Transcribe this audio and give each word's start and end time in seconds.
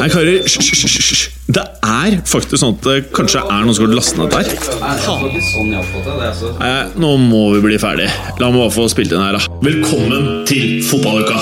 Nei, 0.00 0.08
karer, 0.08 0.40
hysj. 0.48 1.26
Det 1.52 1.60
er 1.84 2.14
faktisk 2.24 2.56
sånn 2.62 2.76
at 2.78 2.86
det 2.86 2.94
kanskje 3.12 3.42
er 3.44 3.66
noen 3.66 3.76
som 3.76 3.84
har 3.84 3.92
lastet 3.98 4.16
ned 4.16 4.32
dette 4.32 4.38
her. 4.40 4.48
Nei, 6.62 6.70
nå 7.02 7.10
må 7.20 7.42
vi 7.56 7.60
bli 7.66 7.76
ferdig. 7.82 8.06
La 8.40 8.48
meg 8.48 8.62
bare 8.62 8.72
få 8.72 8.86
spilt 8.88 9.12
inn 9.12 9.20
her, 9.20 9.36
da. 9.36 9.60
Velkommen 9.66 10.46
til 10.48 10.80
fotballuka! 10.88 11.36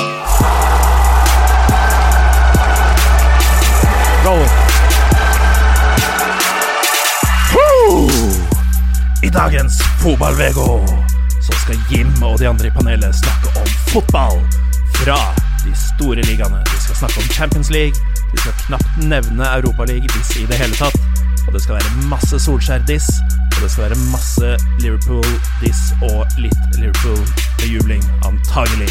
I 9.22 9.30
dagens 9.34 9.78
fotball-VG 10.02 10.58
så 11.46 11.60
skal 11.62 11.78
Jim 11.92 12.10
og 12.26 12.38
de 12.42 12.48
andre 12.50 12.66
i 12.66 12.74
panelet 12.74 13.14
snakke 13.22 13.54
om 13.60 13.70
fotball 13.92 14.42
fra 14.98 15.18
de 15.62 15.72
store 15.78 16.22
ligaene. 16.26 16.62
De 16.64 16.80
skal 16.82 16.96
snakke 17.02 17.22
om 17.22 17.28
Champions 17.38 17.70
League, 17.70 17.94
de 18.32 18.40
skal 18.40 18.56
knapt 18.66 18.96
nevne 19.08 19.46
Europaliga-diss 19.56 20.34
i 20.36 20.46
det 20.48 20.58
hele 20.60 20.76
tatt. 20.76 20.96
Og 21.48 21.54
det 21.54 21.62
skal 21.64 21.78
være 21.78 22.08
masse 22.10 22.40
Solskjær-diss, 22.44 23.06
og 23.56 23.62
det 23.62 23.70
skal 23.72 23.86
være 23.86 24.00
masse 24.12 24.50
Liverpool-diss 24.82 25.94
og 26.10 26.26
litt 26.42 26.76
Liverpool-bejubling, 26.76 28.04
antagelig. 28.28 28.90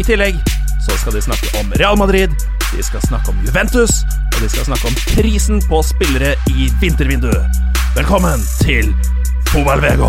I 0.00 0.06
tillegg 0.06 0.40
så 0.80 0.96
skal 0.96 1.18
de 1.18 1.24
snakke 1.28 1.52
om 1.60 1.74
Real 1.76 1.98
Madrid, 2.00 2.32
de 2.70 2.82
skal 2.86 3.04
snakke 3.04 3.34
om 3.34 3.42
Juventus, 3.44 4.00
og 4.32 4.40
de 4.40 4.48
skal 4.48 4.70
snakke 4.70 4.88
om 4.88 4.96
prisen 5.12 5.60
på 5.68 5.82
spillere 5.84 6.32
i 6.54 6.70
vintervinduet. 6.80 7.60
Velkommen 7.98 8.40
til 8.62 8.94
Fotball-VG! 9.50 10.08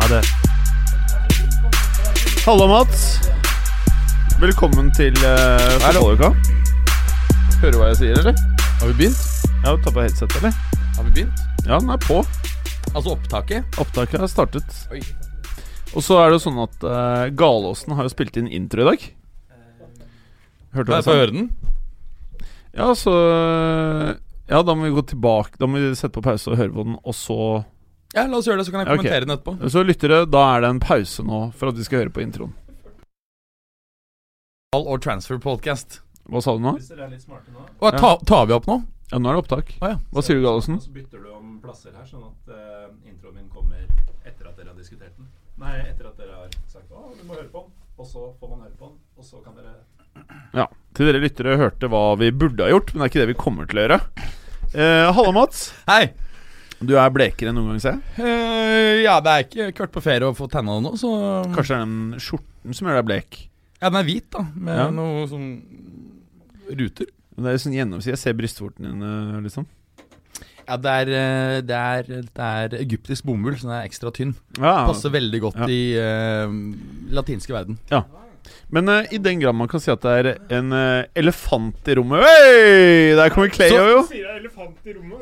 Ha 0.00 0.08
det. 0.08 0.24
Hallo, 2.46 2.66
Mats. 2.66 3.20
Velkommen 4.42 4.88
til 4.90 5.14
uh, 5.22 5.76
fotballuka. 5.78 6.32
Hører 7.60 7.70
du 7.70 7.76
hva 7.78 7.90
jeg 7.92 7.98
sier, 8.00 8.16
eller? 8.18 8.40
Har 8.80 8.88
vi 8.90 8.94
begynt? 8.98 9.20
Ja, 9.62 9.74
Ta 9.78 9.92
på 9.94 10.02
headset, 10.02 10.32
eller? 10.40 10.56
Har 10.96 11.04
vi 11.06 11.12
begynt? 11.14 11.42
Ja, 11.62 11.76
den 11.76 11.92
er 11.94 12.00
på. 12.02 12.16
Altså 12.90 13.12
opptaket? 13.12 13.78
Opptaket 13.78 14.18
er 14.18 14.32
startet. 14.32 14.80
Oi. 14.90 14.98
Og 15.94 16.02
så 16.02 16.18
er 16.18 16.32
det 16.32 16.40
jo 16.40 16.42
sånn 16.48 16.58
at 16.58 16.74
uh, 16.82 17.28
Galåsen 17.38 17.94
har 17.94 18.08
jo 18.08 18.10
spilt 18.10 18.40
inn 18.40 18.48
intro 18.50 18.82
i 18.82 18.88
dag. 18.88 19.04
Hørte 20.74 20.88
du 20.88 20.90
hva 20.90 20.98
jeg 20.98 21.06
sa? 21.06 21.12
få 21.12 21.16
høre 21.20 21.36
den? 21.36 21.46
Ja, 22.74 22.88
så 22.98 23.14
Ja, 24.50 24.64
da 24.66 24.74
må 24.74 24.88
vi 24.88 24.96
gå 24.96 25.06
tilbake. 25.12 25.54
Da 25.62 25.70
må 25.70 25.78
vi 25.78 25.92
sette 25.94 26.16
på 26.18 26.24
pause 26.26 26.50
og 26.50 26.58
høre 26.58 26.74
på 26.74 26.88
den, 26.88 26.98
og 26.98 27.14
så 27.14 27.38
Ja, 28.10 28.26
la 28.26 28.42
oss 28.42 28.50
gjøre 28.50 28.64
det, 28.64 28.66
så 28.66 28.74
kan 28.74 28.82
jeg 28.82 28.90
kommentere 28.90 29.22
okay. 29.22 29.28
den 29.28 29.36
etterpå. 29.38 29.70
Så 29.70 29.86
lyttere, 29.86 30.24
da 30.26 30.42
er 30.56 30.66
det 30.66 30.74
en 30.74 30.82
pause 30.82 31.22
nå 31.30 31.44
for 31.54 31.70
at 31.70 31.78
vi 31.78 31.86
skal 31.86 32.02
høre 32.02 32.16
på 32.18 32.26
introen. 32.26 32.58
All 34.74 34.86
or 34.88 34.96
transfer 34.98 35.36
podcast. 35.36 35.98
Hva 36.32 36.40
sa 36.40 36.54
du 36.56 36.62
nå? 36.64 36.70
Hvis 36.78 36.86
dere 36.88 37.02
er 37.04 37.10
litt 37.12 37.20
smarte 37.20 37.52
nå, 37.52 37.60
Og 37.84 37.96
ta, 38.00 38.14
tar 38.24 38.46
vi 38.48 38.54
opp 38.56 38.64
nå? 38.70 38.78
Ja, 39.10 39.18
nå 39.20 39.28
er 39.28 39.36
det 39.36 39.40
opptak. 39.42 39.72
Å 39.84 39.90
ja. 39.90 39.98
Hva 40.14 40.22
sier 40.24 40.38
du, 40.38 40.46
Gallosen? 40.46 40.78
så 40.80 40.94
bytter 40.94 41.20
du 41.20 41.26
om 41.36 41.58
plasser 41.60 41.92
her, 41.92 42.06
sånn 42.08 42.22
at 42.24 42.54
eh, 42.56 42.86
introen 43.10 43.34
min 43.36 43.50
kommer 43.52 43.82
etter 44.24 44.48
at 44.48 44.56
dere 44.56 44.70
har 44.72 44.78
diskutert 44.80 45.12
den. 45.18 45.28
Nei, 45.60 45.74
etter 45.90 46.08
at 46.08 46.16
dere 46.16 46.38
har 46.38 46.56
sagt 46.72 46.88
å, 46.88 47.10
du 47.12 47.20
må 47.28 47.36
høre 47.36 47.50
på 47.52 47.66
den, 47.66 47.76
og 48.00 48.08
så 48.14 48.30
får 48.40 48.48
man 48.54 48.64
høre 48.64 48.72
på 48.80 48.88
den, 48.88 48.96
og 49.20 49.28
så 49.28 49.42
kan 49.44 49.60
dere 49.60 49.76
Ja. 50.56 50.66
Til 50.96 51.10
dere 51.10 51.20
lyttere 51.26 51.58
hørte 51.66 51.92
hva 51.92 52.02
vi 52.24 52.32
burde 52.32 52.64
ha 52.64 52.72
gjort, 52.72 52.94
men 52.94 53.02
det 53.04 53.10
er 53.10 53.12
ikke 53.12 53.24
det 53.26 53.30
vi 53.34 53.38
kommer 53.44 53.68
til 53.68 53.82
å 53.82 53.84
gjøre. 53.86 54.00
Eh, 54.72 55.12
Halla, 55.20 55.36
Mats. 55.36 55.66
Hei! 55.84 56.14
Du 56.80 56.96
er 56.96 57.12
blekere 57.12 57.52
enn 57.52 57.60
noen 57.60 57.74
gang, 57.74 57.84
ser 57.84 58.00
jeg. 58.00 58.24
Eh, 58.24 59.04
ja, 59.04 59.20
det 59.20 59.36
er 59.36 59.44
ikke 59.50 59.68
ikke 59.74 59.84
vært 59.90 59.98
på 60.00 60.06
ferie 60.08 60.32
og 60.32 60.40
fått 60.40 60.56
tenna 60.56 60.80
det 60.80 60.88
nå, 60.88 60.96
så 60.96 61.12
Kanskje 61.52 61.74
det 61.76 61.82
er 61.82 61.84
den 61.90 62.22
skjorten 62.30 62.80
som 62.80 62.88
gjør 62.88 63.02
deg 63.04 63.10
blek. 63.12 63.42
Ja, 63.82 63.90
den 63.90 63.98
er 63.98 64.06
hvit, 64.06 64.28
da, 64.30 64.44
med 64.54 64.76
Ja. 64.78 64.88
noe 64.94 65.26
sånn 65.26 65.48
ruter. 66.70 67.06
Det 67.36 67.48
er 67.50 67.58
sånn 67.58 67.74
gjennomsida. 67.74 68.14
Jeg 68.14 68.20
ser 68.22 68.34
brystvorten 68.38 68.86
din, 68.86 69.02
eh, 69.02 69.40
liksom. 69.42 69.66
Ja, 70.68 70.76
det 70.78 70.90
er, 70.94 71.08
eh, 71.10 71.60
det 71.66 71.74
er, 71.76 72.02
det 72.06 72.38
er 72.38 72.68
egyptisk 72.78 73.24
bomull, 73.26 73.56
så 73.58 73.66
den 73.66 73.72
er 73.80 73.88
ekstra 73.88 74.12
tynn. 74.14 74.34
Ja, 74.58 74.86
Passer 74.86 75.10
veldig 75.10 75.40
godt 75.42 75.56
Ja. 75.58 75.66
i 75.66 75.94
eh, 75.98 76.46
latinske 77.10 77.50
verden. 77.52 77.78
Men 78.70 78.88
eh, 78.88 79.06
i 79.12 79.18
den 79.18 79.40
grad 79.40 79.54
man 79.54 79.68
kan 79.68 79.80
si 79.80 79.90
at 79.90 80.00
det 80.00 80.12
er 80.26 80.38
en 80.58 80.72
eh, 80.72 81.04
elefant 81.16 81.74
i 81.88 81.94
rommet 81.94 82.22
Oi! 82.24 83.14
Der 83.18 83.28
kommer 83.30 83.50
Cleo, 83.52 83.82
jo. 83.90 84.02
Sier 84.08 84.24
jeg 84.28 84.40
elefant 84.44 84.86
i 84.86 84.94
rommet? 84.96 85.20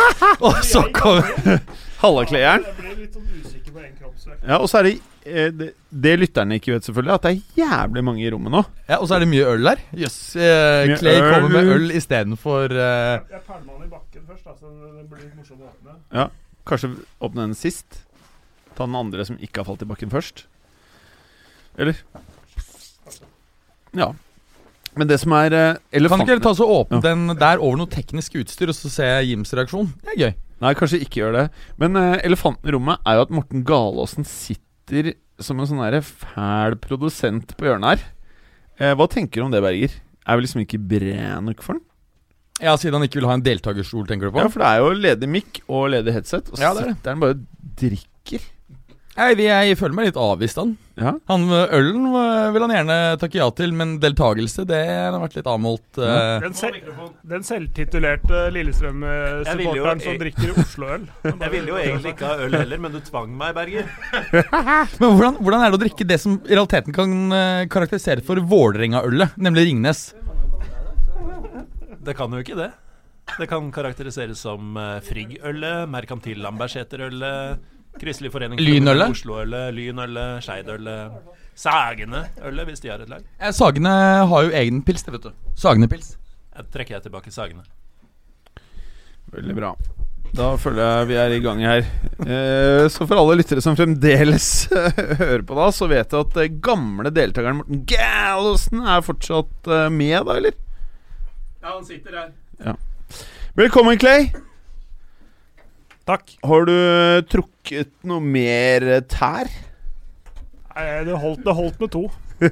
Og 0.46 0.58
så 0.64 0.82
kommer 0.92 1.60
Halla, 2.00 2.24
Cleeren. 2.24 2.64
Jeg 2.64 2.74
ble 2.80 2.96
litt 3.04 3.14
sånn 3.14 3.28
usikker 3.42 3.72
på 3.74 3.84
en 3.84 3.94
kroppsvekt. 4.00 4.42
Ja, 4.46 4.58
og 4.62 4.68
så 4.70 4.78
er 4.78 4.82
det, 4.88 4.92
det 5.58 5.68
Det 5.90 6.12
lytterne 6.20 6.56
ikke 6.58 6.72
vet, 6.74 6.84
selvfølgelig, 6.88 7.14
at 7.14 7.22
det 7.26 7.30
er 7.32 7.62
jævlig 7.62 8.02
mange 8.04 8.22
i 8.26 8.30
rommet 8.34 8.52
nå. 8.52 8.62
Ja, 8.88 8.96
Og 8.98 9.08
så 9.08 9.14
er 9.16 9.24
det 9.24 9.28
mye 9.30 9.46
øl 9.54 9.64
der. 9.70 9.80
Jøss. 9.96 10.18
eh, 10.36 10.88
Mye 10.88 10.98
Clay 11.00 11.16
øl. 11.20 11.30
kommer 11.34 11.48
med 11.54 11.72
øl 11.76 11.90
istedenfor 11.96 12.74
uh, 12.74 12.78
Jeg 13.32 13.42
pælma 13.46 13.72
den 13.78 13.86
i 13.86 13.90
bakken 13.92 14.22
først, 14.28 14.44
da, 14.44 14.54
så 14.60 14.68
det 14.68 15.06
blir 15.10 15.24
litt 15.24 15.36
morsomt 15.38 15.62
å 15.64 15.70
åpne. 15.72 16.28
Kanskje 16.68 16.90
åpne 17.24 17.46
den 17.48 17.54
sist. 17.56 18.02
Ta 18.76 18.84
den 18.86 18.94
andre 18.98 19.24
som 19.24 19.38
ikke 19.40 19.62
har 19.62 19.68
falt 19.70 19.82
i 19.82 19.88
bakken, 19.88 20.10
først. 20.12 20.44
Eller? 21.78 21.96
Ja. 23.96 24.12
Men 24.98 25.06
det 25.08 25.20
som 25.22 25.32
er 25.36 25.54
eh, 25.54 25.76
Kan 26.08 26.20
ikke 26.24 26.32
dere 26.34 26.42
ta 26.42 26.52
så 26.58 26.66
åpne 26.66 26.98
Ja. 27.00 27.08
den 27.14 27.28
der 27.38 27.58
over 27.62 27.76
noe 27.80 27.86
teknisk 27.90 28.34
utstyr, 28.40 28.68
og 28.72 28.74
så 28.76 28.90
ser 28.90 29.10
jeg 29.20 29.30
Jims 29.32 29.52
reaksjon? 29.54 29.92
Det 30.04 30.14
er 30.16 30.20
gøy. 30.24 30.32
Nei, 30.60 30.72
kanskje 30.74 30.98
ikke 31.04 31.20
gjør 31.22 31.36
det. 31.36 31.44
Men 31.78 31.94
eh, 31.96 32.16
elefanten 32.26 32.66
i 32.68 32.72
rommet 32.74 32.98
er 33.06 33.14
jo 33.20 33.22
at 33.28 33.30
Morten 33.30 33.62
Galaasen 33.64 34.26
sitter 34.26 34.64
som 35.38 35.60
en 35.60 35.68
sånn 35.70 35.82
der 35.84 36.00
fæl 36.02 36.76
produsent 36.82 37.54
på 37.58 37.68
hjørnet 37.68 37.92
her. 37.92 38.06
Eh, 38.78 38.94
hva 38.98 39.06
tenker 39.10 39.40
du 39.42 39.46
om 39.46 39.52
det, 39.54 39.62
Berger? 39.62 39.94
Er 40.28 40.36
vi 40.38 40.44
liksom 40.44 40.62
ikke 40.64 40.80
bred 40.90 41.44
nok 41.46 41.62
for 41.64 41.78
den? 41.78 41.84
Ja, 42.60 42.72
Siden 42.76 42.96
han 42.98 43.06
ikke 43.06 43.20
vil 43.20 43.28
ha 43.30 43.36
en 43.38 43.44
deltakerstol, 43.46 44.06
tenker 44.08 44.28
du 44.28 44.34
på? 44.34 44.42
Ja, 44.42 44.50
for 44.50 44.58
det 44.64 44.68
er 44.68 44.80
jo 44.82 44.88
ledig 44.98 45.28
mic 45.30 45.60
og 45.70 45.90
ledig 45.94 46.12
headset, 46.16 46.48
og 46.50 46.58
så 46.58 46.62
Ja, 46.64 46.72
det 46.74 46.82
er 46.82 46.88
det. 46.88 46.96
sitter 46.98 47.14
han 47.14 47.20
bare 47.22 47.36
og 47.36 47.44
drikker. 47.78 48.46
Nei, 49.18 49.32
jeg 49.42 49.74
føler 49.74 49.96
meg 49.98 50.06
litt 50.06 50.18
avvist 50.20 50.60
av. 50.62 50.68
Ja. 50.98 51.12
Han 51.30 51.46
Ølen 51.50 52.04
øh, 52.06 52.48
vil 52.54 52.64
han 52.64 52.72
gjerne 52.74 52.96
takke 53.18 53.38
ja 53.40 53.46
til, 53.54 53.72
men 53.74 53.96
deltakelse 54.02 54.62
det 54.66 54.78
har 54.86 55.16
vært 55.18 55.34
litt 55.38 55.48
avmålt. 55.50 55.86
Uh. 55.98 56.38
Den, 56.44 56.54
sel 56.58 56.76
den 57.32 57.46
selvtitulerte 57.46 58.44
Lillestrøm-supporteren 58.54 60.02
som 60.04 60.18
drikker 60.22 60.52
Oslo-øl. 60.62 61.08
Jeg 61.26 61.52
ville 61.54 61.72
jo 61.72 61.80
egentlig 61.80 62.14
ikke 62.14 62.30
ha 62.30 62.46
øl 62.46 62.54
heller, 62.60 62.82
men 62.84 62.94
du 62.94 63.00
tvang 63.02 63.32
meg, 63.40 63.56
Berger. 63.56 63.88
Men 64.98 65.14
hvordan, 65.14 65.38
hvordan 65.42 65.62
er 65.64 65.72
det 65.72 65.78
å 65.78 65.80
drikke 65.82 66.06
det 66.06 66.18
som 66.22 66.36
i 66.38 66.52
realiteten 66.54 66.94
kan 66.94 67.16
øh, 67.34 67.62
karakteriseres 67.70 68.26
for 68.26 68.38
Vålerenga-ølet, 68.50 69.34
nemlig 69.42 69.68
Ringnes? 69.68 70.04
Det 72.06 72.14
kan 72.18 72.34
jo 72.34 72.44
ikke 72.44 72.58
det. 72.58 72.70
Det 73.38 73.48
kan 73.50 73.66
karakteriseres 73.74 74.40
som 74.46 74.78
Frigg-ølet, 75.04 75.90
Merkantil 75.90 76.38
Lambertseter-ølet, 76.46 77.66
Kristelig 78.00 78.30
Forening? 78.32 78.60
Oslo-ølet, 79.08 79.74
Lynølet, 79.76 80.42
Skeidølet, 80.44 81.18
Sagene-ølet, 81.58 82.64
hvis 82.68 82.80
de 82.84 82.92
har 82.92 83.02
et 83.02 83.10
lag. 83.10 83.24
Eh, 83.40 83.52
Sagene 83.54 83.92
har 84.30 84.46
jo 84.46 84.54
egen 84.54 84.82
pils, 84.86 85.02
det, 85.06 85.16
vet 85.16 85.28
du. 85.28 85.32
Sagene-pils. 85.58 86.14
Jeg 86.56 86.70
trekker 86.74 86.98
jeg 86.98 87.06
tilbake 87.08 87.32
Sagene. 87.34 87.64
Veldig 89.34 89.56
bra. 89.58 89.72
Da 90.36 90.50
føler 90.60 90.82
jeg 90.84 91.08
vi 91.08 91.16
er 91.16 91.34
i 91.34 91.40
gang 91.40 91.60
her. 91.64 91.86
Eh, 92.20 92.84
så 92.92 93.06
for 93.08 93.16
alle 93.16 93.38
lyttere 93.40 93.62
som 93.64 93.76
fremdeles 93.78 94.48
hører 95.22 95.44
på 95.48 95.56
da, 95.56 95.68
så 95.72 95.88
vet 95.88 96.12
jeg 96.12 96.26
at 96.26 96.36
eh, 96.42 96.50
gamle 96.64 97.12
deltakeren 97.14 97.62
Morten 97.62 97.84
Gallosen 97.88 98.82
er 98.84 99.04
fortsatt 99.06 99.70
eh, 99.72 99.86
med, 99.94 100.18
da, 100.28 100.36
eller? 100.36 100.58
Ja, 101.62 101.72
han 101.72 101.86
sitter 101.88 102.20
her. 102.20 102.76
Velkommen, 103.58 103.98
Clay. 103.98 104.28
Takk. 106.08 106.30
Har 106.48 106.64
du 106.64 106.72
eh, 106.72 107.20
trukket 107.28 107.90
noe 108.08 108.24
mer 108.24 108.86
eh, 108.88 109.04
tær? 109.04 109.50
Nei, 110.72 110.86
det 111.04 111.18
holdt, 111.20 111.42
det 111.44 111.54
holdt 111.58 111.82
med 111.82 111.92
to. 111.92 112.06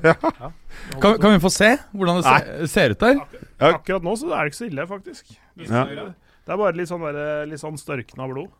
Kan, 1.00 1.14
kan 1.22 1.30
vi 1.30 1.38
få 1.40 1.48
se 1.54 1.68
hvordan 1.94 2.18
det 2.18 2.26
se, 2.26 2.66
ser 2.68 2.92
ut 2.92 3.00
der? 3.00 3.20
Ja. 3.56 3.68
Akkurat 3.70 4.04
nå 4.04 4.12
så 4.18 4.28
er 4.34 4.44
det 4.44 4.50
ikke 4.50 4.58
så 4.58 4.66
ille, 4.66 4.84
faktisk. 4.90 5.30
Ja. 5.62 5.84
Det 5.86 6.52
er 6.52 6.58
bare 6.60 6.76
litt 6.76 6.90
sånn, 6.90 7.06
der, 7.06 7.46
litt 7.48 7.62
sånn 7.62 7.78
størkna 7.80 8.26
blod. 8.28 8.50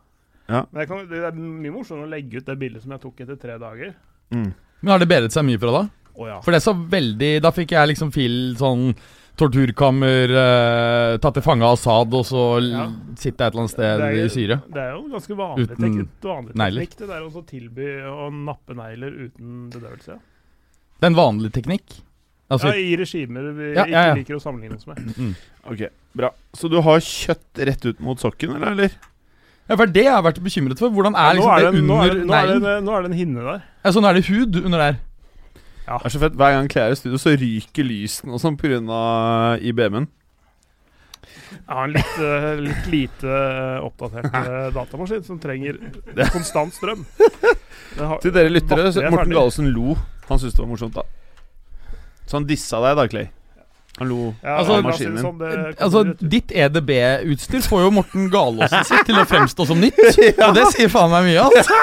Ja. 0.49 0.63
Men 0.71 0.89
kan, 0.89 1.03
det 1.11 1.21
er 1.29 1.37
mye 1.37 1.75
morsommere 1.75 2.07
å 2.07 2.13
legge 2.15 2.41
ut 2.41 2.49
det 2.49 2.57
bildet 2.61 2.87
som 2.87 2.95
jeg 2.95 3.03
tok 3.03 3.21
etter 3.27 3.39
tre 3.43 3.59
dager. 3.61 3.93
Men 4.33 4.93
Har 4.95 5.03
det 5.03 5.11
bedret 5.11 5.35
seg 5.35 5.45
mye 5.47 5.61
fra 5.61 5.75
da? 5.75 5.83
Oh, 6.17 6.25
ja. 6.31 6.39
For 6.41 6.57
det 6.57 6.63
så 6.65 6.73
veldig 6.73 7.31
Da 7.45 7.51
fikk 7.53 7.75
jeg 7.77 7.91
liksom 7.91 8.09
fil 8.15 8.55
sånn 8.57 8.89
torturkammer, 9.37 10.31
eh, 10.33 11.17
tatt 11.19 11.35
til 11.37 11.45
fange 11.45 11.63
av 11.67 11.77
Assad, 11.77 12.15
og 12.15 12.25
så 12.25 12.45
Ja. 12.63 12.87
sitte 13.17 13.41
et 13.45 13.53
eller 13.53 13.63
annet 13.65 13.71
sted 13.71 14.01
er- 14.01 14.25
i 14.25 14.29
syre. 14.29 14.63
Det 14.73 14.77
er 14.83 14.93
jo 14.93 15.09
ganske 15.13 15.37
vanlig, 15.37 15.69
Uten 15.69 15.77
tek 15.77 16.21
vanlig 16.23 16.55
teknikk, 16.55 16.97
det 16.97 17.09
der 17.09 17.21
å 17.23 17.45
tilby 17.47 17.89
å 18.05 18.31
nappe 18.33 18.75
negler 18.75 19.11
uten 19.29 19.71
bedøvelse. 19.71 20.19
Det 20.99 21.03
er 21.03 21.07
en 21.07 21.15
vanlig 21.15 21.53
teknikk. 21.53 22.01
Altså, 22.49 22.71
ja, 22.71 22.75
I 22.79 22.97
regimer 22.97 23.53
vi 23.57 23.75
Ja, 23.75 23.85
ja, 23.87 24.15
ikke 24.15 24.19
liker 24.25 24.37
å 24.37 24.43
sammenligne 24.43 24.77
oss 24.77 24.87
med. 24.87 24.97
mm. 24.99 25.35
Ok, 25.71 25.89
bra. 26.15 26.31
Så 26.55 26.71
du 26.71 26.81
har 26.81 26.99
kjøtt 27.01 27.59
rett 27.67 27.85
ut 27.87 28.01
mot 28.01 28.17
sokken, 28.19 28.55
eller? 28.55 28.71
eller? 28.71 28.91
Ja, 29.69 29.75
for 29.75 29.87
det 29.87 30.05
jeg 30.05 30.13
har 30.13 30.23
vært 30.23 30.39
bekymret 30.39 30.79
for. 30.79 30.89
Hvordan 30.91 31.17
er 31.19 31.35
liksom 31.35 31.51
er 31.51 31.57
det 31.57 31.73
det, 31.73 31.75
er 31.75 31.83
under 31.83 32.15
neglen? 32.25 32.63
nå, 32.63 32.81
nå, 32.81 32.85
nå 32.87 32.97
er 32.97 33.03
det 33.03 33.11
en 33.11 33.19
hinne 33.19 33.43
der. 33.43 33.63
Ja, 33.85 33.91
så 33.91 34.01
nå 34.01 34.09
er 34.09 34.15
det 34.15 34.27
hud 34.27 34.65
under 34.65 34.79
der. 34.79 34.99
Ja. 35.87 35.99
Det 36.03 36.09
er 36.09 36.15
så 36.17 36.21
fett. 36.23 36.35
Hver 36.39 36.55
gang 36.57 36.69
Claire 36.73 36.91
er 36.91 36.97
i 36.97 36.99
studio, 36.99 37.19
så 37.23 37.35
ryker 37.39 37.87
lysen 37.87 38.33
og 38.35 38.41
sånn 38.43 38.57
pga. 38.59 39.59
IBM-en. 39.63 40.09
Jeg 41.67 41.75
har 41.75 41.85
en 41.87 41.93
litt, 41.95 42.17
eh, 42.23 42.47
litt 42.63 42.89
lite 42.91 43.31
eh, 43.31 43.85
oppdatert 43.87 44.35
eh, 44.41 44.67
datamaskin 44.75 45.23
som 45.27 45.39
trenger 45.43 45.79
konstant 46.35 46.75
strøm. 46.75 47.05
Har- 47.99 48.19
Til 48.23 48.35
dere 48.35 48.51
lyttere, 48.53 48.89
er 48.91 49.11
Morten. 49.15 49.33
Galesen 49.35 49.71
lo. 49.75 49.95
Han 50.29 50.39
syntes 50.43 50.57
det 50.59 50.63
var 50.65 50.71
morsomt, 50.73 50.99
da. 50.99 51.07
Så 52.27 52.41
han 52.41 52.47
dissa 52.51 52.81
deg 52.83 52.97
da, 52.99 53.07
Clay. 53.11 53.29
Han 53.97 54.09
lo 54.11 54.35
Ja, 54.43 54.59
Altså, 54.59 54.77
av 54.77 54.85
maskinen 54.85 55.17
det 55.17 55.23
sånn, 55.25 55.39
det 55.41 55.53
Altså, 55.81 56.03
ditt 56.35 56.53
EDB-utstyr 56.53 57.65
får 57.65 57.87
jo 57.87 57.93
Morten 57.97 58.27
Galaasen 58.33 58.85
sitt 58.89 59.07
til 59.09 59.21
å 59.21 59.25
fremstå 59.29 59.67
som 59.71 59.81
nytt. 59.81 60.01
Og 60.47 60.57
det 60.57 60.67
sier 60.75 60.93
faen 60.93 61.13
meg 61.15 61.31
mye, 61.31 61.47
altså. 61.47 61.79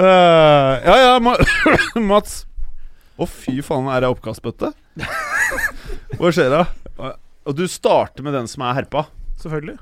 uh, 0.00 0.72
ja, 0.88 0.96
ja, 1.04 1.12
Ma 1.20 1.36
Mats. 2.12 2.44
Å, 3.20 3.28
fy 3.28 3.58
faen, 3.64 3.90
er 3.92 4.06
det 4.06 4.12
oppkastbøtte? 4.14 4.72
Hva 6.16 6.32
skjer 6.32 6.54
da? 6.54 6.64
Og 7.48 7.56
du 7.56 7.66
starter 7.68 8.24
med 8.24 8.32
den 8.36 8.48
som 8.48 8.64
er 8.64 8.78
herpa. 8.80 9.04
Selvfølgelig. 9.40 9.76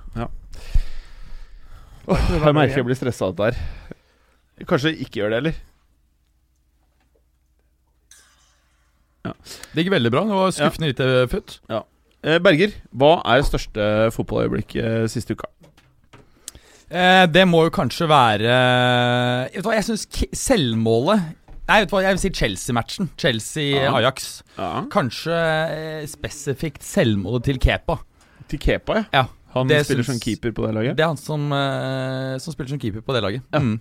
Åh, 2.08 2.28
jeg 2.34 2.54
merker 2.56 2.80
jeg 2.80 2.86
blir 2.88 2.98
stressa 2.98 3.28
av 3.28 3.36
dette 3.36 3.50
her. 3.52 4.66
Kanskje 4.66 4.94
ikke 5.04 5.20
gjør 5.20 5.34
det, 5.34 5.40
eller? 5.42 5.58
Det 9.74 9.84
gikk 9.84 9.92
veldig 9.94 10.10
bra. 10.14 10.24
Det 10.28 10.38
var 10.40 10.50
skuffende 10.56 10.90
lite 10.92 11.08
futt. 11.32 11.58
Ja. 11.70 11.82
Berger, 12.42 12.72
hva 12.98 13.12
er 13.30 13.44
største 13.46 13.84
fotballøyeblikk 14.16 14.74
eh, 14.82 15.04
siste 15.10 15.36
uka? 15.38 15.46
Eh, 16.90 17.26
det 17.30 17.44
må 17.48 17.66
jo 17.66 17.70
kanskje 17.74 18.06
være 18.08 18.54
Vet 19.52 19.60
du 19.60 19.66
hva, 19.68 19.74
jeg 19.76 19.84
syns 19.90 20.06
selvmålet 20.40 21.20
Nei, 21.68 21.82
vet 21.82 21.90
du 21.90 21.92
hva, 21.92 22.00
jeg 22.06 22.16
vil 22.16 22.20
si 22.22 22.30
Chelsea-matchen. 22.32 23.10
Chelsea-Ajax. 23.20 24.28
Ja. 24.56 24.68
Kanskje 24.88 25.34
eh, 25.36 26.06
spesifikt 26.08 26.80
selvmålet 26.88 27.44
til 27.44 27.58
Kepa. 27.60 27.98
Til 28.48 28.62
Kepa, 28.62 28.94
ja. 29.02 29.04
Ja, 29.12 29.24
Han 29.52 29.68
det 29.68 29.82
spiller 29.84 30.00
syns- 30.06 30.14
som 30.16 30.22
keeper 30.24 30.54
på 30.56 30.64
det 30.64 30.72
laget. 30.78 30.96
Det 30.96 31.04
er 31.04 31.10
han 31.12 31.20
som, 31.20 31.44
eh, 31.52 32.38
som 32.40 32.56
spiller 32.56 32.72
som 32.72 32.80
keeper 32.80 33.04
på 33.04 33.12
det 33.12 33.20
laget. 33.26 33.44
Ja. 33.52 33.60
Mm. 33.60 33.76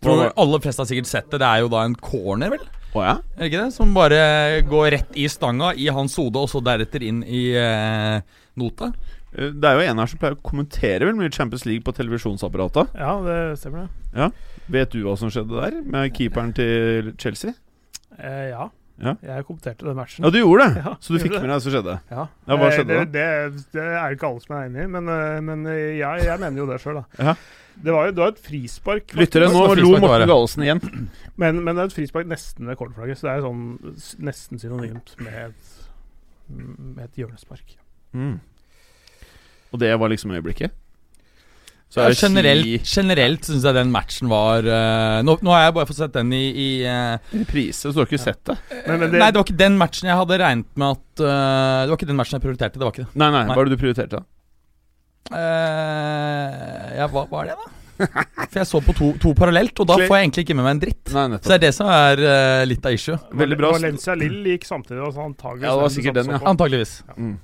Tror 0.00 0.32
Alle 0.32 0.62
fleste 0.64 0.80
har 0.80 0.88
sikkert 0.88 1.10
sett 1.12 1.28
det. 1.28 1.42
Det 1.44 1.50
er 1.50 1.60
jo 1.60 1.68
da 1.76 1.84
en 1.84 1.94
corner, 2.08 2.54
vel? 2.56 2.64
Å 2.96 3.02
ja? 3.04 3.14
Er 3.36 3.50
ikke 3.50 3.64
det? 3.66 3.72
Som 3.76 3.92
bare 3.96 4.20
går 4.68 4.90
rett 4.96 5.16
i 5.20 5.26
stanga, 5.28 5.72
i 5.76 5.88
hans 5.92 6.14
hode, 6.20 6.40
og 6.40 6.48
så 6.52 6.62
deretter 6.64 7.04
inn 7.04 7.22
i 7.26 7.42
eh, 7.58 8.20
nota. 8.56 8.90
Eh, 9.34 9.50
Det 9.52 9.68
er 9.68 9.76
jo 9.80 9.84
en 9.90 10.00
her 10.02 10.10
som 10.12 10.20
pleier 10.22 10.38
å 10.38 10.42
kommentere 10.46 11.04
vel 11.08 11.18
mye 11.18 11.32
Champions 11.34 11.66
League 11.68 11.84
på 11.84 11.92
televisjonsapparatet. 11.98 12.94
Ja, 12.96 13.12
det 13.26 13.38
stemmer 13.60 13.86
det. 14.16 14.30
Vet 14.72 14.96
du 14.96 15.02
hva 15.04 15.14
som 15.20 15.30
skjedde 15.30 15.60
der, 15.60 15.80
med 15.84 16.14
keeperen 16.16 16.54
til 16.56 17.12
Chelsea? 17.20 17.52
Eh, 18.18 18.48
ja. 18.54 18.70
Ja. 18.96 19.12
Jeg 19.20 19.44
kommenterte 19.44 19.84
den 19.84 19.96
matchen. 19.98 20.24
Ja, 20.24 20.30
du 20.32 20.38
gjorde 20.40 20.66
det! 20.70 20.80
Ja, 20.86 20.94
Så 21.04 21.12
du 21.12 21.18
fikk 21.20 21.34
det. 21.34 21.42
med 21.42 21.50
deg 21.50 21.58
det 21.58 21.64
som 21.66 21.74
skjedde? 21.74 21.98
Ja, 22.10 22.22
Ja, 22.48 22.56
hva 22.56 22.70
Eh, 22.70 22.76
skjedde 22.78 22.96
det, 22.96 23.06
det, 23.12 23.64
det 23.76 23.84
er 23.84 24.06
jo 24.08 24.16
ikke 24.16 24.30
alle 24.30 24.40
som 24.46 24.56
er 24.56 24.66
enig 24.70 24.82
i, 24.86 24.88
men, 24.94 25.10
eh, 25.12 25.40
men 25.44 25.66
eh, 25.68 25.82
jeg, 26.00 26.24
jeg 26.30 26.40
mener 26.40 26.62
jo 26.62 26.66
det 26.70 26.78
sjøl, 26.80 27.00
da. 27.02 27.04
Ja. 27.28 27.34
Det 27.76 27.92
var 27.92 28.06
jo 28.08 28.14
det 28.16 28.22
var 28.24 28.30
et 28.32 28.40
frispark. 28.40 29.12
Lyttere, 29.20 29.50
nå 29.52 29.66
lo 29.76 29.90
Morten 30.00 30.62
det? 30.62 30.64
Igjen. 30.64 30.80
Men, 31.42 31.58
men 31.60 31.76
det 31.76 31.82
er 31.82 31.90
et 31.90 31.92
frispark 31.98 32.24
nesten 32.30 32.64
ved 32.64 32.78
cornerflagget, 32.80 33.18
så 33.20 33.26
det 33.28 33.32
er 33.34 33.42
sånn 33.44 33.64
nesten 34.24 34.60
synonymt 34.62 35.10
med 35.20 35.34
et, 35.50 35.74
med 36.48 37.02
et 37.04 37.18
hjørnespark. 37.20 37.74
Mm. 38.16 38.38
Og 39.76 39.82
det 39.82 39.90
var 40.00 40.08
liksom 40.08 40.32
øyeblikket? 40.32 40.72
Så 41.86 42.02
Ja, 42.02 42.08
er 42.10 42.16
generelt 42.18 42.66
Ski- 42.66 42.96
generelt 43.00 43.46
syns 43.46 43.64
jeg 43.64 43.76
den 43.76 43.92
matchen 43.94 44.28
var 44.28 44.66
uh, 44.66 45.20
nå, 45.22 45.36
nå 45.46 45.52
har 45.54 45.68
jeg 45.68 45.74
bare 45.76 45.86
fått 45.88 46.00
sett 46.00 46.16
den 46.16 46.32
i, 46.34 46.42
i 46.50 46.68
uh, 46.82 47.14
reprise, 47.30 47.86
så 47.86 47.92
du 47.94 48.00
har 48.02 48.08
ikke 48.10 48.18
sett 48.24 48.40
det? 48.50 48.56
Men, 48.88 48.98
men 49.04 49.12
det, 49.12 49.20
Nei, 49.22 49.28
det 49.30 49.38
var 49.38 49.46
ikke 49.46 49.60
den 49.60 49.78
matchen 49.78 50.10
jeg 50.10 50.18
hadde 50.18 50.40
regnet 50.42 50.66
med 50.74 50.96
at 50.96 51.22
uh, 51.22 51.84
Det 51.86 51.92
var 51.92 52.00
ikke 52.00 52.10
den 52.10 52.18
matchen 52.18 52.36
jeg 52.40 52.44
prioriterte. 52.48 52.80
Det 52.82 52.88
var 52.88 52.92
ikke 52.96 53.06
det. 53.06 53.12
Nei, 53.22 53.30
nei, 53.30 53.44
Nei. 53.46 53.54
hva 53.54 53.62
er 53.62 53.70
det 53.70 53.78
du 53.78 53.82
prioriterte? 53.84 54.18
da? 54.18 54.26
Eh, 55.36 56.90
ja, 57.00 57.06
hva 57.10 57.24
var 57.30 57.48
det, 57.48 57.56
da? 57.58 57.72
For 57.96 58.58
jeg 58.60 58.68
så 58.68 58.80
på 58.84 58.92
to, 58.96 59.06
to 59.22 59.32
parallelt, 59.38 59.78
og 59.80 59.88
da 59.88 59.96
får 60.02 60.12
jeg 60.18 60.26
egentlig 60.26 60.42
ikke 60.44 60.56
med 60.58 60.66
meg 60.66 60.74
en 60.76 60.82
dritt. 60.82 61.12
Nei, 61.16 61.24
Så 61.40 61.48
det 61.48 61.56
er 61.56 61.62
det 61.64 61.70
som 61.78 61.88
er 61.90 62.20
uh, 62.22 62.62
litt 62.68 62.84
av 62.86 62.92
issue. 62.98 63.16
Veldig 63.40 63.58
bra. 63.62 63.70
Valencia 63.78 64.14
Lill 64.18 64.42
gikk 64.52 64.66
samtidig, 64.68 65.00
altså 65.06 65.24
antageligvis. 65.24 65.66
Ja, 65.70 65.74
det 65.78 65.86
var 65.86 65.94
sikkert 65.96 66.18
den, 66.20 66.34
ja. 66.36 66.40
Antakeligvis. 66.52 66.92
Mm. 67.16 67.34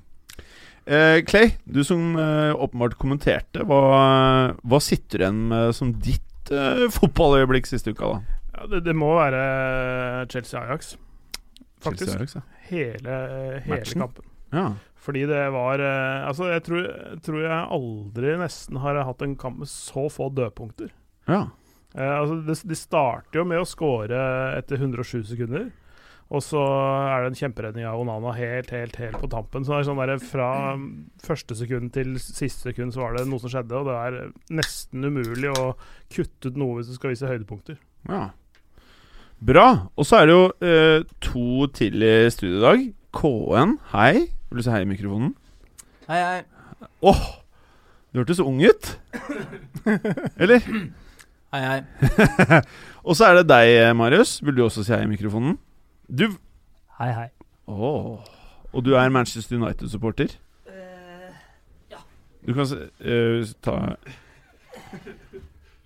Eh, 0.87 1.20
Clay, 1.29 1.52
du 1.64 1.84
som 1.87 2.17
eh, 2.19 2.50
åpenbart 2.58 2.96
kommenterte, 2.99 3.62
hva, 3.69 3.82
hva 4.67 4.81
sitter 4.82 5.20
du 5.20 5.25
igjen 5.26 5.43
med 5.52 5.75
som 5.79 5.93
ditt 6.02 6.50
eh, 6.50 6.88
fotballøyeblikk 6.90 7.69
siste 7.70 7.94
uka, 7.94 8.17
da? 8.17 8.38
Ja, 8.56 8.67
det, 8.73 8.82
det 8.88 8.94
må 8.99 9.12
være 9.17 9.43
Chelsea-Ajax, 10.32 10.96
faktisk. 11.84 12.11
Chelsea-Ajax, 12.17 12.34
ja. 12.40 12.44
Hele, 12.73 13.19
hele 13.62 13.79
Matchen? 13.79 14.02
kampen. 14.06 14.26
Ja. 14.52 14.67
Fordi 15.02 15.25
det 15.26 15.40
var 15.55 15.81
eh, 15.82 16.26
Altså, 16.29 16.50
jeg 16.52 16.62
tror, 16.67 16.84
tror 17.25 17.40
jeg 17.43 17.62
aldri 17.79 18.34
nesten 18.43 18.79
har 18.82 19.00
hatt 19.06 19.23
en 19.25 19.37
kamp 19.40 19.62
med 19.62 19.70
så 19.70 20.08
få 20.12 20.31
dødpunkter. 20.34 20.93
ja. 21.31 21.46
Eh, 21.93 22.08
altså, 22.08 22.38
de, 22.46 22.55
de 22.70 22.76
starter 22.79 23.37
jo 23.37 23.43
med 23.44 23.61
å 23.61 23.67
score 23.69 24.17
etter 24.56 24.81
107 24.81 25.26
sekunder. 25.29 25.67
Og 26.32 26.40
så 26.40 26.61
er 26.64 27.23
det 27.23 27.32
en 27.32 27.38
kjemperedning 27.43 27.84
av 27.84 28.00
Onana 28.00 28.32
helt, 28.32 28.70
helt, 28.73 28.94
helt 28.96 29.19
på 29.20 29.29
tampen. 29.29 29.67
Så 29.67 29.75
det 29.75 29.81
er 29.82 29.88
sånn 29.90 29.99
der, 30.00 30.12
fra 30.25 30.50
første 31.20 31.56
sekund 31.58 31.93
til 31.93 32.14
siste 32.23 32.70
sekund 32.70 32.94
så 32.94 33.02
var 33.02 33.19
det 33.19 33.26
noe 33.29 33.43
som 33.43 33.52
skjedde, 33.52 33.76
og 33.76 33.90
det 33.90 33.96
er 34.00 34.55
nesten 34.56 35.05
umulig 35.05 35.50
å 35.52 35.75
kutte 36.12 36.49
ut 36.49 36.61
noe 36.61 36.79
hvis 36.79 36.88
du 36.88 36.96
skal 36.96 37.12
vise 37.12 37.29
høydepunkter. 37.29 37.76
Ja. 38.08 38.31
Bra. 39.44 39.67
Og 39.99 40.08
så 40.08 40.23
er 40.23 40.31
det 40.31 40.37
jo 40.38 40.46
eh, 40.64 41.05
to 41.20 41.69
til 41.76 42.06
i 42.06 42.14
studio 42.32 42.56
i 42.56 42.64
dag. 42.64 42.87
KN, 43.12 43.75
hei. 43.93 44.12
Vil 44.49 44.62
du 44.62 44.64
si 44.64 44.73
hei 44.73 44.84
i 44.87 44.88
mikrofonen? 44.88 45.34
Hei, 46.06 46.20
hei. 46.23 46.87
Åh, 47.12 47.20
du 48.12 48.23
hørtes 48.23 48.40
ung 48.40 48.62
ut. 48.64 48.88
Eller? 50.40 50.64
Hei, 51.52 51.61
hei. 51.61 51.82
Og 53.06 53.19
så 53.19 53.29
er 53.29 53.43
det 53.43 53.50
deg, 53.50 53.75
Marius. 54.00 54.38
Vil 54.40 54.56
du 54.56 54.64
også 54.64 54.87
si 54.87 54.96
hei 54.96 55.02
i 55.05 55.12
mikrofonen? 55.12 55.58
Du 56.12 56.26
Hei, 56.99 57.09
hei. 57.17 57.29
Oh. 57.67 58.19
Og 58.73 58.85
du 58.85 58.93
er 58.94 59.09
Manchester 59.09 59.56
United-supporter? 59.56 60.35
Ja 61.91 62.00
Du 62.47 62.53
kan 62.53 62.67
se, 62.69 62.91
eh, 63.00 63.47
ta 63.62 63.97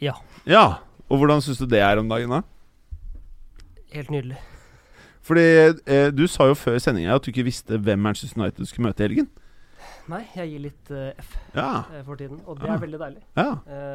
Ja. 0.00 0.12
Ja. 0.46 0.64
Og 1.08 1.18
hvordan 1.18 1.40
syns 1.40 1.58
du 1.58 1.66
det 1.66 1.78
er 1.78 1.98
om 1.98 2.08
dagen, 2.08 2.30
da? 2.30 2.40
Helt 3.92 4.10
nydelig. 4.10 4.36
Fordi 5.22 5.44
uh, 5.70 6.10
du 6.10 6.26
sa 6.26 6.48
jo 6.50 6.54
før 6.58 6.78
sendinga 6.82 7.14
at 7.14 7.22
du 7.24 7.30
ikke 7.30 7.46
visste 7.46 7.78
hvem 7.78 7.98
Manchester 7.98 8.42
United 8.42 8.66
skulle 8.66 8.88
møte 8.88 9.04
i 9.04 9.06
helgen. 9.06 9.28
Nei, 10.10 10.24
jeg 10.34 10.50
gir 10.50 10.64
litt 10.66 10.90
F 11.22 11.36
Ja. 11.54 11.82
for 12.04 12.18
tiden, 12.18 12.40
og 12.46 12.58
det 12.58 12.66
ja. 12.66 12.74
er 12.74 12.82
veldig 12.82 12.98
deilig. 12.98 13.22
ja. 13.36 13.50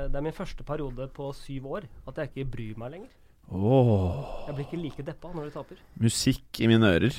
Det 0.08 0.16
er 0.16 0.22
min 0.22 0.34
første 0.34 0.64
periode 0.64 1.08
på 1.08 1.34
syv 1.36 1.68
år 1.68 1.90
at 2.08 2.18
jeg 2.18 2.32
ikke 2.32 2.52
bryr 2.56 2.80
meg 2.80 2.92
lenger. 2.96 3.12
Åh. 3.52 4.20
Jeg 4.48 4.56
blir 4.56 4.66
ikke 4.66 4.80
like 4.80 5.06
deppa 5.06 5.32
når 5.36 5.50
de 5.50 5.54
taper. 5.56 5.80
Musikk 6.00 6.62
i 6.64 6.70
mine 6.72 6.88
ører. 6.88 7.16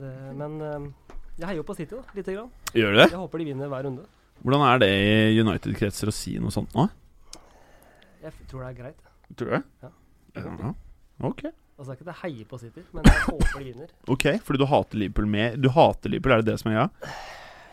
Det, 0.00 0.10
men 0.36 0.56
eh, 0.64 0.88
jeg 1.40 1.46
heier 1.48 1.60
jo 1.62 1.66
på 1.68 1.76
City, 1.78 1.96
da, 1.96 2.16
lite 2.16 2.34
grann. 2.36 2.50
Gjør 2.76 2.92
du 2.92 2.98
det? 3.00 3.06
Jeg 3.08 3.20
håper 3.20 3.42
de 3.42 3.46
vinner 3.48 3.70
hver 3.72 3.86
runde. 3.88 4.04
Hvordan 4.40 4.64
er 4.66 4.82
det 4.82 4.90
i 4.90 5.40
United-kretser 5.40 6.12
å 6.12 6.14
si 6.14 6.36
noe 6.40 6.52
sånt 6.52 6.76
nå? 6.76 6.86
Jeg 8.20 8.32
tror 8.50 8.64
det 8.64 8.68
er 8.70 8.76
greit. 8.76 9.10
Tror 9.36 9.50
du 9.50 9.56
det? 9.56 9.62
Ja. 9.84 9.90
Ja. 10.36 10.72
Ok. 11.26 11.42
Altså, 11.80 11.88
det 11.88 11.92
er 11.92 11.96
ikke 11.96 12.04
at 12.04 12.12
jeg 12.12 12.20
heier 12.22 12.48
på 12.48 12.58
City, 12.60 12.84
men 12.92 13.08
jeg 13.08 13.24
håper 13.24 13.56
de 13.56 13.66
vinner. 13.70 13.92
Ok, 14.12 14.26
Fordi 14.44 14.60
du 14.60 14.66
hater 14.68 15.00
Liverpool 15.00 15.28
mer 15.32 15.56
Du 15.56 15.70
hater 15.72 16.12
Liverpool, 16.12 16.34
er 16.36 16.42
det 16.44 16.52
det 16.52 16.60
som 16.60 16.70
er 16.70 16.76
greia? 16.76 17.14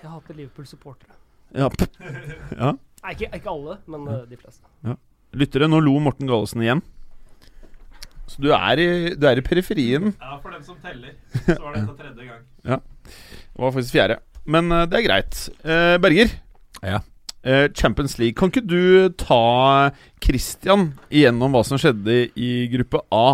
Jeg 0.01 0.11
hater 0.13 0.37
Liverpool-supportere. 0.39 1.17
Ja. 1.55 1.67
ja. 2.61 2.71
Nei, 3.03 3.13
ikke, 3.15 3.31
ikke 3.35 3.51
alle, 3.51 3.79
men 3.91 4.07
eh, 4.13 4.23
de 4.31 4.39
fleste. 4.39 4.95
Lyttere, 5.37 5.67
nå 5.67 5.81
lo 5.83 5.97
Morten 6.03 6.29
Gallesen 6.29 6.63
igjen. 6.63 6.83
Så 8.37 8.43
du 8.45 8.51
er 8.53 8.77
i, 8.77 8.87
du 9.17 9.25
er 9.25 9.39
i 9.39 9.41
periferien. 9.41 10.11
Ja, 10.21 10.35
for 10.37 10.53
dem 10.53 10.61
som 10.61 10.77
teller, 10.83 11.15
så 11.33 11.55
var 11.57 11.73
dette 11.73 11.95
tredje 11.97 12.27
gang. 12.27 12.43
ja. 12.71 12.77
Det 13.09 13.63
var 13.63 13.73
faktisk 13.73 13.95
fjerde. 13.95 14.19
Men 14.45 14.69
uh, 14.69 14.83
det 14.85 14.99
er 14.99 15.07
greit. 15.07 15.39
Uh, 15.65 15.97
Berger. 16.03 16.35
Ja. 16.85 16.99
Uh, 17.41 17.65
Champions 17.73 18.19
League. 18.21 18.37
Kan 18.37 18.53
ikke 18.53 18.61
du 18.61 19.09
ta 19.17 19.89
Christian 20.21 20.91
igjennom 21.09 21.57
hva 21.57 21.65
som 21.65 21.81
skjedde 21.81 22.27
i 22.37 22.51
gruppe 22.69 23.01
A? 23.09 23.25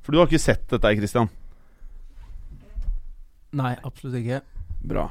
For 0.00 0.14
du 0.14 0.22
har 0.22 0.30
ikke 0.30 0.42
sett 0.46 0.62
dette, 0.70 0.94
Christian. 1.02 1.26
Nei, 3.58 3.74
absolutt 3.82 4.22
ikke. 4.22 4.44
Bra. 4.86 5.08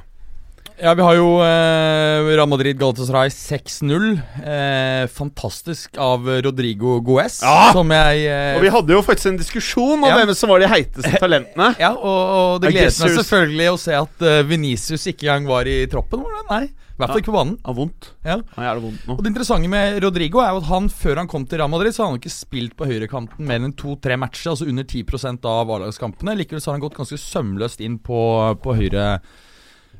Ja, 0.79 0.93
vi 0.95 1.03
har 1.03 1.15
jo 1.17 1.25
eh, 1.43 2.27
Real 2.38 2.48
Madrid 2.48 2.77
Galatasaray 2.79 3.27
6-0. 3.33 4.13
Eh, 4.39 5.07
fantastisk 5.12 5.98
av 6.00 6.24
Rodrigo 6.45 7.01
Goes, 7.03 7.41
Ja! 7.43 7.74
som 7.75 7.91
jeg 7.91 8.21
eh, 8.31 8.55
Og 8.55 8.63
vi 8.63 8.71
hadde 8.71 8.95
jo 8.95 9.01
faktisk 9.03 9.33
en 9.33 9.39
diskusjon 9.41 9.98
om 9.98 10.05
Ja. 10.07 10.15
hvem 10.15 10.31
som 10.39 10.53
var 10.53 10.63
de 10.63 10.69
heiteste 10.71 11.19
talentene. 11.19 11.74
Ja, 11.83 11.91
og, 11.91 12.21
og 12.36 12.62
det 12.63 12.71
gleder 12.71 12.95
meg 12.95 13.17
selvfølgelig 13.17 13.67
å 13.74 13.79
se 13.81 13.98
at 13.98 14.24
uh, 14.24 14.38
Venicius 14.48 15.03
ikke 15.12 15.27
engang 15.27 15.50
var 15.51 15.67
i 15.67 15.81
troppen. 15.91 16.24
Var 16.24 16.38
det? 16.38 16.45
Nei, 16.48 16.62
i 16.69 16.95
hvert 17.01 17.12
fall 17.12 17.21
ikke 17.25 17.31
på 17.33 17.36
banen. 17.36 17.59
Har 17.67 17.77
vondt. 17.81 18.09
Ja. 18.24 18.39
Ja, 18.55 18.71
det 18.79 18.86
vondt 18.86 19.03
nå. 19.03 19.17
Og 19.17 19.21
Det 19.25 19.33
interessante 19.33 19.74
med 19.75 20.00
Rodrigo 20.05 20.39
er 20.45 20.55
jo 20.55 20.63
at 20.63 20.71
han 20.71 20.88
før 21.01 21.24
han 21.25 21.31
kom 21.31 21.43
til 21.43 21.59
Real 21.59 21.74
Madrid, 21.75 21.91
så 21.95 22.05
har 22.05 22.13
han 22.13 22.24
ikke 22.24 22.31
spilt 22.38 22.79
på 22.79 22.88
høyrekanten 22.88 23.51
mer 23.51 23.59
enn 23.67 23.75
to-tre 23.75 24.15
matcher, 24.19 24.53
altså 24.55 24.71
under 24.71 24.88
10 24.88 25.43
av 25.43 25.75
A-lagskampene. 25.75 26.39
Likevel 26.39 26.63
så 26.63 26.71
har 26.71 26.79
han 26.79 26.88
gått 26.88 27.00
ganske 27.03 27.19
sømløst 27.19 27.83
inn 27.83 28.00
på, 28.00 28.24
på 28.63 28.79
høyre 28.79 29.12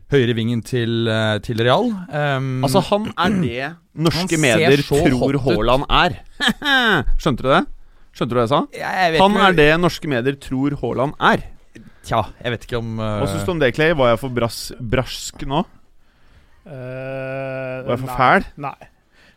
høyrevingen 0.10 0.62
til, 0.66 1.08
eh, 1.08 1.38
til 1.46 1.62
Real. 1.62 1.92
Um, 2.10 2.63
Altså, 2.66 2.82
han 2.89 3.10
er 3.13 3.36
det 3.44 3.68
norske 4.08 4.39
medier 4.42 4.84
tror. 4.86 5.38
Haaland 5.46 5.86
er. 5.89 6.20
Skjønte 7.22 7.46
du 7.46 7.50
det? 7.51 7.63
Skjønte 8.16 8.34
du 8.34 8.39
hva 8.39 8.46
jeg 8.48 8.51
sa? 8.51 8.62
jeg 8.74 9.20
Han 9.22 9.38
er 9.38 9.58
det 9.58 9.70
norske 9.80 10.10
medier 10.10 10.38
tror 10.42 10.78
Haaland 10.82 11.18
er. 11.22 11.46
Tja, 12.08 12.24
jeg 12.42 12.56
vet 12.56 12.63
ikke 12.66 12.80
om 12.80 12.96
uh, 12.98 13.20
Hva 13.22 13.28
syns 13.30 13.46
du 13.46 13.51
om 13.54 13.60
det, 13.62 13.74
Clay? 13.75 13.94
Var 13.98 14.13
jeg 14.13 14.22
for 14.22 14.34
brass, 14.34 14.60
brask 14.80 15.44
nå? 15.46 15.66
Uh, 16.66 17.86
Var 17.86 17.94
jeg 17.94 18.01
for 18.01 18.10
nei. 18.10 18.18
fæl? 18.18 18.48
Nei. 18.66 18.89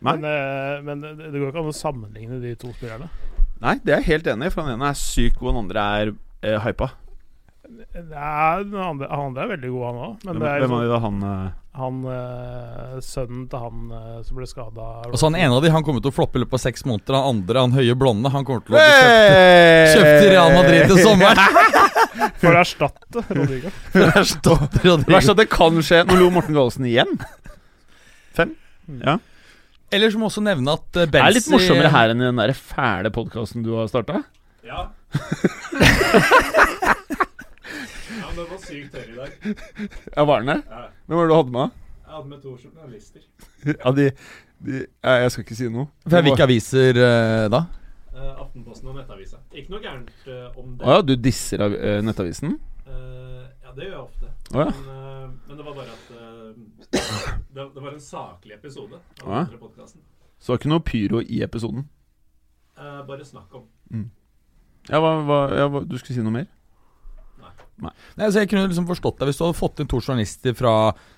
Nei? 0.03 0.15
Men, 0.17 0.25
uh, 0.25 0.81
men 0.87 1.03
det, 1.03 1.13
det 1.29 1.37
går 1.37 1.51
ikke 1.51 1.63
an 1.63 1.69
å 1.69 1.75
sammenligne 1.77 2.39
de 2.41 2.55
to 2.59 2.71
spillerne. 2.73 3.11
Nei, 3.63 3.77
det 3.83 3.93
er 3.93 4.01
jeg 4.01 4.09
helt 4.09 4.27
enig 4.33 4.49
i, 4.49 4.53
for 4.55 4.65
den 4.65 4.75
ene 4.75 4.89
er 4.91 4.99
syk, 4.99 5.37
og 5.39 5.51
den 5.51 5.61
andre 5.61 5.85
er 5.99 6.11
uh, 6.15 6.57
hypa. 6.65 6.89
Nei, 7.63 8.63
han, 8.75 9.03
han 9.07 9.37
er 9.39 9.51
veldig 9.53 9.69
god, 9.71 9.83
han 9.87 9.99
òg. 10.03 10.15
Men 10.25 10.33
Hvem, 10.33 10.41
det 10.43 10.49
er 10.49 10.63
hvem 10.63 10.73
liksom, 10.73 10.81
det 10.83 10.89
da 10.91 10.97
han 11.03 11.21
eh, 11.27 11.51
han 11.73 12.01
eh, 12.05 12.97
sønnen 13.01 13.45
til 13.49 13.61
han 13.63 13.93
eh, 13.97 14.17
som 14.27 14.37
ble 14.37 14.45
skada 14.45 14.89
Altså 15.07 15.25
Han 15.25 15.37
ene 15.39 15.55
av 15.55 15.63
de 15.63 15.71
han 15.73 15.85
kommer 15.85 16.03
til 16.03 16.11
å 16.11 16.13
floppe 16.13 16.37
i 16.37 16.43
løpet 16.43 16.59
av 16.59 16.61
seks 16.61 16.85
måneder. 16.85 17.17
Han 17.17 17.39
andre, 17.39 17.63
han 17.63 17.73
høye 17.73 17.95
blonde, 17.97 18.29
han 18.29 18.45
kommer 18.45 18.61
til 18.67 18.75
å 18.75 18.77
bli 18.77 18.83
kjøpt, 18.83 19.95
kjøpt 19.95 20.19
til 20.19 20.29
Real 20.35 20.53
Madrid 20.53 20.91
til 20.91 21.01
sommeren. 21.01 21.39
For 22.43 22.51
å 22.51 22.59
erstatte 22.61 23.23
Rodrigo. 23.33 23.71
Erstatter 24.21 24.85
Rodrigo. 24.91 25.15
Verst 25.15 25.33
at 25.33 25.41
det 25.41 25.47
kan 25.49 25.81
skje. 25.81 26.03
Nå 26.09 26.19
lo 26.19 26.29
Morten 26.35 26.59
Gaalesen 26.59 26.85
igjen. 26.91 27.15
Fem? 28.37 28.53
Ja. 29.01 29.17
Eller 29.93 30.13
så 30.13 30.21
må 30.21 30.29
også 30.29 30.43
nevne 30.45 30.75
at 30.77 30.85
Benzi 30.91 31.09
Det 31.15 31.23
er 31.23 31.37
litt 31.39 31.51
morsommere 31.53 31.93
her 31.93 32.13
enn 32.13 32.21
i 32.21 32.27
den 32.27 32.43
der 32.43 32.53
fæle 32.57 33.09
podkasten 33.13 33.65
du 33.65 33.73
har 33.79 33.89
starta. 33.89 34.21
Ja. 34.67 34.91
Men 38.33 38.41
den 38.41 38.49
var 38.49 38.61
sykt 38.63 38.95
tørr 38.95 39.11
i 39.11 39.17
dag. 39.17 39.29
Ja, 40.15 40.25
var 40.25 40.41
den 40.41 40.51
det? 40.51 40.57
Ja. 40.69 40.81
Hvem 41.05 41.17
var 41.17 41.23
det 41.23 41.31
du 41.31 41.35
hadde 41.35 41.53
med? 41.53 41.77
Jeg 42.03 42.15
hadde 42.15 42.29
med 42.31 42.41
to 42.41 42.55
journalister. 42.57 43.29
Ja, 43.85 43.91
de, 43.91 44.09
de 44.65 44.79
ja, 45.03 45.13
Jeg 45.21 45.31
skal 45.31 45.45
ikke 45.45 45.57
si 45.59 45.69
noe. 45.71 45.87
Fra 46.09 46.21
hvilke 46.25 46.45
aviser 46.45 46.99
uh, 46.99 47.45
da? 47.53 47.63
Uh, 48.13 48.31
Aftenposten 48.43 48.91
og 48.91 48.97
Nettavisa. 48.97 49.41
Ikke 49.53 49.73
noe 49.73 49.81
gærent 49.83 50.11
uh, 50.27 50.49
om 50.59 50.73
det. 50.77 50.85
Å 50.85 50.97
ja, 50.97 51.05
du 51.05 51.13
disser 51.17 51.63
av, 51.65 51.75
eh, 51.77 51.99
Nettavisen? 52.05 52.57
Ja, 52.87 53.71
det 53.77 53.87
gjør 53.87 53.93
jeg 53.95 54.03
ofte. 54.03 54.31
Å 54.53 54.65
ja. 54.65 54.73
Men, 54.77 55.37
men 55.47 55.59
det 55.59 55.65
var 55.65 55.77
bare 55.77 55.93
at 55.95 56.09
det, 56.93 57.63
det 57.73 57.81
var 57.81 57.93
en 57.93 58.03
saklig 58.03 58.57
episode 58.57 58.99
av 59.23 59.29
Å 59.29 59.39
ja. 59.39 59.45
podkasten. 59.57 60.03
Så 60.37 60.51
det 60.51 60.53
var 60.53 60.61
ikke 60.61 60.73
noe 60.73 60.85
pyro 60.85 61.21
i 61.23 61.41
episoden? 61.45 61.87
Eh, 62.77 62.99
bare 63.07 63.25
snakk 63.25 63.53
om. 63.55 63.65
Ja, 64.89 64.99
hva, 64.99 65.13
hva, 65.23 65.39
ja, 65.55 65.67
hva, 65.71 65.83
Du 65.87 65.95
skulle 65.99 66.17
si 66.17 66.25
noe 66.25 66.35
mer? 66.35 66.49
Nei, 67.83 67.91
altså 68.21 68.43
Jeg 68.43 68.49
kunne 68.51 68.67
liksom 68.67 68.85
forstått 68.87 69.17
deg 69.19 69.29
hvis 69.29 69.39
du 69.39 69.43
hadde 69.43 69.57
fått 69.57 69.81
inn 69.81 69.89
to 69.89 69.97
journalister 69.99 70.53
fra 70.55 70.73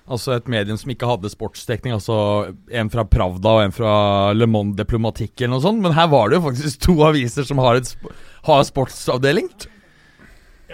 altså 0.08 0.32
et 0.34 0.48
medium 0.50 0.78
som 0.80 0.90
ikke 0.92 1.08
hadde 1.10 1.30
sportsdekning. 1.30 1.94
Altså 1.96 2.16
en 2.72 2.90
fra 2.92 3.04
Pravda 3.08 3.54
og 3.58 3.62
en 3.66 3.76
fra 3.76 3.94
Le 4.34 4.48
Monde 4.50 4.78
Diplomatikk 4.80 5.36
eller 5.40 5.56
noe 5.56 5.64
sånt. 5.64 5.82
Men 5.84 5.96
her 5.96 6.10
var 6.12 6.30
det 6.30 6.40
jo 6.40 6.46
faktisk 6.48 6.82
to 6.88 6.96
aviser 7.06 7.46
som 7.48 7.60
har, 7.62 7.78
et 7.78 7.90
sp 7.92 8.08
har 8.48 8.66
sportsavdeling. 8.66 9.50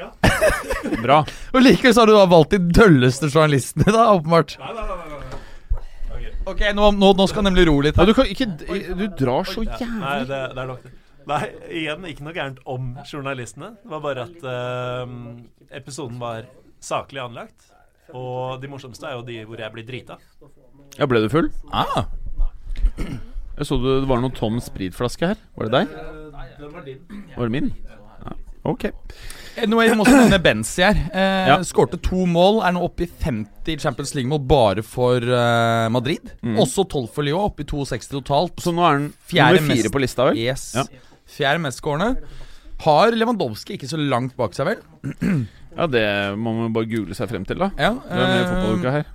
Bra. 1.04 1.23
Og 1.52 1.62
likevel 1.62 1.95
så 1.95 2.02
har 2.02 2.11
du 2.11 2.16
da 2.16 2.25
valgt 2.31 2.54
de 2.54 2.62
dølleste 2.75 3.28
journalistene, 3.31 3.87
da, 3.92 4.09
åpenbart. 4.16 4.57
Nei, 4.61 4.73
nei, 4.76 4.87
nei. 4.88 4.99
nei, 5.02 5.21
nei. 5.21 5.40
Ok, 6.52 6.64
nå, 6.75 6.88
nå, 6.99 7.12
nå 7.14 7.28
skal 7.31 7.42
jeg 7.42 7.50
nemlig 7.50 7.69
ro 7.69 7.76
litt. 7.85 7.97
Ja, 7.99 8.02
her. 8.02 8.11
du 8.11 8.19
kan 8.19 8.26
ikke 8.26 8.49
Du 8.99 9.07
drar 9.19 9.47
så 9.47 9.62
jævlig. 9.62 10.00
Nei, 10.02 10.19
det, 10.26 10.40
det 10.57 10.64
er 10.64 10.71
nok 10.73 10.83
det. 10.83 10.95
Nei, 11.29 11.43
igjen, 11.71 12.07
ikke 12.11 12.25
noe 12.26 12.35
gærent 12.37 12.59
om 12.67 12.93
journalistene. 13.07 13.75
Det 13.83 13.91
var 13.93 14.00
bare 14.05 14.25
at 14.26 14.47
eh, 14.52 15.12
episoden 15.79 16.19
var 16.23 16.49
saklig 16.83 17.23
anlagt. 17.23 17.69
Og 18.12 18.59
de 18.61 18.69
morsomste 18.69 19.07
er 19.09 19.14
jo 19.17 19.23
de 19.26 19.38
hvor 19.49 19.61
jeg 19.62 19.73
blir 19.73 19.87
drita. 19.88 20.19
Ja, 20.99 21.07
Ble 21.09 21.23
du 21.25 21.29
full? 21.33 21.49
Ah, 21.73 22.05
Jeg 22.99 23.69
så 23.69 23.76
du, 23.81 23.88
det 24.02 24.09
var 24.11 24.21
noen 24.23 24.35
tom 24.37 24.59
spritflaske 24.64 25.33
her. 25.33 25.41
Var 25.57 25.69
det 25.69 25.73
deg? 25.79 25.97
Den 26.59 26.73
var 26.75 26.85
din. 26.87 27.00
Var 27.37 27.49
det 27.49 27.55
min? 27.55 27.71
Ja. 27.87 28.35
Ok. 28.73 28.85
Eh, 28.88 29.67
Nå 29.69 29.76
må 29.76 30.05
også 30.05 30.17
nevne 30.17 30.38
Benzi 30.43 30.85
her. 30.85 30.99
Eh, 31.12 31.49
Ja. 31.50 31.57
Skårte 31.67 31.99
to 32.02 32.25
mål. 32.31 32.61
Er 32.67 32.75
nå 32.76 32.83
oppe 32.87 33.05
i 33.07 33.09
50 33.11 33.81
Champions 33.83 34.14
League-mål 34.17 34.43
bare 34.49 34.85
for 34.87 35.19
eh, 35.23 35.88
Madrid. 35.93 36.33
Mm. 36.43 36.59
Også 36.62 36.85
12 36.88 37.09
for 37.14 37.26
Lyon, 37.26 37.49
oppe 37.50 37.64
i 37.64 37.69
62 37.69 38.09
totalt. 38.19 38.61
Så 38.62 38.73
nå 38.75 38.85
er 38.88 38.99
den 39.00 39.09
Fjerde 39.31 39.61
nummer 39.61 39.75
fire 39.75 39.83
mest- 39.88 39.93
på 39.97 40.05
lista, 40.05 40.29
vel? 40.31 40.38
Yes. 40.43 40.69
Ja. 40.79 40.87
Fjerde 41.33 41.62
mest 41.65 41.81
skårende. 41.83 42.17
Har 42.83 43.15
Lewandowski 43.15 43.77
ikke 43.79 43.89
så 43.91 43.99
langt 44.01 44.35
bak 44.39 44.55
seg, 44.57 44.73
vel? 44.73 44.81
Ja, 45.73 45.87
det 45.89 46.03
må 46.37 46.51
man 46.53 46.73
bare 46.75 46.85
google 46.85 47.15
seg 47.17 47.31
frem 47.31 47.47
til, 47.49 47.57
da. 47.62 47.71
Ja, 47.81 47.95
Det 48.05 48.12
er 48.12 48.27
med 48.29 48.41
i 48.43 48.49
fotballuka 48.51 48.89
eh, 48.91 48.97
her. 48.99 49.07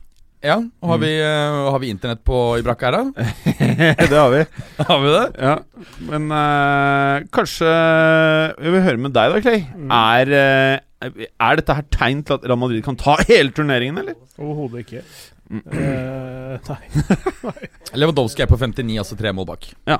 ja. 0.47 0.55
Og 0.81 0.89
har, 0.89 0.97
vi, 1.03 1.11
uh, 1.21 1.67
har 1.69 1.77
vi 1.83 1.91
internett 1.93 2.23
på 2.25 2.39
i 2.57 2.63
brakka 2.65 2.89
her, 2.89 2.95
da? 2.97 3.27
det 4.09 4.17
har 4.17 4.31
vi. 4.33 4.39
Har 4.89 5.03
vi 5.03 5.11
det? 5.13 5.21
Ja, 5.37 5.53
Men 6.09 6.25
uh, 6.33 7.27
kanskje 7.29 7.69
Vi 8.57 8.73
vil 8.73 8.85
høre 8.87 9.03
med 9.05 9.13
deg, 9.13 9.35
da, 9.35 9.43
Clay. 9.45 9.61
Er, 9.99 10.33
uh, 10.33 11.21
er 11.29 11.61
dette 11.61 11.77
her 11.77 11.85
tegn 11.93 12.25
til 12.25 12.39
at 12.39 12.49
Real 12.49 12.57
Madrid 12.63 12.81
kan 12.89 12.97
ta 12.97 13.19
hele 13.29 13.53
turneringen, 13.53 14.01
eller? 14.01 14.17
Overhodet 14.41 14.87
ikke. 14.87 15.05
Mm. 15.47 15.63
Eh, 15.71 16.59
nei. 16.67 16.79
Lewandowski 18.01 18.43
er 18.43 18.49
på 18.51 18.59
59, 18.59 18.97
altså 18.99 19.17
tre 19.19 19.31
mål 19.35 19.47
bak. 19.47 19.69
Eh, 19.87 19.97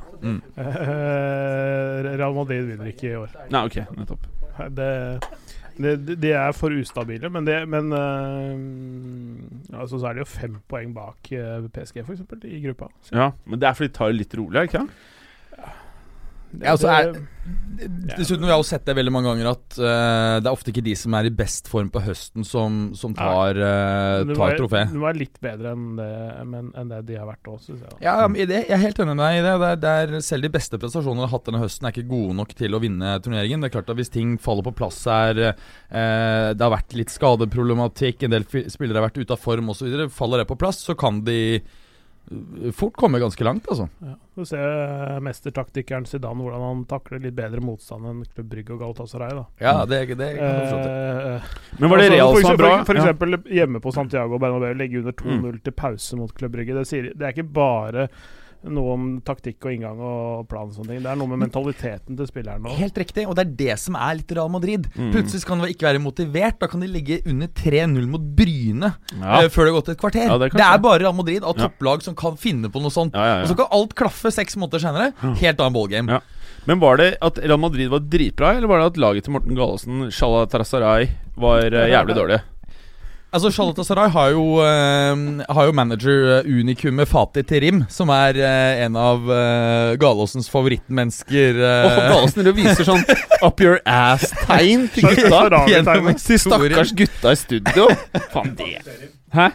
Real 2.07 2.35
Madrid 2.35 2.67
vinner 2.67 2.91
ikke 2.91 3.11
i 3.11 3.17
år. 3.19 3.35
Nei, 3.53 3.63
ok, 3.69 3.77
nettopp. 3.97 4.27
Det, 4.73 4.89
det, 5.77 5.93
de 6.17 6.31
er 6.33 6.55
for 6.57 6.73
ustabile, 6.73 7.29
men, 7.29 7.45
det, 7.45 7.59
men 7.69 7.91
uh, 7.93 8.55
altså, 9.77 9.99
så 9.99 10.09
er 10.09 10.17
det 10.17 10.25
jo 10.25 10.31
fem 10.31 10.55
poeng 10.69 10.95
bak 10.95 11.29
PSG, 11.29 12.01
eksempel, 12.01 12.41
i 12.49 12.63
gruppa. 12.65 12.89
Så 13.05 13.15
Ja, 13.15 13.31
Men 13.45 13.61
det 13.61 13.69
er 13.69 13.77
fordi 13.77 13.93
de 13.93 13.97
tar 13.99 14.11
det 14.11 14.23
litt 14.23 14.35
rolig, 14.39 14.67
ikke 14.67 14.83
det? 14.83 14.97
Det, 16.51 16.65
Ja, 16.65 16.75
altså, 16.75 16.87
er- 16.93 17.17
Dessuten 18.17 18.43
vi 18.43 18.49
har 18.51 18.57
jo 18.59 18.65
sett 18.65 18.83
det 18.87 18.95
veldig 18.97 19.11
mange 19.13 19.29
ganger 19.29 19.47
at 19.53 19.75
uh, 19.79 20.39
det 20.41 20.49
er 20.49 20.51
ofte 20.51 20.71
ikke 20.73 20.83
de 20.83 20.95
som 20.99 21.13
er 21.15 21.29
i 21.29 21.31
best 21.31 21.69
form 21.71 21.87
på 21.93 22.01
høsten, 22.03 22.43
som, 22.47 22.89
som 22.97 23.13
tar, 23.15 23.55
uh, 23.55 24.33
tar 24.33 24.57
trofé. 24.57 24.81
Du 24.91 24.97
var 25.03 25.15
litt 25.15 25.37
bedre 25.43 25.71
enn 25.75 25.85
det, 25.99 26.09
men, 26.49 26.71
enn 26.75 26.91
det 26.91 27.03
de 27.07 27.19
har 27.19 27.29
vært 27.29 27.47
òg, 27.47 27.61
syns 27.63 27.85
jeg. 27.85 27.99
Ja, 28.03 28.17
men 28.25 28.41
i 28.41 28.47
det, 28.49 28.63
Jeg 28.65 28.75
er 28.79 28.83
helt 28.83 28.99
enig 29.03 29.15
med 29.15 29.23
deg 29.23 29.37
i 29.37 29.45
det. 29.45 29.55
det, 29.61 29.69
er, 29.69 29.81
det 29.85 29.93
er 30.17 30.25
Selv 30.27 30.47
de 30.47 30.53
beste 30.57 30.81
prestasjonene 30.81 31.23
du 31.23 31.27
har 31.27 31.35
hatt 31.37 31.47
denne 31.47 31.63
høsten, 31.63 31.87
er 31.87 31.95
ikke 31.95 32.11
gode 32.11 32.37
nok 32.41 32.53
til 32.57 32.75
å 32.75 32.83
vinne 32.83 33.15
turneringen. 33.23 33.63
Det 33.63 33.69
er 33.69 33.75
klart 33.77 33.93
at 33.93 34.01
Hvis 34.01 34.13
ting 34.17 34.35
faller 34.41 34.67
på 34.67 34.75
plass 34.81 34.99
her, 35.07 35.43
uh, 35.53 36.49
det 36.57 36.65
har 36.67 36.75
vært 36.75 36.97
litt 36.99 37.13
skadeproblematikk, 37.13 38.25
en 38.27 38.35
del 38.35 38.47
spillere 38.49 38.99
har 38.99 39.07
vært 39.11 39.21
ute 39.21 39.37
av 39.37 39.43
form 39.43 39.71
osv., 39.71 40.07
faller 40.11 40.43
det 40.43 40.49
på 40.51 40.59
plass, 40.59 40.83
så 40.89 40.97
kan 40.97 41.23
de 41.27 41.61
fort 42.75 42.93
komme 42.99 43.19
ganske 43.21 43.43
langt, 43.47 43.67
altså. 43.71 43.85
Ja. 44.03 44.15
Du 44.35 44.43
ser 44.45 45.19
mestertaktikeren 45.23 46.05
Zidane 46.05 46.43
hvordan 46.43 46.61
han 46.65 46.81
takler 46.89 47.21
litt 47.23 47.35
bedre 47.37 47.61
motstand 47.63 48.05
enn 48.09 48.23
Klubb 48.33 48.49
Brygge 48.51 48.75
og 48.75 48.81
Galatasaray. 48.83 49.31
da 49.37 49.45
Ja, 49.63 49.85
det, 49.85 50.01
det 50.19 50.29
kan 50.37 50.57
du 50.57 50.65
forstå. 50.65 50.79
Eh, 50.89 51.41
Men 51.79 51.89
var 51.89 51.97
det 51.97 52.09
altså, 52.09 52.17
Real 52.17 52.35
som 52.41 52.49
var 52.51 52.57
bra? 52.63 52.73
For 52.85 52.95
Ja. 52.99 53.05
eksempel 53.05 53.37
hjemme 53.59 53.79
på 53.81 53.93
Santiago 53.95 54.37
Bernabeu 54.39 54.73
legge 54.75 54.99
under 54.99 55.11
2-0 55.13 55.61
til 55.63 55.71
pause 55.73 56.17
mot 56.19 56.33
Klubb 56.35 56.51
Brygge. 56.51 56.75
Det, 56.77 56.85
sier, 56.87 57.11
det 57.15 57.21
er 57.29 57.33
ikke 57.37 57.47
bare 57.53 58.07
noe 58.65 58.93
om 58.95 59.05
taktikk 59.25 59.65
og 59.67 59.73
inngang 59.75 59.99
og 60.01 60.47
plan 60.49 60.69
og 60.69 60.75
sånne 60.75 60.95
ting. 60.95 61.01
Det 61.05 61.11
er 61.11 61.19
noe 61.19 61.31
med 61.31 61.41
mentaliteten 61.45 62.17
til 62.17 62.29
spilleren 62.29 62.65
òg. 62.67 62.77
Helt 62.79 62.97
riktig, 62.97 63.27
og 63.29 63.37
det 63.37 63.45
er 63.45 63.53
det 63.61 63.77
som 63.81 63.97
er 63.99 64.17
litt 64.19 64.33
Real 64.37 64.49
Madrid. 64.51 64.87
Mm. 64.95 65.11
Plutselig 65.13 65.47
kan 65.47 65.61
de 65.63 65.69
ikke 65.73 65.87
være 65.89 66.01
motivert. 66.03 66.59
Da 66.61 66.69
kan 66.71 66.83
de 66.83 66.89
ligge 66.91 67.19
under 67.29 67.51
3-0 67.61 68.09
mot 68.11 68.25
Bryne 68.37 68.93
Ja. 69.17 69.43
uh, 69.43 69.49
før 69.53 69.67
det 69.67 69.71
har 69.71 69.77
gått 69.79 69.93
et 69.93 70.01
kvarter. 70.01 70.27
Ja, 70.27 70.39
det 70.41 70.51
det, 70.55 70.65
er 70.65 70.81
bare 70.83 71.03
Real 71.03 71.15
Madrid 71.17 71.45
av 71.45 71.57
topplag 71.59 72.03
som 72.05 72.17
kan 72.17 72.37
finne 72.39 72.71
på 72.73 72.81
noe 72.83 72.93
sånt. 72.93 73.15
Og 73.15 73.47
så 73.51 73.57
kan 73.57 73.71
alt 73.71 73.95
klaffe 73.97 74.33
seks 74.33 74.57
måneder 74.59 74.83
senere. 74.83 75.13
Helt 75.39 75.61
annen 75.61 75.77
ballgame. 75.77 76.21
Men 76.67 76.81
var 76.83 76.99
det 76.99 77.13
at 77.23 77.39
Real 77.39 77.61
Madrid 77.61 77.87
var 77.93 78.03
dritbra, 78.03 78.57
eller 78.57 78.67
var 78.67 78.81
det 78.81 78.91
at 78.91 78.97
laget 78.99 79.27
til 79.27 79.37
Morten 79.37 79.55
Galesen, 79.55 80.09
Shala 80.11 80.43
Tarasaray, 80.51 81.07
var 81.39 81.71
uh, 81.71 81.85
jævlig 81.87 82.17
dårlig? 82.17 82.41
Altså 83.37 83.51
Charlotte 83.53 83.83
Saray 83.85 84.09
har 84.09 84.31
jo, 84.33 84.45
uh, 84.57 85.43
har 85.45 85.67
jo 85.69 85.73
manager 85.77 86.39
eh, 86.39 86.47
unikumet 86.49 87.05
Fatih 87.05 87.45
Terim, 87.45 87.83
som 87.93 88.09
er 88.09 88.39
uh, 88.41 88.85
en 88.87 88.97
av 88.97 89.27
uh, 89.29 89.93
Galåsens 90.01 90.49
favorittmennesker. 90.49 91.59
Uh. 91.61 91.85
Og 91.85 91.99
Galåsen 92.15 92.49
viser 92.57 92.87
sånn 92.87 93.05
up 93.45 93.61
your 93.61 93.77
ass-tegn 93.85 94.87
til 94.95 95.05
gutta. 95.11 95.61
Til 96.17 96.41
stakkars 96.41 96.95
gutta 96.97 97.35
i 97.35 97.41
studio. 97.43 97.91
Faen, 98.33 98.57
det 98.57 98.73
Hæ? 99.37 99.51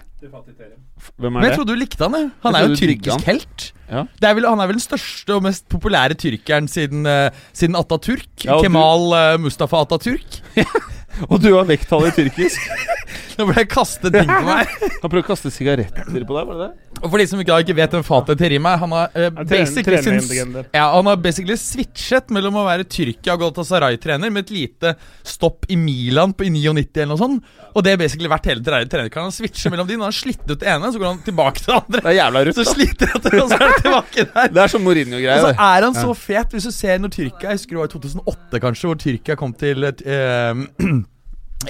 Hvem 1.19 1.35
er 1.35 1.41
Men 1.41 1.45
jeg 1.49 1.51
det? 1.51 1.59
trodde 1.59 1.75
du 1.75 1.81
likte 1.81 2.07
han, 2.07 2.15
jeg. 2.15 2.31
Han 2.45 2.55
Jeg 2.55 2.63
er 2.63 2.69
jo 2.69 2.73
du 2.73 2.81
tyrkisk 2.81 3.27
helt. 3.27 3.67
Ja. 3.91 4.05
Det 4.23 4.29
er 4.31 4.37
vel, 4.39 4.47
han 4.49 4.63
er 4.63 4.71
vel 4.71 4.79
den 4.79 4.85
største 4.85 5.35
og 5.37 5.43
mest 5.45 5.67
populære 5.73 6.17
tyrkeren 6.19 6.71
siden, 6.71 7.03
uh, 7.09 7.35
siden 7.53 7.77
Atatürk. 7.79 8.31
Ja, 8.47 8.57
du- 8.57 8.65
Kemal 8.69 9.11
eh, 9.19 9.37
Mustafa 9.43 9.83
Atatürk. 9.83 10.41
Og 11.29 11.39
du 11.43 11.51
har 11.55 11.69
vekttallet 11.69 12.17
tyrkisk? 12.19 12.61
Nå 13.39 13.47
ble 13.49 13.63
jeg 13.63 13.69
kastet 13.73 14.13
ting 14.15 14.29
på 14.29 14.45
meg. 14.47 14.71
Han 15.03 15.11
prøvde 15.11 15.25
å 15.25 15.29
kaste 15.33 15.51
sigaretter 15.53 16.05
på 16.09 16.21
deg, 16.21 16.47
var 16.49 16.53
det 16.53 16.67
det? 16.67 16.89
Og 17.03 17.09
for 17.11 17.19
de 17.19 17.25
som 17.27 17.41
ikke, 17.43 17.57
ikke 17.65 17.75
vet 17.79 17.95
hvem 17.97 18.05
Fateh 18.07 18.37
Terim 18.39 18.67
er, 18.69 18.77
han 18.79 18.93
har 18.95 19.15
eh, 19.19 19.31
basically 19.49 19.99
sin, 20.05 20.53
ja, 20.71 20.85
Han 20.93 21.09
har 21.09 21.17
basically 21.19 21.57
switchet 21.59 22.29
mellom 22.31 22.61
å 22.61 22.67
være 22.69 22.85
Tyrkia 22.87 23.35
og 23.35 23.41
Galatasaray-trener 23.43 24.31
med 24.31 24.45
et 24.45 24.53
lite 24.55 24.93
stopp 25.27 25.67
i 25.73 25.79
Milan 25.81 26.35
på 26.37 26.47
i 26.47 26.53
99 26.53 26.85
eller 27.03 27.11
noe 27.15 27.19
sånt. 27.19 27.49
Og 27.73 27.83
det 27.83 27.95
har 27.97 28.03
basically 28.05 28.31
vært 28.31 28.47
hele 28.53 28.63
trener- 28.63 28.87
trenerkarrieren. 28.93 29.33
Han 29.33 29.35
switcher 29.35 29.73
mellom 29.73 29.89
de. 29.89 29.97
Når 29.99 30.11
han 30.13 30.17
slitt 30.21 30.45
ut 30.47 30.61
det 30.61 30.69
ene, 30.69 30.93
så 30.93 31.01
går 31.03 31.09
han 31.09 31.23
tilbake 31.27 31.65
til 31.65 31.73
det 31.73 31.79
andre. 31.81 32.03
Det 32.05 32.13
er 32.13 32.19
jævla 32.21 32.45
rutt. 32.47 32.61
Så 32.61 32.67
sliter 32.69 33.13
han 33.17 33.25
til, 33.27 33.39
og 33.41 33.49
så 33.51 33.59
er 33.59 33.65
han 33.67 33.81
tilbake 33.89 34.27
der. 34.29 34.53
Det 34.55 34.63
er 34.63 34.73
som 34.77 34.85
Mourinho-greier. 34.87 35.41
Og 35.41 35.49
så 35.49 35.69
er 35.73 35.89
han 35.89 35.97
så 35.99 36.15
fet, 36.23 36.55
hvis 36.55 36.69
du 36.69 36.75
ser 36.77 37.01
når 37.03 37.15
Tyrkia 37.17 37.49
Jeg 37.51 37.59
husker 37.59 37.75
det 37.75 37.81
var 37.83 37.91
i 37.91 37.95
2008, 37.97 38.63
kanskje, 38.69 38.91
hvor 38.93 39.01
Tyrkia 39.03 39.39
kom 39.41 39.57
til 39.59 39.89
et, 39.89 40.05
eh, 40.07 40.63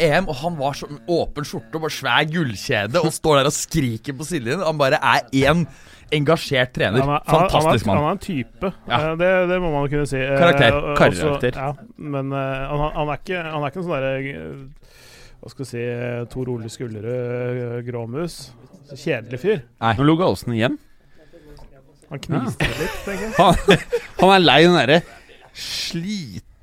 EM, 0.00 0.28
og 0.30 0.36
han 0.42 0.58
var 0.58 0.76
sånn 0.78 1.00
åpen 1.10 1.46
skjorte 1.46 1.78
og 1.78 1.86
bare 1.86 1.94
svær 1.94 2.28
gullkjede 2.30 3.00
og 3.02 3.14
står 3.14 3.40
der 3.40 3.50
og 3.50 3.56
skriker 3.56 4.16
på 4.18 4.26
sidelinjen. 4.28 4.64
Han 4.66 4.80
bare 4.80 5.00
er 5.00 5.26
én 5.42 5.64
engasjert 6.12 6.74
trener. 6.76 7.02
Han 7.02 7.14
er, 7.16 7.24
Fantastisk 7.26 7.88
han, 7.88 7.96
er, 7.96 8.02
han 8.02 8.08
er 8.10 8.18
en 8.18 8.22
type. 8.22 8.72
Ja. 8.88 8.98
Eh, 8.98 9.16
det, 9.22 9.30
det 9.52 9.58
må 9.64 9.72
man 9.74 9.88
kunne 9.92 10.06
si. 10.10 10.20
Eh, 10.20 10.36
Karakter. 10.38 10.78
Karakter. 10.98 11.58
Ja, 11.58 11.72
men 11.96 12.32
eh, 12.36 12.62
han, 12.72 12.84
han, 12.98 13.12
er 13.14 13.22
ikke, 13.22 13.42
han 13.48 13.58
er 13.64 13.72
ikke 13.72 13.82
en 13.82 13.88
sånn 13.88 13.96
derre 13.96 14.14
Hva 15.42 15.50
skal 15.50 15.64
vi 15.64 15.70
si 15.72 15.86
Tor 16.30 16.52
Ole 16.52 16.70
Skullerud, 16.70 17.58
eh, 17.64 17.80
gråmus. 17.88 18.38
Kjedelig 18.92 19.40
fyr. 19.40 19.66
Nå 19.80 20.06
lå 20.06 20.16
Gallosen 20.20 20.54
igjen. 20.56 20.78
Han 22.12 22.20
kniste 22.20 22.68
litt, 22.76 22.96
tenker 23.06 23.28
jeg. 23.30 23.36
Han, 23.40 23.84
han 24.20 24.34
er 24.36 24.42
lei 24.44 24.62
den 24.66 24.76
derre 24.76 25.02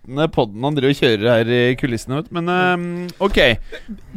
slitne 0.10 0.28
podden 0.34 0.64
han 0.64 0.76
driver 0.76 0.94
og 0.94 1.00
kjører 1.00 1.30
her 1.30 1.50
i 1.50 1.76
kulissene. 1.78 2.20
vet. 2.20 2.32
Men 2.32 2.50
ehm, 2.50 3.08
OK. 3.20 3.38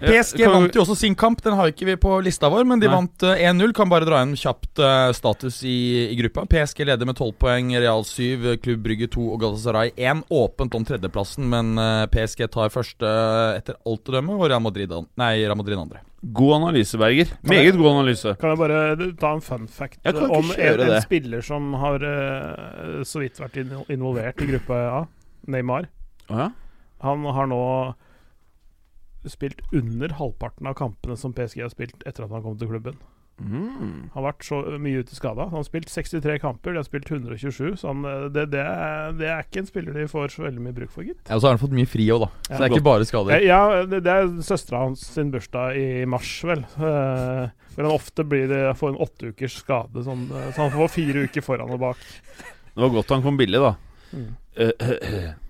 PSG 0.01 0.43
Kan- 0.43 0.53
vant 0.53 0.75
jo 0.75 0.83
også 0.83 0.97
sin 0.97 1.15
kamp, 1.15 1.43
den 1.43 1.55
har 1.55 1.69
ikke 1.69 1.87
vi 1.87 1.97
på 1.97 2.23
lista 2.23 2.49
vår, 2.49 2.65
men 2.65 2.81
de 2.81 2.89
Nei. 2.89 2.95
vant 2.97 3.23
eh, 3.23 3.45
1-0. 3.51 3.73
Kan 3.75 3.89
bare 3.89 4.05
dra 4.09 4.23
inn 4.23 4.35
kjapt 4.35 4.79
uh, 4.81 5.13
status 5.13 5.63
i, 5.65 6.09
i 6.13 6.17
gruppa. 6.17 6.47
PSG 6.47 6.85
leder 6.87 7.07
med 7.07 7.17
12 7.17 7.33
poeng, 7.39 7.73
Real 7.77 8.05
7, 8.05 8.57
Klubb 8.63 8.83
Brygge 8.83 9.09
2 9.13 9.29
og 9.35 9.41
Galatasaray 9.41 9.93
1. 9.97 10.25
Åpent 10.33 10.75
om 10.75 10.85
tredjeplassen, 10.85 11.49
men 11.49 11.77
uh, 11.79 12.07
PSG 12.13 12.49
tar 12.51 12.73
første 12.73 13.07
eh, 13.07 13.59
etter 13.61 13.77
alt 13.87 14.09
å 14.09 14.17
dømme, 14.17 14.39
og 14.39 14.49
Real 14.49 14.63
Madrid, 14.63 14.93
an 14.93 15.09
nei, 15.21 15.37
Real 15.45 15.59
Madrid 15.59 15.79
andre. 15.79 16.03
God 16.23 16.55
analyse, 16.61 16.95
Berger. 16.99 17.33
Meget 17.51 17.75
god 17.75 17.97
analyse. 17.97 18.37
Kan 18.39 18.53
jeg 18.53 18.59
bare 18.61 19.09
ta 19.19 19.33
en 19.35 19.43
fun 19.43 19.65
fact 19.67 19.99
om 20.07 20.53
en, 20.55 20.83
en 20.87 21.01
spiller 21.03 21.43
som 21.43 21.73
har 21.83 22.05
eh, 22.07 23.01
så 23.09 23.25
vidt 23.25 23.41
vært 23.43 23.59
involvert 23.91 24.39
i 24.45 24.53
gruppe 24.53 24.79
A? 24.79 25.03
Neymar. 25.51 25.89
Å 26.31 26.43
ja? 26.45 26.51
Han 27.03 27.25
har 27.35 27.49
nå 27.51 27.63
spilt 29.29 29.63
under 29.75 30.15
halvparten 30.19 30.67
av 30.71 30.77
kampene 30.79 31.17
som 31.19 31.35
PSG 31.35 31.65
har 31.65 31.73
spilt 31.73 32.03
etter 32.07 32.27
at 32.27 32.35
han 32.35 32.45
kom 32.45 32.59
til 32.59 32.71
klubben. 32.71 32.99
Mm. 33.43 34.11
Han 34.13 34.19
har 34.19 34.27
vært 34.29 34.45
så 34.47 34.59
mye 34.83 35.03
ute 35.03 35.17
skada. 35.17 35.49
Han 35.49 35.57
har 35.57 35.67
spilt 35.67 35.91
63 35.91 36.37
kamper, 36.43 36.75
de 36.75 36.83
har 36.83 36.87
spilt 36.87 37.09
127. 37.11 37.79
Så 37.81 37.89
han, 37.89 38.05
eh, 38.07 38.27
det, 38.35 38.45
det, 38.53 38.63
er, 38.63 39.15
det 39.19 39.31
er 39.31 39.47
ikke 39.47 39.63
en 39.63 39.71
spiller 39.71 39.99
de 39.99 40.07
får 40.11 40.35
så 40.37 40.45
veldig 40.47 40.63
mye 40.63 40.77
bruk 40.77 40.93
for, 40.95 41.07
gitt. 41.07 41.23
Ja, 41.27 41.39
og 41.39 41.43
så 41.43 41.49
har 41.49 41.57
han 41.57 41.63
fått 41.63 41.75
mye 41.75 41.91
fri 41.91 42.07
òg, 42.15 42.27
da. 42.27 42.31
Så 42.47 42.53
Ja, 42.53 42.59
det 42.61 42.69
er 42.69 42.77
ikke 42.77 42.89
bare 42.91 43.09
skader. 43.09 43.35
Eh, 43.39 43.49
Ja, 43.49 43.63
det, 43.89 44.03
det 44.07 44.15
er 44.15 44.31
søstera 44.47 44.85
hans 44.85 45.03
sin 45.17 45.33
bursdag 45.35 45.81
i 45.81 45.89
mars, 46.07 46.35
vel. 46.47 46.63
Uh, 46.79 47.51
men 47.77 47.87
han 47.87 47.95
ofte 47.95 48.25
blir, 48.25 48.53
eh, 48.53 48.75
får 48.75 48.93
en 48.93 49.01
åtte 49.01 49.33
ukers 49.33 49.57
skade, 49.63 50.05
sånn, 50.05 50.27
eh, 50.31 50.51
så 50.53 50.67
han 50.67 50.75
får 50.75 50.93
fire 50.93 51.25
uker 51.27 51.45
foran 51.45 51.73
og 51.73 51.81
bak. 51.81 52.03
Det 52.73 52.85
var 52.85 52.93
godt 52.93 53.15
han 53.17 53.25
kom 53.25 53.41
billig, 53.41 53.61
da. 53.63 53.75
Mm. 54.13 54.31
Eh, 54.55 54.71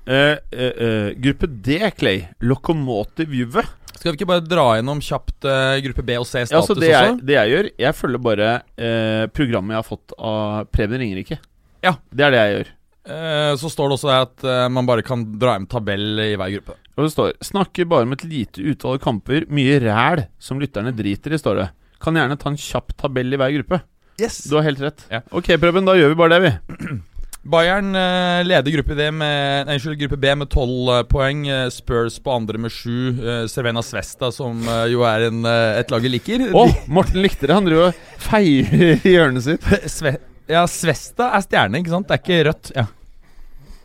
eh, 0.07 0.33
eh, 0.53 1.09
gruppe 1.19 1.47
D, 1.47 1.79
Clay. 1.97 2.27
Lokomotiv 2.41 3.35
Juve. 3.35 3.65
Skal 3.93 4.13
vi 4.13 4.19
ikke 4.19 4.31
bare 4.33 4.43
dra 4.43 4.67
gjennom 4.75 5.01
kjapt 5.05 5.47
uh, 5.47 5.79
gruppe 5.85 6.03
B 6.03 6.15
og 6.19 6.25
C 6.27 6.41
Ja, 6.41 6.59
altså 6.59 6.75
det, 6.75 6.89
jeg, 6.91 7.19
det 7.23 7.37
jeg 7.37 7.51
gjør 7.53 7.67
Jeg 7.85 7.95
følger 7.95 8.23
bare 8.25 8.49
uh, 8.75 9.25
programmet 9.31 9.77
jeg 9.77 9.79
har 9.79 9.87
fått 9.87 10.15
av 10.19 10.71
Preben 10.75 10.99
Ringerike. 11.05 11.39
Ja. 11.87 11.93
Det 12.11 12.25
er 12.27 12.35
det 12.35 12.41
jeg 12.41 12.57
gjør. 12.57 12.73
Eh, 13.03 13.53
så 13.59 13.67
står 13.71 13.91
det 13.91 13.95
også 13.97 14.11
at 14.15 14.45
man 14.71 14.87
bare 14.87 15.03
kan 15.03 15.25
dra 15.35 15.57
hjem 15.57 15.65
tabell 15.71 16.21
i 16.23 16.35
hver 16.39 16.53
gruppe. 16.55 16.77
Og 16.95 17.03
det 17.03 17.11
står 17.11 17.33
Snakker 17.43 17.89
bare 17.91 18.07
om 18.07 18.15
et 18.15 18.23
lite 18.23 18.63
utvalg 18.63 19.03
kamper. 19.03 19.49
Mye 19.51 19.81
ræl 19.83 20.23
som 20.39 20.63
lytterne 20.63 20.95
driter 20.95 21.35
i, 21.35 21.41
står 21.43 21.59
det. 21.59 21.69
Kan 22.03 22.19
gjerne 22.19 22.39
ta 22.39 22.53
en 22.53 22.61
kjapp 22.63 22.95
tabell 23.03 23.35
i 23.35 23.41
hver 23.43 23.57
gruppe. 23.59 23.83
Yes 24.23 24.45
Du 24.47 24.55
har 24.59 24.67
helt 24.67 24.83
rett. 24.83 25.07
Ja. 25.11 25.23
Ok, 25.35 25.51
Preben, 25.59 25.87
da 25.89 25.99
gjør 25.99 26.15
vi 26.15 26.21
bare 26.23 26.39
det, 26.39 26.43
vi. 26.47 26.99
Bayern 27.43 27.95
eh, 27.95 28.45
leder 28.47 28.71
gruppe, 28.71 28.95
D 28.95 29.09
med, 29.11 29.67
nei, 29.67 29.79
gruppe 29.99 30.17
B 30.17 30.35
med 30.39 30.51
tolv 30.51 30.93
poeng. 31.11 31.43
eh, 31.51 31.67
Spurs 31.75 32.21
på 32.23 32.31
andre 32.31 32.59
med 32.63 32.71
sju. 32.71 33.11
Uh, 33.19 33.47
Cervena 33.51 33.83
Svesta, 33.83 34.31
som 34.31 34.63
eh, 34.63 34.85
jo 34.93 35.03
er 35.03 35.27
en, 35.27 35.43
eh, 35.49 35.81
et 35.81 35.91
lag 35.91 36.07
jeg 36.07 36.15
liker. 36.15 36.45
Å, 36.55 36.65
Morten 36.87 37.19
likte 37.25 37.49
det. 37.49 37.57
Han 37.57 37.67
driver 37.67 37.91
og 37.91 38.23
feirer 38.23 39.03
i 39.03 39.15
hjørnet 39.17 39.47
sitt. 39.49 39.67
Sve, 39.97 40.15
ja, 40.47 40.63
Svesta 40.71 41.33
er 41.35 41.43
stjerne, 41.43 41.83
ikke 41.83 41.95
sant? 41.97 42.07
Det 42.07 42.19
er 42.21 42.23
ikke 42.23 42.43
rødt. 42.51 42.71
Ja. 42.79 42.87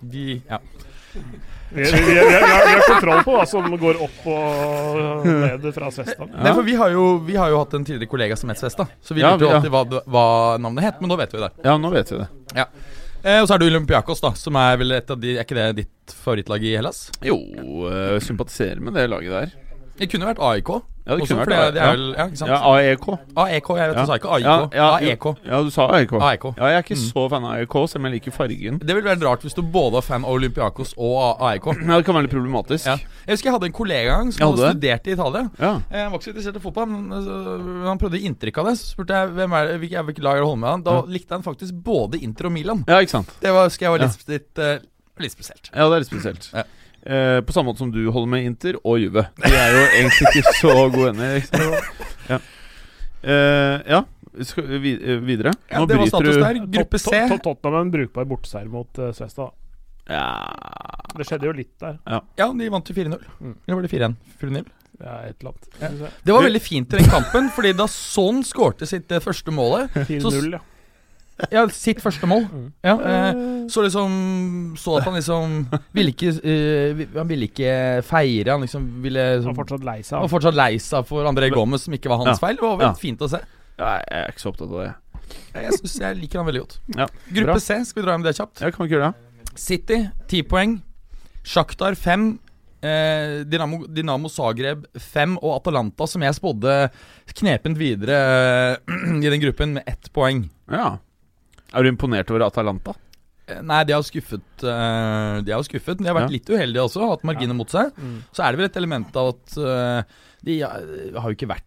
De, 0.06 0.26
ja. 0.46 0.60
Vi, 1.67 1.82
vi, 1.82 1.89
vi, 1.89 2.13
vi, 2.13 2.20
har, 2.22 2.46
vi 2.63 2.76
har 2.78 2.84
kontroll 2.86 3.24
på 3.26 3.34
hva 3.36 3.46
som 3.50 3.65
går 3.82 3.98
opp 4.06 4.28
og 4.32 5.26
ned 5.26 5.65
fra 5.76 5.89
Svesta. 5.91 6.30
Nei, 6.30 6.54
for 6.54 6.62
vi 6.63 6.78
har, 6.78 6.93
jo, 6.93 7.08
vi 7.26 7.36
har 7.36 7.50
jo 7.52 7.58
hatt 7.63 7.74
en 7.76 7.84
tidligere 7.89 8.12
kollega 8.13 8.38
som 8.39 8.54
het 8.54 8.62
Svesta, 8.62 8.86
så 9.02 9.17
vi 9.17 9.26
Ja, 9.26 9.34
lurte 9.34 9.50
jo 9.50 9.50
ja. 9.50 9.58
alltid 9.58 9.74
hva, 9.74 10.04
hva 10.06 10.28
navnet 10.62 10.88
het, 10.91 11.02
men 11.02 11.12
nå 11.12 11.17
vet 11.20 11.34
vi 11.34 11.41
det. 11.41 11.52
Ja, 11.65 11.76
nå 11.82 11.91
vet 11.91 12.13
vi 12.13 12.22
det. 12.22 12.30
Eh, 13.28 13.42
og 13.42 13.50
så 13.50 13.58
er 13.58 13.60
du 13.60 13.68
Olympiakos, 13.68 14.22
da, 14.24 14.32
som 14.40 14.56
er 14.60 14.78
vel 14.80 14.96
et 14.96 15.10
av 15.12 15.20
de 15.20 15.34
Er 15.36 15.44
ikke 15.44 15.58
det 15.58 15.68
ditt 15.82 16.13
favorittlag 16.16 16.63
i 16.63 16.76
Hellas? 16.78 17.08
Jo, 17.26 17.36
øh, 17.90 18.20
sympatiserer 18.24 18.80
med 18.80 18.96
det 18.96 19.10
laget 19.12 19.34
der. 19.34 19.56
Det 19.98 20.08
kunne 20.12 20.28
vært 20.30 20.40
AIK. 20.40 20.70
Ja, 21.08 21.16
det 21.16 21.24
også, 21.24 21.36
kunne 21.38 21.46
vært 21.48 21.74
det, 21.74 21.82
er 21.82 22.00
ja. 22.20 22.24
ja? 22.28 22.48
Ja, 22.50 22.58
AEK. 22.68 23.06
AEK, 23.40 23.68
jeg 23.80 23.90
vet 23.90 23.96
du 23.98 24.10
sa 24.10 24.16
ikke 24.20 24.32
AIK. 24.36 24.74
AEK. 24.76 25.26
Ja, 25.48 25.60
du 25.64 25.70
sa 25.72 25.86
AEK. 25.96 26.12
AEK. 26.20 26.44
Ja, 26.58 26.66
jeg 26.68 26.76
er 26.76 26.84
ikke 26.84 26.98
Mm. 26.98 27.04
så 27.14 27.24
fan 27.32 27.46
av 27.48 27.52
AEK, 27.56 27.76
selv 27.88 28.02
om 28.02 28.08
jeg 28.10 28.14
liker 28.18 28.32
fargen. 28.36 28.80
Det 28.84 28.96
ville 28.98 29.08
vært 29.08 29.24
rart 29.24 29.46
hvis 29.48 29.56
du 29.56 29.62
både 29.64 29.94
var 29.96 30.04
fan 30.04 30.26
av 30.28 30.32
Olympiakos 30.36 30.92
og 30.98 31.40
AIK. 31.48 31.66
Ja, 31.88 31.96
det 31.96 32.06
kan 32.10 32.18
være 32.18 32.28
litt 32.28 32.36
problematisk. 32.36 32.86
Jeg 32.92 33.32
husker 33.32 33.50
jeg 33.50 33.56
hadde 33.56 33.70
en 33.72 33.78
kollega 33.80 34.18
en 34.18 34.26
gang 34.26 34.32
som 34.36 34.44
Jeg 34.44 34.52
hadde 34.52 34.74
studert 34.76 35.08
i 35.08 35.16
Italia. 35.16 35.44
Eh, 35.58 36.04
Han 36.04 36.12
var 36.12 36.20
ikke 36.20 36.28
så 36.28 36.34
interessert 36.36 36.60
i 36.60 36.64
fotball, 36.68 36.88
men 36.92 37.08
altså, 37.22 37.88
han 37.88 37.98
prøvde 38.04 38.22
inntrykk 38.28 38.58
av 38.58 38.66
det. 38.72 38.76
Så 38.82 38.92
spurte 38.98 39.16
jeg 39.22 39.32
hvem 39.40 39.56
er 39.62 39.68
det, 39.72 39.80
hvilket, 39.86 40.06
hvilke 40.12 40.24
lag 40.28 40.36
er 40.36 40.44
det 40.44 40.50
holder 40.52 40.62
med 40.66 40.70
han. 40.76 40.84
Da 40.84 41.02
likte 41.08 41.32
han 41.40 41.44
faktisk 41.48 41.74
både 41.88 42.20
Inter 42.22 42.52
og 42.52 42.52
Milan. 42.52 42.84
ja, 42.88 43.00
ikke 43.00 43.16
sant. 43.16 43.32
Det 43.42 43.54
var, 43.56 43.70
skal 43.72 43.88
jeg 43.88 43.96
være 43.96 44.10
litt, 44.12 44.28
litt, 44.28 44.52
litt, 44.60 44.88
litt 45.24 45.32
spesielt. 45.40 45.72
Ja, 45.72 45.88
det 45.88 45.94
er 45.96 46.04
litt 46.04 46.12
spesielt. 46.12 46.50
Ja. 46.54 46.64
Eh, 47.08 47.39
på 47.48 47.54
samme 47.56 47.72
måte 47.72 47.80
som 47.86 47.91
du 47.93 48.02
holder 48.12 48.32
med 48.34 48.46
Inter 48.50 48.76
og 48.84 49.00
Juve. 49.00 49.24
De 49.39 49.52
er 49.56 49.76
jo 49.78 49.84
egentlig 49.96 50.32
ikke 50.41 50.54
så 50.60 50.74
gode 50.91 51.13
venner. 51.13 51.41
Ja. 52.28 52.39
Eh, 53.24 53.78
ja. 53.88 54.02
Skal 54.46 54.67
vi 54.84 54.91
eh, 55.00 55.22
videre? 55.26 55.54
Ja, 55.72 55.86
det 55.88 55.98
var 55.98 56.10
status 56.12 56.36
der. 56.41 56.60
Gruppe 56.76 57.00
C. 57.00 57.08
Tot- 57.10 57.32
Tot- 57.32 57.43
Tottenham 57.48 57.88
en 57.88 57.93
brukbar 57.96 58.28
borteseier 58.30 58.67
mot 58.70 59.00
uh, 59.02 59.10
Svesta. 59.15 59.48
Ja 60.08 60.28
Det 61.17 61.26
skjedde 61.28 61.50
jo 61.50 61.54
litt 61.58 61.74
der. 61.82 61.98
Ja, 62.38 62.52
de 62.54 62.67
vant 62.72 62.88
jo 62.91 62.96
4-0. 62.96 63.24
Mm. 63.41 63.56
Eller 63.65 63.80
var 63.80 63.88
det 63.88 63.91
4-1? 63.96 64.13
4-0? 64.43 64.67
Ja, 64.98 65.15
et 65.28 65.41
eller 65.41 65.52
annet. 65.54 65.67
Ja. 65.82 66.12
Det 66.24 66.34
var 66.36 66.46
veldig 66.48 66.62
fint 66.63 66.93
i 66.93 67.00
den 67.02 67.10
kampen, 67.12 67.50
fordi 67.54 67.74
da 67.78 67.86
Son 67.91 68.39
skårte 68.46 68.88
sitt 68.89 69.12
eh, 69.13 69.22
første 69.24 69.54
målet 69.54 69.93
4-0, 70.10 70.52
ja. 70.56 70.62
Ja, 71.54 71.67
sitt 71.69 72.00
første 72.02 72.26
mål. 72.30 72.47
Mm. 72.50 72.67
Ja, 72.84 72.93
eh, 72.97 73.39
så 73.69 73.84
liksom 73.86 74.73
Så 74.82 74.95
at 74.97 75.04
han 75.06 75.13
liksom 75.19 75.58
ville 75.93 76.10
ikke 76.10 76.32
eh, 76.41 77.04
Han 77.13 77.28
ville 77.30 77.45
ikke 77.45 78.02
feire. 78.08 78.56
Han 78.56 78.62
liksom 78.65 78.88
ville 79.04 79.26
Han 79.43 79.52
var 79.52 79.60
fortsatt 79.60 79.86
lei 79.86 80.00
seg. 80.02 80.15
Han 80.17 80.26
var 80.26 80.34
fortsatt 80.34 80.58
lei 80.58 80.71
seg 80.82 81.06
for 81.06 81.30
André 81.30 81.52
Gomez, 81.54 81.86
som 81.86 81.93
ikke 81.93 82.10
var 82.10 82.23
hans 82.26 82.39
Ja. 82.39 82.47
feil. 82.47 82.56
Det 82.58 82.63
var 82.65 82.82
Ja. 82.88 82.93
fint 82.97 83.19
å 83.21 83.30
se. 83.30 83.38
Ja, 83.78 84.00
jeg 84.10 84.23
er 84.23 84.32
ikke 84.34 84.41
så 84.41 84.50
opptatt 84.54 84.71
av 84.73 84.82
det. 84.82 84.93
Jeg, 85.54 85.71
synes, 85.78 86.00
jeg 86.00 86.17
liker 86.23 86.39
han 86.39 86.47
veldig 86.47 86.62
godt. 86.63 86.80
Ja, 86.95 87.06
Gruppe 87.34 87.45
bra. 87.54 87.60
C, 87.60 87.84
skal 87.86 88.02
vi 88.02 88.06
dra 88.08 88.15
hjem 88.17 88.23
det 88.26 88.36
kjapt? 88.38 88.62
Ja, 88.62 88.71
kan 88.71 88.88
ikke 88.88 88.95
gjøre 88.97 89.13
det. 89.13 89.60
City, 89.60 90.10
ti 90.28 90.41
poeng. 90.43 90.82
Sjaktar 91.45 91.95
fem. 91.95 92.39
Eh, 92.82 93.43
Dynamo, 93.43 93.86
Dynamo 93.88 94.30
Zagreb 94.30 94.86
fem. 94.97 95.38
Og 95.41 95.56
Atalanta, 95.62 96.08
som 96.08 96.21
jeg 96.26 96.34
spådde 96.38 96.89
knepent 97.36 97.78
videre 97.78 98.17
eh, 98.17 98.78
i 99.26 99.30
den 99.30 99.41
gruppen, 99.41 99.73
med 99.78 99.84
ett 99.88 100.10
poeng. 100.13 100.47
Ja. 100.71 100.97
Er 101.73 101.84
du 101.84 101.91
imponert 101.91 102.32
over 102.32 102.47
Atalanta? 102.47 102.95
Eh, 103.47 103.62
Nei, 103.63 103.84
de 103.88 103.95
har 103.95 104.03
skuffet 104.06 104.63
eh, 104.63 105.38
De 105.45 105.56
har 105.56 105.63
skuffet. 105.65 105.97
Men 105.99 106.06
de 106.06 106.12
har 106.12 106.19
vært 106.19 106.32
Ja. 106.32 106.36
litt 106.36 106.51
uheldige 106.51 106.84
også, 106.84 107.08
hatt 107.13 107.23
marginer 107.27 107.56
mot 107.56 107.71
seg. 107.71 107.93
Mm. 107.95 108.19
Så 108.32 108.43
er 108.43 108.51
det 108.51 108.60
vel 108.60 108.69
et 108.69 108.77
element 108.77 109.15
av 109.15 109.34
at 109.36 109.58
eh, 109.58 110.19
de 110.47 110.60
har 110.62 111.27
jo 111.27 111.36
ikke 111.36 111.53
vært 111.56 111.63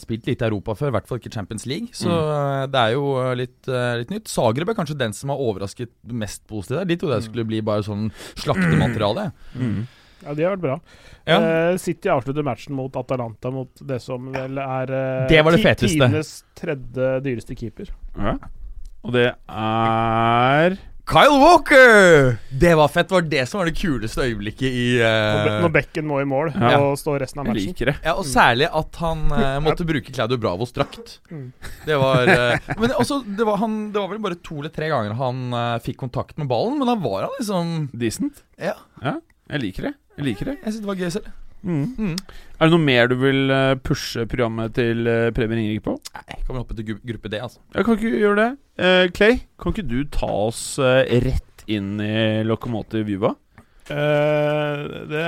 spilt 0.00 0.24
lite 0.24 0.46
i 0.46 0.48
Europa 0.48 0.72
før, 0.72 0.88
i 0.88 0.92
hvert 0.94 1.08
fall 1.10 1.18
ikke 1.20 1.34
Champions 1.34 1.66
League. 1.68 1.92
Så 1.92 2.08
mm. 2.08 2.70
det 2.72 2.80
er 2.80 2.94
jo 2.94 3.02
litt, 3.36 3.68
litt 4.00 4.08
nytt. 4.14 4.30
Zagreb 4.32 4.70
er 4.72 4.76
kanskje 4.78 4.96
den 4.96 5.12
som 5.12 5.28
har 5.28 5.42
overrasket 5.44 5.92
mest 6.08 6.46
positivt 6.48 6.78
der. 6.78 6.86
De 6.88 6.96
trodde 6.96 7.18
jeg 7.18 7.26
skulle 7.26 7.44
bli 7.50 7.60
bare 7.60 7.84
sånn 7.84 8.08
slaktemateriale. 8.40 9.32
Mm. 9.52 9.84
Ja, 10.22 10.32
de 10.38 10.44
har 10.46 10.54
vært 10.54 10.62
bra. 10.62 10.78
Ja. 11.26 11.36
Uh, 11.42 11.76
City 11.82 12.08
avslutter 12.08 12.46
matchen 12.46 12.76
mot 12.78 12.94
Atalanta 12.96 13.50
mot 13.52 13.82
det 13.90 13.98
som 14.00 14.28
vel 14.32 14.60
er 14.62 14.92
uh, 14.94 15.26
Det 15.30 15.42
var 15.44 15.56
det 15.58 15.74
tidenes 15.82 16.30
tredje 16.58 17.08
dyreste 17.26 17.58
keeper. 17.58 17.90
Ja. 18.16 18.36
Og 19.02 19.14
det 19.16 19.28
er 19.50 20.76
Kyle 21.12 21.34
Walker! 21.42 22.36
Det 22.54 22.70
var 22.78 22.88
fett. 22.88 23.08
Det 23.10 23.16
var 23.16 23.24
det 23.26 23.42
som 23.50 23.58
var 23.58 23.66
det 23.68 23.74
kuleste 23.74 24.22
øyeblikket 24.22 24.68
i 24.70 24.84
uh... 25.02 25.58
Når 25.64 25.72
Bekken 25.74 26.06
må 26.06 26.20
i 26.22 26.28
mål 26.28 26.52
Ja. 26.54 26.76
og 26.78 26.94
står 27.00 27.24
resten 27.24 27.42
av 27.42 27.48
matchen. 27.50 27.72
liker 27.72 27.90
det. 27.90 27.96
Ja, 28.06 28.14
og 28.14 28.28
særlig 28.30 28.68
at 28.70 29.00
han 29.02 29.24
uh, 29.34 29.58
måtte 29.64 29.84
bruke 29.88 30.14
Claudio 30.14 30.38
Bravos 30.40 30.70
drakt. 30.76 31.18
Mm. 31.34 31.50
Det 31.88 31.98
var 31.98 32.30
uh, 32.30 32.70
Men 32.80 32.94
også, 32.94 33.18
det 33.26 33.48
var, 33.48 33.58
han, 33.64 33.76
det 33.92 33.98
var 33.98 34.14
vel 34.14 34.22
bare 34.22 34.38
to 34.46 34.60
eller 34.62 34.72
tre 34.72 34.88
ganger 34.94 35.18
han 35.18 35.42
fikk 35.82 35.98
kontakt 36.06 36.38
med 36.38 36.46
ballen, 36.48 36.78
men 36.78 36.88
da 36.88 36.94
var 37.02 37.26
han 37.26 37.34
liksom 37.40 37.74
Decent. 37.98 38.44
Ja, 38.62 38.78
Jeg 39.02 39.66
liker 39.66 39.90
det. 39.90 39.96
Jeg 40.16 40.28
liker 40.30 40.52
det. 40.52 40.58
jeg 40.62 40.68
synes 40.70 40.84
det 40.84 40.92
var 40.94 41.02
gøy 41.02 41.10
selv. 41.18 41.32
Mm. 41.62 41.84
Mm. 41.98 42.16
Er 42.58 42.68
det 42.68 42.74
noe 42.74 42.82
mer 42.82 43.10
du 43.10 43.14
vil 43.20 43.52
eh, 43.54 43.74
pushe 43.82 44.24
programmet 44.30 44.74
til 44.76 45.06
eh, 45.10 45.28
Preben 45.34 45.58
Ringrik 45.58 45.84
på? 45.86 45.94
Nei, 46.16 46.40
kan 46.42 46.50
vi 46.54 46.58
hoppe 46.58 46.78
til 46.78 46.96
gruppe 46.98 47.30
D, 47.30 47.38
altså. 47.42 47.62
Jeg 47.76 47.86
kan 47.86 47.98
ikke 47.98 48.22
gjøre 48.22 48.40
det. 48.40 48.50
Uh, 48.82 49.04
Clay, 49.14 49.38
kan 49.60 49.74
ikke 49.74 49.86
du 49.86 50.00
ta 50.10 50.30
oss 50.48 50.62
uh, 50.80 51.02
rett 51.26 51.64
inn 51.70 51.94
i 52.02 52.42
Lokomotiv 52.46 53.10
Juba? 53.12 53.34
Uh, 53.92 55.06
det, 55.10 55.22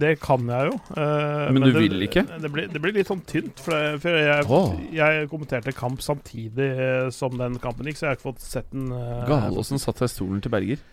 det 0.00 0.12
kan 0.22 0.46
jeg 0.48 0.70
jo. 0.70 0.76
Uh, 0.94 1.50
Men 1.52 1.66
du 1.66 1.70
det, 1.72 1.82
vil 1.82 2.06
ikke? 2.06 2.24
Det 2.30 2.50
blir, 2.54 2.68
det 2.72 2.82
blir 2.82 2.96
litt 2.96 3.10
sånn 3.10 3.22
tynt. 3.28 3.62
For, 3.62 3.74
det, 3.74 4.00
for 4.02 4.18
jeg, 4.18 4.46
oh. 4.48 4.74
jeg 4.94 5.28
kommenterte 5.30 5.74
kamp 5.76 6.02
samtidig 6.04 6.72
som 7.14 7.36
den 7.38 7.58
kampen 7.62 7.90
gikk, 7.90 8.00
så 8.00 8.06
jeg 8.08 8.14
har 8.14 8.20
ikke 8.20 8.30
fått 8.30 8.46
sett 8.46 8.70
den. 8.74 8.90
Uh, 8.94 9.26
Galåsen 9.28 9.82
satt 9.82 10.00
seg 10.00 10.10
i 10.10 10.16
stolen 10.16 10.42
til 10.42 10.54
Berger. 10.54 10.84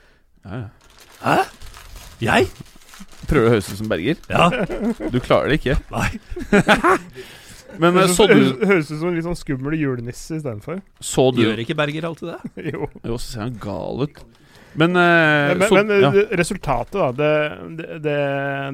Ja, 0.45 0.65
ja. 0.65 1.03
Hæ? 1.23 1.37
Jeg? 2.21 2.49
Prøver 3.29 3.47
du 3.47 3.49
å 3.49 3.55
høres 3.55 3.71
ut 3.71 3.79
som 3.81 3.89
Berger. 3.91 4.21
Ja. 4.29 4.49
Du 5.11 5.19
klarer 5.23 5.51
det 5.51 5.59
ikke. 5.61 5.77
Nei. 5.93 6.09
Men 7.81 7.97
eh, 7.97 8.05
Høres 8.05 8.15
så 8.15 8.27
du, 8.29 8.39
høres 8.63 8.89
ut 8.91 8.99
som 9.01 9.09
en 9.09 9.17
litt 9.17 9.27
sånn 9.27 9.37
skummel 9.39 9.75
julenisse 9.79 10.39
istedenfor. 10.39 10.79
så 11.03 11.27
du 11.35 11.43
Gjør 11.43 11.61
ikke 11.65 11.77
Berger 11.77 12.07
alltid 12.07 12.31
det? 12.31 12.39
jo. 12.71 12.89
Jo, 13.01 13.17
så 13.17 13.25
ser 13.25 13.45
han 13.47 13.57
gal 13.61 14.05
ut. 14.05 14.21
Men, 14.75 14.95
eh, 14.99 15.55
Men, 15.55 15.67
så, 15.67 15.75
men 15.79 15.91
eh, 15.95 16.03
ja. 16.03 16.11
resultatet, 16.35 16.95
da. 16.99 17.09
Det, 17.15 17.89
det, 18.03 18.17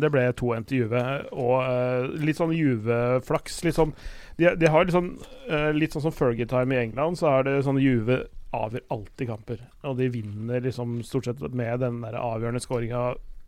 det, 0.02 0.12
ble 0.14 0.26
2-1 0.38 0.68
til 0.70 0.84
Juve. 0.84 1.06
Og 1.34 1.56
uh, 1.62 2.10
litt 2.26 2.42
sånn 2.42 2.56
Juve-flaks. 2.58 3.62
Litt 3.68 3.78
sånn 3.78 3.94
de, 4.42 4.50
de 4.58 4.70
har 4.72 4.86
litt 4.86 4.96
sånn 4.96 5.12
eh, 5.52 5.72
Litt 5.76 5.94
sånn 5.94 6.06
som 6.08 6.16
Fergie-time 6.16 6.74
i 6.74 6.86
England, 6.88 7.20
så 7.20 7.30
er 7.36 7.46
det 7.46 7.58
sånn 7.68 7.82
Juve 7.82 8.24
avgjør 8.56 8.88
alltid 8.92 9.30
kamper. 9.30 9.60
Og 9.88 10.00
de 10.00 10.10
vinner 10.12 10.64
liksom 10.64 11.00
stort 11.08 11.30
sett 11.30 11.44
med 11.56 11.84
den 11.84 12.02
der 12.04 12.18
avgjørende 12.20 12.64
skåringa 12.64 13.04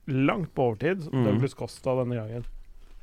langt 0.10 0.54
på 0.56 0.70
overtid. 0.72 1.08
Mm. 1.12 1.24
Douglas 1.28 1.56
Costa 1.58 1.96
denne 2.02 2.18
gangen. 2.20 2.46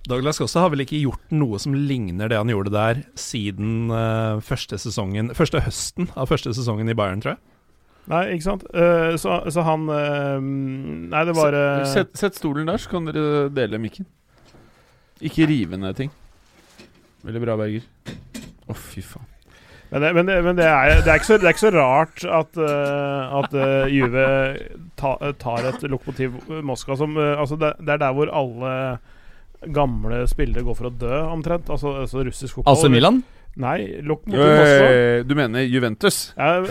Douglas 0.08 0.40
Costa 0.40 0.64
har 0.64 0.72
vel 0.72 0.84
ikke 0.86 1.00
gjort 1.02 1.32
noe 1.34 1.60
som 1.60 1.74
ligner 1.76 2.30
det 2.32 2.38
han 2.40 2.50
gjorde 2.50 2.72
der 2.72 3.02
siden 3.20 3.92
uh, 3.92 4.40
første 4.40 4.78
sesongen 4.80 5.34
Første 5.36 5.60
høsten 5.60 6.08
av 6.16 6.30
første 6.30 6.54
sesongen 6.56 6.88
i 6.88 6.96
Bayern, 6.96 7.20
tror 7.20 7.34
jeg. 7.34 7.42
Nei, 8.10 8.22
ikke 8.34 8.46
sant? 8.46 8.64
Uh, 8.72 9.12
så, 9.20 9.42
så 9.52 9.64
han 9.66 9.84
uh, 9.92 10.40
Nei, 10.40 11.24
det 11.28 11.36
var 11.36 11.58
sett, 11.90 12.16
sett 12.18 12.40
stolen 12.40 12.70
der, 12.72 12.80
så 12.80 12.96
kan 12.96 13.10
dere 13.10 13.50
dele 13.52 13.80
mikken. 13.82 14.08
Ikke 15.20 15.44
rive 15.50 15.76
ned 15.76 15.98
ting. 16.00 16.14
Veldig 17.26 17.44
bra, 17.44 17.58
Berger. 17.60 17.84
Å, 18.70 18.76
fy 18.76 19.04
faen. 19.04 19.29
Men, 19.90 20.02
det, 20.02 20.10
men, 20.14 20.26
det, 20.26 20.42
men 20.46 20.58
det, 20.58 20.66
er, 20.70 21.00
det, 21.02 21.10
er 21.10 21.18
ikke 21.18 21.26
så, 21.26 21.36
det 21.40 21.48
er 21.48 21.54
ikke 21.56 21.64
så 21.64 21.72
rart 21.74 22.22
at, 22.22 22.58
uh, 22.62 23.40
at 23.40 23.56
uh, 23.58 23.90
Juve 23.90 24.26
ta, 25.00 25.16
tar 25.40 25.66
et 25.72 25.82
lokomotiv 25.90 26.36
Moskva 26.62 26.94
som 27.00 27.16
uh, 27.18 27.32
altså 27.34 27.58
det, 27.58 27.72
det 27.82 27.96
er 27.96 28.04
der 28.04 28.14
hvor 28.14 28.30
alle 28.30 28.70
gamle 29.74 30.22
spillere 30.30 30.62
går 30.64 30.78
for 30.78 30.88
å 30.88 30.94
dø, 30.94 31.16
omtrent. 31.34 31.68
Altså, 31.68 31.96
altså 32.04 32.22
russisk 32.24 32.60
fotball. 32.60 32.70
Altså 32.70 32.88
Milan? 32.92 33.18
Nei, 33.60 33.98
lokomotiv 34.06 34.46
Moskva. 34.46 34.94
Du 35.26 35.34
mener 35.36 35.66
Juventus? 35.66 36.20
Ja, 36.38 36.62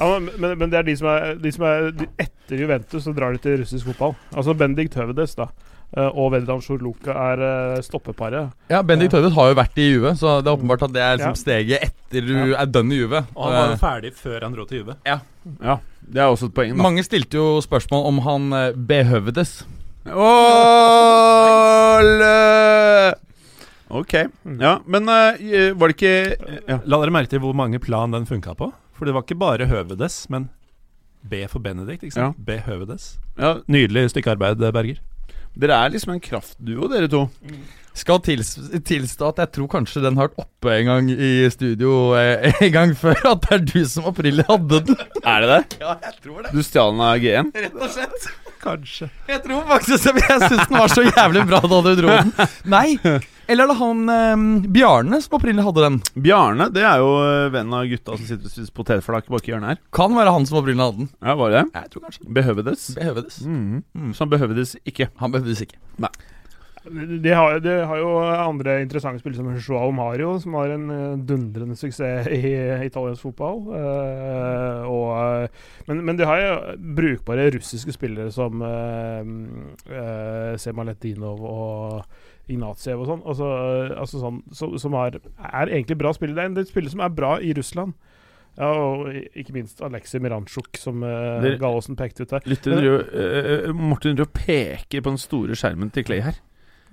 ja, 0.00 0.08
men, 0.16 0.48
men, 0.56 0.66
det 0.72 0.80
er 0.80 0.88
de 0.88 0.96
som 0.98 1.12
er, 1.12 1.36
de 1.44 1.52
som 1.54 1.68
er 1.68 1.92
de, 1.94 2.08
Etter 2.24 2.64
Juventus 2.64 3.04
så 3.04 3.12
drar 3.14 3.36
de 3.36 3.44
til 3.44 3.60
russisk 3.60 3.92
fotball. 3.92 4.16
Altså 4.32 4.56
Bendik 4.58 4.90
Tøvedes 4.96 5.36
da 5.38 5.52
og 6.14 6.32
Vedran 6.32 6.60
Sjurluka 6.64 7.12
er 7.14 7.38
uh, 7.76 7.80
stoppeparet. 7.82 8.50
Ja, 8.70 8.80
Bendik 8.82 9.10
Tøvet 9.12 9.32
har 9.36 9.48
jo 9.52 9.54
vært 9.60 9.76
i 9.78 9.86
Juve, 9.92 10.10
så 10.18 10.40
det 10.42 10.48
er 10.50 10.56
åpenbart 10.56 10.82
at 10.88 10.92
det 10.92 11.02
er 11.02 11.16
liksom 11.20 11.36
Ja. 11.36 11.42
steget 11.44 11.82
etter 11.86 12.20
du 12.26 12.34
Ja. 12.50 12.62
er 12.62 12.66
dønn 12.66 12.90
i 12.92 12.96
Juve. 12.98 13.24
Og 13.36 13.44
han 13.44 13.52
var 13.54 13.66
jo 13.68 13.72
Eh, 13.72 13.78
ferdig 13.84 14.12
før 14.18 14.42
han 14.42 14.52
dro 14.56 14.64
til 14.66 14.78
Juve. 14.82 14.96
Ja, 15.06 15.18
det 15.46 16.18
er 16.20 16.26
også 16.32 16.46
et 16.50 16.54
poeng, 16.54 16.76
da. 16.76 16.82
mange 16.82 17.02
stilte 17.04 17.34
jo 17.38 17.60
spørsmål 17.60 18.06
om 18.06 18.18
han 18.26 18.52
eh, 18.52 18.72
behøvdes. 18.74 19.64
Åle! 21.84 23.14
Ok. 23.94 24.12
Ja, 24.60 24.78
men 24.86 25.06
var 25.06 25.36
det 25.88 25.94
ikke 25.94 26.36
ja. 26.68 26.78
La 26.84 26.98
dere 27.02 27.12
merke 27.14 27.30
til 27.34 27.40
hvor 27.44 27.54
mange 27.54 27.78
plan 27.82 28.10
den 28.14 28.26
funka 28.26 28.54
på? 28.58 28.72
For 28.94 29.04
det 29.06 29.14
var 29.14 29.22
ikke 29.26 29.38
bare 29.38 29.66
Høvedes, 29.70 30.28
men 30.30 30.48
B 31.24 31.46
for 31.48 31.58
Benedikt. 31.64 32.02
ikke 32.04 32.12
sant? 32.14 32.36
B 32.44 32.58
Høvedes. 32.66 33.18
ja, 33.38 33.54
Nydelig 33.68 34.10
stykke 34.12 34.34
arbeid, 34.34 34.58
Berger. 34.72 34.98
Dere 35.54 35.76
er 35.84 35.92
liksom 35.94 36.14
en 36.16 36.22
kraftduo, 36.22 36.88
dere 36.90 37.08
to. 37.10 37.24
Skal 37.94 38.18
tils 38.26 38.56
tilstå 38.88 39.28
at 39.30 39.42
jeg 39.44 39.52
tror 39.54 39.68
kanskje 39.76 40.00
den 40.02 40.16
har 40.18 40.26
vært 40.32 40.40
oppe 40.42 40.72
en 40.80 40.88
gang 40.90 41.10
i 41.14 41.34
studio 41.54 42.14
eh, 42.18 42.48
en 42.66 42.72
gang 42.74 42.94
før. 42.98 43.20
At 43.30 43.44
det 43.46 43.58
er 43.58 43.62
du 43.70 43.84
som 43.90 44.08
opprinnelig 44.10 44.48
hadde 44.48 44.80
den. 44.88 45.04
Er 45.22 45.44
det 45.44 45.52
det? 45.52 45.78
Ja, 45.84 45.94
jeg 46.08 46.16
tror 46.24 46.40
det. 46.42 46.50
Du 46.56 46.64
stjal 46.66 46.90
den 46.96 47.04
av 47.06 47.22
G1? 47.22 47.52
Rett 47.66 47.78
og 47.78 47.94
slett. 47.94 48.26
Kanskje. 48.64 49.10
Jeg 49.28 49.42
tror 49.44 49.62
faktisk 49.68 50.06
Jeg 50.08 50.40
syns 50.40 50.66
den 50.70 50.78
var 50.78 50.90
så 50.90 51.04
jævlig 51.04 51.46
bra 51.52 51.60
da 51.68 51.80
du 51.84 51.90
dro 52.00 52.10
den. 52.16 52.34
Nei. 52.74 53.20
Eller 53.46 53.66
er 53.66 53.72
det 53.72 53.78
han 53.78 54.12
eh, 54.12 54.68
Bjarne 54.74 55.20
som 55.24 55.36
opprinnelig 55.38 55.66
hadde 55.68 55.86
den? 55.86 55.98
Bjarne, 56.26 56.68
det 56.74 56.84
er 56.86 57.02
jo 57.02 57.10
øh, 57.20 57.48
vennen 57.54 57.76
av 57.76 57.88
gutta 57.90 58.16
som 58.16 58.28
sitter 58.28 58.48
og 58.48 58.54
spiser 58.54 58.76
potetflak 58.76 59.28
bak 59.32 59.50
hjørnet 59.50 59.74
her. 59.74 59.82
Kan 59.94 60.16
være 60.16 60.34
han 60.34 60.48
som 60.48 60.60
opprinnelig 60.60 60.90
hadde 60.90 61.02
den. 61.04 61.10
Ja, 61.20 61.38
var 61.40 61.56
det? 61.56 61.64
Jeg 61.74 61.92
tror 61.92 62.06
kanskje 62.06 62.36
Behøvedes? 62.40 62.86
Behøvedes. 62.98 63.40
Så 63.44 64.24
han 64.24 64.32
behøvedes 64.32 64.78
ikke. 64.84 65.10
Han 65.20 65.34
behøvedes 65.34 65.66
ikke. 65.66 65.80
De 66.84 67.30
har, 67.32 67.60
de 67.64 67.70
har 67.88 67.96
jo 67.96 68.08
andre 68.20 68.74
interessante 68.82 69.22
spillere 69.22 69.40
som 69.40 69.56
Joao 69.56 69.92
Mario, 69.96 70.34
som 70.40 70.52
har 70.58 70.74
en 70.74 70.90
eh, 70.92 71.14
dundrende 71.16 71.76
suksess 71.80 72.28
i 72.28 72.52
italiensk 72.84 73.24
fotball. 73.24 73.62
Uh, 73.72 74.84
og, 74.92 75.08
eh, 75.16 75.48
men, 75.88 76.02
men 76.04 76.18
de 76.20 76.28
har 76.28 76.42
jo 76.42 76.74
brukbare 76.98 77.48
russiske 77.56 77.94
spillere 77.96 78.28
som 78.34 78.60
uh, 78.60 79.24
Semaletdinov 80.60 81.40
og 81.40 82.04
Ignatiev 82.48 83.00
og 83.00 83.06
sånn. 83.08 83.22
Altså, 83.24 83.46
eh, 83.90 83.94
altså 84.00 84.20
sånn 84.20 84.42
som, 84.52 84.74
som 84.78 84.96
er, 85.00 85.20
er 85.40 85.70
egentlig 85.72 85.96
bra 85.98 86.12
spillere. 86.12 86.36
Det 86.36 86.42
er 86.44 86.50
en 86.52 86.58
del 86.58 86.66
spillere 86.68 86.92
som 86.92 87.00
er 87.06 87.14
bra 87.16 87.38
i 87.40 87.54
Russland. 87.56 87.94
Ja, 88.54 88.68
og 88.70 89.08
ikke 89.34 89.50
minst 89.56 89.80
Aleksej 89.82 90.20
Miranchuk, 90.22 90.76
som 90.78 91.00
uh, 91.02 91.40
Dere- 91.42 91.56
Gallosen 91.58 91.96
pekte 91.98 92.22
ut 92.22 92.30
der. 92.30 92.44
Lytter, 92.46 92.76
jo- 92.84 93.00
øh, 93.02 93.48
øh, 93.68 93.74
Morten 93.74 94.20
og 94.22 94.30
peker 94.36 95.00
på 95.02 95.10
den 95.10 95.18
store 95.18 95.56
skjermen 95.58 95.90
til 95.90 96.04
Clay 96.06 96.20
her. 96.22 96.36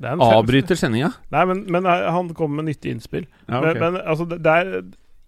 Det 0.02 0.08
er 0.10 0.16
en 0.16 0.24
fem- 0.24 0.38
Avbryter 0.40 0.80
sendinga. 0.80 1.12
Nei, 1.32 1.44
men, 1.46 1.62
men 1.70 1.86
eh, 1.86 2.08
han 2.16 2.32
kommer 2.34 2.64
med 2.64 2.72
nyttige 2.72 2.96
innspill. 2.96 3.28
Ja, 3.48 3.60
okay. 3.60 3.76
Men, 3.78 3.94
men 3.94 4.02
altså, 4.10 4.26
det, 4.32 4.40
det 4.42 4.56
er, 4.58 4.82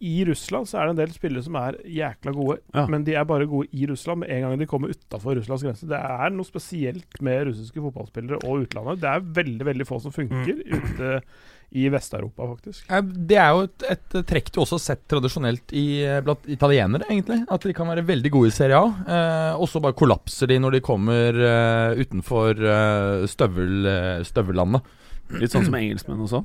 i 0.04 0.26
Russland 0.28 0.68
så 0.68 0.82
er 0.82 0.90
det 0.90 0.94
en 0.94 1.00
del 1.00 1.14
spillere 1.16 1.44
som 1.46 1.56
er 1.62 1.78
jækla 1.88 2.34
gode, 2.36 2.58
Ja. 2.76 2.86
men 2.92 3.06
de 3.08 3.16
er 3.16 3.24
bare 3.30 3.48
gode 3.48 3.70
i 3.72 3.86
Russland 3.88 4.20
med 4.26 4.30
en 4.36 4.42
gang 4.46 4.60
de 4.60 4.68
kommer 4.68 4.92
utafor 4.92 5.38
Russlands 5.40 5.64
grense. 5.64 5.88
Det 5.88 5.96
er 6.00 6.30
noe 6.36 6.44
spesielt 6.48 7.22
med 7.24 7.48
russiske 7.48 7.80
fotballspillere 7.82 8.42
og 8.44 8.66
utlandet. 8.68 9.00
Det 9.00 9.10
er 9.14 9.28
veldig 9.42 9.66
veldig 9.72 9.88
få 9.88 10.02
som 10.04 10.12
funker 10.12 10.60
ute 10.66 11.14
i 11.74 11.88
Vest-Europa, 11.90 12.46
faktisk. 12.52 12.92
Det 13.32 13.38
er 13.42 13.48
jo 13.56 13.64
et, 13.66 13.86
et 13.96 14.18
trekk 14.30 14.52
du 14.54 14.60
også 14.62 14.76
har 14.78 14.84
sett 14.84 15.08
tradisjonelt 15.10 15.72
i, 15.74 15.86
eh, 16.06 16.20
blant 16.22 16.46
italienere, 16.54 17.08
egentlig. 17.10 17.40
At 17.50 17.66
de 17.66 17.74
kan 17.74 17.90
være 17.90 18.04
veldig 18.06 18.30
gode 18.36 18.52
i 18.52 18.54
Serie 18.54 18.78
A, 18.78 18.92
eh, 19.08 19.56
og 19.58 19.66
så 19.72 19.82
bare 19.82 19.98
kollapser 19.98 20.52
de 20.52 20.60
når 20.62 20.76
de 20.78 20.84
kommer 20.86 21.34
eh, 21.34 22.04
utenfor 22.04 22.62
eh, 22.62 23.26
støvel, 23.32 23.88
eh, 23.90 24.22
støvellandet. 24.30 24.86
Litt 25.42 25.50
sånn 25.56 25.66
som 25.66 25.74
engelskmenn 25.80 26.22
også. 26.28 26.44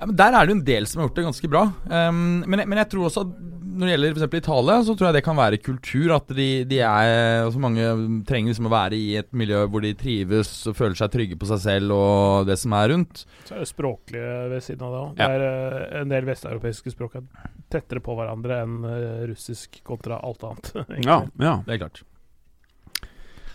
Ja, 0.00 0.06
men 0.08 0.16
Der 0.16 0.32
er 0.32 0.46
det 0.48 0.54
jo 0.54 0.58
en 0.58 0.64
del 0.64 0.86
som 0.88 1.00
har 1.02 1.08
gjort 1.10 1.18
det 1.20 1.24
ganske 1.28 1.48
bra. 1.52 1.62
Um, 1.92 2.40
men, 2.48 2.58
jeg- 2.62 2.68
men 2.72 2.78
jeg 2.80 2.88
tror 2.88 3.04
også 3.10 3.20
at 3.26 3.32
når 3.80 3.86
det 3.86 3.92
gjelder 3.94 4.16
f.eks. 4.16 4.34
Italia, 4.40 4.76
så 4.84 4.94
tror 4.96 5.06
jeg 5.08 5.14
det 5.14 5.22
kan 5.24 5.36
være 5.38 5.58
kultur. 5.62 6.10
At 6.16 6.26
de, 6.36 6.46
de 6.68 6.78
er 6.80 7.44
altså 7.46 7.60
Mange 7.62 7.84
trenger 8.28 8.50
liksom 8.52 8.66
å 8.66 8.72
være 8.72 8.96
i 8.98 9.14
et 9.20 9.28
miljø 9.36 9.60
hvor 9.70 9.80
de 9.84 9.92
trives 9.94 10.50
og 10.68 10.74
føler 10.76 10.96
seg 10.98 11.12
trygge 11.14 11.38
på 11.40 11.46
seg 11.48 11.60
selv 11.62 11.92
og 11.94 12.46
det 12.48 12.56
som 12.60 12.72
er 12.76 12.88
rundt. 12.94 13.22
Så 13.46 13.54
er 13.54 13.62
det 13.62 13.68
språklige 13.70 14.34
ved 14.50 14.64
siden 14.66 14.84
av 14.88 14.92
det 14.96 15.00
òg. 15.04 15.20
Ja. 15.22 15.28
Er 15.36 15.44
eh, 15.46 16.00
En 16.00 16.08
del 16.12 16.24
vesteuropeiske 16.28 16.92
språk 16.96 17.14
er 17.20 17.26
tettere 17.70 18.00
på 18.04 18.16
hverandre 18.18 18.62
enn 18.64 18.80
uh, 18.84 19.26
russisk 19.30 19.80
kontra 19.86 20.18
alt 20.24 20.42
annet. 20.48 20.72
Ja, 21.06 21.20
ja. 21.38 21.54
Det 21.68 21.76
er 21.76 21.84
klart. 21.84 22.02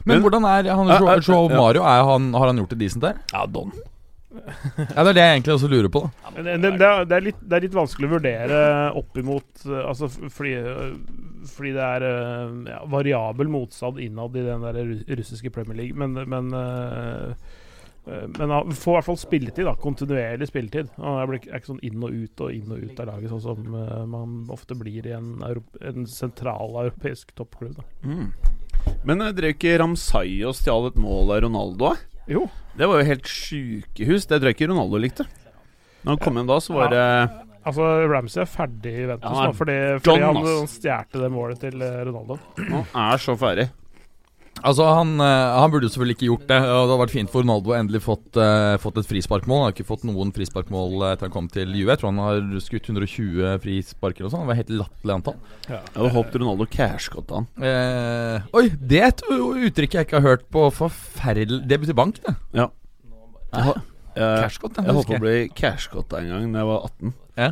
Men, 0.05 0.19
Men- 0.19 0.21
hvordan 0.27 0.45
er 0.45 0.69
han 0.73 0.87
Ja, 0.93 0.99
Joao 1.19 1.49
ja, 1.49 1.55
ja. 1.55 1.59
Mario? 1.59 1.81
Er 1.89 2.03
han, 2.13 2.31
har 2.37 2.47
han 2.53 2.57
gjort 2.61 2.69
det 2.77 2.79
decent 2.85 3.01
der? 3.03 3.19
Ja, 3.33 3.45
Don. 3.49 3.73
Ja, 4.35 5.03
Det 5.03 5.11
er 5.11 5.17
det 5.17 5.23
jeg 5.23 5.35
egentlig 5.35 5.53
også 5.55 5.69
lurer 5.71 5.91
på. 5.91 6.01
da 6.05 6.31
Det, 6.35 6.55
det, 6.61 6.71
det, 6.79 6.87
er, 6.87 7.05
det, 7.07 7.17
er 7.17 7.25
litt, 7.29 7.41
det 7.41 7.57
er 7.57 7.65
litt 7.65 7.77
vanskelig 7.77 8.09
å 8.09 8.13
vurdere 8.15 8.61
opp 9.01 9.19
imot 9.21 9.65
Altså 9.81 10.09
fordi, 10.11 10.55
eh, 10.59 10.95
fordi 11.51 11.75
det 11.75 11.85
er 11.85 12.07
eh, 12.09 12.55
ja, 12.71 12.79
variabel 12.91 13.51
motstand 13.51 14.01
innad 14.03 14.35
i 14.35 14.45
den 14.45 14.65
der 14.65 14.81
russiske 15.19 15.51
Premier 15.55 15.79
League, 15.83 15.97
men, 15.97 16.17
men 16.29 16.51
eh, 16.59 17.53
men 18.05 18.51
han 18.53 18.69
får 18.69 18.91
i 18.91 18.95
hvert 18.99 19.07
fall 19.07 19.17
spilletid. 19.17 19.65
da 19.65 19.71
Kontinuerlig 19.81 20.45
spilletid. 20.45 20.91
Han 21.01 21.15
er 21.23 21.39
ikke 21.41 21.71
sånn 21.71 21.79
inn 21.87 22.03
og 22.05 22.13
ut 22.13 22.43
og 22.45 22.51
inn 22.53 22.75
og 22.75 22.83
ut 22.85 22.99
av 23.01 23.07
laget, 23.09 23.31
sånn 23.31 23.41
som 23.41 23.63
man 24.11 24.35
ofte 24.53 24.77
blir 24.77 25.07
i 25.09 25.15
en, 25.17 25.31
en 25.41 26.05
sentraleuropeisk 26.05 27.33
toppklubb. 27.33 27.79
da 27.79 27.87
Mm. 28.05 28.29
Men 29.09 29.25
drev 29.33 29.55
ikke 29.55 29.79
Ramsay 29.81 30.43
og 30.45 30.53
stjal 30.53 30.91
et 30.91 31.01
mål 31.01 31.33
av 31.33 31.41
Ronaldo? 31.47 31.95
Jo. 32.29 32.45
Det 32.75 32.87
var 32.91 32.99
jo 32.99 33.07
helt 33.07 33.27
sjukehus. 33.31 34.27
Det 34.27 34.39
tror 34.39 34.51
jeg 34.51 34.57
ikke 34.57 34.69
Ronaldo 34.71 34.99
likte. 34.99 35.25
Når 36.05 36.15
han 36.15 36.21
kom 36.21 36.39
hjem 36.39 36.49
da, 36.49 36.59
så 36.61 36.75
var 36.75 36.91
det 36.93 37.05
Altså, 37.65 37.85
Ramsey 38.05 38.43
er 38.43 38.49
ferdig 38.49 38.91
i 38.93 39.05
Ventus 39.09 39.31
Ja, 39.31 39.45
nå, 39.47 39.53
fordi, 39.57 39.75
fordi 40.05 40.21
han, 40.21 40.37
han 40.45 40.67
stjal 40.69 41.23
det 41.23 41.29
målet 41.33 41.63
til 41.63 41.81
eh, 41.81 41.95
Ronaldo. 42.05 42.37
Han 42.59 42.83
er 43.07 43.23
så 43.23 43.33
ferdig. 43.41 43.65
Altså 44.63 44.85
Han, 44.87 45.19
eh, 45.19 45.55
han 45.59 45.71
burde 45.71 45.85
jo 45.89 45.91
selvfølgelig 45.93 46.15
ikke 46.15 46.27
gjort 46.29 46.45
det. 46.47 46.57
Og 46.63 46.65
Det 46.65 46.77
hadde 46.79 46.99
vært 47.01 47.13
fint 47.13 47.31
for 47.31 47.43
Ronaldo 47.43 47.73
å 47.73 47.75
endelig 47.77 48.01
fått, 48.05 48.37
uh, 48.39 48.77
fått 48.81 48.97
et 49.01 49.09
frisparkmål. 49.09 49.59
Han 49.59 49.67
har 49.67 49.73
ikke 49.75 49.87
fått 49.89 50.05
noen 50.07 50.31
frisparkmål 50.35 50.95
eh, 51.03 51.11
etter 51.15 51.27
han 51.27 51.33
kom 51.35 51.49
til 51.51 51.73
Juve. 51.75 51.91
Jeg 51.91 52.01
tror 52.01 52.13
han 52.13 52.21
har 52.23 52.61
skutt 52.63 52.89
120 52.89 53.59
frisparker 53.65 54.25
og 54.25 54.31
sånn. 54.33 54.45
Det 54.45 54.51
var 54.53 54.59
helt 54.61 54.73
latterlig 54.79 55.15
antall. 55.17 55.37
Jeg 55.67 55.81
hadde 55.97 56.13
håpet 56.15 56.39
Ronaldo 56.41 56.69
cashcotta 56.77 57.41
han. 57.41 57.49
Eh, 57.59 58.47
oi, 58.57 58.65
det 58.79 59.01
er 59.03 59.11
et 59.11 59.25
uttrykk 59.35 59.99
jeg 59.99 60.07
ikke 60.09 60.19
har 60.21 60.27
hørt 60.31 60.47
på 60.53 60.65
forferdelig 60.79 61.61
Det 61.67 61.81
betyr 61.83 61.99
bank, 61.99 62.23
det. 62.25 62.35
Ja. 62.55 62.69
Jeg, 63.55 63.75
Cashcot, 64.15 64.77
jeg 64.79 64.93
holdt 64.95 65.09
på 65.11 65.15
å 65.17 65.23
bli 65.25 65.39
cashcotta 65.51 66.19
en 66.21 66.29
gang 66.31 66.51
da 66.53 66.61
jeg 66.61 66.67
var 66.69 66.85
18. 66.87 67.13
Ja. 67.35 67.47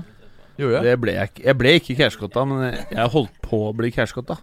Gjorde 0.60 0.76
jeg? 0.78 0.84
Det 0.88 0.94
ble 1.04 1.16
jeg. 1.18 1.32
Jeg 1.44 1.58
ble 1.60 1.72
ikke 1.80 1.96
cashcotta, 2.00 2.44
men 2.48 2.62
jeg- 2.72 3.10
holdt 3.12 3.40
på 3.44 3.60
å 3.68 3.74
bli 3.76 3.92
cashcotta. 3.92 4.38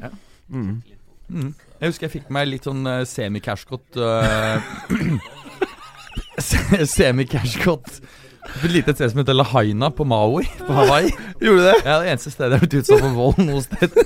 ja. 0.00 0.10
Mm. 0.48 0.80
Mm. 1.28 1.52
Jeg 1.78 1.92
husker 1.92 2.08
jeg 2.08 2.14
fikk 2.18 2.30
meg 2.34 2.48
litt 2.48 2.64
sånn 2.66 2.80
uh, 2.88 3.02
semi-cashcot 3.06 3.98
uh, 4.00 4.56
Semi-cashcot 6.96 8.00
på 8.48 8.64
et 8.64 8.72
lite 8.72 8.94
sted 8.94 9.10
som 9.12 9.20
heter 9.20 9.36
Lahaina 9.36 9.90
på 9.92 10.06
Maui 10.08 10.46
på 10.62 10.72
Hawaii. 10.72 11.10
Gjorde 11.42 11.58
du 11.58 11.66
det? 11.66 11.74
Ja, 11.84 11.98
Det 12.00 12.08
eneste 12.14 12.32
stedet 12.32 12.54
jeg 12.54 12.56
har 12.56 12.62
blitt 12.64 12.78
utsatt 12.80 13.02
for 13.04 13.12
vold 13.18 13.42
noe 13.44 13.60
sted. 13.66 13.92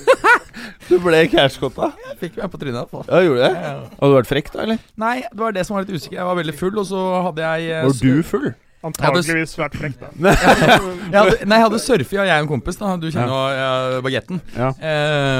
Du 0.89 0.97
ble 1.01 1.23
cashcotta? 1.31 1.93
Fikk 2.21 2.35
meg 2.37 2.51
på 2.53 2.59
trynet. 2.61 2.89
På. 2.91 3.01
Ja, 3.07 3.21
gjorde 3.25 3.39
du 3.39 3.43
det? 3.45 3.51
Ja, 3.55 3.71
ja. 3.71 3.85
Hadde 3.97 4.11
du 4.11 4.17
vært 4.19 4.29
frekk 4.29 4.49
da, 4.53 4.59
eller? 4.67 4.81
Nei, 5.01 5.15
det 5.25 5.41
var 5.41 5.55
det 5.57 5.63
som 5.65 5.77
var 5.77 5.87
litt 5.87 5.95
usikker. 5.95 6.17
Jeg 6.19 6.27
var 6.29 6.37
veldig 6.37 6.55
full, 6.59 6.75
og 6.83 6.87
så 6.91 7.01
hadde 7.29 7.47
jeg 7.47 7.71
eh, 7.71 7.85
Var 7.87 7.95
du 8.03 8.23
full? 8.27 8.49
Antakeligvis 8.83 9.53
svært 9.55 9.77
frekk, 9.79 9.93
da. 10.01 10.09
jeg 10.27 11.15
hadde, 11.15 11.37
Nei, 11.47 11.59
jeg 11.61 11.67
hadde 11.69 11.79
surfet, 11.79 12.17
ja, 12.17 12.25
jeg 12.27 12.43
og 12.43 12.49
en 12.49 12.51
kompis. 12.51 12.79
da 12.81 12.97
Du 12.99 13.07
kjenner 13.11 13.31
jo 13.31 13.43
ja. 13.55 14.01
bagetten. 14.03 14.41
Ja. 14.57 14.73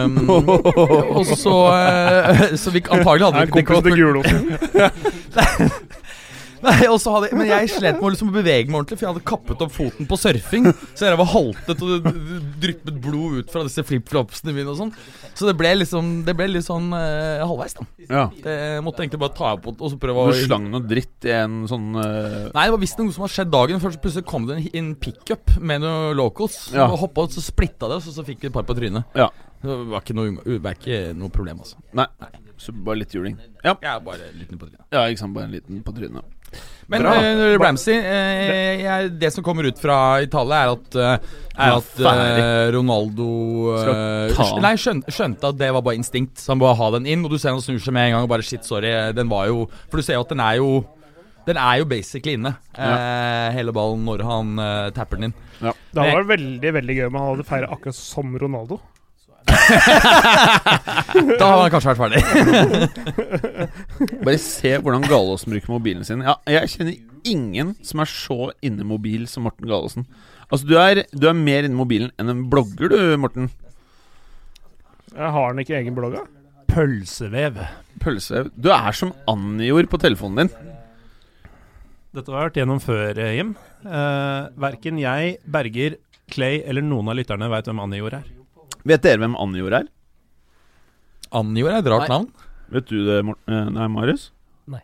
Um, 0.05 0.31
og 1.19 1.27
så 1.27 1.57
uh, 1.75 2.45
Så 2.63 2.71
vi 2.71 2.85
antagelig 2.87 3.27
hadde 3.27 3.41
vi 3.41 3.47
ikke 3.51 3.81
tenkt 3.83 3.99
Gulosen. 3.99 5.91
Nei, 6.63 6.77
hadde, 6.87 7.31
Men 7.35 7.49
jeg 7.49 7.71
slet 7.75 7.99
med 7.99 8.07
å 8.07 8.11
liksom 8.13 8.31
bevege 8.35 8.71
meg 8.71 8.79
ordentlig, 8.81 8.99
for 8.99 9.07
jeg 9.07 9.13
hadde 9.13 9.25
kappet 9.27 9.65
opp 9.65 9.75
foten 9.75 10.09
på 10.09 10.19
surfing. 10.21 10.69
Så 10.95 11.09
jeg 11.09 11.19
var 11.19 11.31
haltet 11.33 11.83
og 11.83 12.07
det 12.07 12.13
dryppet 12.63 13.01
blod 13.03 13.41
ut 13.41 13.53
fra 13.53 13.65
disse 13.67 13.85
flipflopsene 13.87 14.55
mine 14.55 14.71
og 14.71 14.79
sånn. 14.79 14.93
Så 15.35 15.49
det 15.49 15.55
ble 15.59 15.71
liksom 15.81 16.11
Det 16.27 16.35
ble 16.37 16.49
litt 16.51 16.67
sånn 16.67 16.91
uh, 16.95 17.43
halvveis, 17.43 17.75
da. 17.79 17.87
Ja. 18.07 18.25
Det 18.35 18.57
jeg 18.63 18.85
måtte 18.87 19.05
egentlig 19.05 19.23
bare 19.23 19.37
ta 19.37 19.55
opp 19.57 19.69
og 19.73 19.87
så 19.91 19.99
prøve 20.01 20.27
å 20.27 20.33
Du 20.33 20.39
slang 20.45 20.69
noe 20.71 20.85
dritt 20.87 21.27
i 21.27 21.33
en 21.35 21.63
sånn 21.71 21.97
uh... 21.97 22.51
Nei, 22.53 22.67
det 22.67 22.75
var 22.75 22.83
visst 22.83 23.01
noe 23.01 23.15
som 23.15 23.27
hadde 23.27 23.37
skjedd 23.37 23.53
dagen 23.53 23.83
før. 23.83 23.95
Så 23.95 24.03
plutselig 24.03 24.29
kom 24.29 24.47
det 24.49 24.59
en, 24.59 24.69
en 24.83 24.93
pickup 25.03 25.57
med 25.61 25.83
noen 25.85 26.13
locals. 26.19 26.61
Ja. 26.75 26.87
Og 26.89 27.01
hoppa 27.03 27.27
ut, 27.27 27.35
så 27.35 27.45
splitta 27.45 27.91
det, 27.91 27.99
og 27.99 28.07
så, 28.07 28.15
så 28.15 28.27
fikk 28.27 28.45
vi 28.45 28.53
et 28.53 28.55
par 28.55 28.67
på 28.69 28.77
trynet. 28.79 29.19
Ja. 29.19 29.31
Det 29.63 29.75
var 29.93 30.03
ikke 30.03 30.17
noe, 30.19 30.59
var 30.63 30.79
ikke 30.79 31.03
noe 31.15 31.31
problem, 31.35 31.63
altså. 31.63 31.79
Nei. 31.95 32.09
Så 32.63 32.75
bare 32.75 33.01
litt 33.01 33.15
juling. 33.15 33.39
Ja. 33.65 33.75
ja 33.83 33.97
bare 34.03 34.13
bare 34.13 34.39
liten 34.39 34.59
på 34.59 34.69
trynet. 34.69 34.87
ja, 34.93 35.07
ikke 35.09 35.23
sant. 35.23 35.35
Bare 35.35 35.49
en 35.49 35.55
liten 35.55 35.83
på 35.83 35.95
trynet. 35.97 36.42
Men 36.93 37.07
eh, 37.09 37.55
Ramsey 37.57 37.95
uh, 37.95 38.81
jeg, 38.83 39.13
Det 39.17 39.31
som 39.33 39.45
kommer 39.47 39.65
ut 39.65 39.79
fra 39.81 39.97
Italia, 40.21 40.59
er 40.59 40.73
at, 40.75 40.97
uh, 40.99 41.37
er 41.57 41.77
at 41.79 42.73
Ronaldo 42.75 43.29
Skal 43.79 44.35
ta. 44.37 44.49
Nei, 44.65 44.73
skjønte, 44.81 45.15
skjønte 45.15 45.53
at 45.53 45.61
det 45.61 45.71
var 45.73 45.85
bare 45.87 46.01
instinkt. 46.01 46.43
Så 46.43 46.53
han 46.53 46.61
bare 46.63 46.77
ha 46.81 46.91
den 46.99 47.09
inn. 47.09 47.25
Og 47.25 47.33
du 47.33 47.39
ser 47.39 47.55
han 47.55 47.63
snur 47.65 47.81
seg 47.81 47.97
med 47.97 48.11
en 48.11 48.17
gang 48.19 48.27
og 48.27 48.33
bare 48.35 48.45
shit, 48.47 48.67
sorry. 48.69 48.93
Den 49.17 49.31
var 49.33 49.49
jo 49.49 49.65
For 49.87 50.01
du 50.01 50.05
ser 50.05 50.19
jo 50.19 50.27
at 50.27 50.35
den 50.35 50.43
er 50.45 50.59
jo 50.61 50.83
Den 51.49 51.59
er 51.59 51.81
jo 51.81 51.89
basically 51.91 52.37
inne, 52.39 52.53
eh, 52.79 53.49
hele 53.57 53.73
ballen, 53.75 54.05
når 54.07 54.21
han 54.23 54.53
eh, 54.63 54.91
tapper 54.95 55.19
den 55.19 55.31
inn. 55.33 55.39
Det 55.59 55.73
hadde 55.99 56.13
vært 56.21 56.29
veldig 56.37 56.71
veldig 56.77 56.95
gøy 57.01 57.07
om 57.09 57.17
han 57.19 57.31
hadde 57.33 57.47
feira 57.49 57.71
akkurat 57.75 57.99
som 57.99 58.37
Ronaldo. 58.39 58.79
Da 61.39 61.47
har 61.47 61.61
han 61.63 61.73
kanskje 61.73 61.93
vært 61.93 62.03
ferdig. 62.03 62.21
Bare 64.25 64.39
se 64.41 64.75
hvordan 64.79 65.07
Galaasen 65.07 65.53
bruker 65.53 65.73
mobilen 65.75 66.07
sin. 66.07 66.25
Ja, 66.25 66.35
jeg 66.51 66.71
kjenner 66.73 66.95
ingen 67.29 67.75
som 67.87 68.03
er 68.03 68.11
så 68.11 68.51
inne 68.65 68.87
mobil 68.87 69.27
som 69.31 69.47
Morten 69.47 69.69
Galaasen. 69.69 70.07
Altså, 70.49 70.67
du 70.69 70.77
er, 70.81 71.05
du 71.13 71.29
er 71.29 71.37
mer 71.37 71.65
inne 71.67 71.77
i 71.77 71.81
mobilen 71.81 72.13
enn 72.21 72.33
en 72.33 72.45
blogger, 72.53 72.93
du, 72.93 73.17
Morten. 73.21 73.51
Jeg 75.13 75.33
har 75.37 75.49
han 75.49 75.61
ikke 75.61 75.77
egen 75.79 75.97
blogg, 75.97 76.17
da? 76.17 76.25
Pølsevev. 76.73 77.61
Pølsevev. 78.01 78.53
Du 78.57 78.71
er 78.73 78.97
som 78.97 79.13
Anjor 79.29 79.89
på 79.93 80.01
telefonen 80.01 80.45
din. 80.45 80.71
Dette 82.13 82.29
har 82.29 82.43
jeg 82.43 82.51
vært 82.51 82.61
gjennom 82.61 82.81
før, 82.85 83.19
eh, 83.21 83.35
Jim. 83.39 83.55
Uh, 83.85 84.53
verken 84.61 85.01
jeg, 85.01 85.39
Berger, 85.49 85.97
Clay 86.33 86.61
eller 86.69 86.85
noen 86.85 87.09
av 87.09 87.17
lytterne 87.19 87.49
veit 87.53 87.69
hvem 87.69 87.81
Anjor 87.85 88.21
er. 88.21 88.29
Vet 88.89 89.05
dere 89.05 89.23
hvem 89.23 89.35
Anjor 89.39 89.75
er? 89.83 89.91
Anjor 91.33 91.73
er 91.73 91.83
et 91.83 91.91
rart 91.91 92.09
Nei. 92.09 92.15
navn. 92.17 92.31
Vet 92.73 92.89
du 92.89 93.03
det, 93.07 93.19
Mort 93.27 93.53
eh, 93.53 93.69
nei, 93.73 93.87
Marius? 93.93 94.31
Nei. 94.71 94.81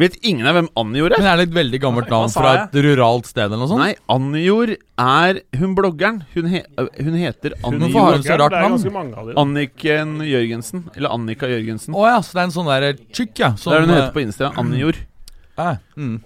Vet 0.00 0.16
ingen 0.26 0.46
av 0.48 0.56
hvem 0.56 0.68
Anjor 0.80 1.10
er? 1.10 1.20
Men 1.20 1.30
er 1.32 1.40
det 1.40 1.46
et 1.48 1.56
veldig 1.56 1.80
gammelt 1.82 2.08
Hva 2.08 2.20
navn 2.22 2.32
sa 2.32 2.40
fra 2.42 2.52
et 2.60 2.78
ruralt 2.86 3.28
sted 3.28 3.46
eller 3.48 3.62
noe 3.62 3.70
sånt? 3.72 3.82
Nei, 3.82 3.94
Anjor 4.12 4.74
er 4.76 5.42
hun 5.60 5.74
bloggeren. 5.78 6.22
Hun, 6.36 6.50
he, 6.52 6.62
øh, 6.78 6.88
hun 7.00 7.18
heter 7.18 7.56
Hvorfor 7.64 7.98
har 7.98 8.18
hun 8.20 8.26
så 8.28 8.38
rart 8.38 8.54
det 8.54 8.60
er 8.60 8.66
navn? 8.68 8.78
ganske 8.78 8.94
mange 8.94 9.18
av 9.18 9.30
dem. 9.30 9.42
Anniken 9.44 10.16
Jørgensen. 10.28 10.86
Eller 10.94 11.16
Annika 11.16 11.50
Jørgensen. 11.50 11.96
Å 11.96 12.08
ja, 12.08 12.16
så 12.22 12.38
det 12.38 12.44
er 12.44 12.50
en 12.50 12.56
sånn 12.60 12.70
der 12.70 12.90
tjukk, 13.10 13.34
ja. 13.42 13.52
det 13.56 13.76
er 13.76 13.86
hun 13.86 13.90
eh, 13.90 13.98
heter 13.98 14.16
på 14.16 14.24
Insta. 14.24 14.54
Anjor. 14.62 15.04
eh, 15.58 15.76
mm. 16.00 16.16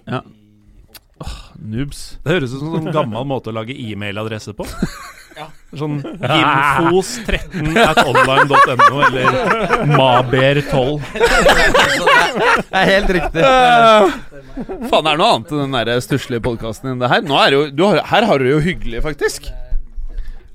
Noobs. 1.65 2.01
Det 2.21 2.35
høres 2.35 2.53
ut 2.53 2.59
som 2.59 2.73
en 2.73 2.83
sånn 2.83 2.93
gammel 2.93 3.27
måte 3.27 3.49
å 3.49 3.55
lage 3.55 3.73
e-mailadresse 3.73 4.53
på. 4.55 4.67
Sånn 5.75 5.97
gimfos13 5.99 7.75
at 7.81 7.99
online.no 8.05 9.01
eller 9.03 9.27
maber12. 9.91 11.01
Det 11.11 12.79
er 12.79 12.89
helt 12.93 13.11
riktig. 13.17 13.43
Faen, 13.43 15.03
det 15.03 15.11
er 15.11 15.19
noe 15.19 15.29
annet 15.33 15.51
enn 15.51 15.63
den 15.65 15.75
der 15.75 15.99
stusslige 16.05 16.43
podkasten 16.45 16.93
enn 16.93 17.03
det 17.03 17.11
her. 17.11 17.25
Nå 17.27 17.35
er 17.41 17.51
det 17.51 17.59
jo, 17.59 17.65
du 17.75 17.85
har, 17.89 17.99
her 18.13 18.29
har 18.29 18.39
du 18.39 18.47
det 18.47 18.53
jo 18.55 18.63
hyggelig, 18.69 19.03
faktisk. 19.03 19.51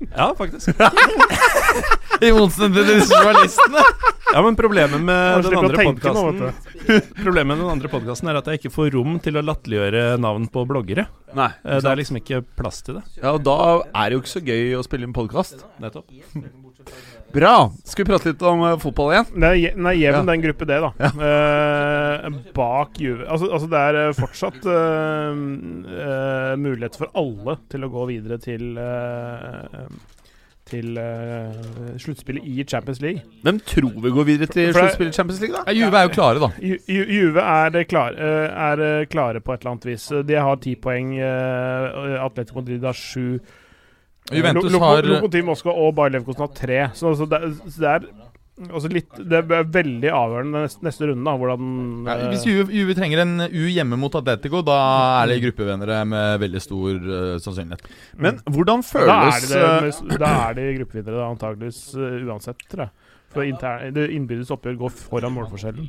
Ja, 0.09 0.31
faktisk. 0.37 0.73
I 2.21 2.31
motsetning 2.35 2.75
til 2.77 2.99
disse 2.99 3.17
journalistene. 3.17 3.83
Ja, 4.31 4.41
men 4.45 4.55
problemet 4.55 5.01
med 5.03 5.43
den 5.43 5.55
andre 5.57 5.83
nå, 5.83 5.89
podkasten 5.89 6.51
Problemet 7.25 7.49
med 7.57 7.63
den 7.65 7.71
andre 7.73 7.89
podcasten 7.91 8.29
er 8.31 8.37
at 8.39 8.47
jeg 8.47 8.61
ikke 8.61 8.71
får 8.71 8.91
rom 8.95 9.17
til 9.23 9.39
å 9.39 9.43
latterliggjøre 9.43 10.03
navn 10.21 10.45
på 10.53 10.63
bloggere. 10.69 11.07
Nei. 11.35 11.49
Eh, 11.65 11.79
Det 11.81 11.89
er 11.91 11.99
liksom 11.99 12.19
ikke 12.21 12.43
plass 12.59 12.79
til 12.85 12.99
det. 12.99 13.03
Ja, 13.19 13.33
og 13.35 13.41
da 13.47 13.57
er 13.81 14.05
det 14.11 14.15
jo 14.17 14.21
ikke 14.23 14.35
så 14.37 14.43
gøy 14.45 14.75
å 14.77 14.83
spille 14.87 15.07
inn 15.09 15.15
podkast. 15.17 15.65
Nettopp. 15.83 16.07
Bra. 17.35 17.53
Skal 17.87 18.03
vi 18.03 18.09
prate 18.11 18.31
litt 18.33 18.41
om 18.43 18.63
uh, 18.65 18.73
fotball 18.81 19.13
igjen? 19.13 19.27
Det 19.39 19.47
er, 19.49 19.75
er 19.75 19.95
jevn, 19.95 20.17
Ja. 20.17 20.23
den 20.27 20.41
gruppe 20.43 20.65
D, 20.67 20.79
da. 20.83 20.89
Eh, 21.27 22.25
bak 22.57 22.97
Juve 22.99 23.23
altså, 23.31 23.47
altså, 23.55 23.69
det 23.71 23.83
er 23.87 23.99
eh, 24.01 24.15
fortsatt 24.17 24.65
uh, 24.67 26.55
mulighet 26.59 26.97
for 26.99 27.07
alle 27.17 27.55
til 27.71 27.85
å 27.87 27.91
gå 27.93 28.07
videre 28.11 28.37
til 28.43 28.75
uh, 28.81 29.85
Til 30.71 30.95
uh, 30.95 31.95
sluttspillet 31.99 32.45
i 32.47 32.63
Champions 32.63 33.01
League. 33.03 33.21
Hvem 33.43 33.57
tror 33.67 33.95
vi 34.05 34.11
går 34.15 34.27
videre 34.29 34.47
til 34.47 34.69
sluttspillet 34.71 35.11
i 35.11 35.17
Champions 35.17 35.41
League, 35.43 35.57
da? 35.57 35.65
Ja, 35.67 35.75
Juve 35.75 35.99
er 35.99 36.07
jo 36.07 36.13
klare, 36.15 36.39
da. 36.39 36.49
Ju, 36.63 36.77
Ju- 36.87 37.09
Juve 37.17 37.43
er, 37.43 37.83
klar, 37.89 38.15
eh, 38.15 38.61
er 38.69 38.83
eh, 38.85 39.05
klare 39.11 39.41
på 39.43 39.51
et 39.53 39.65
eller 39.65 39.75
annet 39.75 39.89
vis. 39.91 40.07
De 40.29 40.37
har 40.39 40.61
ti 40.63 40.77
poeng. 40.79 41.11
Uh, 41.19 42.23
Atletico 42.23 42.61
Madrid 42.61 42.87
har 42.87 42.95
sju. 42.95 43.39
Juventus 44.31 44.77
har 44.79 45.03
Lokomotiv 45.03 45.45
Moskva 45.49 45.73
og 45.75 45.95
Bayer 45.97 46.15
Leverkusen 46.15 46.45
har 46.45 46.53
tre. 46.55 46.81
Så, 46.95 47.15
så 47.19 47.27
det, 47.27 47.41
så 47.67 47.81
det 47.83 47.89
er 47.97 48.07
litt, 48.91 49.09
Det 49.17 49.39
er 49.39 49.63
veldig 49.65 50.09
avgjørende 50.11 50.63
neste, 50.83 51.07
runde, 51.07 51.23
da, 51.25 51.35
hvordan 51.39 51.69
ja, 52.05 52.15
eh, 52.17 52.33
Hvis 52.33 52.45
Juve, 52.45 52.95
trenger 52.97 53.23
en 53.23 53.45
U 53.47 53.63
hjemme 53.71 53.97
mot 53.97 54.13
Atletico, 54.19 54.61
da 54.61 54.77
er 55.21 55.31
det 55.31 55.39
gruppevinnere 55.45 56.01
med 56.05 56.39
veldig 56.43 56.61
stor 56.61 56.99
uh, 56.99 57.37
sannsynlighet. 57.41 57.87
Men 58.17 58.41
hvordan 58.45 58.83
Da 58.83 59.17
er 59.29 59.47
føles 59.47 60.01
det, 60.01 60.11
eh, 60.11 60.19
da 60.21 60.33
er 60.49 60.59
de 60.59 60.67
gruppevinnere 60.81 61.29
antageligvis 61.31 61.81
uh, 61.95 62.19
uansett, 62.27 62.61
tror 62.69 62.87
jeg. 62.87 63.09
For 63.31 63.47
intern, 63.47 63.93
det 63.95 64.09
innbyrdes 64.11 64.51
oppgjør 64.51 64.75
går 64.83 64.91
foran 64.91 65.31
målforskjellen. 65.37 65.87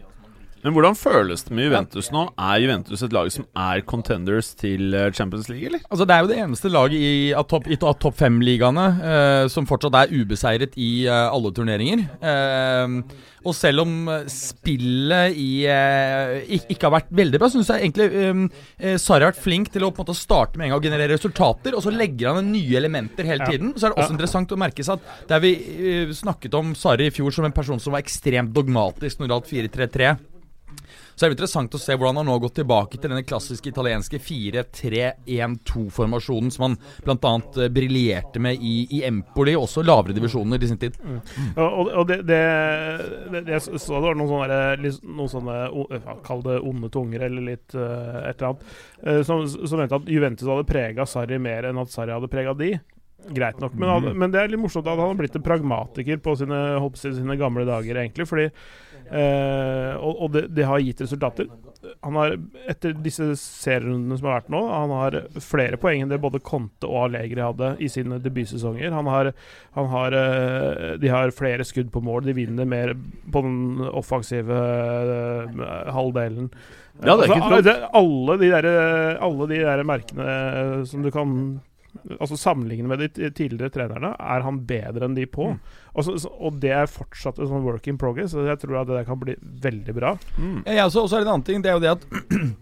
Men 0.63 0.77
hvordan 0.77 0.95
føles 0.95 1.43
det 1.43 1.57
med 1.59 1.67
Juventus 1.67 2.13
nå? 2.15 2.21
Er 2.39 2.61
Juventus 2.63 3.01
et 3.03 3.15
lag 3.15 3.27
som 3.35 3.49
er 3.59 3.81
contenders 3.83 4.53
til 4.61 4.95
eh, 4.95 5.09
Champions 5.11 5.49
League, 5.51 5.67
eller? 5.67 5.83
Altså 5.91 6.07
Det 6.07 6.15
er 6.15 6.23
jo 6.23 6.31
det 6.31 6.39
eneste 6.45 6.71
laget 6.71 7.03
i, 7.03 7.13
av 7.35 7.49
topp 7.51 7.67
top 7.83 7.99
to- 8.05 8.13
fem-ligaene 8.15 8.85
eh, 9.03 9.49
som 9.51 9.67
fortsatt 9.67 9.97
er 10.05 10.15
ubeseiret 10.15 10.79
i 10.79 11.07
eh, 11.11 11.27
alle 11.35 11.51
turneringer. 11.57 12.05
Eh, 12.23 12.97
og 13.43 13.57
selv 13.59 13.83
om 13.83 14.07
spillet 14.31 15.35
i, 15.35 15.65
eh, 15.67 16.45
ikke 16.71 16.87
har 16.87 16.95
vært 17.01 17.11
veldig 17.11 17.41
bra, 17.43 17.49
syns 17.51 17.73
jeg 17.73 17.83
egentlig 17.89 18.07
eh, 18.23 18.43
eh, 18.79 18.97
Sarri 19.03 19.27
har 19.27 19.33
vært 19.33 19.43
flink 19.43 19.73
til 19.75 19.83
å 19.83 19.91
på 19.91 20.05
en 20.05 20.07
måte 20.07 20.19
starte 20.21 20.61
med 20.61 20.69
en 20.69 20.77
gang 20.77 20.79
og 20.79 20.87
generere 20.87 21.17
resultater, 21.17 21.75
og 21.75 21.83
så 21.83 21.91
legger 21.91 22.31
han 22.37 22.45
inn 22.45 22.53
nye 22.55 22.79
elementer 22.79 23.27
hele 23.27 23.51
tiden. 23.51 23.75
Så 23.75 23.89
er 23.89 23.97
det 23.97 23.99
også 24.05 24.15
interessant 24.15 24.55
å 24.55 24.61
merke 24.63 24.87
seg 24.87 25.01
at 25.03 25.27
der 25.33 25.43
vi 25.43 25.57
eh, 25.59 26.15
snakket 26.15 26.55
om 26.61 26.71
Sarri 26.79 27.11
i 27.11 27.15
fjor 27.19 27.35
som 27.35 27.51
en 27.51 27.57
person 27.57 27.83
som 27.83 27.97
var 27.97 28.05
ekstremt 28.07 28.55
dogmatisk 28.55 29.19
når 29.19 29.27
det 29.27 29.35
gjaldt 29.41 29.75
4-3-3 29.75 30.15
så 31.23 31.29
er 31.29 31.31
det 31.31 31.37
interessant 31.37 31.71
å 31.71 31.79
se 31.79 31.95
hvordan 31.95 32.19
han 32.19 32.27
nå 32.27 32.35
har 32.35 32.43
gått 32.43 32.57
tilbake 32.59 32.99
til 32.99 33.07
denne 33.13 33.23
klassiske 33.23 33.71
italienske 33.71 34.19
4-3-1-2-formasjonen 34.19 36.51
som 36.51 36.65
han 36.65 36.75
bl.a. 37.05 37.15
Uh, 37.55 37.69
briljerte 37.71 38.43
med 38.43 38.59
i, 38.59 38.91
i 38.99 39.07
Empoli, 39.07 39.55
også 39.55 39.87
lavere 39.87 40.11
divisjoner 40.17 40.59
i 40.59 40.67
sin 40.67 40.83
tid. 40.83 40.99
Og, 41.55 41.63
og, 41.63 41.87
og 42.01 42.07
det, 42.11 42.27
det, 42.27 42.43
det, 43.31 43.47
det 43.47 43.55
Jeg 43.55 43.63
så 43.63 43.95
det 43.95 44.03
var 44.09 44.19
noen 44.19 44.27
sånne, 44.33 44.75
noen 45.13 45.31
sånne 45.31 45.71
Kall 46.27 46.43
det 46.43 46.59
onde 46.59 46.91
tunger, 46.91 47.23
eller 47.29 47.43
litt 47.53 47.71
eh, 47.79 48.19
et 48.33 48.35
eller 48.35 48.51
annet, 48.51 48.67
eh, 49.07 49.23
som, 49.29 49.47
som 49.47 49.79
mente 49.79 49.95
at 50.03 50.11
Juventus 50.11 50.51
hadde 50.51 50.67
prega 50.67 51.07
Sarri 51.07 51.39
mer 51.39 51.71
enn 51.71 51.79
at 51.85 51.95
Sarri 51.95 52.11
hadde 52.17 52.35
prega 52.35 52.51
de. 52.59 52.83
Greit 53.31 53.61
nok, 53.63 53.75
men, 53.79 53.89
hadde, 53.89 54.15
men 54.19 54.33
det 54.35 54.41
er 54.41 54.51
litt 54.51 54.61
morsomt 54.61 54.87
at 54.89 54.99
han 54.99 55.13
har 55.13 55.19
blitt 55.21 55.37
en 55.39 55.45
pragmatiker 55.47 56.19
på 56.25 56.35
sine, 56.41 56.59
sine 56.99 57.37
gamle 57.39 57.63
dager, 57.69 58.01
egentlig. 58.03 58.27
Fordi 58.27 58.49
eh, 58.49 59.93
Og, 60.01 60.25
og 60.27 60.33
det, 60.35 60.49
det 60.57 60.67
har 60.67 60.83
gitt 60.83 61.05
resultater. 61.05 61.47
Han 62.03 62.19
har, 62.19 62.37
etter 62.71 62.95
disse 63.03 63.33
serierundene 63.39 64.19
som 64.19 64.29
har 64.29 64.41
vært 64.41 64.53
nå, 64.55 64.61
han 64.71 64.93
har 64.95 65.17
flere 65.43 65.79
poeng 65.83 66.05
enn 66.05 66.11
det 66.13 66.21
både 66.23 66.43
Conte 66.47 66.87
og 66.87 67.09
Allegri 67.09 67.43
hadde 67.43 67.73
i 67.83 67.89
sine 67.91 68.19
debutsesonger. 68.23 68.91
Han 68.95 69.11
har, 69.11 69.33
han 69.79 69.91
har 69.95 70.19
eh, 70.19 70.93
De 71.03 71.11
har 71.11 71.35
flere 71.35 71.67
skudd 71.67 71.91
på 71.95 72.03
mål, 72.05 72.27
de 72.27 72.37
vinner 72.39 72.69
mer 72.69 72.95
på 73.33 73.43
den 73.47 73.83
offensive 73.91 74.55
eh, 74.55 75.67
halvdelen. 75.95 76.51
Ja, 77.03 77.17
det 77.17 77.27
er 77.27 77.37
ikke 77.37 77.57
Altså, 77.57 77.75
alle, 77.99 78.39
de 78.39 78.49
der, 78.53 78.67
alle 79.25 79.47
de 79.51 79.61
der 79.65 79.83
merkene 79.89 80.33
som 80.87 81.03
du 81.03 81.11
kan 81.15 81.37
Altså 82.19 82.39
Sammenlignet 82.41 82.89
med 82.89 83.03
de 83.05 83.31
tidligere 83.37 83.73
trenerne, 83.75 84.15
er 84.17 84.45
han 84.47 84.63
bedre 84.69 85.07
enn 85.07 85.17
de 85.17 85.27
på. 85.29 85.51
Altså, 85.93 86.17
så, 86.23 86.31
og 86.41 86.59
det 86.63 86.73
er 86.73 86.91
fortsatt 86.91 87.39
en 87.39 87.51
sånn 87.51 87.67
work 87.67 87.87
in 87.91 88.01
progress. 88.01 88.33
Så 88.33 88.47
jeg 88.49 88.61
tror 88.63 88.81
at 88.81 88.89
det 88.91 88.97
der 89.01 89.09
kan 89.09 89.21
bli 89.21 89.37
veldig 89.39 89.97
bra. 89.99 90.15
Ja, 90.65 90.83
ja, 90.83 90.87
så, 90.91 91.05
og 91.05 91.11
så 91.13 91.19
er 91.19 91.25
det 91.25 91.29
en 91.29 91.35
annen 91.37 91.49
ting. 91.49 91.65
Det 91.65 91.73
er 91.73 91.77
jo 91.77 91.85
det 91.85 91.93
at 91.93 92.07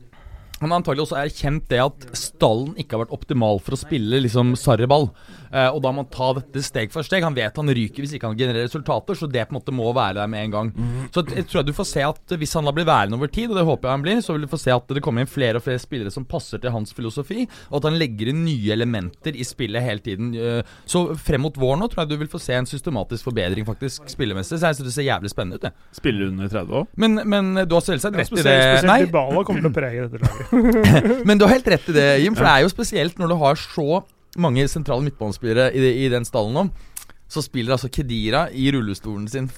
han 0.61 0.75
antagelig 0.77 1.07
også 1.07 1.21
erkjent 1.23 1.69
det 1.71 1.81
at 1.81 2.09
stallen 2.19 2.75
ikke 2.77 2.97
har 2.99 3.07
vært 3.07 3.15
optimal 3.17 3.63
for 3.65 3.77
å 3.77 3.81
spille 3.81 4.21
liksom 4.27 4.53
Sarri-ball. 4.61 5.09
Eh, 5.51 5.69
og 5.69 5.81
da 5.83 5.91
må 5.93 6.05
han 6.05 6.11
ta 6.13 6.31
dette 6.39 6.63
steg 6.65 6.93
for 6.95 7.07
steg. 7.07 7.25
Han 7.27 7.37
vet 7.37 7.57
han 7.59 7.73
ryker 7.75 8.05
hvis 8.05 8.15
ikke 8.17 8.31
han 8.31 8.39
genererer 8.39 8.69
resultater, 8.69 9.19
så 9.19 9.29
det 9.31 9.47
på 9.49 9.55
en 9.55 9.59
måte 9.59 9.75
må 9.75 9.91
være 9.97 10.21
der 10.21 10.31
med 10.31 10.47
en 10.47 10.55
gang. 10.55 10.73
Så 11.15 11.25
jeg 11.27 11.47
tror 11.51 11.61
jeg 11.61 11.71
du 11.71 11.77
får 11.77 11.89
se 11.91 12.05
at 12.07 12.37
hvis 12.41 12.55
han 12.59 12.69
da 12.69 12.75
blir 12.77 12.89
værende 12.89 13.19
over 13.19 13.31
tid, 13.33 13.51
og 13.51 13.59
det 13.59 13.67
håper 13.69 13.89
jeg 13.89 13.99
han 13.99 14.07
blir, 14.07 14.23
så 14.25 14.37
vil 14.37 14.47
du 14.47 14.51
få 14.53 14.61
se 14.63 14.75
at 14.75 14.95
det 14.95 15.03
kommer 15.05 15.25
inn 15.25 15.31
flere 15.31 15.61
og 15.61 15.67
flere 15.67 15.83
spillere 15.83 16.15
som 16.15 16.27
passer 16.29 16.63
til 16.63 16.75
hans 16.75 16.95
filosofi, 16.97 17.47
og 17.71 17.81
at 17.81 17.91
han 17.91 17.99
legger 18.01 18.33
inn 18.33 18.45
nye 18.47 18.75
elementer 18.75 19.37
i 19.37 19.47
spillet 19.47 19.85
hele 19.85 20.05
tiden. 20.05 20.33
Eh, 20.35 20.77
så 20.89 21.09
frem 21.19 21.45
mot 21.47 21.57
våren 21.59 21.81
nå 21.81 21.89
tror 21.91 22.05
jeg 22.05 22.13
du 22.13 22.21
vil 22.21 22.31
få 22.31 22.41
se 22.43 22.57
en 22.59 22.69
systematisk 22.69 23.27
forbedring 23.27 23.67
faktisk 23.69 24.09
spillemessig. 24.11 24.59
Så 24.59 24.71
jeg 24.71 24.79
synes 24.79 24.91
det 24.91 24.97
ser 24.97 25.09
jævlig 25.09 25.33
spennende 25.33 25.59
ut, 25.59 25.67
Det. 25.67 25.73
Spiller 25.97 26.31
under 26.31 26.49
30 26.49 26.79
år? 26.81 26.87
Men, 27.01 27.21
men 27.25 27.53
du 27.65 27.75
har 27.77 27.85
selvsagt 27.85 28.17
rett 28.17 28.31
i 28.31 28.37
det. 28.37 28.45
Spesielt, 28.45 28.65
spesielt 28.71 28.91
Nei, 28.91 29.01
Dybala 29.07 29.45
kommer 29.47 29.65
til 29.65 29.71
å 29.71 29.75
prege 29.75 30.07
dette 30.07 30.21
laget. 30.23 31.27
men 31.29 31.41
du 31.41 31.47
har 31.47 31.55
helt 31.57 31.71
rett 31.75 31.91
i 31.91 31.97
det, 31.97 32.09
Jim. 32.25 32.37
For 32.39 32.47
det 32.47 32.55
er 32.55 32.67
jo 32.67 32.73
spesielt 32.73 33.21
når 33.21 33.33
du 33.33 33.39
har 33.41 33.61
så 33.61 34.03
mange 34.39 34.69
sentrale 34.71 35.03
midtbanespillere 35.07 35.71
i, 35.75 36.05
i 36.05 36.09
den 36.13 36.27
stallen 36.29 36.55
nå. 36.55 36.67
Så 37.31 37.43
spiller 37.47 37.77
altså 37.77 37.91
Kedira 37.93 38.49
i 38.51 38.71
rullestolen 38.75 39.29
sin. 39.31 39.51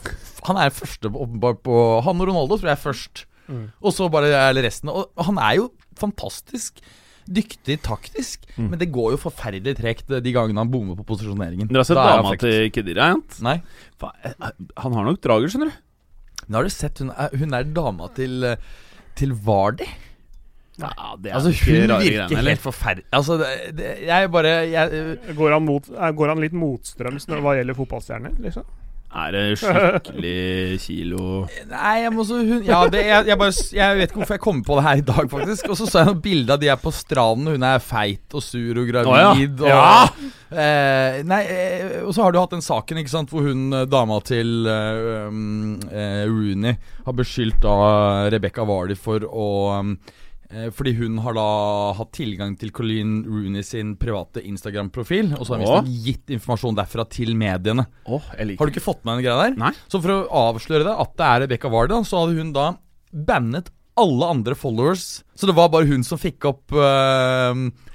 Han 0.49 0.59
er 0.61 0.73
første 0.77 1.09
åpenbart 1.09 1.63
på 1.65 1.77
Han 2.05 2.21
og 2.21 2.29
Ronaldo 2.29 2.59
tror 2.59 2.69
jeg 2.73 2.77
er 2.77 2.83
først. 2.83 3.23
Mm. 3.49 3.63
Og 3.83 3.95
så 3.97 4.09
bare 4.13 4.29
eller 4.51 4.67
resten. 4.69 4.91
Og 4.93 5.09
han 5.25 5.41
er 5.41 5.57
jo 5.61 5.71
fantastisk 6.01 6.83
dyktig 7.23 7.77
taktisk, 7.85 8.43
men 8.59 8.75
det 8.81 8.89
går 8.91 9.13
jo 9.15 9.19
forferdelig 9.23 9.77
tregt 9.79 10.09
de 10.11 10.33
gangene 10.35 10.59
han 10.59 10.71
bommer 10.73 10.97
på 10.99 11.05
posisjoneringen. 11.07 11.69
Dere 11.71 11.85
har 11.85 11.87
sett 11.87 12.01
Da 12.01 12.17
dama 12.19 12.33
til 12.41 12.71
Kedira? 12.75 13.13
Jent? 13.13 13.37
Nei. 13.47 13.61
Eh, 14.03 14.49
Han 14.83 14.97
har 14.99 15.07
nok 15.07 15.21
drager, 15.23 15.53
skjønner 15.53 15.71
du. 15.71 15.77
Men 16.49 16.59
har 16.59 16.67
du 16.67 16.73
sett 16.75 16.99
hun 16.99 17.13
er, 17.15 17.31
hun 17.39 17.55
er 17.55 17.69
dama 17.71 18.09
til 18.17 18.43
eh, 18.43 18.57
Til 19.15 19.37
Vardi? 19.47 19.87
Ja, 20.81 21.13
det 21.21 21.29
er 21.31 21.35
Altså 21.37 21.51
Hun 21.53 21.75
virker 22.01 22.29
greiene, 22.31 22.49
helt 22.49 22.63
forferdelig 22.65 23.05
Altså, 23.13 23.37
det, 23.43 23.49
det, 23.77 23.91
jeg 24.09 24.31
bare 24.33 24.53
jeg, 24.73 25.03
Går 25.37 25.53
han, 25.53 25.67
mot, 25.67 25.91
går 26.17 26.33
han 26.33 26.41
litt 26.41 26.55
motstrøms 26.57 27.29
når- 27.29 27.43
hva 27.45 27.59
gjelder 27.59 27.77
fotballstjerner? 27.77 28.39
Liksom? 28.41 28.65
Er 29.13 29.35
det 29.37 29.43
skikkelig 29.61 30.79
kilo 30.81 31.25
Nei, 31.69 31.91
jeg 32.01 32.13
må 32.17 32.25
så 32.25 32.39
hun 32.41 32.63
Ja, 32.65 32.79
det, 32.89 33.03
jeg, 33.05 33.27
jeg, 33.29 33.37
bare, 33.43 33.53
jeg 33.77 33.99
vet 33.99 34.09
ikke 34.09 34.23
hvorfor 34.23 34.37
jeg 34.39 34.45
kommer 34.47 34.65
på 34.65 34.79
det 34.79 34.85
her 34.87 35.03
i 35.03 35.05
dag, 35.11 35.29
faktisk. 35.35 35.69
Og 35.69 35.77
så 35.77 35.89
så 35.91 36.01
jeg 36.01 36.09
noen 36.09 36.23
bilder 36.25 36.55
av 36.57 36.63
de 36.63 36.71
er 36.73 36.81
på 36.81 36.93
stranden, 36.97 37.51
hun 37.53 37.67
er 37.69 37.83
feit 37.85 38.37
og 38.39 38.45
sur 38.47 38.81
og 38.81 38.89
gravid. 38.89 39.61
Å, 39.61 39.69
ja. 39.69 39.83
Og, 40.09 40.57
eh, 40.57 41.19
nei, 41.29 41.43
eh, 41.45 41.99
og 42.07 42.15
så 42.17 42.25
har 42.25 42.33
du 42.33 42.41
hatt 42.41 42.57
den 42.57 42.65
saken 42.65 43.03
ikke 43.03 43.13
sant 43.13 43.33
hvor 43.35 43.45
hun 43.45 43.69
eh, 43.77 43.85
dama 43.93 44.17
til 44.25 44.65
eh, 44.73 45.29
um, 45.29 45.77
eh, 45.93 46.25
Rooney 46.33 46.79
har 47.05 47.19
beskyldt 47.21 47.61
da 47.69 47.77
Rebekka 48.33 48.65
Vardy 48.69 48.97
for 48.97 49.29
å 49.29 49.51
um, 49.77 49.95
fordi 50.77 50.93
hun 50.99 51.19
har 51.25 51.37
da 51.37 51.47
hatt 51.99 52.13
tilgang 52.17 52.55
til 52.61 52.73
Colleen 52.75 53.23
Rooney 53.27 53.65
sin 53.67 53.95
private 54.01 54.43
Instagram-profil. 54.45 55.35
Og 55.39 55.47
så 55.49 55.57
har 55.57 55.83
hun 55.83 55.93
gitt 56.05 56.33
informasjon 56.37 56.77
derfra 56.79 57.07
til 57.11 57.35
mediene. 57.39 57.87
Åh, 58.07 58.33
jeg 58.39 58.53
liker 58.53 58.63
Har 58.63 58.71
du 58.71 58.75
ikke 58.75 58.85
fått 58.85 59.05
med 59.05 59.19
den 59.19 59.27
greia 59.27 59.47
der? 59.47 59.57
Nei. 59.65 59.73
Så 59.89 60.01
for 60.03 60.15
å 60.17 60.49
avsløre 60.53 60.87
det, 60.89 60.97
at 61.05 61.15
det 61.19 61.29
er 61.29 61.45
Rebekka 61.47 61.73
Vardy, 61.73 62.01
så 62.09 62.25
hadde 62.25 62.37
hun 62.41 62.53
da 62.57 62.67
bannet 63.13 63.73
alle 64.01 64.29
andre 64.33 64.55
followers. 64.57 65.23
Så 65.35 65.47
det 65.47 65.55
var 65.57 65.69
bare 65.73 65.85
hun 65.91 66.05
som 66.07 66.19
fikk 66.21 66.45
opp 66.49 66.73
uh, 66.73 67.53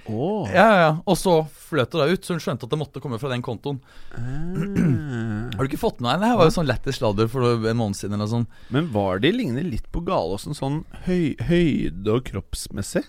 Åh. 0.07 0.49
Ja, 0.53 0.67
ja. 0.79 0.91
Og 1.09 1.17
så 1.19 1.33
fløt 1.67 1.91
det 1.91 1.99
da 1.99 2.05
ut, 2.07 2.23
så 2.23 2.35
hun 2.37 2.39
skjønte 2.43 2.63
at 2.67 2.71
det 2.71 2.79
måtte 2.79 3.01
komme 3.03 3.17
fra 3.19 3.31
den 3.33 3.41
kontoen. 3.43 3.79
Har 4.13 5.59
du 5.59 5.67
ikke 5.67 5.79
fått 5.81 5.99
med 5.99 6.11
deg 6.13 6.21
det? 6.23 6.29
Det 6.31 6.39
var 6.39 6.47
jo 6.49 6.55
sånn 6.55 6.69
lættis 6.69 6.99
sladder 7.01 7.27
for 7.31 7.67
en 7.67 7.79
måned 7.79 7.97
siden 7.99 8.15
eller 8.17 8.29
sånn 8.31 8.45
Men 8.73 8.87
var 8.93 9.19
de 9.23 9.31
lignende 9.35 9.65
litt 9.67 9.87
på 9.91 10.03
Galåsen 10.07 10.55
sånn 10.57 10.81
høy, 11.07 11.35
høyde 11.49 12.13
og 12.13 12.23
kroppsmessig? 12.29 13.03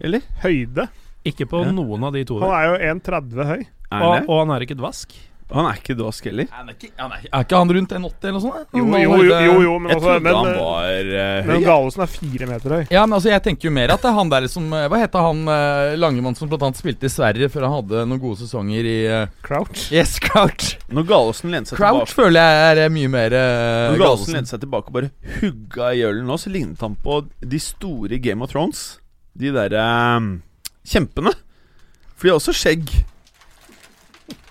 Eller? 0.00 0.22
Høyde. 0.44 0.86
Ikke 1.28 1.48
på 1.50 1.64
Ja. 1.66 1.72
noen 1.74 2.04
av 2.08 2.14
de 2.14 2.22
to. 2.24 2.38
Han 2.40 2.54
er 2.54 2.68
jo 2.70 2.76
1,30 2.94 3.48
høy. 3.50 3.66
Er 3.90 4.04
Og, 4.04 4.28
og 4.28 4.38
han 4.46 4.54
er 4.54 4.64
ikke 4.64 4.78
dvask. 4.78 5.12
Han 5.48 5.64
er 5.64 5.78
ikke 5.80 5.94
dvask 5.96 6.26
heller. 6.28 6.48
Er, 6.52 6.66
ikke, 6.74 6.90
han 6.98 7.12
er, 7.14 7.22
er 7.24 7.44
ikke 7.46 7.60
han 7.62 7.70
rundt 7.72 7.92
1,80 7.96 8.26
eller 8.28 8.34
noe 8.36 8.42
sånt? 8.42 8.74
Jo, 8.76 8.82
jo, 8.84 8.98
jo, 9.00 9.38
jo, 9.46 9.54
jo 9.64 9.76
men, 9.80 9.88
Jeg 9.88 9.96
altså, 9.96 10.10
trodde 10.10 10.24
men, 10.26 10.36
han 10.36 10.48
eh, 10.50 10.58
var 10.60 11.08
uh, 11.08 11.48
men 11.48 11.64
høy. 11.64 12.02
Er 12.04 12.12
fire 12.12 12.48
meter 12.50 12.74
høy. 12.76 12.82
Ja, 12.92 13.04
men 13.06 13.16
altså 13.16 13.32
Jeg 13.32 13.44
tenker 13.46 13.70
jo 13.70 13.72
mer 13.78 13.94
at 13.94 14.04
det 14.04 14.10
er 14.10 14.18
han 14.18 14.32
der 14.34 14.48
som 14.52 14.68
eh, 14.76 14.84
Hva 14.92 15.00
heter 15.00 15.24
han 15.24 15.40
uh, 15.48 15.96
Langemann 15.96 16.36
som 16.36 16.52
blant 16.52 16.66
annet 16.68 16.80
spilte 16.82 17.08
i 17.08 17.12
Sverige 17.12 17.48
før 17.54 17.64
han 17.68 17.76
hadde 17.78 18.04
noen 18.10 18.22
gode 18.22 18.42
sesonger 18.42 18.90
i 18.92 18.98
uh, 19.08 19.24
Crouch. 19.46 19.88
Yes, 19.94 20.18
Crouch. 20.26 20.74
Når 20.92 21.08
galosen 21.08 21.54
lente 21.54 21.72
seg 21.72 21.80
Crouch 21.80 22.04
tilbake 22.04 22.18
føler 22.20 22.44
jeg 22.44 22.68
er 22.68 22.84
eh, 22.84 22.92
mye 22.98 23.12
mer 23.16 23.38
uh, 23.40 23.88
Når 23.94 24.00
galosen 24.04 24.36
lente 24.36 24.52
seg 24.52 24.64
tilbake 24.66 24.92
og 24.92 24.98
bare 25.00 25.12
hugga 25.40 25.92
i 25.96 26.04
ølen 26.10 26.28
nå, 26.28 26.36
så 26.40 26.52
lignet 26.52 26.84
han 26.84 26.96
på 27.00 27.22
de 27.40 27.62
store 27.62 28.20
Game 28.20 28.44
of 28.44 28.52
Thrones. 28.52 28.98
De 29.38 29.52
derre 29.54 29.84
kjempene. 30.88 31.32
For 32.18 32.26
de 32.26 32.34
har 32.34 32.40
også 32.42 32.56
skjegg. 32.56 32.92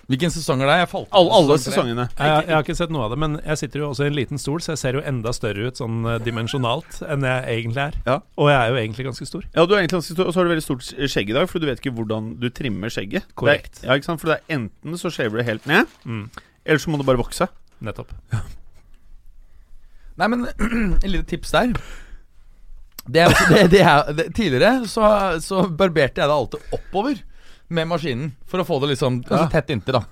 Hvilken 0.08 0.32
sesong 0.32 0.62
er 0.64 0.70
det? 0.70 0.76
Jeg 0.80 0.88
falt 0.88 1.10
Alle, 1.20 1.32
alle 1.36 1.56
sesongene. 1.60 2.06
Jeg, 2.16 2.44
jeg 2.48 2.54
har 2.56 2.62
ikke 2.64 2.76
sett 2.80 2.92
noe 2.96 3.04
av 3.10 3.12
det, 3.12 3.18
men 3.20 3.34
jeg 3.44 3.60
sitter 3.60 3.82
jo 3.84 3.90
også 3.90 4.06
i 4.06 4.08
en 4.08 4.16
liten 4.16 4.40
stol, 4.40 4.62
så 4.64 4.72
jeg 4.72 4.80
ser 4.80 4.96
jo 4.96 5.02
enda 5.04 5.34
større 5.36 5.68
ut 5.68 5.82
sånn 5.82 5.98
eh, 6.08 6.16
dimensjonalt 6.24 7.02
enn 7.04 7.26
jeg 7.28 7.42
egentlig 7.58 7.82
er. 7.90 7.98
Ja. 8.08 8.16
Og 8.40 8.48
jeg 8.54 8.56
er 8.62 8.72
jo 8.72 8.80
egentlig 8.80 9.08
ganske 9.10 9.28
stor. 9.28 9.44
Ja, 9.52 9.66
du 9.68 9.76
er 9.76 9.82
egentlig 9.82 9.98
ganske 10.00 10.16
stor, 10.16 10.30
og 10.30 10.32
så 10.32 10.40
har 10.40 10.48
du 10.48 10.54
veldig 10.54 10.64
stort 10.64 10.88
skjegg 11.12 11.34
i 11.34 11.36
dag, 11.36 11.50
for 11.52 11.60
du 11.60 11.68
vet 11.68 11.84
ikke 11.84 11.92
hvordan 12.00 12.32
du 12.40 12.48
trimmer 12.56 12.94
skjegget. 12.94 13.28
Korrekt. 13.36 13.82
Det 13.82 13.84
er, 13.84 13.90
ja, 13.92 14.00
ikke 14.00 14.08
sant? 14.08 14.24
For 14.24 14.32
det 14.32 14.40
er 14.40 14.56
enten 14.62 15.02
så 15.04 15.12
shaver 15.12 15.44
du 15.44 15.48
helt 15.50 15.68
ned, 15.68 15.92
Mm, 16.08 16.24
eller 16.64 16.80
så 16.86 16.94
må 16.96 17.02
du 17.02 17.08
bare 17.08 17.20
vokse. 17.20 17.50
nettopp. 17.84 18.16
Nei, 20.18 20.28
men 20.32 20.48
et 21.04 21.10
lite 21.12 21.28
tips 21.36 21.52
der. 21.54 21.76
Det 23.08 23.22
er, 23.24 23.36
det, 23.52 23.60
det 23.72 23.82
er, 23.84 24.08
det, 24.18 24.26
tidligere 24.36 24.88
så, 24.88 25.04
så 25.44 25.62
barberte 25.68 26.20
jeg 26.24 26.28
det 26.28 26.36
alltid 26.40 26.74
oppover 26.76 27.20
med 27.70 27.88
maskinen. 27.90 28.32
For 28.48 28.62
å 28.64 28.66
få 28.68 28.80
det 28.84 28.94
liksom 28.96 29.22
altså, 29.26 29.48
tett 29.52 29.70
inntil, 29.76 30.00
da. 30.00 30.04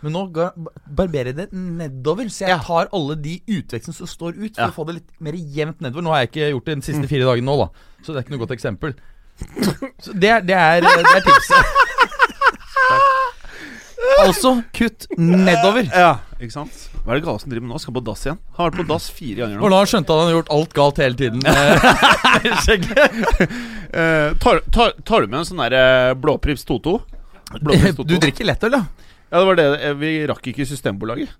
Men 0.00 0.14
nå 0.16 0.22
barberer 0.88 1.28
jeg 1.32 1.36
det 1.36 1.48
nedover, 1.52 2.30
så 2.32 2.46
jeg 2.48 2.62
tar 2.64 2.88
alle 2.96 3.16
de 3.20 3.34
utvekstene 3.52 3.92
som 3.96 4.08
står 4.08 4.38
ut, 4.38 4.54
for 4.56 4.62
Ja. 4.64 4.70
å 4.70 4.76
få 4.76 4.86
det 4.88 4.94
litt 5.00 5.10
mer 5.20 5.36
jevnt 5.36 5.80
nedover. 5.84 6.02
Nå 6.06 6.14
har 6.14 6.22
jeg 6.24 6.30
ikke 6.30 6.50
gjort 6.54 6.64
det 6.70 6.76
de 6.80 6.86
siste 6.88 7.10
fire 7.10 7.26
dagene 7.28 7.44
nå, 7.50 7.56
da, 7.60 7.68
så 8.00 8.14
det 8.14 8.16
er 8.22 8.24
ikke 8.24 8.36
noe 8.36 8.44
godt 8.46 8.56
eksempel. 8.56 8.94
Så 10.04 10.12
det, 10.12 10.30
det, 10.48 10.52
er, 10.56 10.82
det 10.84 10.90
er 11.16 11.22
tipset. 11.24 11.76
Altså 14.18 14.50
kutt 14.76 15.06
nedover. 15.18 15.86
Ja, 15.94 16.10
ikke 16.40 16.52
sant? 16.52 16.74
Hva 17.04 17.14
er 17.14 17.20
det 17.20 17.24
Galesen 17.24 17.52
driver 17.52 17.64
med 17.66 17.72
nå? 17.74 17.78
Skal 17.80 17.94
på 17.96 18.02
dass 18.04 18.24
igjen? 18.26 18.38
Han 18.56 18.60
har 18.64 18.70
vært 18.70 18.80
på 18.82 18.86
dass 18.90 19.06
fire 19.16 19.36
ganger 19.44 19.60
Og 19.62 19.70
nå. 19.70 19.70
da 19.76 19.80
skjønte 19.88 20.12
han 20.12 20.18
at 20.18 20.20
han 20.20 20.30
har 20.30 20.36
gjort 20.38 20.52
alt 20.56 20.74
galt 20.80 21.00
hele 21.00 21.16
tiden. 21.20 21.40
Eh. 21.46 22.70
Eh, 23.90 24.34
tar, 24.38 24.60
tar, 24.70 24.92
tar 25.02 25.24
du 25.24 25.26
med 25.32 25.40
en 25.40 25.46
sånn 25.48 25.58
der 25.64 25.74
eh, 25.74 26.12
blåprips 26.14 26.62
Toto? 26.68 27.00
Blåprips 27.58 27.96
Toto? 27.98 28.06
Du 28.06 28.20
drikker 28.22 28.46
lettøl, 28.46 28.76
ja? 28.76 28.84
Ja, 29.32 29.40
det 29.40 29.46
var 29.48 29.56
det. 29.58 29.64
eh, 29.88 29.96
Vi 29.98 30.10
rakk 30.30 30.46
ikke 30.52 30.66
Systembolaget. 30.68 31.32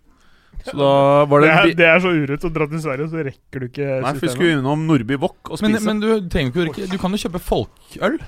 Så 0.67 0.75
da 0.77 0.89
var 1.31 1.45
Det 1.45 1.47
det, 1.47 1.53
er, 1.55 1.69
bi- 1.69 1.77
det 1.79 1.87
er 1.89 2.03
så 2.03 2.11
urett 2.11 2.43
å 2.45 2.51
dra 2.53 2.67
til 2.73 2.83
Sverige, 2.83 3.07
så 3.13 3.23
rekker 3.29 3.63
du 3.63 3.69
ikke 3.69 3.87
Nei, 4.03 4.11
for 4.17 4.27
vi 4.27 4.33
skulle 4.35 4.57
innom 4.59 4.83
Nordby 4.89 5.17
Wok 5.23 5.53
og 5.55 5.63
Men, 5.63 5.77
spise. 5.77 5.87
men 5.87 6.03
du 6.03 6.09
trenger 6.33 6.51
ikke 6.51 6.61
å 6.61 6.67
drikke 6.67 6.89
Du 6.91 6.99
kan 7.05 7.15
jo 7.15 7.21
kjøpe 7.23 7.41
folkøl. 7.47 8.19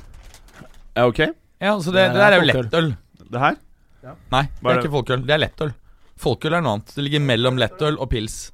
ja, 0.95 1.03
ok. 1.11 1.21
Ja, 1.61 1.75
så 1.83 1.91
det, 1.93 2.07
Det 2.07 2.15
det 2.15 2.23
der 2.23 2.31
er 2.31 2.39
jo 2.39 2.49
lettøl. 2.53 2.89
Det 3.33 3.43
her? 3.43 3.59
Nei, 4.03 4.43
det 4.43 4.67
er 4.67 4.75
er 4.77 4.81
ikke 4.83 4.93
folkeøl. 4.97 5.27
Det 5.27 5.35
er 5.37 5.43
lettøl. 5.45 5.75
Folkeøl 6.23 6.55
er 6.59 6.63
noe 6.65 6.77
annet. 6.79 6.95
Det 6.97 7.05
ligger 7.07 7.21
mellom 7.25 7.59
lettøl 7.61 7.99
og 7.99 8.09
pils. 8.11 8.51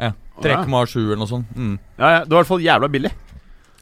Ja. 0.00 0.12
3,7 0.42 0.98
eller 1.00 1.16
noe 1.22 1.30
sånt. 1.30 1.46
Mm. 1.56 1.78
Ja, 1.98 2.10
ja, 2.18 2.24
det 2.24 2.30
var 2.30 2.42
i 2.42 2.42
hvert 2.44 2.50
fall 2.52 2.60
jævla 2.66 2.88
billig. 2.92 3.12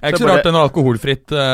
Det 0.04 0.10
er 0.10 0.12
ikke 0.12 0.18
Så 0.20 0.26
bare- 0.28 0.36
rart 0.36 0.44
den 0.44 0.54
er 0.54 0.64
alkoholfritt. 0.68 1.30
Ja, 1.32 1.44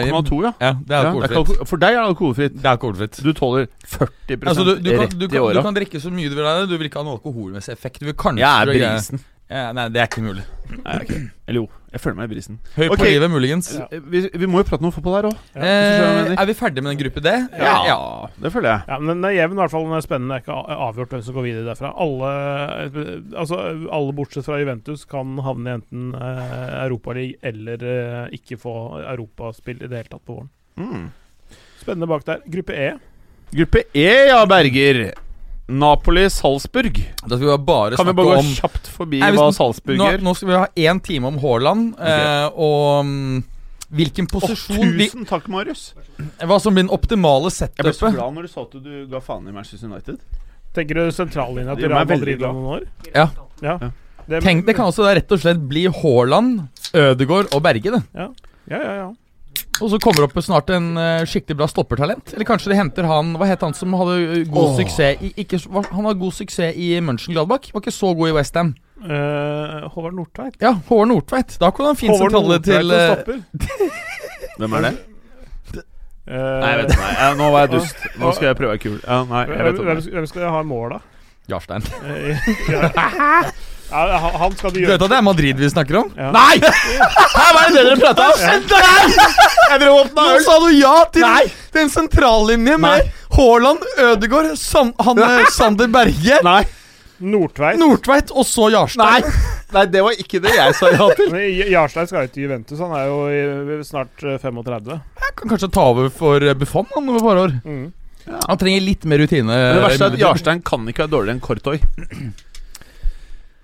er 0.00 0.10
2,2, 0.10 0.42
ja. 0.42 0.52
Ja, 0.60 0.72
det 0.72 0.90
er 0.90 0.96
Ja, 0.96 1.00
er 1.00 1.06
alkoholfritt. 1.06 1.50
ikke 1.60 1.66
for 1.70 1.76
deg 1.78 1.90
er 1.94 2.00
det 2.00 2.08
alkoholfritt. 2.10 2.54
Det 2.56 2.64
er 2.66 2.76
alkoholfritt. 2.76 3.22
Du 3.22 3.32
tåler 3.32 3.68
40 3.86 4.46
Altså, 4.50 4.64
du, 4.64 4.72
du, 4.82 4.90
kan, 4.98 5.08
du, 5.18 5.24
i 5.30 5.38
åra. 5.38 5.52
du 5.54 5.62
kan 5.62 5.74
drikke 5.74 6.00
så 6.02 6.10
mye 6.10 6.28
du 6.28 6.34
vil 6.34 6.44
av 6.44 6.60
det. 6.60 6.68
Du 6.72 6.76
vil 6.76 6.88
ikke 6.90 6.98
ha 6.98 7.04
noen 7.06 7.20
alkoholmessig 7.20 7.72
effekt. 7.72 8.00
Du 8.00 8.06
vil 8.06 8.14
kanskje 8.14 8.42
Jeg 8.42 8.50
er 8.50 8.66
brisen. 8.66 9.20
Ja, 9.50 9.72
nei, 9.72 9.88
det 9.88 10.00
er 10.02 10.06
ikke 10.10 10.22
mulig. 10.26 10.44
Nei, 10.84 10.96
okay. 11.02 11.22
Eller 11.48 11.60
jo, 11.62 11.68
jeg 11.90 12.00
føler 12.04 12.16
meg 12.20 12.28
i 12.28 12.30
brisen. 12.36 12.58
Høy 12.76 12.84
på 12.84 12.94
okay. 12.94 13.08
livet, 13.16 13.30
muligens. 13.32 13.68
Ja. 13.74 13.86
Vi, 14.12 14.22
vi 14.30 14.48
må 14.50 14.60
jo 14.60 14.66
prate 14.68 14.84
noe 14.84 14.94
fotball 14.94 15.16
her 15.16 15.26
òg. 15.32 15.38
Eh, 15.58 16.34
er 16.36 16.46
vi 16.46 16.54
ferdige 16.54 16.84
med 16.86 16.92
den 16.92 17.00
gruppe 17.00 17.22
D? 17.24 17.32
Ja, 17.58 17.72
ja. 17.88 17.96
det 18.38 18.52
føler 18.54 18.70
jeg. 18.70 18.84
Ja, 18.92 18.98
men 19.02 19.16
Den 19.16 19.26
er 19.26 19.34
jevn, 19.34 19.56
i 19.56 19.60
hvert 19.64 19.72
fall. 19.72 19.86
Den 19.88 19.96
er 19.98 20.04
spennende. 20.04 20.36
Det 20.38 20.38
er 20.38 20.44
ikke 20.44 20.76
avgjort 20.86 21.16
hvem 21.16 21.24
som 21.26 21.38
går 21.38 21.46
videre 21.48 21.66
derfra. 21.66 21.90
Alle, 22.04 22.30
altså, 23.42 23.58
alle 23.98 24.14
bortsett 24.20 24.46
fra 24.46 24.60
Juventus 24.62 25.02
kan 25.10 25.32
havne 25.42 25.72
i 25.72 25.78
enten 25.80 26.12
eh, 26.14 26.76
Europaliga 26.84 27.50
eller 27.50 27.82
eh, 27.82 28.36
ikke 28.38 28.60
få 28.60 28.76
europaspill 29.00 29.82
i 29.82 29.88
det 29.88 30.04
hele 30.04 30.12
tatt 30.12 30.22
på 30.22 30.38
våren. 30.38 30.52
Mm. 30.78 31.08
Spennende 31.80 32.10
bak 32.12 32.22
der. 32.28 32.46
Gruppe 32.54 32.78
E. 32.78 32.92
Gruppe 33.50 33.82
E, 33.90 34.10
ja, 34.30 34.44
Berger. 34.46 35.08
Napoli-Salzburg. 35.70 36.98
Da 37.22 37.36
skal 37.36 37.46
vi 37.46 37.56
bare 37.64 37.96
Kan 37.96 38.06
vi 38.10 38.12
bare 38.18 38.26
gå 38.26 38.42
om 38.42 38.50
kjapt 38.58 38.90
forbi 38.90 39.20
Nei, 39.20 39.30
hvis- 39.30 39.40
hva 39.40 39.52
Salzburg 39.54 39.98
nå, 39.98 40.10
gjør? 40.10 40.22
nå 40.26 40.34
skal 40.36 40.48
vi 40.48 40.54
ha 40.54 40.66
én 40.92 41.00
time 41.02 41.26
om 41.30 41.38
Haaland, 41.38 41.94
eh, 42.00 42.48
og 42.54 43.04
mm, 43.04 43.44
hvilken 43.90 44.26
posisjon 44.30 44.78
oh, 44.78 44.98
tusen 44.98 45.26
takk, 45.26 45.48
Marius. 45.48 45.94
Hva 46.38 46.60
som 46.60 46.74
blir 46.74 46.86
den 46.86 46.90
optimale 46.94 47.50
Jeg 47.50 47.70
ble 47.76 47.92
så 47.92 48.12
glad 48.12 48.34
når 48.34 48.42
du 48.42 48.48
sa 48.48 48.62
at 48.62 48.70
du 48.82 49.06
ga 49.10 49.20
faen 49.20 49.48
i 49.48 49.52
Manchester 49.52 49.88
United. 49.88 50.18
Tenker 50.74 50.94
du 50.94 51.10
sentrallinja 51.10 51.74
Det 51.74 51.82
til 51.84 51.90
Real 51.90 52.06
Madrid 52.06 52.42
om 52.42 52.54
noen 52.54 52.80
år? 52.80 52.86
Ja. 53.14 53.28
Ja. 53.62 53.78
Ja. 53.80 53.90
Det, 54.28 54.42
Tenk, 54.44 54.66
det 54.66 54.76
kan 54.76 54.86
også 54.86 55.02
da 55.02 55.14
rett 55.18 55.32
og 55.32 55.40
slett 55.42 55.62
bli 55.68 55.86
Haaland, 55.90 56.68
Ødegaard 56.94 57.50
og 57.54 57.62
Berge. 57.62 57.90
det 57.90 58.02
Ja, 58.14 58.28
ja, 58.70 58.78
ja. 58.78 59.08
Og 59.80 59.90
så 59.92 59.98
kommer 60.02 60.22
det 60.22 60.28
opp 60.28 60.44
snart 60.44 60.70
en 60.74 60.92
uh, 60.98 61.24
skikkelig 61.28 61.56
bra 61.60 61.68
stoppertalent. 61.70 62.34
Eller 62.34 62.48
kanskje 62.48 62.72
de 62.72 62.78
henter 62.78 63.08
han 63.08 63.34
Hva 63.40 63.48
het 63.48 63.64
han 63.64 63.76
som 63.76 63.94
hadde 63.96 64.16
eh, 64.20 64.44
god 64.50 64.72
oh. 64.72 64.78
suksess 64.78 65.22
i 65.24 65.32
ikke, 65.40 65.60
Han 65.70 66.08
hadde 66.08 66.20
god 66.20 66.36
suksess 66.36 66.76
i 66.76 66.92
Mönchengladbach. 67.04 67.70
Var 67.74 67.84
ikke 67.84 67.94
så 67.94 68.12
god 68.18 68.32
i 68.32 68.36
Westham. 68.36 68.74
Uh, 69.00 69.86
Håvard 69.94 70.18
Nordtveit. 70.18 70.58
Ja, 70.60 70.74
Håvard 70.88 71.08
Nordtveit. 71.08 71.56
Da 71.60 71.70
kunne 71.72 71.94
han 71.94 72.00
fint 72.00 72.12
Håvard 72.12 72.34
sentrale 72.34 72.58
Nordtveit 72.58 72.76
til 72.76 72.90
som 72.90 72.98
eh, 72.98 73.14
stopper. 73.14 73.96
Hvem 74.60 74.76
er 74.76 74.86
det? 74.88 74.96
Uh, 76.30 76.36
Nei, 76.36 76.68
jeg 76.68 76.82
vet 76.82 76.92
ikke. 76.92 77.06
Nei, 77.06 77.30
nå 77.40 77.46
var 77.50 77.64
jeg 77.64 77.72
dust. 77.72 78.04
Nå 78.20 78.34
skal 78.36 78.50
jeg 78.50 78.58
prøve 78.60 78.68
å 78.68 78.74
være 78.76 78.82
kul. 78.84 78.98
Uh, 79.02 79.22
nei, 79.32 79.40
jeg 79.48 79.66
vet 79.66 79.80
hvem, 79.80 80.02
ikke. 80.02 80.12
hvem 80.18 80.28
skal 80.30 80.52
ha 80.54 80.60
mål, 80.68 80.92
da? 80.92 81.00
Jarstein. 81.50 81.86
Eh, 82.06 82.50
ja. 82.74 82.90
Ja, 83.90 84.18
han- 84.38 84.56
skal 84.56 84.70
du 84.70 84.80
Du 84.80 84.86
vet 84.86 84.88
gjøre. 84.88 85.02
at 85.04 85.10
det 85.10 85.18
er 85.18 85.22
Madrid 85.26 85.56
vi 85.58 85.68
snakker 85.70 85.96
om? 86.00 86.10
Ja. 86.16 86.30
Nei! 86.32 86.58
Her 86.62 87.52
hva 87.54 87.62
er 87.66 87.70
det 87.74 87.84
dere 87.84 87.96
prata 88.00 88.22
om? 88.30 88.38
Nå 90.16 90.40
sa 90.44 90.58
du 90.62 90.68
ja 90.78 90.96
til 91.14 91.50
den 91.74 91.88
sentrallinje 91.92 92.76
med 92.80 93.10
Haaland, 93.36 93.82
Ødegaard, 93.98 94.56
San, 94.58 94.92
han, 95.00 95.18
eh, 95.18 95.44
Sander 95.54 95.88
Berge, 95.88 96.40
Nei. 96.42 96.64
Nordtveit. 97.20 97.76
Nordtveit 97.78 98.30
og 98.32 98.46
så 98.48 98.70
Jarstein. 98.72 99.22
Nei. 99.22 99.32
Nei, 99.74 99.84
det 99.92 100.00
var 100.02 100.16
ikke 100.18 100.40
det 100.42 100.54
jeg 100.56 100.74
sa 100.78 100.88
ja 100.90 101.06
til. 101.14 101.28
Men 101.30 101.42
Jarstein 101.70 102.08
skal 102.08 102.24
jo 102.26 102.32
til 102.34 102.46
Juventus. 102.46 102.78
Han 102.80 102.94
er 102.96 103.06
jo 103.10 103.82
snart 103.86 104.24
eh, 104.24 104.38
35. 104.40 104.96
Jeg 105.20 105.34
kan 105.36 105.52
kanskje 105.52 105.70
ta 105.76 105.84
over 105.92 106.08
for 106.10 106.42
eh, 106.42 106.54
Buffon 106.58 106.88
han 106.94 107.10
et 107.14 107.22
par 107.22 107.42
år. 107.44 107.52
Mm. 107.64 107.92
Han 108.48 108.58
trenger 108.60 108.80
litt 108.86 109.04
mer 109.08 109.18
rutine. 109.22 109.46
Men 109.52 109.76
det 109.78 109.84
verste 109.84 110.08
er 110.08 110.16
at. 110.16 110.22
Jarstein 110.24 110.62
kan 110.64 110.88
ikke 110.88 111.04
være 111.04 111.12
dårligere 111.18 111.36
enn 111.36 111.44
Kortoy. 111.44 111.78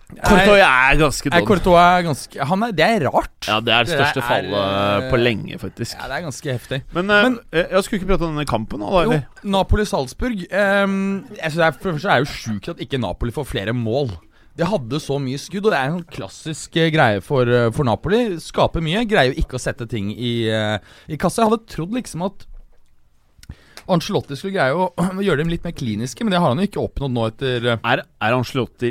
Kortoy 0.07 0.61
er 0.63 0.99
ganske 1.01 1.31
dårlig. 1.33 1.47
Courtois 1.49 1.81
er 1.83 2.05
ganske 2.07 2.45
han 2.47 2.63
er, 2.63 2.75
Det 2.79 2.85
er 2.87 3.05
rart. 3.09 3.49
Ja, 3.49 3.57
det 3.61 3.73
er 3.75 3.87
det 3.89 3.91
Det 3.91 3.97
største 3.99 4.21
er, 4.23 4.29
fallet 4.29 5.03
eh, 5.03 5.09
på 5.11 5.19
lenge, 5.19 5.59
faktisk. 5.59 5.97
Ja, 5.99 6.07
det 6.07 6.19
er 6.19 6.23
ganske 6.29 6.53
heftig. 6.55 6.79
Men, 6.95 7.11
eh, 7.11 7.23
Men- 7.27 7.39
eh, 7.53 7.67
jeg 7.73 7.83
skulle 7.85 8.01
ikke 8.01 8.11
prate 8.13 8.29
om 8.29 8.37
denne 8.37 8.47
kampen 8.47 8.79
nå, 8.81 8.91
da? 8.93 9.03
Jo, 9.03 9.51
Napoli-Salzburg 9.51 10.47
um, 10.53 11.27
jeg 11.35 11.51
synes 11.51 11.59
det 11.59 11.67
er, 11.67 11.73
For 11.73 11.91
det 11.91 11.97
første 11.99 12.15
er 12.15 12.23
jo 12.23 12.31
sjukt 12.31 12.69
at 12.69 12.79
ikke 12.87 13.01
Napoli 13.03 13.33
får 13.35 13.47
flere 13.51 13.75
mål. 13.75 14.15
De 14.57 14.65
hadde 14.65 15.01
så 15.03 15.19
mye 15.21 15.37
skudd, 15.37 15.67
og 15.67 15.73
det 15.75 15.81
er 15.81 15.91
en 15.91 16.05
klassisk 16.05 16.71
greie 16.73 17.21
for, 17.21 17.45
for 17.73 17.85
Napoli. 17.85 18.39
Skaper 18.41 18.81
mye, 18.81 19.03
greier 19.11 19.35
jo 19.35 19.43
ikke 19.43 19.59
å 19.59 19.61
sette 19.61 19.87
ting 19.91 20.15
i, 20.15 20.47
i 20.49 21.17
kassa. 21.21 21.43
Jeg 21.43 21.51
hadde 21.51 21.67
trodd 21.67 21.93
liksom 21.93 22.25
at 22.25 22.47
Ancelotti 23.93 24.37
skulle 24.39 24.55
greie 24.57 24.75
å 24.75 24.87
gjøre 25.27 25.41
dem 25.43 25.51
litt 25.53 25.65
mer 25.67 25.75
kliniske, 25.77 26.25
men 26.27 26.35
det 26.35 26.41
har 26.43 26.51
han 26.53 26.59
jo 26.63 26.67
ikke 26.69 26.83
oppnådd 26.83 27.13
nå 27.15 27.27
etter 27.31 27.69
eh, 27.73 27.79
Er, 27.93 28.03
er 28.27 28.37
Angelotti 28.37 28.91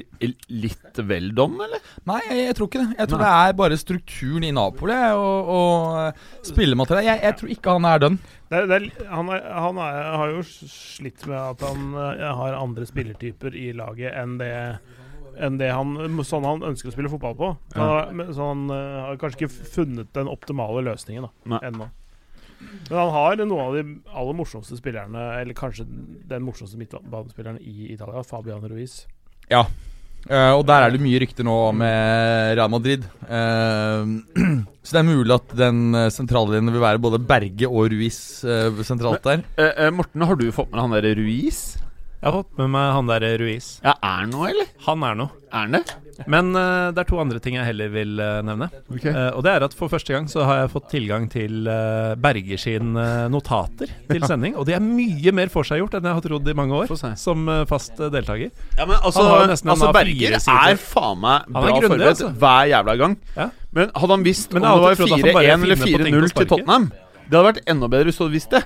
litt 0.49 1.01
vel 1.09 1.31
dom, 1.35 1.57
eller? 1.65 1.83
Nei, 2.07 2.21
jeg, 2.29 2.45
jeg 2.47 2.57
tror 2.59 2.69
ikke 2.71 2.81
det. 2.85 2.97
Jeg 3.01 3.11
tror 3.11 3.23
det 3.25 3.31
er 3.35 3.57
bare 3.59 3.77
strukturen 3.81 4.47
i 4.47 4.51
Napoli 4.55 4.95
og, 5.19 5.49
og 5.59 6.47
spillemateriell. 6.47 7.07
Jeg, 7.09 7.23
jeg 7.27 7.37
tror 7.41 7.53
ikke 7.57 7.75
han 7.77 7.87
er 7.91 8.03
dønn. 8.05 8.19
Det 8.51 8.59
er, 8.61 8.67
det 8.71 8.77
er, 8.77 8.85
han 9.11 9.31
er, 9.35 9.47
han 9.65 9.81
er, 9.83 9.99
har 10.21 10.33
jo 10.37 10.43
slitt 10.47 11.25
med 11.27 11.39
at 11.41 11.65
han 11.67 11.89
eh, 11.97 12.25
har 12.41 12.59
andre 12.61 12.87
spillertyper 12.87 13.57
i 13.57 13.71
laget 13.75 14.15
enn 14.21 14.37
det 14.41 14.53
enn 15.35 15.57
det 15.59 15.67
han, 15.67 15.89
sånn 16.23 16.45
han 16.47 16.61
ønsker 16.63 16.87
å 16.87 16.93
spille 16.95 17.09
fotball 17.11 17.33
på. 17.35 17.47
Så 17.73 17.81
han, 17.83 18.21
har- 18.23 18.29
så 18.37 18.45
han 18.53 18.61
eh, 18.71 18.99
har 19.09 19.17
kanskje 19.19 19.41
ikke 19.43 19.65
funnet 19.73 20.13
den 20.15 20.29
optimale 20.31 20.79
løsningen 20.87 21.25
da, 21.27 21.59
ennå. 21.67 21.89
Men 22.59 22.99
han 22.99 23.11
har 23.15 23.41
noen 23.41 23.63
av 23.63 23.75
de 23.75 23.83
aller 24.13 24.37
morsomste 24.37 24.77
spillerne, 24.77 25.25
eller 25.41 25.57
kanskje 25.57 25.87
den 26.29 26.45
morsomste 26.45 26.79
midtbanespilleren 26.79 27.59
i 27.61 27.91
Italia, 27.93 28.23
Fabian 28.25 28.65
Ruiz. 28.69 29.03
Ja. 29.49 29.65
uh, 30.29 30.53
og 30.55 30.63
der 30.69 30.85
er 30.85 30.93
det 30.93 31.01
mye 31.03 31.19
rykter 31.21 31.45
nå 31.45 31.57
med 31.77 32.55
Real 32.57 32.71
Madrid. 32.73 33.07
Uh, 33.25 34.21
så 34.85 34.97
det 34.97 35.01
er 35.01 35.09
mulig 35.09 35.35
at 35.35 35.57
den 35.57 35.81
sentrale 35.91 36.13
sentrallinjen 36.19 36.75
vil 36.75 36.85
være 36.85 37.01
både 37.01 37.21
Berge 37.25 37.69
og 37.69 37.89
Ruiz 37.93 38.19
uh, 38.45 38.83
sentralt 38.85 39.25
der. 39.25 39.43
Men, 39.57 39.73
eh, 39.73 39.91
Morten, 39.93 40.29
har 40.29 40.39
du 40.39 40.47
fått 40.53 40.71
med 40.71 40.85
han 40.85 40.97
derre 40.97 41.15
Ruiz? 41.17 41.65
Jeg 42.25 42.31
har 42.31 42.39
fått 42.39 42.57
med 42.57 42.71
meg 42.73 42.93
han 42.95 43.09
der 43.11 43.25
Ruiz. 43.37 43.65
Ja, 43.83 43.91
er 43.99 44.23
han 44.23 44.31
noe, 44.33 44.47
eller? 44.49 44.69
Han 44.87 45.03
er 45.05 45.17
noe. 45.19 45.43
Er 45.51 45.67
han 45.67 45.75
det? 45.77 45.83
Men 46.31 46.51
uh, 46.55 46.91
det 46.95 47.03
er 47.03 47.09
to 47.09 47.19
andre 47.21 47.41
ting 47.43 47.57
jeg 47.57 47.67
heller 47.67 47.91
vil 47.93 48.15
uh, 48.21 48.39
nevne. 48.45 48.69
Okay. 48.93 49.11
Eh, 49.11 49.29
og 49.35 49.43
det 49.45 49.51
er 49.51 49.65
at 49.67 49.75
For 49.75 49.91
første 49.91 50.13
gang 50.15 50.27
så 50.31 50.45
har 50.47 50.61
jeg 50.61 50.71
fått 50.73 50.87
tilgang 50.93 51.27
til 51.31 51.67
uh, 51.67 52.15
Berger 52.19 52.61
sin 52.61 52.95
notater 53.31 53.91
til 54.09 54.25
sending. 54.27 54.55
Og 54.59 54.67
de 54.67 54.75
er 54.77 54.83
mye 54.83 55.33
mer 55.35 55.51
forseggjort 55.53 55.97
enn 55.99 56.09
jeg 56.09 56.19
har 56.19 56.25
trodd 56.25 56.49
i 56.51 56.55
mange 56.57 56.79
år 56.83 56.93
som 57.19 57.49
fast 57.69 57.99
deltaker. 57.99 58.51
Ja, 58.77 58.85
men 58.87 58.97
altså, 59.01 59.25
altså 59.45 59.91
Berger 59.95 60.37
er 60.39 60.79
faen 60.79 61.21
meg 61.21 61.49
bra 61.49 61.65
grundig, 61.65 61.89
forberedt 61.89 62.13
altså. 62.13 62.31
hver 62.43 62.69
jævla 62.71 62.97
gang. 63.01 63.17
Ja. 63.35 63.49
Men 63.75 63.91
hadde 63.91 64.13
han 64.15 64.23
visst 64.25 64.53
Men 64.55 64.63
om 64.63 64.67
det 64.67 64.83
var 64.83 64.93
alltid 64.93 65.01
trodd 65.01 65.17
at 65.17 65.25
han 65.25 65.35
bare 65.35 65.57
4-1 65.57 65.65
eller 65.67 65.81
finner 65.81 65.97
på 65.97 66.07
ting 66.07 66.15
4-0 66.15 66.35
til. 66.35 66.47
Tottenham 66.53 66.87
Det 67.25 67.35
hadde 67.35 67.47
vært 67.49 67.61
enda 67.73 67.91
bedre 67.91 68.09
hvis 68.09 68.19
du 68.19 68.23
hadde 68.23 68.37
visst 68.37 68.55
det. 68.55 68.63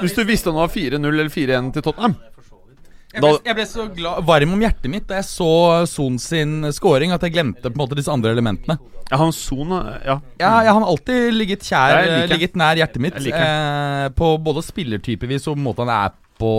Hvis 0.00 0.16
du 0.18 0.22
visste 0.26 0.50
om 0.50 0.58
det 0.58 0.66
var 0.66 0.74
4-0 0.74 1.10
eller 1.12 1.32
4-1 1.36 1.72
til 1.76 1.86
Tottenham. 1.86 2.18
Jeg 3.10 3.24
ble, 3.24 3.30
jeg 3.42 3.56
ble 3.58 3.64
så 3.66 3.84
glad, 3.90 4.22
varm 4.28 4.52
om 4.54 4.60
hjertet 4.62 4.92
mitt 4.92 5.08
da 5.10 5.18
jeg 5.18 5.26
så 5.26 5.50
Son 5.90 6.18
sin 6.22 6.68
scoring, 6.74 7.10
at 7.10 7.24
jeg 7.26 7.34
glemte 7.34 7.66
på 7.66 7.74
en 7.74 7.82
måte 7.82 7.98
disse 7.98 8.12
andre 8.12 8.30
elementene. 8.36 8.76
Ja, 9.10 9.18
han 9.18 9.32
Son 9.34 9.72
Ja. 9.74 10.20
Ja, 10.38 10.52
jeg 10.62 10.74
har 10.76 10.86
alltid 10.86 11.34
ligget 11.34 11.66
kjær, 11.66 11.96
ja, 12.06 12.20
ligget 12.30 12.54
nær 12.54 12.78
hjertet 12.78 13.02
mitt. 13.02 13.18
Eh, 13.18 14.06
på 14.14 14.30
både 14.38 14.62
spillertypevis 14.62 15.48
og 15.50 15.58
måten 15.58 15.90
han 15.90 16.06
er 16.06 16.14
på. 16.38 16.52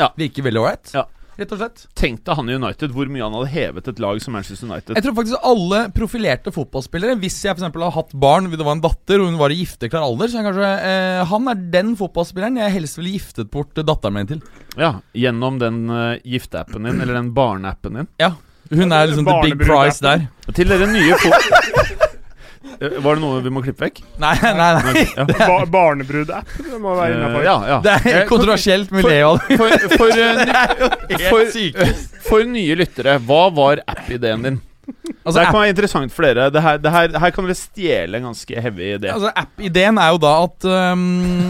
Ja. 0.00 0.08
Virker 0.18 0.48
veldig 0.48 0.62
ålreit. 0.64 0.94
Ja. 0.96 1.04
Rett 1.38 1.52
og 1.54 1.60
slett. 1.60 1.84
Tenk 1.94 2.24
deg 2.26 2.34
han 2.34 2.48
i 2.50 2.56
United, 2.58 2.90
hvor 2.90 3.06
mye 3.06 3.22
han 3.22 3.34
hadde 3.36 3.50
hevet 3.52 3.90
et 3.92 4.00
lag 4.02 4.18
som 4.22 4.34
Manchester 4.34 4.66
United. 4.66 4.96
Jeg 4.98 5.04
tror 5.04 5.14
faktisk 5.20 5.44
alle 5.46 5.84
profilerte 5.94 6.50
fotballspillere 6.54 7.14
Hvis 7.22 7.36
jeg 7.44 7.54
for 7.54 7.62
eksempel 7.62 7.84
har 7.86 7.94
hatt 7.94 8.10
barn, 8.18 8.50
det 8.50 8.66
var 8.66 8.74
en 8.74 8.82
datter 8.82 9.22
og 9.22 9.30
hun 9.30 9.38
var 9.38 9.54
i 9.54 9.60
gifteklar 9.60 10.02
alder, 10.02 10.32
så 10.32 10.40
er 10.40 10.48
kanskje 10.48 10.72
eh, 10.88 11.20
han 11.30 11.52
er 11.52 11.62
den 11.76 11.94
fotballspilleren 12.00 12.58
jeg 12.58 12.74
helst 12.74 12.98
ville 12.98 13.14
giftet 13.14 13.52
bort 13.54 13.78
datteren 13.78 14.18
min 14.18 14.32
til. 14.32 14.42
Ja, 14.74 14.96
Gjennom 15.14 15.62
den 15.62 15.84
uh, 15.90 16.18
gifteappen 16.26 16.90
din, 16.90 16.98
eller 17.04 17.20
den 17.20 17.30
barneappen 17.38 18.02
din. 18.02 18.10
Ja, 18.18 18.34
Hun 18.74 18.92
er 18.92 19.06
liksom 19.06 19.30
the 19.30 19.38
big 19.46 19.62
prize 19.62 20.02
der. 20.02 20.26
Til 20.50 20.74
dere 20.74 20.90
nye 20.90 21.22
fot... 21.22 22.04
Eh, 22.80 22.98
Var 23.02 23.14
det 23.18 23.22
noe 23.22 23.40
vi 23.44 23.50
må 23.54 23.62
klippe 23.64 23.86
vekk? 23.86 24.00
Nei, 24.22 24.34
nei, 24.42 24.68
nei. 24.82 25.04
Ja. 25.16 25.24
Ba 25.28 25.58
Barnebrud-app. 25.66 26.46
Det 26.58 26.78
må 26.82 26.94
være 26.98 27.12
Eh, 27.12 27.16
innafor. 27.18 27.44
ja, 27.46 27.56
ja. 27.72 27.78
Det 27.84 27.94
er 27.96 28.20
Eh, 28.22 28.26
kontroversielt 28.28 28.90
med 28.94 29.04
Leo. 29.08 29.36
For, 29.56 29.68
for, 29.96 30.10
for, 31.30 31.44
for 32.28 32.44
nye 32.44 32.74
lyttere, 32.78 33.18
hva 33.28 33.42
var 33.54 33.82
app-ideen 33.86 34.42
din? 34.46 34.60
Altså, 35.28 35.42
det 35.42 35.50
kan 35.52 35.60
være 35.60 35.72
interessant 35.74 36.14
for 36.14 36.24
dere. 36.26 36.48
Det 36.54 36.62
her, 36.64 36.78
det 36.82 36.92
her, 36.94 37.16
her 37.22 37.32
kan 37.34 37.48
dere 37.48 37.58
stjele 37.58 38.18
en 38.18 38.28
ganske 38.30 38.62
heavy 38.64 38.86
idé. 38.96 39.10
Altså 39.12 39.32
App-ideen 39.36 40.00
er 40.00 40.12
jo 40.14 40.20
da 40.22 40.32
at 40.46 40.68
um, 40.72 41.02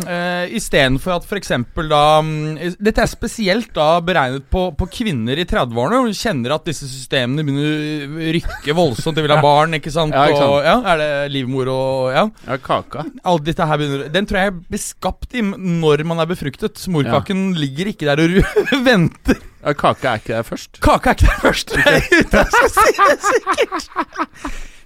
uh, 0.02 0.44
istedenfor 0.58 1.14
at 1.18 1.28
f.eks. 1.28 1.52
da 1.92 2.02
um, 2.18 2.32
Dette 2.58 3.04
er 3.04 3.10
spesielt 3.10 3.70
da 3.76 3.88
beregnet 4.04 4.48
på, 4.50 4.68
på 4.78 4.88
kvinner 4.98 5.38
i 5.38 5.46
30-årene. 5.48 6.02
Hun 6.08 6.16
kjenner 6.16 6.56
at 6.58 6.66
disse 6.68 6.88
systemene 6.90 7.46
begynner 7.46 7.68
å 7.68 8.32
rykke 8.38 8.76
voldsomt. 8.76 9.18
De 9.18 9.24
vil 9.26 9.34
ha 9.36 9.40
barn, 9.44 9.78
ikke 9.78 9.92
sant? 9.94 10.16
Ja, 10.16 10.26
ikke 10.28 10.42
sant. 10.42 10.56
Og, 10.58 10.66
ja, 10.66 10.76
er 10.94 11.02
det 11.02 11.10
livmor 11.36 11.72
og 11.72 12.10
Ja. 12.18 12.24
Ja, 12.48 12.56
kaka. 12.62 13.04
Alt 13.28 13.44
dette 13.46 13.66
her 13.68 13.78
begynner 13.80 14.08
Den 14.12 14.26
tror 14.28 14.40
jeg 14.42 14.56
blir 14.68 14.82
skapt 14.82 15.36
i 15.38 15.44
når 15.44 16.02
man 16.08 16.22
er 16.22 16.28
befruktet. 16.30 16.80
Morkaken 16.92 17.52
ligger 17.58 17.92
ikke 17.92 18.08
der 18.10 18.24
og 18.24 18.82
venter. 18.88 19.38
Ja, 19.64 19.72
kaka 19.72 20.08
er 20.08 20.20
ikke 20.20 20.32
der 20.32 20.42
først. 20.46 20.80
Kaka 20.80 21.10
er 21.10 21.14
ikke 21.14 21.26
der 21.26 21.40
først. 21.42 21.72
At 21.76 21.86
jeg 21.86 22.46
skal 22.52 22.70
si 22.70 22.98
sikkert. 23.28 23.90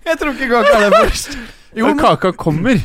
Jeg 0.05 0.19
tror 0.19 0.31
ikke 0.33 0.49
kaka 0.49 0.73
er 0.79 0.91
der 0.91 1.05
først. 1.05 1.39
Jo, 1.77 1.87
men 1.87 1.99
kaka 1.99 2.31
kommer. 2.31 2.79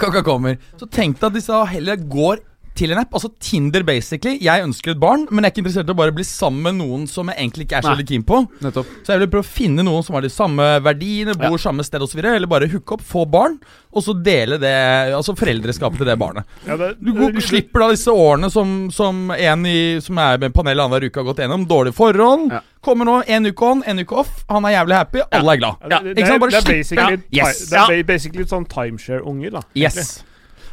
Kaka 0.00 0.22
kommer. 0.22 0.56
Så 0.78 0.86
tenk 0.92 1.20
deg 1.20 1.26
at 1.30 1.36
disse 1.36 1.64
heller 1.74 1.96
går 2.10 2.36
til 2.78 2.92
en 2.94 2.98
app. 3.02 3.12
Altså 3.16 3.28
Tinder, 3.42 3.82
basically. 3.86 4.38
Jeg 4.42 4.64
ønsker 4.64 4.92
et 4.94 5.00
barn, 5.02 5.26
men 5.30 5.44
jeg 5.44 5.50
er 5.50 5.54
ikke 5.54 5.62
interessert 5.64 5.90
i 5.90 5.94
å 5.94 5.98
bare 5.98 6.14
bli 6.16 6.24
sammen 6.24 6.62
med 6.62 6.78
noen 6.80 7.06
som 7.10 7.28
jeg 7.28 7.36
egentlig 7.42 7.66
ikke 7.66 7.80
er 7.80 7.86
så 7.86 7.92
veldig 7.94 8.06
keen 8.08 8.24
på. 8.28 8.38
Nettopp. 8.64 8.86
Så 9.04 9.14
jeg 9.14 9.22
vil 9.24 9.30
prøve 9.34 9.44
å 9.46 9.50
finne 9.50 9.84
noen 9.86 10.06
som 10.06 10.16
har 10.16 10.24
de 10.26 10.30
samme 10.32 10.68
verdiene, 10.86 11.34
bor 11.40 11.58
samme 11.60 11.84
sted 11.86 12.02
osv. 12.06 12.22
Eller 12.24 12.46
bare 12.50 12.68
hooke 12.72 12.96
opp, 12.96 13.04
få 13.04 13.26
barn, 13.30 13.58
og 13.90 14.04
så 14.06 14.14
dele 14.14 14.58
det 14.62 14.70
Altså 15.16 15.34
foreldreskapet 15.36 15.98
til 16.00 16.06
det 16.06 16.16
barnet. 16.20 16.46
Ja, 16.68 16.76
det, 16.78 16.92
Du 17.02 17.12
går, 17.16 17.34
slipper 17.42 17.82
da 17.84 17.88
disse 17.92 18.12
årene 18.14 18.50
som, 18.52 18.88
som 18.94 19.30
en 19.34 19.66
i, 19.66 19.98
som 20.04 20.18
er 20.22 20.38
med 20.40 20.54
panelet 20.54 20.84
annenhver 20.84 21.08
uke 21.10 21.20
har 21.20 21.28
gått 21.32 21.42
gjennom. 21.42 21.66
Dårlige 21.68 21.96
forhold. 21.98 22.48
Ja. 22.54 22.62
Kommer 22.80 23.04
nå 23.04 23.18
en 23.28 23.46
uke 23.50 23.66
on, 23.66 23.82
en 23.84 23.98
uke 24.00 24.16
off. 24.22 24.44
Han 24.48 24.64
er 24.64 24.78
jævlig 24.78 24.96
happy, 24.96 25.20
alle 25.36 25.52
er 25.56 25.60
glad. 25.60 25.82
Ja, 25.90 25.98
det, 26.00 26.14
Ikke 26.14 26.14
det, 26.14 26.26
sant? 26.30 26.42
er, 26.42 26.48
det 26.48 26.60
er 26.60 26.72
basically, 26.72 27.20
Ja, 27.34 27.46
yes. 27.50 27.62
det 27.68 27.82
ba- 27.90 28.06
basically 28.14 28.46
sånn 28.48 28.64
timeshare-unger, 28.70 29.50
da. 29.58 29.62
Yes. 29.76 30.22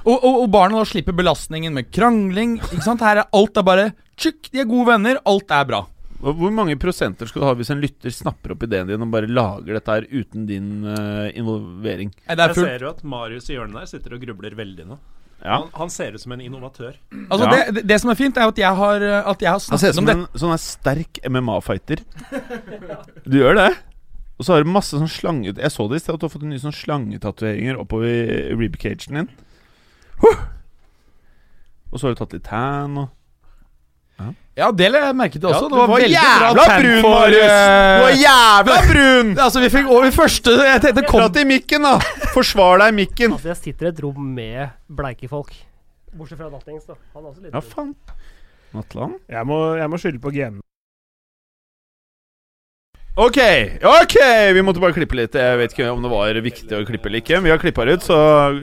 Og, 0.07 0.15
og, 0.23 0.37
og 0.45 0.47
barna 0.53 0.79
da 0.79 0.87
slipper 0.87 1.15
belastningen 1.17 1.75
med 1.75 1.89
krangling. 1.91 2.57
Ikke 2.71 2.85
sant? 2.85 3.03
Her 3.03 3.23
er 3.25 3.29
alt 3.35 3.59
er 3.59 3.65
bare 3.67 3.87
tjukk, 4.15 4.47
de 4.53 4.63
er 4.63 4.69
gode 4.69 4.87
venner, 4.93 5.19
alt 5.27 5.51
er 5.51 5.67
bra. 5.67 5.81
Og 6.23 6.39
Hvor 6.39 6.53
mange 6.53 6.73
prosenter 6.81 7.29
skal 7.29 7.43
du 7.43 7.45
ha 7.45 7.51
hvis 7.59 7.69
en 7.69 7.81
lytter 7.83 8.13
snapper 8.13 8.55
opp 8.55 8.63
ideen 8.65 8.87
din 8.89 9.03
og 9.05 9.11
bare 9.13 9.29
lager 9.29 9.77
dette 9.77 9.97
her 9.99 10.07
uten 10.09 10.47
din 10.49 10.71
uh, 10.87 11.27
involvering? 11.37 12.09
Det 12.23 12.33
er 12.39 12.55
Jeg 12.55 12.57
ser 12.57 12.87
jo 12.87 12.89
at 12.95 13.03
Marius 13.05 13.51
i 13.51 13.57
hjørnet 13.57 13.83
der 13.83 13.91
sitter 13.91 14.15
og 14.17 14.23
grubler 14.23 14.55
veldig 14.57 14.87
nå. 14.89 14.97
Ja. 15.43 15.59
Han, 15.59 15.67
han 15.77 15.91
ser 15.93 16.15
ut 16.17 16.23
som 16.23 16.33
en 16.33 16.41
innovatør. 16.41 16.95
Altså, 17.27 17.43
Ja. 17.45 17.51
det, 17.51 17.75
det, 17.75 17.83
det 17.91 17.99
som 18.01 18.09
er 18.09 18.17
fint, 18.17 18.39
er 18.41 18.49
at 18.49 18.57
jeg 18.57 18.79
har, 18.79 19.03
at 19.03 19.43
jeg 19.45 19.51
har 19.51 19.61
Han 19.69 19.83
ser 19.83 19.93
snakket 19.93 19.93
ut 19.93 19.99
som 19.99 20.09
en 20.15 20.41
sånn 20.41 20.55
her 20.55 20.63
sterk 20.63 21.19
MMA-fighter. 21.29 22.01
Du 23.27 23.37
gjør 23.37 23.59
det? 23.59 23.69
Og 24.37 24.45
så 24.45 24.53
har 24.55 24.65
du 24.65 24.69
masse 24.69 24.97
sånn 24.97 25.09
slange... 25.09 25.53
Jeg 25.53 25.73
så 25.73 25.85
det 25.89 25.99
i 25.99 26.01
sted, 26.01 26.17
at 26.17 26.21
du 26.21 26.25
har 26.25 26.33
fått 26.33 26.45
en 26.45 26.51
ny 26.53 26.57
sånn 26.61 26.73
slangetatoveringer 26.73 27.77
oppover 27.81 28.57
ribcagen 28.57 29.21
din. 29.21 29.29
Huh! 30.23 30.39
Og 31.91 31.99
så 31.99 32.07
har 32.07 32.15
du 32.15 32.19
tatt 32.23 32.33
litt 32.37 32.43
tan 32.47 32.97
og 33.03 33.13
Ja, 34.57 34.71
det 34.73 34.87
la 34.89 35.03
jeg 35.05 35.13
merke 35.13 35.37
til 35.37 35.45
også. 35.45 35.67
Ja, 35.67 35.69
det 35.69 35.77
var, 35.77 36.55
bra 36.57 36.63
tan 36.65 36.81
brun, 36.81 37.03
Marius! 37.05 37.43
eh, 37.45 37.97
Du 37.99 38.03
var 38.07 38.15
jævla 38.17 38.77
brun! 38.89 39.27
Altså, 39.45 39.61
vi 39.61 39.69
fikk 39.69 39.91
over 39.93 40.15
første 40.15 40.55
Jeg 40.65 40.81
tenkte 40.81 41.03
kom 41.11 41.27
til 41.35 41.45
mikken, 41.45 41.85
da! 41.85 41.91
Forsvar 42.33 42.81
deg 42.81 42.95
i 42.95 42.95
mikken. 43.03 43.35
Altså, 43.37 43.51
jeg 43.53 43.59
sitter 43.61 43.85
i 43.85 43.91
et 43.93 44.01
rom 44.07 44.31
med 44.39 44.71
bleike 44.89 45.29
folk. 45.29 45.53
Bortsett 46.17 46.39
fra 46.41 46.49
Nattings, 46.49 46.87
da. 46.89 46.97
Han 47.13 47.27
er 47.27 47.29
også 47.29 47.45
litt 47.45 47.53
Ja, 47.53 47.61
faen. 47.61 47.93
Natland? 48.73 49.19
Jeg 49.29 49.45
må, 49.47 49.59
jeg 49.77 49.91
må 49.93 49.99
skylde 50.01 50.23
på 50.25 50.33
genene. 50.33 50.65
Ok, 53.17 53.37
ok! 53.81 54.15
Vi 54.53 54.61
måtte 54.61 54.81
bare 54.83 54.93
klippe 54.93 55.17
litt. 55.17 55.33
Jeg 55.33 55.57
vet 55.57 55.71
ikke 55.73 55.87
om 55.89 56.03
det 56.05 56.09
var 56.11 56.37
viktig 56.45 56.75
å 56.77 56.83
klippe 56.85 57.09
eller 57.09 57.23
ikke. 57.23 57.39
Vi 57.41 57.49
har 57.49 57.57
klippa 57.57 57.85
det 57.89 57.95
ut, 57.97 58.03
så 58.05 58.17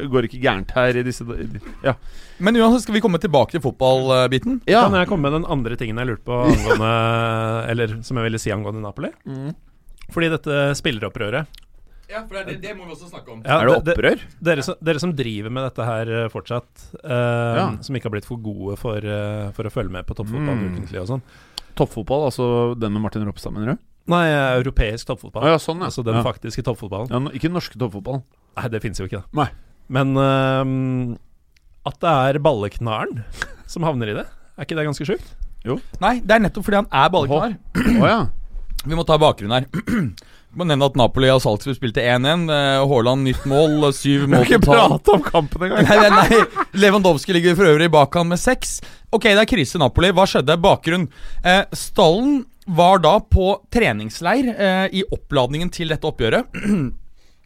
går 0.06 0.22
det 0.22 0.28
ikke 0.30 0.42
gærent 0.44 0.70
her 0.76 0.98
i 1.00 1.02
disse 1.02 1.24
Ja. 1.82 1.96
Men 2.38 2.54
uansett, 2.60 2.84
skal 2.84 2.94
vi 2.94 3.02
komme 3.02 3.18
tilbake 3.22 3.50
til 3.56 3.62
fotballbiten? 3.64 4.60
ja. 4.70 4.84
Kan 4.86 4.94
jeg 5.00 5.08
komme 5.10 5.26
med 5.26 5.34
den 5.40 5.46
andre 5.50 5.74
tingen 5.78 5.98
jeg 5.98 6.06
lurte 6.06 6.26
på 6.26 6.38
angående 6.46 6.92
Eller 7.72 7.96
som 8.06 8.18
jeg 8.20 8.28
ville 8.28 8.38
si 8.42 8.52
angående 8.54 8.82
Napoli? 8.84 9.10
Mm. 9.26 9.52
Fordi 10.14 10.30
dette 10.30 10.60
spilleropprøret 10.78 11.46
Ja, 12.10 12.22
for 12.28 12.38
det, 12.46 12.60
det 12.62 12.76
må 12.78 12.86
vi 12.86 12.94
også 12.94 13.08
snakke 13.10 13.32
om. 13.34 13.40
ja, 13.42 13.58
Er 13.58 13.66
det 13.72 13.94
opprør? 13.94 14.20
de-? 14.22 14.38
Dere 14.50 14.62
som, 14.66 14.78
dere 14.86 15.02
som 15.02 15.14
driver 15.18 15.50
med 15.50 15.66
dette 15.66 15.86
her 15.88 16.12
eh, 16.20 16.28
fortsatt, 16.30 16.70
uh, 17.02 17.56
Ja. 17.58 17.66
som 17.82 17.96
ikke 17.98 18.06
har 18.06 18.14
blitt 18.18 18.28
for 18.28 18.38
gode 18.38 18.76
for, 18.78 18.98
uh, 19.02 19.50
for 19.56 19.66
å 19.66 19.72
følge 19.74 19.90
med 19.98 20.06
på 20.06 20.14
toppfotball 20.14 20.58
Mm. 20.62 20.76
ukentlig 20.76 21.00
og 21.02 21.10
sånn. 21.10 21.24
Toppfotball, 21.74 22.28
altså 22.30 22.46
den 22.78 22.92
med 22.94 23.02
Martin 23.02 23.24
Ropstad, 23.26 23.50
mener 23.56 23.74
du? 23.74 23.82
Nei, 24.12 24.24
europeisk 24.58 25.08
toppfotball. 25.08 25.46
Ah, 25.46 25.54
ja, 25.54 25.60
sånn, 25.62 25.80
ja. 25.80 25.88
Altså 25.88 26.04
den 26.04 26.18
ja. 26.18 26.24
faktiske 26.26 26.64
toppfotballen. 26.66 27.08
ja. 27.08 27.32
Ikke 27.32 27.48
den 27.48 27.56
norske 27.56 27.78
toppfotballen. 27.80 28.24
Nei, 28.58 28.68
det 28.74 28.82
fins 28.84 29.00
jo 29.00 29.08
ikke, 29.08 29.22
da. 29.24 29.44
Nei. 29.44 29.48
Men 29.94 30.12
uh, 30.16 31.16
at 31.88 31.98
det 32.00 32.12
er 32.28 32.40
balleknaren 32.44 33.24
som 33.68 33.84
havner 33.84 34.12
i 34.12 34.16
det, 34.20 34.28
er 34.28 34.66
ikke 34.66 34.78
det 34.78 34.86
ganske 34.86 35.08
sjukt? 35.08 35.34
Jo. 35.64 35.78
Nei, 36.04 36.18
det 36.20 36.36
er 36.36 36.44
nettopp 36.44 36.66
fordi 36.66 36.82
han 36.82 36.88
er 36.92 37.12
balleknar. 37.12 37.58
Oh, 37.96 38.08
ja. 38.08 38.22
Vi 38.88 38.96
må 38.96 39.04
ta 39.08 39.16
bakgrunnen 39.20 39.64
her. 39.64 39.68
Vi 40.54 40.60
må 40.60 40.66
nevne 40.68 40.86
at 40.86 40.96
Napoli 40.98 41.30
og 41.32 41.40
Salzburg 41.42 41.74
spilte 41.74 42.04
1-1. 42.04 42.44
Eh, 42.52 42.82
Haaland 42.86 43.24
nytt 43.26 43.46
mål, 43.50 43.88
syv 43.96 44.28
mål 44.30 44.44
Ikke 44.44 44.60
totalt. 44.62 45.00
prate 45.02 45.14
om 45.16 45.24
kampen 45.24 45.64
engang! 45.66 45.88
Nei, 45.88 45.96
nei, 46.04 46.28
nei. 46.30 46.66
Lewandowski 46.78 47.34
ligger 47.34 47.56
for 47.58 47.72
øvrig 47.72 47.88
bak 47.90 48.14
han 48.20 48.28
med 48.30 48.38
seks. 48.38 48.76
Ok, 49.10 49.26
det 49.32 49.40
er 49.40 49.50
krise 49.50 49.80
i 49.80 49.82
Napoli. 49.82 50.12
Hva 50.14 50.28
skjedde? 50.30 50.54
Bakgrunn. 50.62 51.08
Eh, 51.42 51.64
stallen 51.74 52.44
var 52.66 52.98
da 53.04 53.18
på 53.20 53.48
treningsleir 53.72 54.50
eh, 54.54 54.86
i 55.00 55.04
oppladningen 55.12 55.70
til 55.74 55.92
dette 55.92 56.08
oppgjøret. 56.08 56.50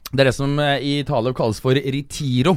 Det 0.08 0.22
er 0.22 0.30
det 0.30 0.36
som 0.38 0.54
eh, 0.62 0.78
i 0.80 0.92
Italia 1.02 1.34
kalles 1.36 1.58
for 1.60 1.76
retiro. 1.76 2.54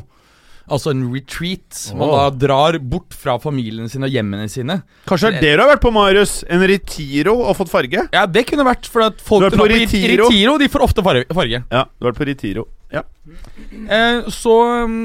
Altså 0.71 0.93
en 0.93 1.01
retreat. 1.11 1.79
Man 1.99 2.11
da 2.13 2.27
drar 2.45 2.77
bort 2.79 3.15
fra 3.17 3.33
familiene 3.41 3.89
sine 3.91 4.07
og 4.07 4.13
hjemmene 4.13 4.45
sine. 4.47 4.77
Kanskje 5.09 5.33
det 5.33 5.41
er 5.41 5.43
det 5.43 5.55
du 5.57 5.63
har 5.65 5.71
vært 5.73 5.83
på, 5.83 5.91
Marius? 5.91 6.35
En 6.47 6.63
Retiro 6.69 7.33
og 7.41 7.57
fått 7.59 7.71
farge? 7.73 8.05
Ja, 8.13 8.23
det 8.29 8.45
kunne 8.47 8.63
vært 8.63 8.87
for 8.87 9.03
at 9.09 9.19
folk 9.19 9.43
Du 9.43 9.49
er 9.49 9.57
på 9.57 9.67
Retiro. 9.67 10.29
retiro 10.29 10.55
de 10.61 10.69
får 10.71 10.85
ofte 10.85 11.03
farge. 11.03 11.25
farge. 11.33 11.63
Ja, 11.65 11.83
du 11.89 12.05
har 12.05 12.13
vært 12.13 12.21
på 12.21 12.29
Retiro. 12.29 12.67
Ja. 12.91 13.05
Eh, 13.87 14.27
så, 14.27 14.55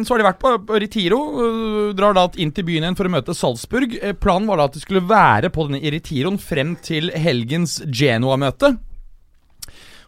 så 0.03 0.15
har 0.15 0.21
de 0.21 0.27
vært 0.27 0.41
på, 0.43 0.53
Ritiro 0.83 1.21
øh, 1.39 1.93
drar 1.97 2.17
da 2.17 2.27
inn 2.43 2.51
til 2.55 2.67
byen 2.67 2.87
igjen 2.87 2.99
for 2.99 3.07
å 3.07 3.13
møte 3.15 3.37
Salzburg. 3.37 3.95
Eh, 4.01 4.17
planen 4.19 4.49
var 4.51 4.59
da 4.59 4.67
at 4.67 4.77
de 4.77 4.83
skulle 4.83 5.05
være 5.07 5.53
på 5.55 5.69
denne 5.69 5.95
Retiroen 5.95 6.41
frem 6.43 6.75
til 6.83 7.13
helgens 7.15 7.79
Genoa-møte. 7.87 8.75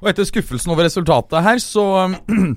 Og 0.02 0.10
etter 0.10 0.26
skuffelsen 0.26 0.74
over 0.74 0.86
resultatet 0.86 1.46
her, 1.46 1.62
så 1.62 1.84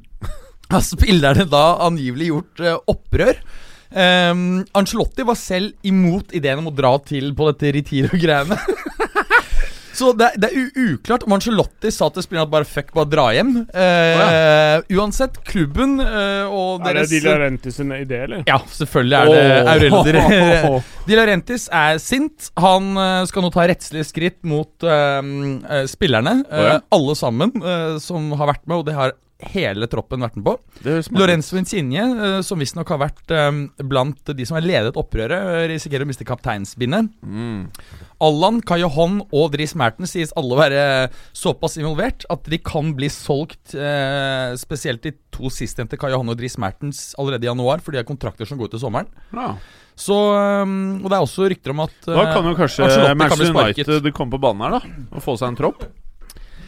har 0.74 0.86
spillerne 0.86 1.46
da 1.50 1.66
angivelig 1.86 2.32
gjort 2.32 2.66
eh, 2.66 2.80
opprør. 2.96 3.46
Um, 3.92 4.62
Ancelotti 4.80 5.26
var 5.28 5.36
selv 5.36 5.74
imot 5.84 6.32
ideen 6.32 6.62
om 6.62 6.70
å 6.70 6.76
dra 6.76 6.94
til 7.04 7.34
på 7.36 7.50
dette 7.50 7.74
Retiro-greiene. 7.76 8.56
Så 9.98 10.12
det, 10.18 10.28
er- 10.32 10.40
det 10.44 10.50
er 10.52 10.70
uklart 10.94 11.24
om 11.28 11.34
Angelotti 11.36 11.92
sa 11.92 12.08
til 12.16 12.24
spillerne 12.26 12.48
at 12.48 12.54
bare 12.54 12.68
fuck, 12.68 12.92
bare 12.96 13.10
dra 13.12 13.26
hjem. 13.36 13.52
Eh, 13.76 14.84
Uansett, 14.98 15.40
klubben 15.48 15.98
eh, 16.04 16.46
og 16.48 16.86
Er 16.88 17.02
det 17.02 17.08
De 17.12 17.20
Laurenti's 17.20 17.28
Laurentiis 17.28 17.80
sin 17.82 17.92
idé, 17.96 18.22
eller? 18.28 18.44
Ja, 18.48 18.60
selvfølgelig 18.72 19.18
er 19.20 19.32
det 19.32 19.42
oh. 19.52 19.72
Aurelio 19.74 20.04
De, 20.08 20.84
Di 21.10 21.16
Laurentis 21.20 21.68
er 21.72 22.00
sint. 22.04 22.52
Han 22.62 22.92
eh, 22.98 23.24
skal 23.30 23.46
nå 23.46 23.52
ta 23.54 23.68
rettslige 23.72 24.08
skritt 24.08 24.40
mot 24.48 24.88
eh, 24.88 25.20
eh, 25.22 25.84
spillerne. 25.92 26.38
oh, 26.48 26.70
eh, 26.76 26.80
alle 26.96 27.18
sammen 27.20 27.52
som 28.02 28.32
har 28.40 28.54
vært 28.54 28.64
med, 28.68 28.78
og 28.82 28.88
det 28.88 28.96
har 28.98 29.14
hele 29.54 29.88
troppen 29.92 30.24
vært 30.24 30.38
med 30.40 30.46
på. 30.46 30.56
Lorenzo 31.18 31.58
Insigne, 31.60 32.06
uh, 32.16 32.38
som 32.46 32.62
visstnok 32.62 32.90
har 32.94 33.02
vært 33.02 33.34
eh, 33.34 33.50
blant 33.88 34.32
de 34.36 34.48
som 34.48 34.58
har 34.58 34.66
ledet 34.66 34.98
opprøret, 35.00 35.50
eh, 35.56 35.68
risikerer 35.74 36.06
å 36.06 36.10
miste 36.10 36.28
kapteinsbindet. 36.28 37.12
Mm. 37.26 37.68
Allan, 38.22 38.62
Kajohon 38.66 39.22
og 39.34 39.52
Dries 39.56 39.74
Mertens 39.80 40.14
sies 40.14 40.34
alle 40.38 40.56
å 40.56 40.60
være 40.60 40.84
såpass 41.34 41.80
involvert 41.82 42.28
at 42.30 42.46
de 42.52 42.60
kan 42.62 42.92
bli 42.98 43.10
solgt, 43.10 43.74
spesielt 44.62 45.02
de 45.02 45.16
to 45.34 45.50
sistnevnte, 45.50 45.98
Kajohon 45.98 46.30
og 46.30 46.38
Dries 46.38 46.60
Mertens, 46.62 47.16
allerede 47.18 47.48
i 47.48 47.50
januar, 47.50 47.82
for 47.82 47.96
de 47.96 48.02
har 48.02 48.06
kontrakter 48.06 48.46
som 48.46 48.62
går 48.62 48.70
ut 48.70 48.76
til 48.76 48.84
sommeren. 48.84 49.10
Ja. 49.34 49.56
Så, 49.98 50.16
um, 50.16 51.02
og 51.02 51.10
det 51.10 51.18
er 51.18 51.26
også 51.26 51.50
rykter 51.52 51.74
om 51.74 51.82
at 51.84 51.98
Da 52.06 52.28
kan 52.32 52.46
jo 52.48 52.54
kanskje 52.58 52.88
kan 52.88 53.18
Manchester. 53.18 53.98
United 53.98 54.14
komme 54.18 54.38
på 54.38 54.42
banen 54.46 54.68
her, 54.68 54.78
da. 54.78 55.10
Og 55.18 55.26
få 55.26 55.36
seg 55.42 55.52
en 55.52 55.60
tropp. 55.60 55.84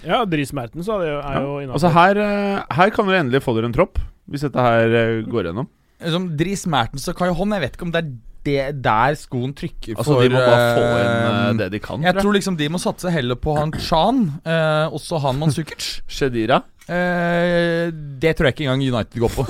Ja, 0.04 0.24
Dries 0.30 0.52
Mertens 0.56 0.90
er 0.92 1.06
jo, 1.08 1.16
er 1.22 1.40
jo 1.40 1.56
innafor. 1.62 1.78
Altså 1.80 1.94
her, 1.96 2.20
eh, 2.24 2.76
her 2.80 2.94
kan 2.96 3.10
dere 3.10 3.24
endelig 3.24 3.44
få 3.46 3.56
dere 3.58 3.70
en 3.72 3.76
tropp, 3.76 4.02
hvis 4.32 4.46
dette 4.48 4.68
her 4.68 5.00
eh, 5.00 5.24
går 5.30 5.50
gjennom. 5.50 5.70
Som 6.14 6.28
Dries 6.38 6.66
Mertens 6.68 7.08
og 7.12 7.18
Kajohon, 7.18 7.56
jeg 7.56 7.64
vet 7.64 7.78
ikke 7.78 7.88
om 7.88 7.96
det 7.96 8.04
er 8.04 8.14
det 8.44 8.84
der 8.84 9.16
skoen 9.16 9.54
trykker 9.56 9.96
Altså 9.96 10.18
for 10.18 10.26
De 10.26 10.34
må 10.34 10.42
bare 10.44 10.72
få 10.76 10.88
inn 11.00 11.14
eh, 11.30 11.54
det 11.62 11.70
de 11.72 11.80
kan. 11.84 12.04
Jeg 12.04 12.18
tror 12.20 12.36
liksom 12.36 12.58
de 12.60 12.68
må 12.74 12.82
satse 12.82 13.12
heller 13.14 13.40
på 13.40 13.56
han 13.56 13.72
Chan, 13.80 14.26
eh, 14.44 14.92
også 14.92 15.22
han 15.24 15.40
Mansukic. 15.40 15.88
Shedira. 16.18 16.60
Eh, 16.84 17.88
det 18.20 18.36
tror 18.36 18.50
jeg 18.50 18.58
ikke 18.58 18.68
engang 18.68 18.84
United 18.84 19.24
går 19.24 19.32
på. 19.32 19.48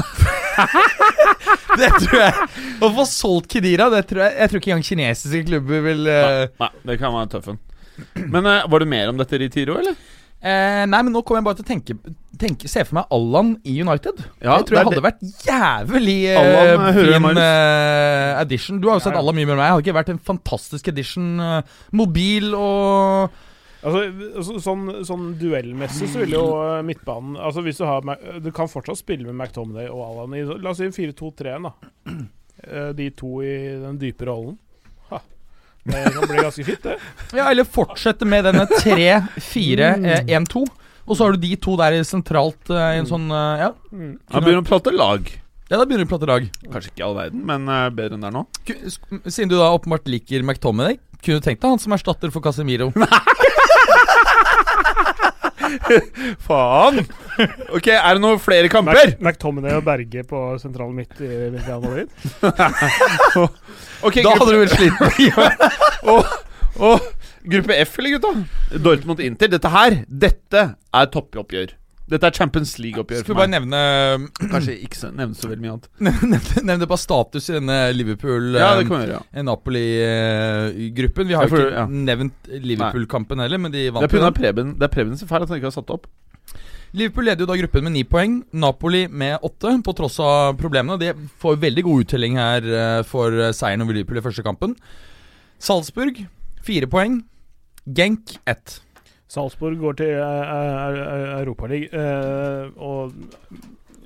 det 1.82 1.90
tror 1.98 2.20
jeg 2.20 2.34
Å 2.86 2.90
få 2.94 3.06
solgt 3.10 3.50
Kedira, 3.56 3.88
det 3.90 4.04
tror 4.06 4.22
jeg 4.22 4.36
Jeg 4.38 4.52
tror 4.52 4.62
ikke 4.62 4.70
engang 4.70 4.86
kinesiske 4.86 5.40
klubber 5.48 5.82
vil 5.88 6.10
eh, 6.14 6.44
Nei, 6.62 6.70
det 6.86 7.00
kan 7.02 7.16
være 7.16 7.32
tøffen. 7.32 7.58
Men 8.30 8.46
eh, 8.50 8.68
var 8.70 8.84
det 8.84 8.90
mer 8.94 9.10
om 9.10 9.18
dette 9.18 9.40
Ritiro, 9.42 9.80
eller? 9.82 9.98
Eh, 10.44 10.84
Nei, 10.90 11.00
men 11.08 11.14
nå 11.16 11.22
kommer 11.24 11.40
jeg 11.42 11.48
bare 11.48 11.60
til 11.62 11.66
å 11.66 11.70
tenke, 11.72 11.96
tenke 12.40 12.68
Se 12.72 12.84
for 12.86 13.00
meg 13.00 13.16
Allan 13.16 13.54
i 13.64 13.78
United. 13.82 14.20
Ja, 14.44 14.58
det 14.60 14.68
tror 14.68 14.78
jeg 14.78 14.84
det 14.84 14.92
hadde 14.92 15.06
vært 15.08 15.24
jævlig 15.48 16.18
eh, 16.34 16.42
Allan, 16.42 16.84
jeg 17.00 17.24
fin 17.24 17.42
eh, 17.46 18.42
addition. 18.42 18.82
Du 18.84 18.90
har 18.92 19.00
jo 19.00 19.06
sett 19.08 19.16
Ja. 19.16 19.24
Allan 19.24 19.40
mye 19.40 19.48
mer 19.48 19.56
enn 19.56 19.64
meg. 19.64 19.72
Hadde 19.74 19.86
ikke 19.88 19.98
vært 20.02 20.14
en 20.14 20.22
fantastisk 20.34 20.92
edition. 20.94 21.34
eh, 21.40 21.82
mobil 21.96 22.54
og 22.60 23.42
Altså, 23.84 24.62
sånn, 24.64 24.86
sånn 25.04 25.24
duellmessig 25.36 26.08
så 26.14 26.22
vil 26.22 26.38
jo 26.38 26.44
eh, 26.56 26.78
midtbanen 26.88 27.34
Altså 27.36 27.60
hvis 27.66 27.82
Du 27.82 27.84
har 27.84 28.06
Du 28.40 28.48
kan 28.56 28.70
fortsatt 28.72 29.02
spille 29.02 29.28
med 29.28 29.36
McTominay 29.36 29.90
og 29.92 30.06
Allan 30.06 30.38
i 30.40 30.44
La 30.64 30.72
oss 30.72 30.80
si 30.80 30.88
4-2-3-en, 30.88 31.68
da. 31.68 31.74
Eh, 32.64 32.94
De 32.96 33.10
to 33.12 33.42
i 33.44 33.52
den 33.82 33.98
dype 34.00 34.24
rollen. 34.30 34.56
Det 35.86 36.04
kan 36.16 36.28
bli 36.30 36.38
ganske 36.40 36.64
fint, 36.68 36.84
det. 36.86 36.96
Ja, 37.36 37.50
eller 37.52 37.66
fortsette 37.68 38.26
med 38.30 38.46
denne 38.48 38.64
3-4-1-2. 38.72 40.64
Og 41.04 41.18
så 41.20 41.26
har 41.26 41.34
du 41.36 41.42
de 41.44 41.56
to 41.60 41.74
der 41.76 41.98
sentralt 42.08 42.70
eh, 42.72 42.94
i 42.96 43.00
en 43.02 43.10
sånn 43.10 43.26
eh, 43.32 43.64
Ja, 43.66 43.72
Mm. 43.94 44.14
Han 44.32 44.42
begynner 44.46 44.64
å 44.64 44.68
prate 44.70 44.90
lag. 44.96 45.28
ja 45.70 45.78
da 45.78 45.84
begynner 45.86 46.06
du 46.06 46.10
å 46.10 46.14
prate 46.16 46.30
lag. 46.30 46.48
Kanskje 46.72 46.90
ikke 46.94 47.04
all 47.06 47.18
verden, 47.18 47.44
men 47.46 47.68
eh, 47.70 47.90
bedre 47.94 48.16
enn 48.16 48.24
det 48.24 48.30
er 48.32 48.38
nå. 48.38 48.46
Ku- 48.66 49.30
Siden 49.30 49.52
du 49.52 49.58
da 49.60 49.68
åpenbart 49.76 50.08
liker 50.10 50.42
McTominay, 50.48 50.96
kunne 51.24 51.38
du 51.40 51.46
tenkt 51.46 51.62
deg 51.62 51.70
han 51.76 51.80
som 51.84 51.94
erstatter 51.98 52.32
for 52.34 52.42
Casemiro? 52.46 52.88
Faen! 56.48 57.04
Ok, 57.74 57.90
er 57.94 58.18
det 58.18 58.24
noen 58.24 58.42
flere 58.42 58.70
kamper? 58.72 59.14
Mac 59.20 59.38
McTominay 59.38 59.78
og 59.80 59.86
Berge 59.88 60.24
på 60.28 60.42
sentralen 60.62 60.96
midt 60.98 61.22
i 61.24 61.32
Real 61.58 61.84
Madrid. 61.84 62.10
Ok, 64.04 64.18
Da 64.20 64.34
hadde 64.36 64.52
du 64.52 64.58
vel 64.60 64.72
slitt 64.74 64.98
og, 66.12 66.28
og, 66.76 67.06
gruppe 67.48 67.78
F, 67.86 67.94
eller 68.02 68.18
gutta? 68.18 68.34
Dortmund-Inter. 68.84 69.52
Dette 69.54 69.72
her, 69.72 70.02
dette 70.26 70.64
er 70.76 71.10
toppoppgjør. 71.14 71.72
Dette 72.12 72.28
er 72.28 72.36
Champions 72.36 72.74
League-oppgjør 72.84 73.22
Skal 73.24 73.32
meg. 73.34 73.38
vi 73.38 73.42
bare 73.42 73.52
nevne 73.54 73.80
Kanskje 74.54 74.74
ikke 74.84 75.12
nevne 75.16 75.38
så 75.40 75.48
veldig 75.48 75.64
mye 75.64 75.72
annet. 75.76 75.88
Nevne 76.04 76.40
nevne 76.68 76.88
bare 76.92 77.00
status 77.00 77.48
i 77.50 77.56
denne 77.56 77.78
Liverpool 77.96 78.50
Ja, 78.58 78.74
det 78.76 78.84
Ja, 78.84 78.90
kan 78.90 79.06
vi 81.32 81.38
har 81.40 81.48
jo 81.48 81.54
for- 81.54 81.64
ikke 81.70 81.80
ja. 81.80 81.86
nevnt 82.12 82.52
Liverpool-kampen 82.68 83.40
heller, 83.46 83.58
men 83.64 83.72
de 83.72 83.86
Det 83.88 83.94
vant 83.96 84.04
er 84.04 84.14
pga. 84.18 84.32
Preben 84.36 84.74
Det 84.78 84.90
er 84.90 84.94
Prebens 84.98 85.24
feil 85.24 85.42
at 85.48 85.50
han 85.54 85.62
ikke 85.62 85.72
har 85.72 85.78
satt 85.80 85.96
opp. 85.96 86.08
Liverpool 86.94 87.26
leder 87.26 87.42
jo 87.42 87.50
da 87.50 87.56
gruppen 87.58 87.88
med 87.88 87.94
ni 87.96 88.04
poeng. 88.06 88.36
Napoli 88.54 89.08
med 89.10 89.40
åtte, 89.42 89.72
på 89.82 89.96
tross 89.98 90.20
av 90.22 90.58
problemene. 90.60 91.00
De 91.02 91.14
får 91.42 91.56
veldig 91.64 91.84
god 91.88 92.04
uttelling 92.04 92.36
her 92.38 92.68
eh, 92.68 93.00
for 93.08 93.34
eh, 93.34 93.50
seieren 93.56 93.82
over 93.82 93.96
Liverpool 93.98 94.20
i 94.20 94.26
første 94.28 94.44
kampen. 94.46 94.76
Salzburg 95.58 96.20
fire 96.64 96.86
poeng. 96.92 97.22
Genk 97.90 98.36
ett. 98.46 98.78
Salzburg 99.34 99.80
går 99.82 99.96
til 99.98 100.20
uh, 100.22 101.40
Europaligaen, 101.40 102.74
og 102.78 103.16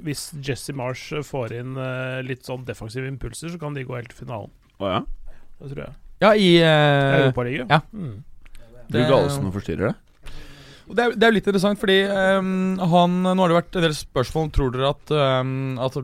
hvis 0.05 0.29
Jesse 0.45 0.75
Marsh 0.77 1.15
får 1.25 1.55
inn 1.57 1.77
eh, 1.81 2.19
litt 2.25 2.47
sånn 2.47 2.65
defensive 2.67 3.07
impulser, 3.09 3.51
så 3.53 3.61
kan 3.61 3.75
de 3.75 3.85
gå 3.87 3.95
helt 3.97 4.11
til 4.13 4.25
finalen. 4.25 4.51
Å 4.79 4.91
ja? 4.91 4.99
Det 5.57 5.71
tror 5.71 5.83
jeg. 5.83 5.95
Ja, 6.23 6.33
i 6.33 6.51
uh, 6.63 7.21
Europaligaen. 7.21 7.71
ja. 7.71 7.81
Mm. 7.93 8.23
Det 8.87 9.01
er 9.01 9.03
jo 9.03 9.11
Galesen 9.11 9.43
som 9.43 9.51
forstyrrer 9.51 9.89
det. 9.89 9.95
Det 10.87 11.03
er, 11.03 11.15
det 11.19 11.27
er 11.27 11.33
litt 11.35 11.47
interessant, 11.49 11.79
fordi 11.81 11.97
um, 12.07 12.77
han 12.79 13.17
Nå 13.25 13.33
har 13.35 13.51
det 13.51 13.57
vært 13.57 13.75
en 13.75 13.83
del 13.83 13.95
spørsmål. 13.97 14.45
Tror 14.55 14.69
dere 14.71 14.93
at, 14.93 15.11
um, 15.43 15.75
at 15.83 15.97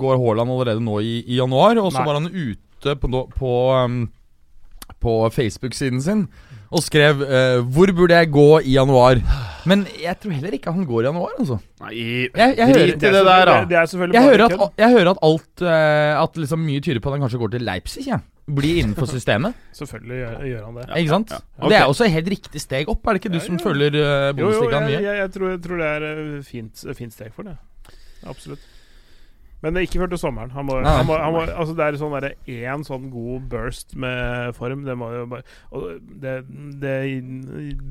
Går 0.00 0.16
Haaland 0.16 0.54
allerede 0.54 0.80
nå 0.80 0.94
i, 1.04 1.18
i 1.28 1.36
januar? 1.36 1.76
Og 1.82 1.92
så 1.92 2.06
var 2.06 2.16
han 2.16 2.30
ute 2.32 2.94
på, 3.02 3.20
på, 3.34 3.52
um, 3.76 3.98
på 5.04 5.18
Facebook-siden 5.36 6.00
sin 6.00 6.24
og 6.68 6.82
skrev 6.84 7.22
eh, 7.24 7.60
'Hvor 7.64 7.92
burde 7.96 8.14
jeg 8.14 8.30
gå 8.32 8.60
i 8.60 8.74
januar?' 8.76 9.22
Men 9.68 9.84
jeg 10.00 10.16
tror 10.20 10.32
heller 10.32 10.54
ikke 10.56 10.72
han 10.72 10.86
går 10.86 11.02
i 11.02 11.04
januar, 11.08 11.32
altså. 11.38 11.58
Nei, 11.82 11.92
Jeg, 11.98 12.54
jeg, 12.56 12.66
hører, 12.66 12.86
det 12.86 13.00
der, 13.00 13.22
da. 13.24 13.60
Det, 13.60 13.68
det 13.68 13.78
er 13.78 13.86
selvfølgelig 13.86 14.14
jeg, 14.14 14.24
hører 14.30 14.44
at, 14.44 14.72
jeg 14.78 14.90
hører 14.90 15.10
at 15.10 15.18
alt 15.28 15.62
eh, 15.62 16.22
At 16.22 16.36
liksom 16.36 16.58
mye 16.64 16.80
tyder 16.80 17.00
på 17.00 17.10
at 17.10 17.16
han 17.16 17.24
kanskje 17.26 17.40
går 17.42 17.52
til 17.56 17.66
Leipzig. 17.68 18.06
Ja. 18.06 18.18
Blir 18.48 18.80
innenfor 18.80 19.10
systemet. 19.10 19.54
Selvfølgelig 19.80 20.18
gjør, 20.22 20.46
gjør 20.52 20.64
han 20.64 20.78
det. 20.78 20.86
ikke 20.96 21.14
sant? 21.16 21.30
ja. 21.30 21.40
okay. 21.58 21.68
Det 21.68 21.78
er 21.80 21.84
også 21.84 22.04
et 22.04 22.16
helt 22.16 22.32
riktig 22.36 22.60
steg 22.64 22.88
opp. 22.88 23.04
Er 23.04 23.18
det 23.18 23.24
ikke 23.24 23.34
du 23.34 23.40
Ja, 23.40 23.44
som 23.44 23.60
følger 23.60 23.98
uh, 23.98 24.38
Jo, 24.38 24.50
jo, 24.52 24.70
jeg, 24.70 24.90
jeg, 25.02 25.16
jeg, 25.18 25.30
tror, 25.36 25.50
jeg 25.50 25.62
tror 25.66 25.76
det 25.82 25.92
er 25.92 26.08
et 26.08 26.46
fint, 26.46 26.84
et 26.84 26.96
fint 26.96 27.12
steg 27.12 27.32
for 27.36 27.48
det. 27.48 27.58
Absolutt. 28.26 28.64
Men 29.62 29.74
det 29.74 29.80
er 29.80 29.88
ikke 29.88 30.02
før 30.04 30.12
til 30.12 30.20
sommeren. 30.22 30.52
Han 30.54 30.68
må, 30.68 30.76
Nei. 30.84 30.92
han 31.00 31.06
må, 31.08 31.16
han 31.18 31.34
må, 31.34 31.40
altså 31.50 31.74
det 31.74 31.86
er 31.86 31.98
sånn 31.98 32.14
én 32.54 32.84
sånn 32.86 33.08
god 33.10 33.48
burst 33.50 33.96
med 33.98 34.54
form. 34.58 34.84
Det 34.86 34.94
bare 35.00 35.24
det, 36.22 36.36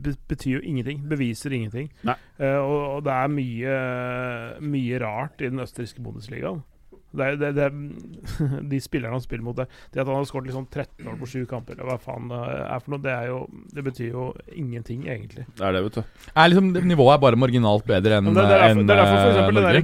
det 0.06 0.16
betyr 0.32 0.58
jo 0.58 0.64
ingenting. 0.64 1.04
Beviser 1.12 1.56
ingenting. 1.58 1.92
Eh, 2.08 2.56
og, 2.56 2.80
og 2.96 3.04
det 3.08 3.18
er 3.18 3.36
mye, 3.36 3.78
mye 4.64 5.04
rart 5.04 5.44
i 5.44 5.52
den 5.52 5.64
østerrikske 5.64 6.04
Bundesligaen. 6.06 6.64
Det 7.16 7.28
det, 7.40 7.52
det, 7.56 7.68
de 8.72 8.80
spillerne 8.84 9.16
han 9.16 9.22
spiller 9.24 9.44
mot, 9.46 9.56
det, 9.56 9.68
det 9.94 10.02
at 10.04 10.08
han 10.10 10.18
har 10.20 10.26
skåret 10.28 10.48
liksom 10.50 10.66
13 10.68 11.06
mål 11.08 11.16
på 11.22 11.28
sju 11.32 11.46
kamper, 11.50 11.74
eller 11.78 11.88
hva 11.94 12.00
faen 12.04 12.28
det 12.32 12.42
er 12.68 12.80
for 12.84 12.92
noe, 12.94 13.02
det, 13.06 13.14
er 13.16 13.26
jo, 13.32 13.38
det 13.74 13.84
betyr 13.86 14.10
jo 14.12 14.26
ingenting, 14.52 15.06
egentlig. 15.08 15.46
Det 15.56 15.64
er 15.64 15.72
det, 15.78 15.84
vet 15.88 15.96
du. 16.00 16.04
Er 16.36 16.52
liksom, 16.52 16.66
Nivået 16.88 17.14
er 17.16 17.22
bare 17.24 17.40
marginalt 17.40 17.86
bedre 17.88 18.18
enn 18.20 18.26
Norge. 18.28 18.44
det, 18.44 18.48
det, 18.52 18.58
er 18.58 18.62
derfor, 18.68 18.84
det 18.84 18.92
er 18.92 19.00
derfor 19.02 19.18
for 19.18 19.24
eh, 19.24 19.32
eksempel 19.32 19.56
den 19.58 19.68
der 19.68 19.82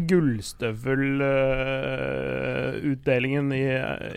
gullstøvelutdelingen 2.44 3.52
i, 3.56 3.62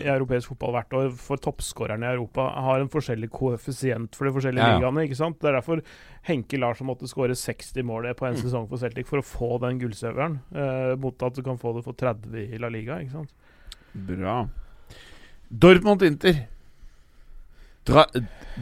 i 0.03 0.07
europeisk 0.11 0.51
fotball 0.53 0.73
hvert 0.77 0.93
år 0.99 1.09
for 1.21 1.37
toppskårerne 1.43 2.05
i 2.07 2.13
Europa 2.17 2.41
har 2.67 2.83
en 2.83 2.91
forskjellig 2.91 3.29
koeffisient 3.33 4.15
for 4.17 4.27
de 4.29 4.35
forskjellige 4.37 4.63
Ja, 4.63 4.69
ja. 4.75 4.79
ligaene. 4.81 5.05
ikke 5.07 5.19
sant? 5.19 5.39
Det 5.41 5.49
er 5.51 5.57
derfor 5.59 5.81
Henke 6.27 6.57
Larsson 6.59 6.87
måtte 6.89 7.07
skåre 7.07 7.35
60 7.35 7.83
mål 7.87 8.09
på 8.19 8.27
en 8.27 8.35
Mm. 8.35 8.41
sesong 8.43 8.67
for 8.69 8.77
Celtic 8.77 9.07
for 9.07 9.19
å 9.19 9.23
få 9.25 9.59
den 9.63 9.79
gullsøveren, 9.79 10.39
eh, 10.53 10.95
mot 10.99 11.23
at 11.23 11.33
du 11.35 11.41
kan 11.41 11.57
få 11.57 11.73
det 11.75 11.83
for 11.85 11.93
30 11.93 12.53
i 12.53 12.57
La 12.59 12.67
Liga. 12.69 12.99
ikke 12.99 13.11
sant? 13.11 13.31
Bra. 13.95 14.47
Dortmund-Inter. 15.49 16.47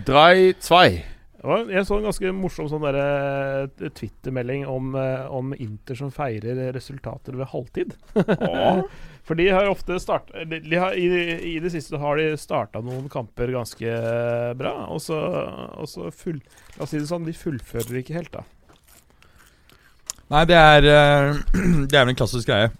Drei 0.05 0.53
zwei. 0.59 1.03
Var- 1.43 1.69
Jeg 1.69 1.85
så 1.85 1.97
en 1.97 2.03
ganske 2.05 2.31
morsom 2.33 2.67
sånn 2.69 2.85
eh, 2.89 3.89
Twitter-melding 3.89 4.65
om, 4.67 4.95
eh, 4.95 5.25
om 5.29 5.53
Inter 5.53 5.95
som 5.95 6.09
feirer 6.11 6.71
resultater 6.73 7.33
ved 7.37 7.47
halvtid. 7.47 7.93
For 9.25 9.37
de 9.37 9.47
har 9.49 9.65
ofte 9.71 9.97
start, 10.01 10.29
de, 10.45 10.59
de 10.61 10.77
har, 10.77 10.93
i, 10.93 11.07
I 11.55 11.59
det 11.63 11.71
siste 11.73 11.97
har 11.97 12.19
de 12.21 12.27
starta 12.37 12.81
noen 12.85 13.07
kamper 13.09 13.49
ganske 13.55 13.95
bra, 14.59 14.75
og 14.93 15.01
så, 15.01 15.17
og 15.73 15.89
så 15.89 16.11
full, 16.13 16.37
La 16.75 16.85
oss 16.85 16.93
si 16.93 17.01
det 17.01 17.09
sånn, 17.09 17.25
de 17.25 17.33
fullfører 17.33 18.03
ikke 18.03 18.19
helt, 18.19 18.35
da. 18.35 18.45
Nei, 20.33 20.45
det 20.49 20.57
er 20.57 20.87
eh, 20.89 21.41
Det 21.89 21.97
er 21.97 22.05
vel 22.05 22.13
en 22.13 22.19
klassisk 22.19 22.49
greie. 22.49 22.71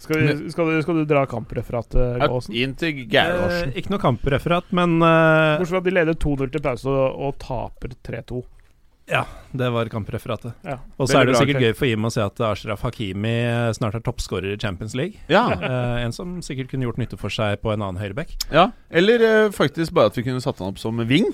Skal, 0.00 0.16
vi, 0.16 0.52
skal, 0.52 0.70
du, 0.72 0.78
skal 0.82 1.00
du 1.02 1.08
dra 1.08 1.26
kampreferatet, 1.28 2.22
Gåsen? 2.32 2.56
Inn 2.56 2.72
til 2.80 3.02
Gerhardsen. 3.10 3.74
ikke 3.76 3.92
noe 3.92 4.00
kampreferat, 4.00 4.70
men 4.76 4.96
uh, 5.02 5.60
Bortsett 5.60 5.74
fra 5.74 5.82
at 5.82 5.88
de 5.88 5.92
leder 5.92 6.16
2-0 6.16 6.48
til 6.54 6.64
pause 6.64 6.88
og, 6.88 7.20
og 7.28 7.36
taper 7.42 7.92
3-2. 8.08 8.40
Ja, 9.10 9.24
det 9.52 9.68
var 9.74 9.90
kampreferatet. 9.90 10.54
Ja. 10.62 10.78
Og 10.96 11.08
så 11.10 11.18
er 11.20 11.26
det 11.26 11.34
jo 11.34 11.42
sikkert 11.42 11.64
gøy 11.64 11.72
for 11.76 11.90
Jim 11.90 12.06
å 12.06 12.12
se 12.14 12.22
at 12.22 12.42
Ashraf 12.46 12.84
Hakimi 12.86 13.34
snart 13.76 13.98
er 13.98 14.04
toppskårer 14.06 14.54
i 14.54 14.58
Champions 14.60 14.94
League. 14.98 15.18
Ja. 15.32 15.48
Eh, 15.56 15.96
en 16.04 16.14
som 16.14 16.38
sikkert 16.46 16.70
kunne 16.70 16.86
gjort 16.86 17.00
nytte 17.02 17.18
for 17.20 17.34
seg 17.34 17.58
på 17.64 17.74
en 17.74 17.82
annen 17.82 18.00
høyreback. 18.00 18.36
ja. 18.54 18.70
Eller 18.90 19.22
eh, 19.26 19.50
faktisk 19.54 19.94
bare 19.96 20.12
at 20.12 20.18
vi 20.18 20.24
kunne 20.26 20.42
satt 20.42 20.62
han 20.62 20.70
opp 20.70 20.78
som 20.78 21.02
wing. 21.10 21.28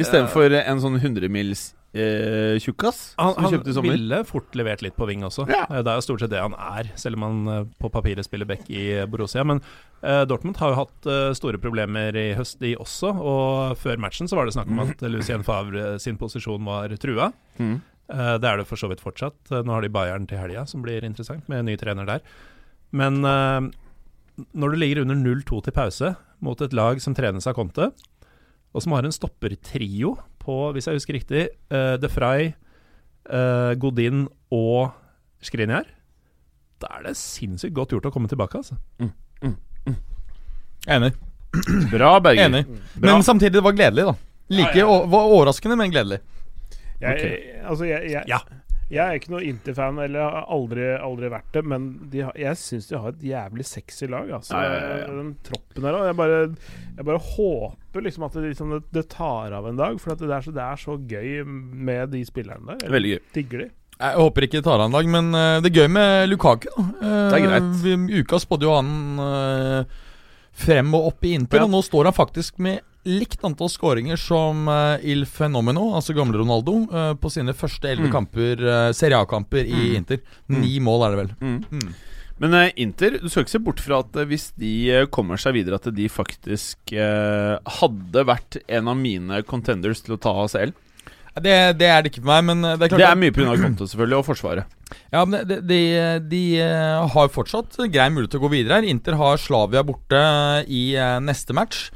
Istedenfor 0.00 0.56
en 0.56 0.80
sånn 0.80 0.96
100 0.98 1.28
mils 1.32 1.68
eh, 1.96 2.58
tjukkas 2.62 3.14
Han, 3.18 3.32
som 3.34 3.40
vi 3.40 3.46
han 3.46 3.52
kjøpte 3.56 3.70
i 3.72 3.74
sommer. 3.76 3.96
ville 3.96 4.18
fort 4.28 4.54
levert 4.58 4.82
litt 4.84 4.96
på 4.96 5.06
wing 5.08 5.24
også. 5.26 5.46
Ja. 5.50 5.64
Eh, 5.70 5.82
Det 5.82 5.92
er 5.92 5.98
jo 6.00 6.04
stort 6.06 6.20
sett 6.22 6.30
det 6.34 6.42
han 6.44 6.54
er, 6.54 6.90
selv 7.00 7.16
om 7.18 7.26
han 7.26 7.48
eh, 7.54 7.64
på 7.80 7.90
papiret 7.94 8.24
spiller 8.28 8.46
back 8.48 8.68
i 8.70 8.84
Borussia. 9.10 9.44
Men 9.44 9.60
eh, 10.02 10.24
Dortmund 10.28 10.56
har 10.60 10.74
jo 10.74 10.78
hatt 10.84 11.06
eh, 11.10 11.32
store 11.38 11.58
problemer 11.62 12.14
i 12.16 12.26
høst, 12.38 12.60
de 12.60 12.74
også. 12.76 13.10
Og 13.16 13.76
før 13.80 13.96
matchen 14.04 14.28
så 14.28 14.36
var 14.38 14.46
det 14.46 14.54
snakk 14.58 14.68
om 14.72 14.84
at 14.86 15.02
Lucien 15.10 15.42
Favre 15.46 15.96
sin 16.02 16.16
posisjon 16.20 16.64
var 16.64 16.92
trua. 17.02 17.32
Mm. 17.58 17.80
Eh, 18.12 18.34
det 18.38 18.46
er 18.52 18.60
det 18.62 18.68
for 18.68 18.76
så 18.78 18.88
vidt 18.92 19.02
fortsatt. 19.02 19.38
Eh, 19.50 19.64
nå 19.66 19.72
har 19.74 19.82
de 19.82 19.90
Bayern 19.90 20.28
til 20.30 20.38
helga, 20.38 20.66
som 20.70 20.82
blir 20.84 21.02
interessant, 21.02 21.48
med 21.50 21.64
ny 21.66 21.74
trener 21.80 22.06
der. 22.06 22.20
Men 22.94 23.24
eh, 23.26 23.72
når 24.54 24.70
du 24.74 24.76
ligger 24.78 25.00
under 25.02 25.16
0-2 25.16 25.62
til 25.64 25.72
pause 25.74 26.12
mot 26.44 26.60
et 26.60 26.74
lag 26.76 27.00
som 27.00 27.14
trenes 27.16 27.46
av 27.48 27.54
Conte, 27.56 27.90
og 28.76 28.82
som 28.84 28.92
har 28.92 29.06
en 29.08 29.14
stoppertrio 29.14 30.10
på, 30.46 30.56
hvis 30.74 30.88
jeg 30.88 30.98
husker 31.00 31.18
riktig, 31.18 31.48
uh, 31.74 31.96
De 32.00 32.10
Frey, 32.12 32.52
uh, 33.28 33.74
Godin 33.82 34.26
og 34.54 34.94
Skriniar, 35.44 35.88
da 36.82 36.92
er 36.98 37.08
det 37.08 37.16
sinnssykt 37.18 37.74
godt 37.76 37.94
gjort 37.94 38.08
å 38.08 38.12
komme 38.14 38.30
tilbake, 38.30 38.60
altså. 38.60 38.78
Enig. 40.86 41.12
Bra, 41.90 42.18
Berger. 42.22 42.46
Enig. 42.46 42.64
Bra. 42.94 43.08
Men 43.08 43.24
samtidig, 43.26 43.56
det 43.58 43.64
var 43.64 43.74
gledelig, 43.76 44.06
da. 44.06 44.14
Like 44.54 44.78
ja, 44.78 44.86
var 44.86 45.32
overraskende, 45.34 45.76
men 45.78 45.90
gledelig. 45.90 46.20
Jeg, 47.00 47.16
okay. 47.16 47.62
altså, 47.66 47.84
jeg, 47.88 48.10
jeg, 48.12 48.24
Ja. 48.30 48.38
Jeg 48.88 49.02
er 49.02 49.16
ikke 49.18 49.32
noe 49.32 49.42
Inter-fan, 49.42 49.96
eller 49.98 50.20
har 50.22 50.44
aldri, 50.54 50.84
aldri 51.02 51.28
vært 51.32 51.48
det, 51.56 51.62
men 51.66 51.86
de 52.12 52.20
har, 52.22 52.32
jeg 52.38 52.54
syns 52.60 52.86
de 52.86 52.98
har 53.02 53.08
et 53.08 53.24
jævlig 53.32 53.64
sexy 53.66 54.06
lag. 54.06 54.28
Altså. 54.36 54.54
Ja, 54.54 54.68
ja, 54.70 54.76
ja, 54.86 54.98
ja. 55.00 55.06
Den 55.16 55.32
troppen 55.42 55.82
der 55.88 55.96
òg. 55.98 56.04
Jeg, 56.06 56.16
bare- 56.16 56.54
jeg 56.96 57.04
bare 57.08 57.22
håper 57.32 58.00
liksom 58.06 58.22
at 58.28 58.32
det, 58.38 58.44
liksom, 58.52 58.70
det, 58.76 58.82
det 58.94 59.08
tar 59.10 59.52
av 59.58 59.66
en 59.66 59.76
dag, 59.80 59.98
for 60.00 60.12
at 60.14 60.18
det, 60.22 60.30
er 60.30 60.40
så, 60.46 60.54
det 60.54 60.62
er 60.62 60.76
så 60.84 60.94
gøy 61.10 61.42
med 61.46 62.10
de 62.14 62.22
spillerne 62.28 62.76
der. 62.78 62.88
Veldig 62.94 63.10
gøy. 63.16 63.20
digger 63.34 63.64
de. 63.64 63.68
Jeg 63.96 64.12
håper 64.20 64.44
ikke 64.44 64.58
det 64.60 64.64
tar 64.68 64.78
av 64.78 64.86
en 64.86 64.92
dag, 65.00 65.06
men 65.08 65.34
eh, 65.34 65.58
det 65.64 65.70
er 65.72 65.80
gøy 65.82 65.88
med 65.90 66.28
Lukaku. 66.30 66.68
da. 66.76 66.82
Eh, 67.02 67.30
Det 67.32 67.40
er 67.40 67.46
greit. 67.48 67.70
vi- 67.82 68.20
Uka 68.22 68.38
spådde 68.38 68.68
jo 68.68 68.74
han 68.76 68.90
eh, 69.18 69.84
frem 70.52 70.94
og 70.94 71.06
opp 71.10 71.24
i 71.24 71.32
Inter, 71.34 71.58
Ja. 71.58 71.64
og 71.64 71.70
nå 71.74 71.82
står 71.82 72.04
han 72.04 72.12
faktisk 72.14 72.58
med 72.62 72.80
likt 73.06 73.44
antall 73.46 73.70
skåringer 73.70 74.18
som 74.20 74.66
eh, 74.68 75.06
Il 75.12 75.24
Fenomeno, 75.30 75.92
altså 75.96 76.14
gamle 76.16 76.40
Ronaldo, 76.42 76.80
eh, 76.90 77.12
på 77.22 77.30
sine 77.32 77.54
første 77.56 77.88
elleve 77.88 78.10
Mm. 78.10 78.12
kamper, 78.18 78.62
uh, 78.66 78.92
Serie 78.92 79.18
A-kamper 79.22 79.64
i 79.64 79.72
Mm. 79.92 79.96
Inter. 80.02 80.20
Ni 80.52 80.78
mål 80.82 81.06
er 81.06 81.14
det 81.16 81.20
vel. 81.22 81.32
Mm. 81.40 81.64
Mm. 81.70 81.94
Men 82.38 82.54
eh, 82.54 82.72
Inter, 82.84 83.14
du 83.22 83.28
skal 83.32 83.44
ikke 83.46 83.54
se 83.54 83.62
bort 83.64 83.80
fra 83.80 84.00
at 84.02 84.16
eh, 84.20 84.26
hvis 84.28 84.50
de 84.60 84.72
eh, 84.92 85.06
kommer 85.06 85.38
seg 85.40 85.54
videre, 85.56 85.78
at 85.80 85.86
de 85.94 86.08
faktisk 86.12 86.92
eh, 86.92 87.54
hadde 87.80 88.26
vært 88.28 88.58
en 88.68 88.88
av 88.92 88.98
mine 89.00 89.38
contenders 89.48 90.02
til 90.04 90.18
å 90.18 90.20
ta 90.20 90.34
ACL. 90.44 90.74
Det, 91.36 91.54
det 91.76 91.88
er 91.92 92.00
det 92.04 92.10
ikke 92.12 92.22
for 92.24 92.32
meg, 92.32 92.44
men 92.48 92.64
eh, 92.64 92.76
det 92.76 92.86
er 92.86 92.92
klart 92.92 93.00
Det 93.02 93.08
er 93.08 93.18
mye 93.22 93.32
pga. 93.36 93.54
Konto, 93.62 93.86
selvfølgelig, 93.88 94.18
og 94.20 94.26
Forsvaret. 94.28 94.74
Ja, 95.12 95.24
men 95.28 95.42
de, 95.48 95.58
de, 95.64 95.80
de 96.30 96.42
eh, 96.64 97.06
har 97.16 97.32
fortsatt 97.32 97.76
grei 97.92 98.06
mulighet 98.12 98.32
til 98.36 98.40
å 98.40 98.44
gå 98.46 98.52
videre 98.52 98.78
her. 98.80 98.86
Inter 98.88 99.16
har 99.20 99.40
Slavia 99.40 99.82
borte 99.84 100.20
i 100.68 100.84
eh, 100.96 101.16
neste 101.24 101.56
match. 101.56 101.86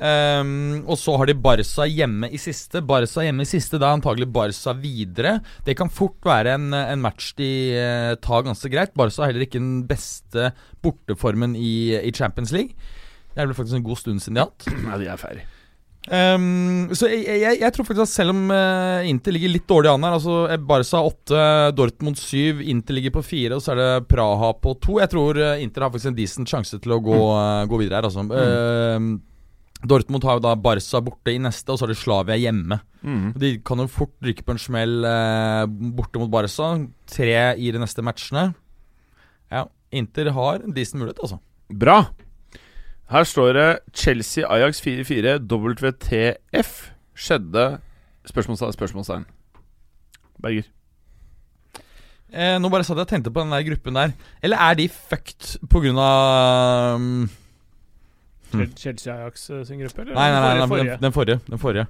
Ehm, 0.00 0.82
og 0.88 0.96
så 0.96 1.18
har 1.20 1.28
de 1.28 1.36
Barca 1.36 1.84
hjemme 1.88 2.30
i 2.32 2.40
siste. 2.40 2.80
Barca 2.86 3.24
hjemme 3.26 3.44
i 3.44 3.50
siste, 3.50 3.80
da 3.80 3.90
er 3.90 3.98
antagelig 3.98 4.30
Barca 4.32 4.74
videre. 4.78 5.38
Det 5.66 5.76
kan 5.78 5.92
fort 5.92 6.20
være 6.24 6.56
en, 6.56 6.72
en 6.72 7.02
match 7.04 7.34
de 7.38 7.50
uh, 7.76 8.12
tar 8.24 8.46
ganske 8.48 8.72
greit. 8.72 8.94
Barca 8.96 9.24
har 9.24 9.32
heller 9.32 9.46
ikke 9.46 9.60
den 9.60 9.82
beste 9.88 10.52
borteformen 10.84 11.56
i, 11.58 11.96
i 12.00 12.12
Champions 12.16 12.54
League. 12.54 12.76
Det 13.32 13.40
er 13.40 13.48
vel 13.48 13.56
faktisk 13.56 13.80
en 13.80 13.88
god 13.88 14.00
stund 14.00 14.22
siden 14.22 14.38
de 14.38 14.44
har 14.44 14.52
hatt. 14.52 14.86
Nei, 14.86 15.02
de 15.02 15.10
er 15.12 15.20
ferdig. 15.20 15.48
Um, 16.02 16.88
så 16.98 17.06
jeg, 17.06 17.22
jeg, 17.38 17.60
jeg 17.60 17.72
tror 17.76 17.86
faktisk 17.86 18.02
at 18.02 18.10
selv 18.10 18.32
om 18.32 18.48
uh, 18.50 19.06
Inter 19.06 19.36
ligger 19.36 19.52
litt 19.52 19.68
dårlig 19.70 19.86
an 19.86 20.02
her 20.02 20.16
Altså 20.16 20.38
eh, 20.50 20.58
Barca 20.58 20.98
8, 21.06 21.42
Dortmund 21.78 22.18
7, 22.18 22.58
Inter 22.72 22.96
ligger 22.96 23.14
på 23.14 23.22
4, 23.22 23.54
og 23.54 23.62
så 23.62 23.76
er 23.76 23.78
det 23.78 24.08
Praha 24.10 24.48
på 24.58 24.74
2. 24.82 24.96
Jeg 24.98 25.12
tror 25.12 25.38
Inter 25.62 25.86
har 25.86 25.92
faktisk 25.92 26.10
en 26.10 26.18
decent 26.18 26.50
sjanse 26.50 26.80
til 26.82 26.96
å 26.96 26.98
gå, 27.04 27.20
eh, 27.36 27.68
gå 27.70 27.78
videre 27.84 28.00
her. 28.00 28.08
Altså. 28.10 28.26
Ehm, 28.34 29.12
Dortmund 29.88 30.24
har 30.26 30.38
jo 30.38 30.44
da 30.44 30.54
Barca 30.58 31.00
borte 31.02 31.34
i 31.34 31.40
neste, 31.42 31.72
og 31.72 31.78
så 31.78 31.86
har 31.86 31.92
de 31.92 31.98
Slavia 31.98 32.38
hjemme. 32.38 32.78
Mm. 33.02 33.32
De 33.38 33.54
kan 33.66 33.82
jo 33.82 33.88
fort 33.90 34.14
rykke 34.22 34.44
på 34.46 34.54
en 34.54 34.62
smell 34.62 35.06
eh, 35.08 35.64
borte 35.96 36.22
mot 36.22 36.30
Barca. 36.32 36.74
Tre 37.10 37.38
i 37.58 37.72
de 37.74 37.82
neste 37.82 38.04
matchene. 38.04 38.50
Ja, 39.52 39.66
Inter 39.92 40.30
har 40.36 40.62
en 40.62 40.76
decent 40.76 41.02
mulighet, 41.02 41.20
altså. 41.22 41.40
Bra. 41.72 41.98
Her 43.12 43.26
står 43.28 43.56
det 43.58 43.68
Chelsea 43.92 44.46
Ajax 44.48 44.80
4-4 44.80 45.40
WTF 45.50 46.70
skjedde 47.12 47.66
Spørsmålstegn, 48.22 48.72
spørsmålstegn. 48.76 49.24
Berger. 50.42 50.68
Eh, 52.32 52.56
nå 52.62 52.70
bare 52.72 52.86
satt 52.86 52.96
jeg 52.96 53.04
og 53.04 53.10
tenkte 53.10 53.32
på 53.34 53.42
den 53.42 53.52
der 53.52 53.64
gruppen 53.66 53.98
der. 53.98 54.12
Eller 54.46 54.62
er 54.62 54.78
de 54.78 54.86
fucked 54.88 55.56
på 55.68 55.82
av 55.90 57.00
um, 57.02 57.26
Hmm. 58.52 58.72
Chelsea-Ajax 58.76 59.50
eh, 59.50 59.64
sin 59.64 59.78
gruppe, 59.80 60.02
eller? 60.04 60.14
Nei, 60.14 60.28
nei, 60.30 60.40
nei, 60.40 60.54
nei 60.58 60.68
Forrige- 60.68 60.96
den, 60.96 61.00
den 61.06 61.12
forrige. 61.12 61.38
Den 61.48 61.58
forrige. 61.62 61.86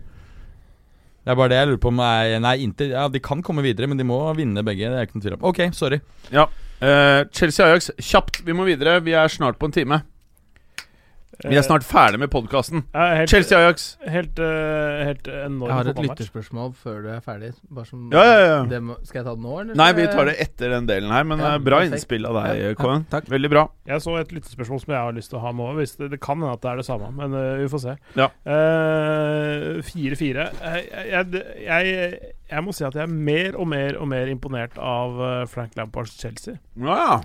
Det 1.23 1.31
er 1.31 1.37
bare 1.39 1.49
det 1.53 1.59
jeg 1.61 1.69
lurer 1.71 1.79
på 1.85 1.91
om 1.93 2.01
er, 2.03 2.39
Nei, 2.43 2.57
Inter 2.65 2.89
Ja, 2.91 3.09
de 3.09 3.21
kan 3.23 3.43
komme 3.47 3.63
videre, 3.63 3.87
men 3.87 3.99
de 4.01 4.05
må 4.05 4.19
vinne 4.35 4.65
begge. 4.67 4.89
Det 4.91 4.99
er 4.99 5.07
ikke 5.07 5.15
noen 5.19 5.23
tvil 5.27 5.37
om. 5.39 5.45
Ok, 5.53 5.61
sorry. 5.79 6.01
Eh, 6.33 7.21
Chelsea 7.31 7.67
Ajax, 7.69 7.91
kjapt. 8.03 8.41
Vi 8.47 8.53
må 8.59 8.65
videre. 8.67 8.97
Vi 9.07 9.13
er 9.15 9.29
snart 9.31 9.59
på 9.61 9.69
en 9.71 9.73
time. 9.77 10.01
Vi 11.43 11.57
er 11.59 11.65
snart 11.67 11.83
ferdig 11.87 12.21
med 12.23 12.31
podkasten. 12.31 12.85
Eh, 12.95 13.13
ja, 13.21 13.27
Chelsea 13.27 13.59
Ajax. 13.59 13.87
Helt, 14.07 14.39
uh, 14.39 15.03
helt 15.09 15.27
enormt 15.27 15.69
Jeg 15.69 15.77
har 15.79 15.91
et 15.91 16.01
lytterspørsmål 16.07 16.73
før 16.79 17.01
du 17.03 17.09
er 17.15 17.23
ferdig. 17.25 17.51
Bare 17.73 17.89
som 17.89 18.05
Ja, 18.15 18.23
ja, 18.23 18.45
ja. 18.47 18.59
Det 18.71 18.79
må, 18.85 18.97
skal 19.07 19.23
jeg 19.23 19.27
ta 19.27 19.35
det 19.35 19.43
nå, 19.43 19.57
eller? 19.65 19.79
Nei, 19.81 19.89
vi 19.99 20.07
tar 20.13 20.31
det 20.31 20.37
etter 20.45 20.75
den 20.77 20.87
delen 20.91 21.11
her, 21.15 21.25
men 21.27 21.43
Ja, 21.43 21.55
eh, 21.57 21.59
bra 21.59 21.81
perfekt. 21.81 21.99
innspill 21.99 22.29
av 22.31 22.39
deg, 22.39 22.61
Ja, 22.63 22.75
Kåren. 22.79 23.07
takk. 23.11 23.27
Veldig 23.33 23.51
bra. 23.51 23.65
Jeg 23.91 24.05
så 24.05 24.17
et 24.21 24.33
lyttespørsmål 24.37 24.85
som 24.85 24.95
jeg 24.95 25.03
har 25.03 25.17
lyst 25.19 25.33
til 25.35 25.41
å 25.41 25.43
ha 25.43 25.53
med 25.53 25.67
òg. 25.73 25.83
Det, 25.99 26.11
det 26.15 26.21
kan 26.23 26.39
hende 26.39 26.53
at 26.53 26.63
det 26.63 26.71
er 26.71 26.77
det 26.83 26.87
samme, 26.87 27.11
men 27.17 27.35
uh, 27.35 27.59
vi 27.59 27.67
får 27.73 27.83
se. 27.87 27.97
Ja. 28.17 28.29
Eh, 28.47 29.83
4-4. 29.83 30.47
Uh, 30.63 30.79
jeg, 31.11 31.43
jeg, 31.67 32.33
jeg 32.53 32.65
må 32.65 32.75
si 32.77 32.85
at 32.87 32.97
jeg 32.97 33.07
er 33.07 33.13
mer 33.13 33.57
og 33.57 33.69
mer 33.73 33.97
og 34.01 34.09
mer 34.13 34.31
imponert 34.33 34.77
av 34.79 35.21
eh, 35.25 35.45
Frank 35.51 35.77
Lampards 35.79 36.15
Chelsea. 36.21 36.59
Ja, 36.77 36.97
ja. 37.01 37.21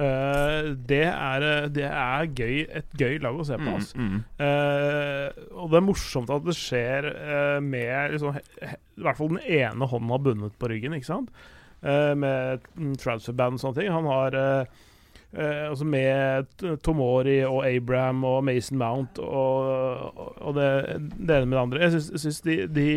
Eh, 0.00 0.70
det, 0.88 1.02
er, 1.04 1.44
eh, 1.44 1.68
det 1.68 1.84
er 1.84 2.28
gøy, 2.32 2.60
et 2.80 2.92
gøy 2.96 3.18
lag 3.20 3.36
å 3.36 3.44
se 3.44 3.58
på. 3.60 3.68
Mm, 3.68 3.76
Altså. 3.76 4.00
mm. 4.00 4.20
Eh, 4.46 5.48
og 5.52 5.72
det 5.72 5.80
er 5.80 5.86
morsomt 5.86 6.32
at 6.32 6.44
det 6.46 6.56
skjer 6.56 7.08
uh, 7.10 7.58
med 7.64 8.14
liksom, 8.14 8.36
he, 8.36 8.70
i 8.96 9.04
hvert 9.04 9.18
fall 9.18 9.34
den 9.34 9.42
ene 9.44 9.88
hånda 9.90 10.20
bundet 10.24 10.56
på 10.60 10.70
ryggen, 10.72 10.96
ikke 10.96 11.10
sant? 11.10 11.32
Med 11.80 12.66
mm, 12.76 12.96
transferband 13.00 13.56
og 13.56 13.62
sånne 13.62 13.78
ting. 13.78 13.86
Han 13.88 14.04
har 14.04 14.34
altså 15.32 15.86
med 15.88 16.50
Tomori 16.84 17.38
og 17.46 17.62
Abraham 17.64 18.20
og 18.28 18.42
Mason 18.44 18.76
Mount 18.76 19.16
og, 19.24 20.18
og 20.44 20.58
det, 20.58 20.66
det 21.16 21.38
ene 21.38 21.48
med 21.48 21.56
det 21.56 21.62
andre. 21.62 21.80
Jeg 21.86 22.20
syns 22.20 22.42
de, 22.44 22.58
de, 22.68 22.90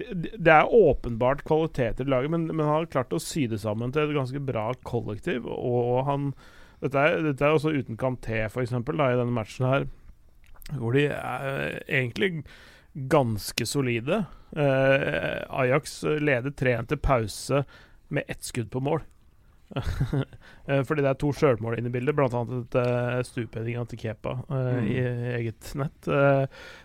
de 0.00 0.32
Det 0.36 0.54
er 0.54 0.74
åpenbart 0.74 1.44
kvaliteter 1.48 2.06
i 2.06 2.10
laget, 2.10 2.32
men, 2.34 2.48
men 2.50 2.64
han 2.64 2.74
har 2.80 2.90
klart 2.92 3.14
å 3.14 3.22
sy 3.22 3.46
det 3.50 3.60
sammen 3.62 3.92
til 3.94 4.08
et 4.08 4.16
ganske 4.16 4.42
bra 4.42 4.70
kollektiv. 4.86 5.46
Og 5.46 6.04
han 6.08 6.32
Dette 6.80 6.96
er, 6.96 7.18
dette 7.20 7.44
er 7.44 7.52
også 7.52 7.74
uten 7.76 7.98
Kanté, 8.00 8.46
eksempel, 8.48 8.96
i 9.04 9.16
denne 9.18 9.34
matchen 9.36 9.66
her 9.68 9.90
hvor 10.78 10.94
de 10.94 11.06
er 11.10 11.80
egentlig 11.88 12.44
ganske 13.10 13.66
solide. 13.66 14.24
Eh, 14.56 15.40
Ajax 15.50 16.02
leder 16.02 16.50
3-1 16.50 16.90
til 16.90 17.00
pause 17.02 17.64
med 18.08 18.28
ett 18.28 18.44
skudd 18.44 18.70
på 18.70 18.82
mål. 18.82 19.02
Eh, 20.70 20.82
Fordi 20.86 21.02
det 21.02 21.08
er 21.08 21.18
to 21.18 21.30
sjølmål 21.34 21.78
inne 21.78 21.90
i 21.90 21.94
bildet, 21.94 22.14
bl.a. 22.14 22.28
et 22.28 22.76
uh, 22.78 23.20
stupheading 23.26 23.80
til 23.90 23.98
Kepa 23.98 24.36
mm. 24.46 24.86
i 24.86 24.98
eget 25.38 25.70
nett. 25.80 26.06
Uh, 26.06 26.44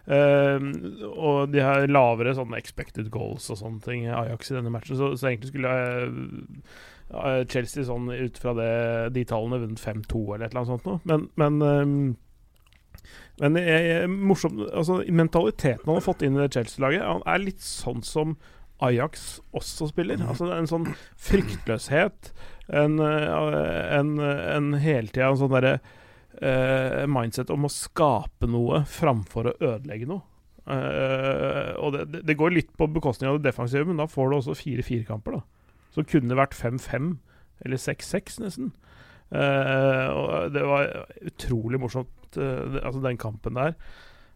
eh, 0.09 0.67
og 1.11 1.51
de 1.53 1.61
har 1.61 1.85
lavere 1.91 2.33
sånne 2.37 2.57
expected 2.57 3.11
goals 3.13 3.49
og 3.53 3.59
sånne 3.59 3.83
ting, 3.85 4.07
Ajax 4.09 4.49
i 4.49 4.57
denne 4.57 4.73
matchen, 4.73 4.97
så, 4.97 5.11
så 5.19 5.29
egentlig 5.29 5.51
skulle 5.51 5.75
eh, 5.75 7.41
Chelsea 7.51 7.85
sånn 7.85 8.09
ut 8.09 8.41
fra 8.41 8.55
det, 8.57 8.71
de 9.19 9.25
tallene 9.29 9.61
vunnet 9.65 9.85
5-2 9.85 10.23
eller 10.23 10.47
et 10.47 10.55
eller 10.55 10.63
annet 10.63 10.73
sånt 10.73 10.89
noe. 10.89 11.01
Men, 11.11 11.29
men 11.41 11.61
eh, 11.67 11.95
men 13.43 13.57
jeg, 13.59 13.87
jeg, 13.89 14.09
morsom, 14.09 14.61
altså, 14.71 15.01
mentaliteten 15.11 15.83
han 15.83 15.97
har 15.97 16.05
fått 16.05 16.23
inn 16.23 16.37
i 16.37 16.45
det 16.45 16.53
Chelsea-laget, 16.55 17.03
Han 17.03 17.25
er 17.27 17.41
litt 17.43 17.63
sånn 17.63 17.99
som 18.07 18.37
Ajax 18.83 19.41
også 19.55 19.89
spiller. 19.91 20.19
Altså 20.23 20.47
det 20.47 20.55
er 20.55 20.63
En 20.63 20.71
sånn 20.71 20.87
fryktløshet. 21.27 22.31
En, 22.69 22.99
eh, 22.99 23.97
en, 23.99 24.15
en 24.19 24.71
heltida 24.81 25.27
en 25.29 25.37
sånn 25.37 25.51
derre 25.53 25.75
uh, 26.41 27.03
mindset 27.07 27.51
om 27.53 27.67
å 27.67 27.71
skape 27.71 28.47
noe 28.49 28.81
framfor 28.89 29.51
å 29.51 29.57
ødelegge 29.59 30.07
noe. 30.09 30.23
Uh, 30.65 31.75
og 31.77 31.93
det, 31.93 32.05
det- 32.11 32.23
det 32.25 32.37
går 32.39 32.55
litt 32.55 32.71
på 32.77 32.87
bekostning 32.91 33.29
av 33.29 33.37
det 33.39 33.51
defensive, 33.51 33.85
men 33.85 33.97
da 34.01 34.07
får 34.09 34.31
du 34.31 34.37
også 34.39 34.55
4-4-kamper. 34.57 35.37
da 35.37 35.41
Som 35.93 36.07
kunne 36.09 36.35
vært 36.37 36.57
5-5 36.57 37.11
eller 37.65 37.77
6-6, 37.77 38.39
nesten. 38.43 38.73
Uh, 39.31 40.09
og 40.13 40.53
det 40.53 40.65
var 40.65 40.89
utrolig 41.25 41.79
morsomt. 41.81 42.09
det, 42.35 42.81
altså 42.83 43.01
Den 43.01 43.17
kampen 43.17 43.55
der 43.55 43.75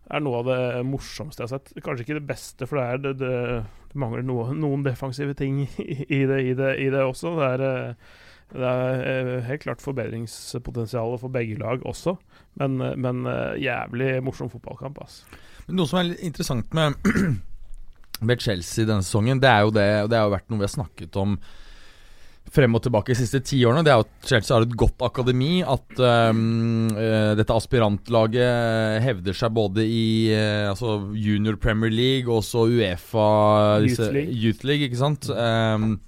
er 0.10 0.24
noe 0.24 0.39
av 0.41 0.47
det 0.49 0.62
morsomste 0.89 1.43
jeg 1.43 1.49
har 1.49 1.60
sett. 1.60 1.84
Kanskje 1.86 2.05
ikke 2.05 2.18
det 2.18 2.30
beste, 2.30 2.68
for 2.70 2.80
det, 2.80 2.86
er, 2.86 3.03
det, 3.03 3.14
det, 3.22 3.91
det 3.91 4.01
mangler 4.01 4.26
noe, 4.26 4.47
noen 4.57 4.86
defensive 4.86 5.36
ting 5.38 5.62
i, 5.68 6.24
det, 6.30 6.41
i, 6.45 6.55
det, 6.57 6.74
i 6.82 6.89
også. 6.97 7.36
Det 7.38 7.49
er, 7.53 7.66
eh, 7.68 8.64
er 8.72 9.05
eh, 9.12 9.36
helt 9.49 9.66
klart 9.68 9.86
forbedringspotensial 9.86 11.18
for 11.22 11.34
begge 11.34 11.60
lag 11.62 11.86
også, 11.88 12.16
men, 12.62 12.82
eh, 12.82 12.97
men 12.97 13.24
jævlig 13.62 14.16
morsom 14.26 14.51
fotballkamp. 14.51 15.01
Ass. 15.05 15.22
Noe 15.70 15.89
som 15.89 16.01
er 16.01 16.12
litt 16.12 16.26
interessant 16.26 16.74
med, 16.78 16.97
med 18.28 18.45
Chelsea 18.45 18.89
denne 18.89 19.05
sesongen, 19.05 19.41
det 19.43 19.53
er 19.53 19.66
jo 19.68 19.76
det, 19.78 19.89
det 20.10 20.24
har 20.24 20.34
vært 20.34 20.49
noe 20.49 20.64
vi 20.64 20.70
har 20.70 20.78
snakket 20.80 21.22
om 21.22 21.38
frem 22.54 22.76
og 22.78 22.84
tilbake 22.86 23.14
de 23.14 23.20
siste 23.20 23.41
ti 23.45 23.62
årene, 23.68 23.84
det 23.86 23.93
er 23.93 24.02
jo 24.02 24.08
at 24.08 24.30
Chelsea 24.32 24.56
har 24.56 24.66
et 24.66 24.76
godt 24.80 25.06
akademi. 25.06 25.60
At 25.62 26.02
um, 26.34 26.89
dette 27.38 27.56
aspirantlaget 27.56 29.04
hevder 29.06 29.38
seg 29.38 29.56
både 29.56 29.86
i 29.86 30.10
uh, 30.34 30.72
altså 30.74 30.97
Junior 31.14 31.60
Premier 31.62 31.93
League 31.93 32.30
og 32.30 32.41
også 32.43 32.68
Uefa 32.70 33.30
Youth 33.86 34.14
League. 34.14 34.36
Youth 34.36 34.66
League, 34.68 34.89
ikke 34.89 35.02
sant? 35.02 35.30
Um, 35.30 36.00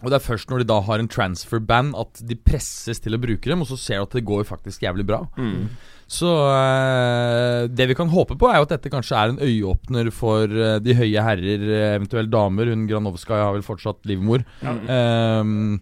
Og 0.00 0.08
det 0.08 0.16
er 0.16 0.24
først 0.24 0.50
når 0.50 0.62
de 0.62 0.68
da 0.70 0.80
har 0.86 1.02
en 1.02 1.08
transfer-band 1.10 1.94
at 2.00 2.20
de 2.24 2.36
presses 2.36 3.02
til 3.02 3.16
å 3.16 3.20
bruke 3.20 3.50
dem, 3.50 3.64
og 3.64 3.68
så 3.68 3.78
ser 3.80 4.00
du 4.00 4.08
at 4.08 4.16
det 4.16 4.26
går 4.28 4.46
faktisk 4.48 4.86
jævlig 4.86 5.06
bra. 5.08 5.22
Mm. 5.36 5.68
Så 6.10 6.30
eh, 6.50 7.68
det 7.70 7.86
vi 7.92 7.96
kan 7.98 8.10
håpe 8.10 8.34
på, 8.38 8.48
er 8.50 8.58
jo 8.58 8.66
at 8.66 8.72
dette 8.74 8.90
kanskje 8.90 9.18
er 9.18 9.32
en 9.32 9.42
øyeåpner 9.44 10.10
for 10.14 10.50
eh, 10.50 10.78
de 10.82 10.96
høye 10.98 11.26
herrer, 11.26 11.66
eh, 11.68 11.96
eventuelt 12.00 12.32
damer. 12.32 12.72
Hun 12.72 12.88
Granovskaja 12.90 13.46
har 13.46 13.54
vel 13.54 13.66
fortsatt 13.66 14.08
livmor. 14.10 14.42
Ja. 14.64 14.74
Ehm, 14.96 15.78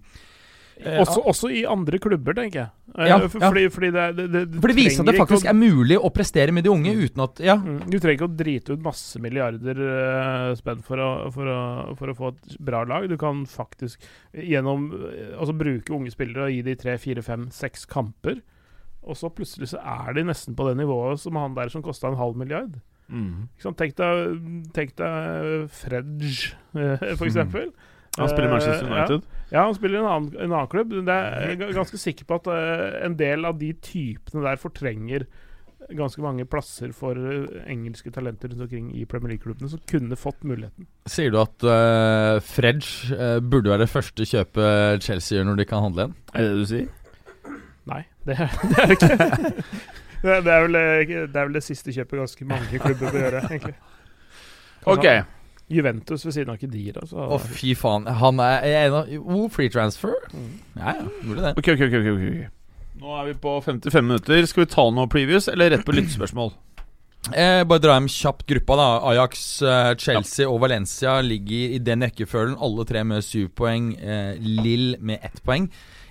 eh, 0.80 0.98
Også, 1.02 1.20
også 1.26 1.50
i 1.54 1.64
andre 1.68 1.98
klubber, 1.98 2.34
tenker 2.34 2.58
jeg. 2.60 2.68
Eh, 2.98 3.06
Ja, 3.08 3.18
for- 3.28 3.40
ja. 3.40 3.48
Fordi, 3.50 3.64
fordi 3.70 3.90
det, 3.92 4.04
det, 4.16 4.26
det, 4.32 4.60
For 4.60 4.68
det 4.68 4.76
viser 4.76 5.00
at 5.00 5.06
det 5.06 5.14
faktisk 5.20 5.46
å- 5.46 5.50
er 5.50 5.58
mulig 5.58 5.98
å 5.98 6.10
prestere 6.12 6.52
med 6.52 6.64
de 6.64 6.70
unge 6.70 6.92
uten 6.94 7.22
at 7.24 7.40
Ja. 7.40 7.56
Mm, 7.56 7.90
Du 7.90 7.98
trenger 7.98 8.16
ikke 8.18 8.28
å 8.30 8.36
drite 8.36 8.72
ut 8.72 8.82
masse 8.82 9.18
milliarder 9.20 9.78
uh, 9.78 10.54
spenn 10.54 10.82
for 10.82 11.30
for, 11.32 11.46
for 11.96 12.06
å 12.08 12.16
få 12.16 12.28
et 12.34 12.58
bra 12.60 12.84
lag. 12.84 13.08
Du 13.08 13.16
kan 13.16 13.44
faktisk 13.46 13.98
gjennom 14.34 14.90
eh, 15.12 15.34
Altså 15.38 15.52
bruke 15.56 15.90
unge 15.94 16.10
spillere 16.10 16.46
og 16.48 16.50
gi 16.52 16.62
de 16.62 16.74
tre, 16.74 16.96
fire, 16.98 17.22
fem, 17.22 17.48
seks 17.50 17.84
kamper. 17.86 18.40
Og 19.08 19.14
så 19.16 19.30
plutselig 19.32 19.68
så 19.70 19.78
er 19.80 20.12
de 20.14 20.24
nesten 20.24 20.54
på 20.54 20.66
det 20.68 20.76
nivået 20.76 21.18
som 21.18 21.34
han 21.36 21.54
der 21.54 21.68
som 21.70 21.82
kosta 21.82 22.08
en 22.10 22.16
halv 22.18 22.36
milliard. 22.36 22.80
Mm. 23.08 23.48
Ikke 23.56 23.62
sant? 23.62 23.78
Tenk 23.78 23.94
deg, 23.96 24.72
tenk 24.76 24.90
deg 25.00 25.70
Fredge, 25.72 26.52
for 27.16 27.24
eksempel. 27.24 27.70
Han 28.18 28.32
spiller 28.32 28.54
Manchester 28.54 28.86
United? 28.86 29.26
ja. 29.26 29.34
Ja, 29.48 29.62
han 29.64 29.76
spiller 29.76 29.96
i 29.96 30.02
en 30.02 30.08
annen, 30.12 30.32
en 30.36 30.52
annen 30.52 30.68
klubb. 30.68 30.90
Det 30.92 31.14
er, 31.14 31.54
jeg 31.54 31.60
er 31.70 31.76
ganske 31.76 31.98
sikker 32.00 32.26
på 32.28 32.36
at 32.36 32.50
eh, 32.52 32.98
en 33.06 33.14
del 33.16 33.48
av 33.48 33.56
de 33.60 33.70
typene 33.80 34.44
der 34.44 34.60
fortrenger 34.60 35.24
ganske 35.96 36.20
mange 36.20 36.44
plasser 36.44 36.92
for 36.96 37.16
eh, 37.16 37.46
engelske 37.72 38.12
talenter 38.12 38.52
rundt 38.52 38.66
omkring 38.66 38.90
i 38.92 39.06
Premier 39.08 39.32
League-klubbene 39.32 39.70
som 39.72 39.80
kunne 39.88 40.18
fått 40.20 40.44
muligheten. 40.44 40.88
Sier 41.08 41.32
du 41.32 41.40
at 41.40 41.64
uh, 41.64 42.36
Fredge 42.44 43.16
uh, 43.16 43.38
burde 43.40 43.72
være 43.72 43.86
det 43.86 43.92
første 43.92 44.26
kjøpet 44.28 45.06
Chelsea 45.06 45.38
gjør 45.38 45.48
når 45.48 45.62
de 45.62 45.68
kan 45.70 45.86
handle 45.86 46.08
en? 46.08 46.16
Er 46.34 46.44
det 46.44 46.50
det 46.50 46.60
du 46.60 46.70
sier? 46.74 46.90
Nei, 47.88 48.02
det 48.28 48.36
er 48.36 48.52
det, 48.68 48.76
er 48.76 48.92
det 48.92 48.98
ikke. 48.98 49.16
det, 50.22 50.36
er, 50.36 50.62
vel, 50.66 50.78
eh, 50.82 51.16
det 51.24 51.40
er 51.40 51.48
vel 51.48 51.56
det 51.56 51.64
siste 51.64 51.94
kjøpet 51.94 52.20
ganske 52.24 52.48
mange 52.52 52.82
klubber 52.84 53.08
bør 53.08 53.20
gjøre, 53.24 53.44
egentlig. 53.48 53.76
Kanskje 54.84 54.98
Ok. 54.98 55.06
Juventus 55.68 56.24
ved 56.26 56.34
siden 56.36 56.52
av 56.52 56.60
Kedira. 56.60 57.02
Å, 57.04 57.26
Å, 57.36 57.40
fy 57.42 57.74
faen. 57.78 58.08
Han 58.20 58.40
er, 58.44 58.62
er 58.64 58.86
en 58.86 58.96
av 59.02 59.10
oh, 59.20 59.48
Free 59.52 59.72
transfer? 59.72 60.14
Mm. 60.32 60.54
Ja, 60.78 60.94
ja, 61.00 61.08
mulig 61.22 61.42
det. 61.44 61.52
Okay, 61.60 61.76
okay, 61.76 61.90
okay, 61.90 62.14
ok, 62.14 62.22
ok 62.48 63.02
Nå 63.02 63.12
er 63.14 63.28
vi 63.28 63.34
på 63.38 63.52
55 63.62 64.08
minutter. 64.08 64.46
Skal 64.50 64.64
vi 64.64 64.72
ta 64.72 64.88
noe 64.90 65.10
previews, 65.10 65.46
eller 65.52 65.70
rett 65.70 65.84
på 65.86 65.94
lyttespørsmål? 65.94 66.50
Eh, 67.28 67.60
bare 67.68 67.82
dra 67.82 67.94
hjem 67.98 68.08
kjapt 68.10 68.46
gruppa, 68.48 68.78
da. 68.80 68.88
Ajax, 69.12 69.44
Chelsea 69.60 70.00
Chelsea 70.02 70.48
og 70.48 70.62
Valencia 70.64 71.18
ligger 71.22 71.76
i 71.76 71.82
den 71.84 72.02
rekkefølgen. 72.06 72.56
Alle 72.64 72.86
tre 72.88 73.04
med 73.06 73.22
syv 73.26 73.52
poeng. 73.58 73.92
Eh, 73.98 74.34
Lill 74.40 74.96
med 74.98 75.22
ett 75.22 75.38
poeng. 75.46 75.68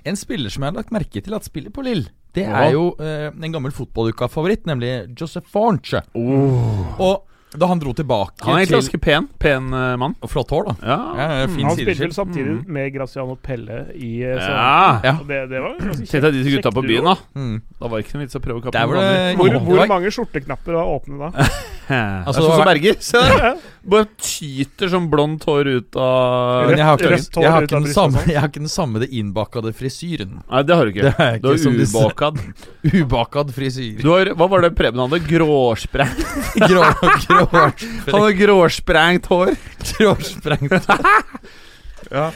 En 0.08 0.20
spiller 0.20 0.54
som 0.54 0.64
jeg 0.64 0.72
har 0.72 0.80
lagt 0.80 0.96
merke 0.96 1.24
til 1.24 1.36
at 1.36 1.48
spiller 1.48 1.74
på 1.76 1.84
Lill, 1.84 2.06
det 2.38 2.46
er 2.46 2.70
jo 2.76 2.92
eh, 3.02 3.32
en 3.34 3.54
gammel 3.54 3.74
fotballuka-favoritt, 3.74 4.68
nemlig 4.70 4.92
Joseph 5.18 5.50
Fornche. 5.52 6.04
Og 6.16 7.26
da 7.58 7.68
han 7.72 7.80
dro 7.82 7.94
tilbake 7.98 8.44
Han 8.46 8.56
er 8.56 8.64
egentlig 8.66 8.78
ganske 8.82 9.00
pen. 9.02 9.28
Pen 9.40 9.74
eh, 9.74 9.96
mann. 9.98 10.16
Og 10.22 10.30
flott 10.32 10.50
hår, 10.54 10.68
da. 10.70 10.76
Ja. 10.84 10.98
Ja, 11.18 11.48
fin 11.48 11.66
han 11.66 11.76
spilte 11.76 11.96
sideskill. 11.96 12.04
vel 12.08 12.16
samtidig 12.18 12.54
Mm. 12.58 12.68
med 12.78 12.94
Graziano 12.94 13.36
Pelle 13.36 13.80
i 13.96 14.12
eh, 14.24 14.36
så- 14.38 14.52
ja. 14.52 15.00
Ja. 15.04 15.14
Og 15.20 15.28
Det, 15.28 15.40
det 15.50 15.62
var 15.62 15.76
ganske 15.80 16.06
Tenk 16.12 16.24
deg 16.24 16.34
disse 16.38 16.56
gutta 16.56 16.72
på 16.72 16.84
byen, 16.88 17.04
da. 17.04 17.16
Mm. 17.36 17.62
Da 17.80 17.88
var 17.88 17.98
det 17.98 18.06
ikke 18.08 18.16
noe 18.18 18.26
vits 18.26 18.36
å 18.36 18.42
prøve 18.42 18.58
å 18.60 18.64
kappe 18.68 18.78
Der 18.78 18.86
var 18.88 18.96
noen 18.96 19.08
det 19.08 19.18
andre. 19.18 19.36
Hvor, 19.38 19.50
det 19.54 19.62
hvor 19.68 19.78
var- 19.78 19.88
mange 19.88 20.12
skjorteknapper 20.14 20.74
var 20.74 20.86
åpne 21.00 21.18
da? 21.20 21.32
Altså, 21.88 22.42
det 22.42 22.44
sånn 22.44 22.52
som 22.52 22.60
var- 22.60 22.68
Berger. 22.68 22.96
Se 23.00 23.18
der. 23.18 23.58
Bare 23.88 24.08
tyter 24.20 24.90
som 24.92 25.06
blondt 25.10 25.46
hår 25.48 25.68
ut 25.78 25.96
av 25.96 26.68
Men 26.68 26.76
jeg 26.82 26.84
har 26.86 26.98
ikke, 26.98 27.12
Rødt 27.14 27.36
hår 27.38 27.44
jeg 27.46 27.52
har 27.54 27.62
ut 27.64 27.70
ikke, 27.70 27.78
av 27.78 27.80
den, 27.80 27.86
brystet 27.86 27.96
samme, 27.96 28.18
sånn. 28.20 28.28
jeg 28.34 28.40
har 28.42 28.48
ikke 28.50 28.60
den 28.66 28.74
samme 28.74 29.00
det 29.00 29.08
innbakede 29.16 29.72
frisyren. 29.74 30.34
Nei, 30.52 30.64
det 30.68 30.76
har 30.76 30.84
du 30.84 30.92
ikke. 30.92 31.06
Det 31.08 31.14
er 31.24 31.40
Du 31.40 31.48
ikke 31.48 31.62
som 31.64 31.72
har 31.72 31.80
disse 31.80 31.96
ubakad. 31.96 32.42
ubakad 33.08 33.54
frisyr. 33.56 34.02
Du 34.04 34.10
har, 34.12 34.26
hva 34.36 34.50
var 34.52 34.66
det 34.68 34.74
Preben 34.76 35.00
hadde? 35.00 35.22
Gråsprengt. 35.30 36.20
Grå, 36.68 36.84
grå, 37.24 37.47
Han 38.12 38.22
har 38.22 38.36
gråsprengt 38.38 39.26
hår. 39.32 39.56
gråsprengt. 39.98 40.78
hår. 40.88 41.42
ja. 42.18 42.30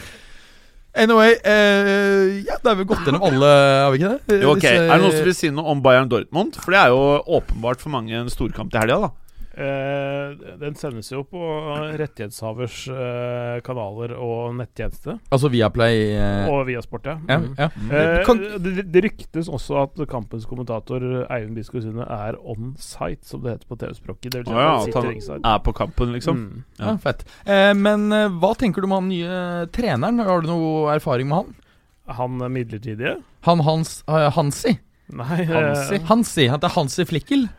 Anyway, 0.91 1.37
eh, 1.47 2.41
ja, 2.43 2.57
da 2.63 2.73
har 2.73 2.75
vi 2.81 2.83
gått 2.89 3.05
gjennom 3.07 3.23
alle, 3.23 3.47
har 3.85 3.93
vi 3.93 4.01
ikke 4.01 4.09
det? 4.11 4.39
Jo, 4.43 4.55
ok, 4.57 4.65
Er 4.67 4.89
det 4.89 4.97
noen 4.99 5.13
som 5.15 5.27
vil 5.29 5.37
si 5.37 5.51
noe 5.55 5.71
om 5.71 5.83
Bayern 5.85 6.09
Dortmund? 6.11 6.57
For 6.59 6.75
det 6.75 6.81
er 6.81 6.91
jo 6.91 7.21
åpenbart 7.39 7.79
for 7.79 7.93
mange 7.93 8.17
en 8.19 8.31
storkamp 8.31 8.73
til 8.73 8.83
helga, 8.83 8.97
da. 9.07 9.20
Eh, 9.51 10.55
den 10.61 10.75
sendes 10.79 11.09
jo 11.11 11.23
på 11.27 11.39
rettighetshavers 11.99 12.77
eh, 12.93 13.57
kanaler 13.65 14.13
og 14.15 14.53
nettjeneste. 14.55 15.17
Altså 15.33 15.49
Viaplay 15.51 16.13
eh, 16.15 16.47
Og 16.51 16.61
Viasport, 16.69 17.05
ja. 17.09 17.17
ja, 17.27 17.37
Mm. 17.41 17.55
ja. 17.59 17.67
Eh, 17.91 18.23
Kan- 18.25 18.39
det, 18.63 18.85
det 18.93 19.03
ryktes 19.03 19.49
også 19.51 19.81
at 19.83 19.99
kampens 20.09 20.45
kommentator 20.47 21.03
Eivind 21.27 21.55
Biskov 21.57 21.81
Sunde 21.83 22.05
er 22.07 22.37
on 22.39 22.75
site, 22.79 23.25
som 23.27 23.41
det 23.43 23.57
heter 23.57 23.67
på 23.67 23.79
TV-språket. 23.81 24.31
Det 24.31 24.43
vil 24.43 24.51
si 24.51 24.55
oh, 24.55 24.61
ja, 24.61 24.77
at 24.87 24.93
han 24.95 25.09
ringside. 25.09 25.41
er 25.43 25.59
på 25.67 25.73
kampen, 25.75 26.13
liksom. 26.15 26.37
Mm. 26.45 26.63
ja, 26.79 26.95
fett. 27.03 27.25
Eh, 27.45 27.73
men 27.75 28.07
eh, 28.15 28.29
hva 28.39 28.53
tenker 28.57 28.81
du 28.81 28.87
om 28.87 28.95
han 28.99 29.09
nye 29.11 29.67
treneren? 29.75 30.19
Har 30.23 30.41
du 30.41 30.47
noe 30.51 30.95
erfaring 30.95 31.27
med 31.27 31.41
han? 31.43 31.55
Han 32.17 32.41
er 32.41 32.49
midlertidige? 32.51 33.17
Han 33.47 33.59
Hans 33.67 33.99
Hansi? 34.07 34.77
Nei, 35.11 35.43
Hansi? 35.43 35.97
Hansi, 36.07 36.47
Han 36.47 36.55
heter 36.59 36.71
Hansi 36.75 37.03
Flickel? 37.05 37.49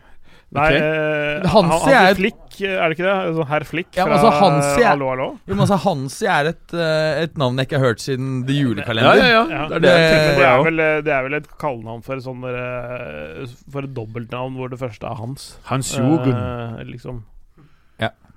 Nei, 0.53 0.65
okay. 0.69 0.81
eh, 0.85 1.47
Hansi 1.49 1.93
han, 1.95 2.07
er- 2.11 2.15
Flick, 2.19 2.41
er 2.61 2.83
det 2.91 2.97
ikke 2.99 3.05
det? 3.07 3.13
Altså, 3.25 3.45
Herr 3.49 3.65
Flick 3.65 3.97
Ja, 3.97 4.05
men 4.05 4.13
altså, 4.19 4.31
Hansi 4.37 4.83
er- 4.83 4.89
Hallo, 4.91 5.07
hallo? 5.09 5.29
Jo, 5.49 5.55
men 5.55 5.63
altså 5.65 5.79
Hansi 5.81 6.27
er 6.29 6.51
et, 6.51 6.75
eh, 6.77 7.23
et 7.23 7.39
navn 7.41 7.57
jeg 7.57 7.67
ikke 7.71 7.79
har 7.81 7.87
hørt 7.87 8.01
siden 8.05 8.45
The 8.47 8.53
Julekalender. 8.59 9.17
ja, 9.17 9.29
ja. 9.33 9.43
Ja. 9.49 9.63
Det 9.69 9.77
er 9.77 9.81
det 9.81 9.95
Det- 9.97 10.37
Det 10.37 10.45
er, 10.51 10.63
vel, 10.69 10.81
eh, 10.81 11.01
det 11.01 11.13
er 11.17 11.23
vel 11.23 11.35
et 11.41 11.49
kallenavn 11.59 12.03
for, 12.05 12.17
sånn, 12.21 12.45
eh, 12.45 13.47
for 13.73 13.81
et 13.89 13.95
dobbeltnavn 13.95 14.57
hvor 14.61 14.69
det 14.69 14.79
første 14.79 15.09
er 15.11 15.15
Hans. 15.15 15.57
Hans 15.65 15.97
Jogun. 15.97 16.37
Eh, 16.37 16.85
liksom. 16.85 17.23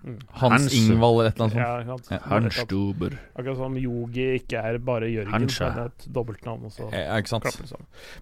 Hans 0.05 0.67
Hans- 0.67 0.73
Ingvald 0.77 1.19
eller 1.19 1.29
et 1.31 1.39
eller 1.39 1.45
annet 1.45 1.87
sånt. 1.89 2.11
Ja. 2.11 2.19
Hans 2.29 2.59
Stuber. 2.61 3.15
Akkurat 3.35 3.57
som 3.57 3.77
Yogi 3.81 4.25
ikke 4.39 4.61
er 4.61 4.77
bare 4.77 5.09
Jørgen, 5.09 5.31
Hansa. 5.33 5.69
men 5.73 5.85
et 5.89 6.05
dobbeltnavn. 6.13 6.65
Og 6.65 6.71
så 6.71 6.89
Ja, 6.93 7.17
ikke 7.17 7.33
sant? 7.33 7.73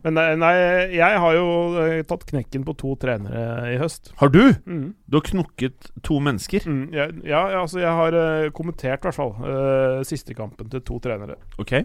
Men 0.03 0.13
nei, 0.15 0.35
nei, 0.39 0.53
jeg 0.95 1.19
har 1.19 1.33
jo 1.35 1.47
eh, 1.83 2.03
tatt 2.07 2.25
knekken 2.29 2.63
på 2.63 2.77
to 2.79 2.95
trenere 2.95 3.73
i 3.73 3.77
høst. 3.81 4.13
Har 4.21 4.29
du? 4.31 4.53
Mm. 4.65 4.93
Du 5.09 5.17
har 5.19 5.27
knokket 5.27 5.91
to 6.03 6.19
mennesker. 6.23 6.63
Mm, 6.69 6.87
ja, 6.93 7.09
ja, 7.27 7.43
altså 7.61 7.79
jeg 7.83 7.91
har 7.91 8.13
eh, 8.13 8.49
kommentert 8.55 9.03
i 9.03 9.09
hvert 9.09 9.19
fall 9.19 9.35
eh, 9.43 10.03
siste 10.07 10.33
kampen 10.33 10.69
til 10.71 10.81
to 10.81 10.99
trenere. 11.03 11.35
Ok. 11.59 11.81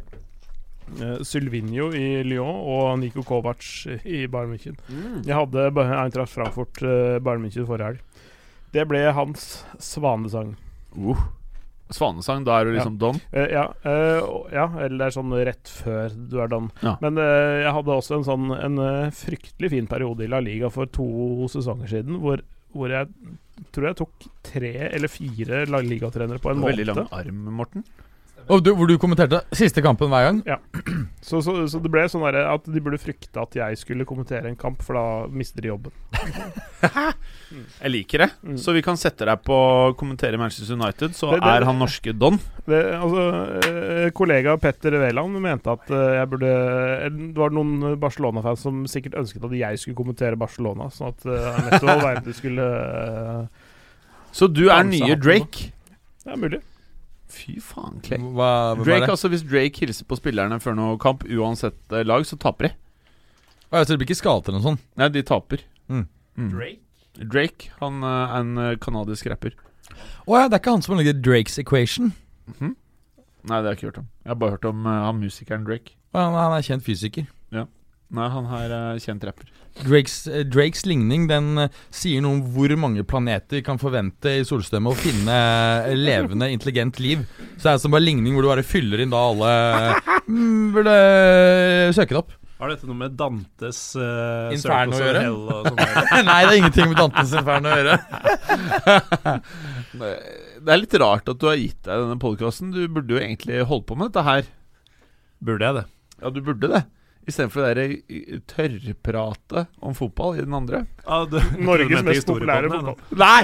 Uh, 0.89 1.19
Sylvinho 1.21 1.91
i 1.93 2.23
Lyon 2.25 2.63
og 2.65 2.95
Niko 3.03 3.21
Kovac 3.21 3.61
i 4.09 4.23
Bayern 4.27 4.55
München. 4.55 4.79
Jeg 5.27 5.37
hadde 5.37 5.67
Eintracht 5.85 6.33
Frankfurt 6.33 6.81
uh, 6.81 7.19
Bayern 7.21 7.45
München 7.45 7.67
forrige 7.69 7.91
helg. 7.91 7.99
Det 8.75 8.85
ble 8.91 9.03
hans 9.17 9.49
svanesang. 9.83 10.55
Uh. 10.97 11.27
Svanesang, 11.89 12.43
da 12.45 12.59
er 12.59 12.69
du 12.69 12.75
liksom 12.75 12.99
don? 13.01 13.17
Uh, 13.33 13.47
ja, 13.49 13.65
uh, 13.87 14.27
ja, 14.53 14.67
eller 14.77 14.99
det 14.99 15.07
er 15.07 15.15
sånn 15.15 15.33
rett 15.49 15.71
før 15.73 16.13
du 16.13 16.37
er 16.43 16.51
don. 16.53 16.69
Ja. 16.85 16.99
Men 17.01 17.17
uh, 17.21 17.63
jeg 17.63 17.73
hadde 17.79 17.97
også 17.97 18.19
en 18.19 18.27
sånn 18.27 18.51
En 18.53 18.77
eh, 18.83 19.15
fryktelig 19.15 19.71
fin 19.73 19.89
periode 19.89 20.27
i 20.27 20.31
La 20.31 20.43
Liga 20.45 20.69
for 20.73 20.91
to 20.93 21.49
sesonger 21.53 21.89
siden, 21.95 22.19
hvor, 22.21 22.43
hvor 22.77 22.93
jeg 22.93 23.09
tror 23.73 23.89
jeg 23.89 23.99
tok 24.03 24.29
tre 24.45 24.73
eller 24.91 25.11
fire 25.11 25.65
La 25.71 25.81
Liga-trenere 25.85 26.43
på 26.43 26.53
en 26.53 26.67
Veldig 26.67 26.87
lang 26.91 27.09
arm, 27.09 27.41
Morten. 27.57 27.87
Og 28.49 28.63
du, 28.65 28.71
hvor 28.77 28.89
du 28.89 28.95
kommenterte 29.01 29.43
siste 29.57 29.83
kampen 29.85 30.09
hver 30.13 30.25
gang? 30.29 30.39
Så, 31.21 31.43
så, 31.45 31.53
så 31.69 31.81
det 31.85 31.91
ble 31.93 32.07
sånn 32.09 32.23
at 32.29 32.65
de 32.65 32.81
burde 32.81 32.99
frykte 33.01 33.43
at 33.43 33.57
jeg 33.59 33.77
skulle 33.81 34.07
kommentere 34.09 34.49
en 34.49 34.57
kamp, 34.57 34.81
for 34.87 34.97
da 34.97 35.03
mister 35.29 35.61
de 35.65 35.69
jobben. 35.69 35.93
Jeg 37.83 37.91
liker 37.93 38.23
det. 38.25 38.29
Mm. 38.45 38.57
Så 38.61 38.73
vi 38.77 38.83
kan 38.85 38.97
sette 39.01 39.27
deg 39.29 39.43
på 39.45 39.53
å 39.57 39.93
kommentere 39.99 40.39
Manchester 40.41 40.77
United, 40.79 41.17
så 41.17 41.33
Det- 41.35 41.41
det- 41.43 41.53
er 41.59 41.65
han 41.69 41.79
norske 41.79 42.13
don. 42.19 42.39
Det, 42.67 42.81
altså, 42.95 43.25
eh, 43.69 44.11
kollega 44.11 44.57
Petter 44.61 44.93
Wæland 45.01 45.41
mente 45.41 45.71
at 45.71 45.91
eh, 45.91 46.15
jeg 46.21 46.29
burde 46.31 46.53
eh, 47.05 47.09
Det 47.11 47.37
var 47.37 47.51
noen 47.51 47.97
Barcelona-fans 48.01 48.61
som 48.61 48.85
sikkert 48.87 49.15
ønsket 49.21 49.45
at 49.45 49.53
jeg 49.59 49.79
skulle 49.79 49.97
kommentere 49.97 50.37
Barcelona, 50.39 50.89
sånn 50.91 51.09
at 51.09 51.25
Netto 51.25 51.87
Valverde 51.87 52.35
skulle 52.35 53.49
Så 54.33 54.49
du 54.53 54.69
er 54.71 54.85
nye 54.85 55.17
Drake? 55.17 55.73
Det 56.25 56.33
er 56.33 56.37
mulig. 56.37 56.61
Fy 57.33 57.59
faen, 57.61 58.01
Clay. 58.05 58.21
Hva, 58.23 58.51
hva 58.75 58.85
Drake, 58.85 59.05
det? 59.05 59.13
altså 59.15 59.31
Hvis 59.33 59.45
Drake 59.45 59.85
hilser 59.85 60.09
på 60.09 60.17
spillerne 60.19 60.59
før 60.65 60.77
noe 60.79 60.99
kamp, 61.03 61.27
uansett 61.29 61.79
eh, 61.93 62.07
lag, 62.07 62.25
så 62.29 62.39
taper 62.41 62.69
de. 62.69 62.75
Å, 63.69 63.83
så 63.83 63.93
det 63.93 63.99
blir 64.01 64.09
ikke 64.09 64.21
skadet 64.23 64.49
eller 64.49 64.63
noe 64.63 64.69
sånt? 64.71 64.85
Nei, 64.97 65.11
de 65.13 65.25
taper. 65.29 65.65
Mm. 65.93 66.05
Mm. 66.41 66.51
Drake? 67.29 67.73
Han 67.83 68.03
eh, 68.03 68.19
er 68.25 68.43
en 68.43 68.53
canadisk 68.57 68.85
kanadisk 68.89 69.33
rapper. 69.33 69.57
Å 70.29 70.37
ja, 70.37 70.49
det 70.49 70.59
er 70.59 70.63
ikke 70.63 70.77
han 70.77 70.85
som 70.85 70.95
har 70.95 71.03
laget 71.03 71.25
Drakes 71.25 71.59
Equation? 71.61 72.13
Mhm. 72.53 72.77
Nei, 73.49 73.59
det 73.63 73.69
har 73.69 73.73
jeg 73.73 73.79
ikke 73.79 73.91
hørt 73.93 74.01
om. 74.03 74.09
Jeg 74.25 74.31
har 74.33 74.39
bare 74.43 74.57
hørt 74.57 74.67
om 74.69 74.87
uh, 74.87 74.95
han 75.07 75.21
musikeren 75.23 75.65
Drake. 75.65 75.95
Å, 76.13 76.21
Han 76.21 76.35
han 76.37 76.57
er 76.57 76.65
kjent 76.67 76.85
fysiker. 76.85 77.29
Nei, 78.09 78.27
han 78.33 78.47
er 78.57 78.73
uh, 78.73 79.01
kjent 79.03 79.25
rapper. 79.29 79.49
Drakes, 79.85 80.27
eh, 80.27 80.45
Drakes 80.49 80.85
ligning 80.89 81.29
den 81.31 81.65
eh, 81.65 81.77
sier 81.95 82.23
noe 82.25 82.39
om 82.39 82.43
hvor 82.55 82.73
mange 82.81 83.05
planeter 83.07 83.63
kan 83.67 83.79
forvente 83.81 84.33
i 84.41 84.47
solsystemet 84.47 84.91
å 84.91 84.99
finne 84.99 85.37
eh, 85.87 85.95
levende, 85.99 86.51
intelligent 86.55 86.99
liv. 87.03 87.23
Så 87.57 87.69
det 87.69 87.73
er 87.75 87.81
som 87.85 87.95
bare 87.95 88.07
ligning 88.07 88.35
hvor 88.35 88.47
du 88.47 88.51
bare 88.51 88.67
fyller 88.67 89.05
inn 89.05 89.15
da 89.15 89.23
alle 89.31 89.53
mm, 90.27 90.75
Burde 90.75 90.99
søke 91.97 92.15
det 92.15 92.23
opp. 92.23 92.35
Har 92.59 92.73
dette 92.73 92.89
noe 92.91 92.99
med 92.99 93.15
Dantes 93.15 93.79
uh, 93.95 94.51
Inferno 94.51 94.97
sånn? 94.99 95.05
å 95.05 95.07
gjøre? 95.07 95.75
Nei, 96.27 96.41
det 96.43 96.49
er 96.49 96.57
ingenting 96.59 96.91
med 96.91 96.99
Dantes 96.99 97.35
Inferno 97.39 97.71
å 97.71 97.77
gjøre. 97.79 97.95
Det 100.59 100.73
er 100.75 100.81
litt 100.81 100.95
rart 100.99 101.31
at 101.31 101.39
du 101.39 101.47
har 101.47 101.55
gitt 101.57 101.79
deg 101.87 102.03
denne 102.03 102.19
podkasten. 102.21 102.73
Du 102.75 102.81
burde 102.91 103.15
jo 103.15 103.21
egentlig 103.23 103.63
holdt 103.71 103.87
på 103.87 103.95
med 103.97 104.11
dette 104.11 104.25
her. 104.27 104.49
Burde 105.39 105.69
jeg 105.69 105.77
det? 105.77 105.85
Ja, 106.19 106.33
du 106.35 106.41
burde 106.43 106.71
det. 106.73 106.83
Istedenfor 107.29 107.67
det 107.67 107.75
der 107.77 107.95
eh, 108.09 108.41
tørrpratet 108.49 109.69
om 109.85 109.95
fotball 109.97 110.39
i 110.39 110.45
den 110.45 110.55
andre. 110.57 110.87
Ja, 111.05 111.25
det, 111.29 111.43
Norges 111.61 112.05
mest 112.07 112.31
populære 112.31 112.71
fotball. 112.73 112.97
Nei! 113.21 113.43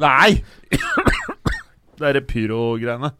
Nei! 0.00 0.30
det 0.70 2.02
derre 2.02 2.24
pyro-greiene. 2.26 3.12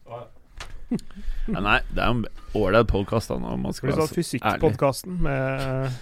Nei, 1.50 1.62
nei, 1.62 1.78
det 1.94 2.02
er 2.02 2.08
en 2.10 2.24
ålreit 2.58 2.90
podkast, 2.90 3.30
da. 3.30 3.38
Når 3.38 3.60
man 3.62 3.76
skal 3.76 3.92
være 3.92 4.00
sånn 4.00 4.10
så 4.10 4.14
ærlig. 4.14 4.24
Fysikkpodkasten 4.24 5.20
med 5.22 5.98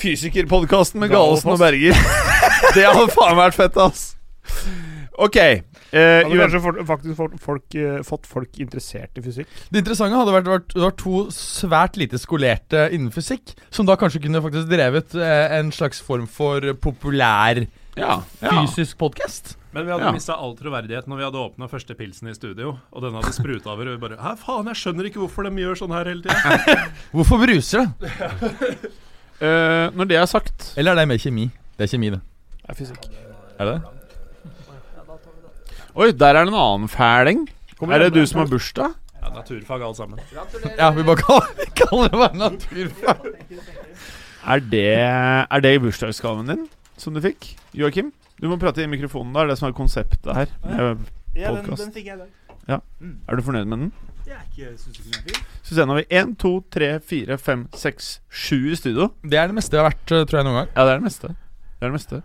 Fysikerpodkasten 0.00 1.04
med 1.04 1.12
Galesen 1.12 1.52
og 1.54 1.60
Berger. 1.60 1.98
det 2.76 2.86
hadde 2.88 3.10
faen 3.12 3.38
vært 3.38 3.58
fett, 3.58 3.76
ass. 3.78 4.14
Ok. 5.18 5.36
Eh, 5.36 5.62
Hadde 5.94 6.38
kanskje 6.40 6.60
for, 6.64 6.78
faktisk 6.88 7.16
fått 7.18 7.34
folk, 7.42 7.74
eh, 7.78 8.00
fått 8.02 8.26
folk 8.26 8.58
interessert 8.58 9.18
i 9.18 9.22
fysikk. 9.22 9.46
Det 9.70 9.82
interessante 9.84 10.18
hadde 10.18 10.34
vært, 10.34 10.48
vært 10.50 10.74
det 10.74 10.82
var 10.82 10.94
to 10.98 11.24
svært 11.34 11.98
lite 12.00 12.18
skolerte 12.18 12.88
innen 12.90 13.12
fysikk, 13.14 13.52
som 13.70 13.86
da 13.86 13.94
kanskje 14.00 14.22
kunne 14.24 14.42
faktisk 14.42 14.66
drevet 14.72 15.14
eh, 15.14 15.54
en 15.60 15.70
slags 15.74 16.02
form 16.02 16.26
for 16.26 16.66
populær 16.82 17.62
ja, 17.94 18.16
ja. 18.42 18.50
fysisk 18.64 18.98
podkast. 18.98 19.54
Men 19.74 19.86
vi 19.86 19.92
hadde 19.94 20.04
Ja. 20.06 20.12
mista 20.14 20.34
all 20.38 20.52
troverdighet 20.58 21.06
når 21.10 21.16
vi 21.18 21.24
hadde 21.28 21.40
åpna 21.46 21.68
første 21.70 21.94
pilsen 21.98 22.28
i 22.30 22.34
studio, 22.34 22.76
og 22.92 23.02
den 23.02 23.14
hadde 23.14 23.32
spruta 23.34 23.70
over, 23.72 23.88
og 23.90 23.96
vi 23.96 24.02
bare 24.08 24.18
Hæ, 24.22 24.36
faen, 24.42 24.66
jeg 24.70 24.76
skjønner 24.82 25.08
ikke 25.10 25.22
hvorfor 25.22 25.46
de 25.46 25.62
gjør 25.62 25.78
sånn 25.78 25.94
her 25.94 26.10
hele 26.10 26.22
tida. 26.22 26.90
Hvorfor 27.14 27.38
bruser 27.42 27.86
det? 28.02 28.12
uh, 29.42 29.90
når 29.94 30.08
det 30.10 30.16
er 30.18 30.26
sagt 30.30 30.72
Eller 30.78 30.94
er 30.94 31.02
det 31.02 31.08
mer 31.10 31.18
kjemi? 31.22 31.48
Det 31.78 31.86
er 31.88 31.90
kjemi, 31.90 32.10
det. 32.14 32.20
Det 32.62 32.70
er 32.70 32.78
fysikk. 32.78 33.10
Er 33.58 33.70
det? 33.70 33.76
Oi, 35.94 36.10
der 36.10 36.34
er 36.34 36.44
det 36.44 36.50
en 36.50 36.58
annen 36.58 36.88
fæling. 36.90 37.44
Kommer 37.78 37.94
Er 37.94 38.04
det 38.08 38.14
du 38.16 38.26
som 38.26 38.40
har 38.42 38.48
bursdag? 38.50 38.94
Ja, 39.22 39.30
naturfag 39.30 39.82
alle 39.82 39.94
sammen. 39.94 40.18
Ja, 40.78 40.90
vi 40.90 41.04
bare 41.06 41.20
kaller, 41.22 41.68
kaller 41.80 42.08
det 42.10 42.18
bare 42.18 42.38
naturfag. 42.40 43.28
Er 44.44 44.60
det, 44.60 44.84
er 44.98 45.60
det 45.64 45.80
bursdagsgaven 45.80 46.50
din 46.50 46.64
som 46.98 47.14
du 47.14 47.20
fikk, 47.24 47.54
Joakim? 47.74 48.10
Du 48.42 48.48
må 48.50 48.58
prate 48.60 48.82
i 48.82 48.90
mikrofonen. 48.90 49.32
da, 49.32 49.44
Det 49.44 49.44
er 49.46 49.54
det 49.54 49.58
som 49.60 49.68
er 49.70 49.76
konseptet 49.78 50.34
her. 50.34 50.50
med 50.64 51.78
den, 51.78 51.94
fikk 51.94 52.10
jeg 52.10 52.18
i 52.18 52.24
dag. 52.24 52.80
Er 53.28 53.36
du 53.38 53.42
fornøyd 53.46 53.70
med 53.70 53.78
den? 53.78 53.92
Den 54.26 55.76
ser 55.76 55.86
nå 55.88 55.96
vi 56.00 56.04
1, 56.10 56.34
2, 56.42 56.52
3, 56.74 56.90
4, 57.00 57.38
5, 57.38 57.64
6, 57.86 58.20
7 58.30 58.70
i 58.72 58.76
studio. 58.76 59.08
Det 59.22 59.38
er 59.38 59.46
det 59.50 59.56
meste 59.56 59.76
jeg 59.76 59.84
har 59.84 59.90
vært, 59.92 60.06
tror 60.10 60.38
jeg, 60.40 60.46
noen 60.48 60.58
gang. 60.62 60.70
Ja, 60.74 60.84
det 60.84 60.92
er 60.94 61.00
det 61.00 61.06
meste. 61.06 61.28
Det 61.34 61.86
er 61.86 61.92
det 61.92 61.96
meste. 61.98 62.22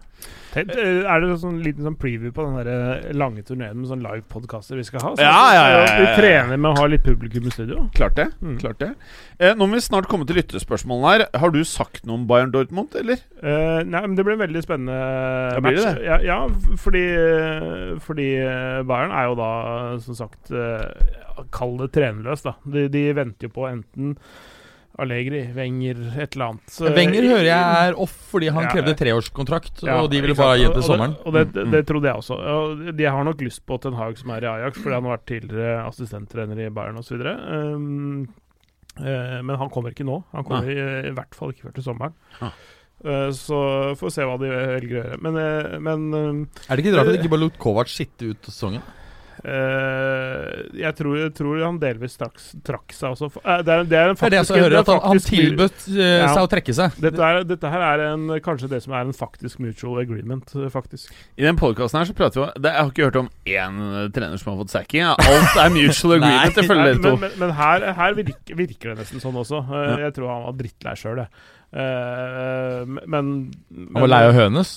Tenk, 0.54 0.72
eh, 0.74 1.04
Er 1.06 1.22
det 1.22 1.30
en 1.30 1.38
sånn 1.42 1.58
liten 1.64 1.86
sånn 1.86 1.98
preview 2.00 2.32
på 2.34 2.46
den 2.48 2.56
der 2.58 2.70
eh, 2.74 3.10
lange 3.18 3.44
turneen 3.46 3.78
med 3.78 3.90
sånn 3.92 4.02
live-podkaster 4.02 4.80
vi 4.80 4.86
skal 4.88 5.04
ha? 5.06 5.12
Så, 5.16 5.22
Ja, 5.22 5.44
ja, 5.54 5.64
ja, 5.70 5.80
ja. 5.86 5.98
Vi 6.02 6.08
trener 6.22 6.58
med 6.58 6.72
å 6.72 6.80
ha 6.80 6.88
litt 6.90 7.04
publikum 7.06 7.46
i 7.50 7.54
studio. 7.54 7.84
Klart 7.98 8.16
det. 8.18 8.28
Mm. 8.42 8.56
klart 8.62 8.80
det 8.82 8.90
eh, 9.40 9.54
Nå 9.54 9.68
må 9.70 9.78
vi 9.78 9.84
snart 9.86 10.10
komme 10.12 10.26
til 10.30 10.40
lyttespørsmålene 10.42 11.12
her. 11.14 11.26
Har 11.44 11.54
du 11.54 11.62
sagt 11.68 12.06
noe 12.10 12.18
om 12.20 12.26
Bayern 12.30 12.52
Dortmund, 12.56 12.96
eller? 12.98 13.22
Eh, 13.44 13.84
nei, 13.86 14.02
men 14.08 14.16
det 14.18 14.26
blir 14.26 14.38
en 14.40 14.44
veldig 14.48 14.64
spennende 14.66 15.00
Ja, 15.00 15.60
blir 15.62 15.78
match. 15.80 15.86
det? 16.00 16.06
Ja, 16.10 16.20
ja, 16.26 16.40
fordi, 16.82 17.06
fordi 18.06 18.30
eh, 18.42 18.82
Bayern 18.90 19.14
er 19.14 19.30
jo 19.30 19.38
da, 19.40 19.52
som 20.04 20.18
sagt 20.18 20.50
Kall 21.56 21.78
det 21.80 21.92
trenerløs, 21.96 22.42
da. 22.44 22.58
De, 22.68 22.88
de 22.92 23.06
venter 23.16 23.48
jo 23.48 23.54
på 23.56 23.68
enten 23.70 24.18
Allegri, 25.02 25.42
Wenger, 25.56 26.00
et 26.22 26.36
eller 26.36 26.46
annet. 26.52 26.70
Så- 26.70 26.92
Wenger 26.96 27.24
hører 27.30 27.48
jeg 27.50 27.90
er 27.90 27.98
off 28.06 28.14
fordi 28.32 28.50
han 28.52 28.64
Ja, 28.64 28.70
krevde 28.74 28.94
treårskontrakt, 29.00 29.84
Ja, 29.88 30.02
og 30.04 30.10
de 30.12 30.22
ville 30.22 30.36
bare 30.36 30.58
gi 30.60 30.66
det 30.68 30.74
til 30.76 30.84
sommeren. 30.84 31.16
Og 31.26 31.34
det, 31.34 31.44
det, 31.54 31.66
Mm, 31.68 31.72
det 31.72 31.82
trodde 31.88 32.06
jeg 32.12 32.16
også. 32.16 32.38
Og 32.40 32.96
de 32.98 33.04
har 33.06 33.24
nok 33.24 33.42
lyst 33.42 33.66
på 33.66 33.80
Ten 33.82 33.94
Hag 33.94 34.18
som 34.18 34.30
er 34.32 34.44
i 34.44 34.52
Ajax, 34.52 34.78
fordi 34.78 34.94
han 34.94 35.04
har 35.04 35.18
vært 35.18 35.26
tidligere 35.32 35.88
assistenttrener 35.88 36.66
i 36.66 36.70
Bayern 36.70 36.98
osv. 36.98 37.20
Um, 37.20 38.28
uh, 39.00 39.42
men 39.42 39.56
han 39.58 39.70
kommer 39.70 39.92
ikke 39.94 40.06
nå. 40.08 40.24
Han 40.34 40.44
kommer 40.44 40.70
i, 40.70 41.08
i 41.10 41.14
hvert 41.16 41.34
fall 41.36 41.52
ikke 41.54 41.70
før 41.70 41.74
til 41.80 41.84
sommeren. 41.84 42.14
Ah. 42.42 42.52
Så 43.32 43.56
får 43.96 44.10
vi 44.10 44.12
se 44.12 44.26
hva 44.28 44.34
de 44.42 44.50
velger 44.52 44.90
å 44.90 44.96
gjøre. 45.00 45.18
Men, 45.24 45.38
eh, 45.40 45.78
men 45.80 46.14
um, 46.14 46.40
Er 46.68 46.76
det 46.76 46.84
ikke 46.84 46.98
rart 46.98 47.08
at 47.08 47.14
de 47.16 47.22
ikke 47.24 47.32
bare 47.32 47.46
lot 47.46 47.58
Kovac 47.58 47.88
sitte 47.88 48.28
ut 48.34 48.50
sesongen? 48.50 48.82
Eh, 49.46 50.62
jeg, 50.82 50.94
tror, 50.98 51.16
jeg 51.20 51.32
tror 51.38 51.62
han 51.64 51.78
delvis 51.82 52.16
straks 52.18 52.50
trakk 52.66 52.94
seg 52.96 53.14
også. 53.16 53.30
Eh, 53.44 53.62
Det 53.66 53.74
er, 53.74 53.84
det 53.90 53.98
er 54.00 54.10
en 54.12 54.18
Det 54.20 54.28
er 54.28 54.34
det 54.36 54.40
jeg 54.42 54.64
hører, 54.64 54.76
er 54.76 54.80
at 54.84 54.92
han, 54.92 55.00
han 55.12 55.22
tilbød 55.24 55.86
eh, 55.96 56.20
Ja. 56.20 56.28
seg 56.34 56.44
å 56.44 56.50
trekke 56.52 56.76
seg. 56.76 56.98
dette, 57.04 57.30
er, 57.30 57.44
dette 57.50 57.72
her 57.74 57.86
er 57.90 58.04
en, 58.14 58.26
kanskje 58.46 58.70
det 58.72 58.82
som 58.84 58.94
er 58.98 59.08
en 59.08 59.14
faktisk 59.16 59.60
mutual 59.64 60.00
agreement, 60.04 60.54
faktisk. 60.74 61.12
I 61.38 61.46
den 61.48 61.60
podkasten 61.60 62.00
her 62.02 62.10
så 62.10 62.16
prater 62.18 62.42
vi 62.42 62.46
om 62.48 62.62
det, 62.64 62.74
Jeg 62.74 62.84
har 62.84 62.92
ikke 62.94 63.08
hørt 63.10 63.22
om 63.24 63.30
én 63.46 64.12
trener 64.16 64.38
som 64.42 64.54
har 64.54 64.62
fått 64.64 64.76
sacking. 64.76 65.02
ja. 65.06 65.16
Alt 65.20 65.56
er 65.66 65.70
mutual 65.76 66.16
agreement, 66.20 66.56
Nei, 66.58 66.66
ifølge 66.66 66.84
dere 66.90 67.00
men, 67.00 67.04
to. 67.08 67.16
men, 67.26 67.38
men 67.46 67.56
her, 67.60 67.88
her 68.02 68.14
virker, 68.20 68.56
virker 68.60 68.94
det 68.94 68.98
nesten 69.06 69.24
sånn 69.24 69.40
også. 69.40 69.64
Ja. 69.70 69.98
Jeg 70.08 70.14
tror 70.18 70.34
han 70.34 70.46
var 70.50 70.60
drittlei 70.60 70.96
sjøl, 71.00 71.24
jeg. 71.26 71.30
men, 73.08 73.08
men 73.10 73.94
Han 73.94 74.02
var 74.04 74.12
lei 74.12 74.24
av 74.30 74.34
Hønes. 74.38 74.72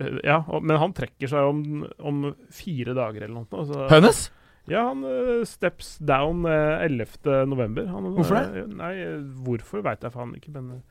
Eh, 0.00 0.20
Ja, 0.24 0.42
og, 0.48 0.64
men 0.64 0.80
han 0.80 0.94
trekker 0.96 1.30
seg 1.30 1.48
om, 1.52 1.86
om 1.98 2.30
fire 2.54 2.96
dager 2.96 3.26
eller 3.26 3.42
noe. 3.42 3.66
Så, 3.68 3.86
Hønes? 3.92 4.28
Ja, 4.70 4.84
han 4.90 5.02
uh, 5.02 5.40
steps 5.48 5.96
down 5.98 6.44
uh, 6.46 6.84
11. 6.84 7.46
november. 7.50 7.88
Han, 7.90 8.12
Hvorfor 8.14 8.38
det? 8.38 8.66
nei, 8.78 8.92
eh, 9.02 9.20
hvorfor 9.44 9.82
veit 9.86 10.04
jeg 10.04 10.14
faen 10.14 10.34
ikke, 10.38 10.52
men 10.56 10.82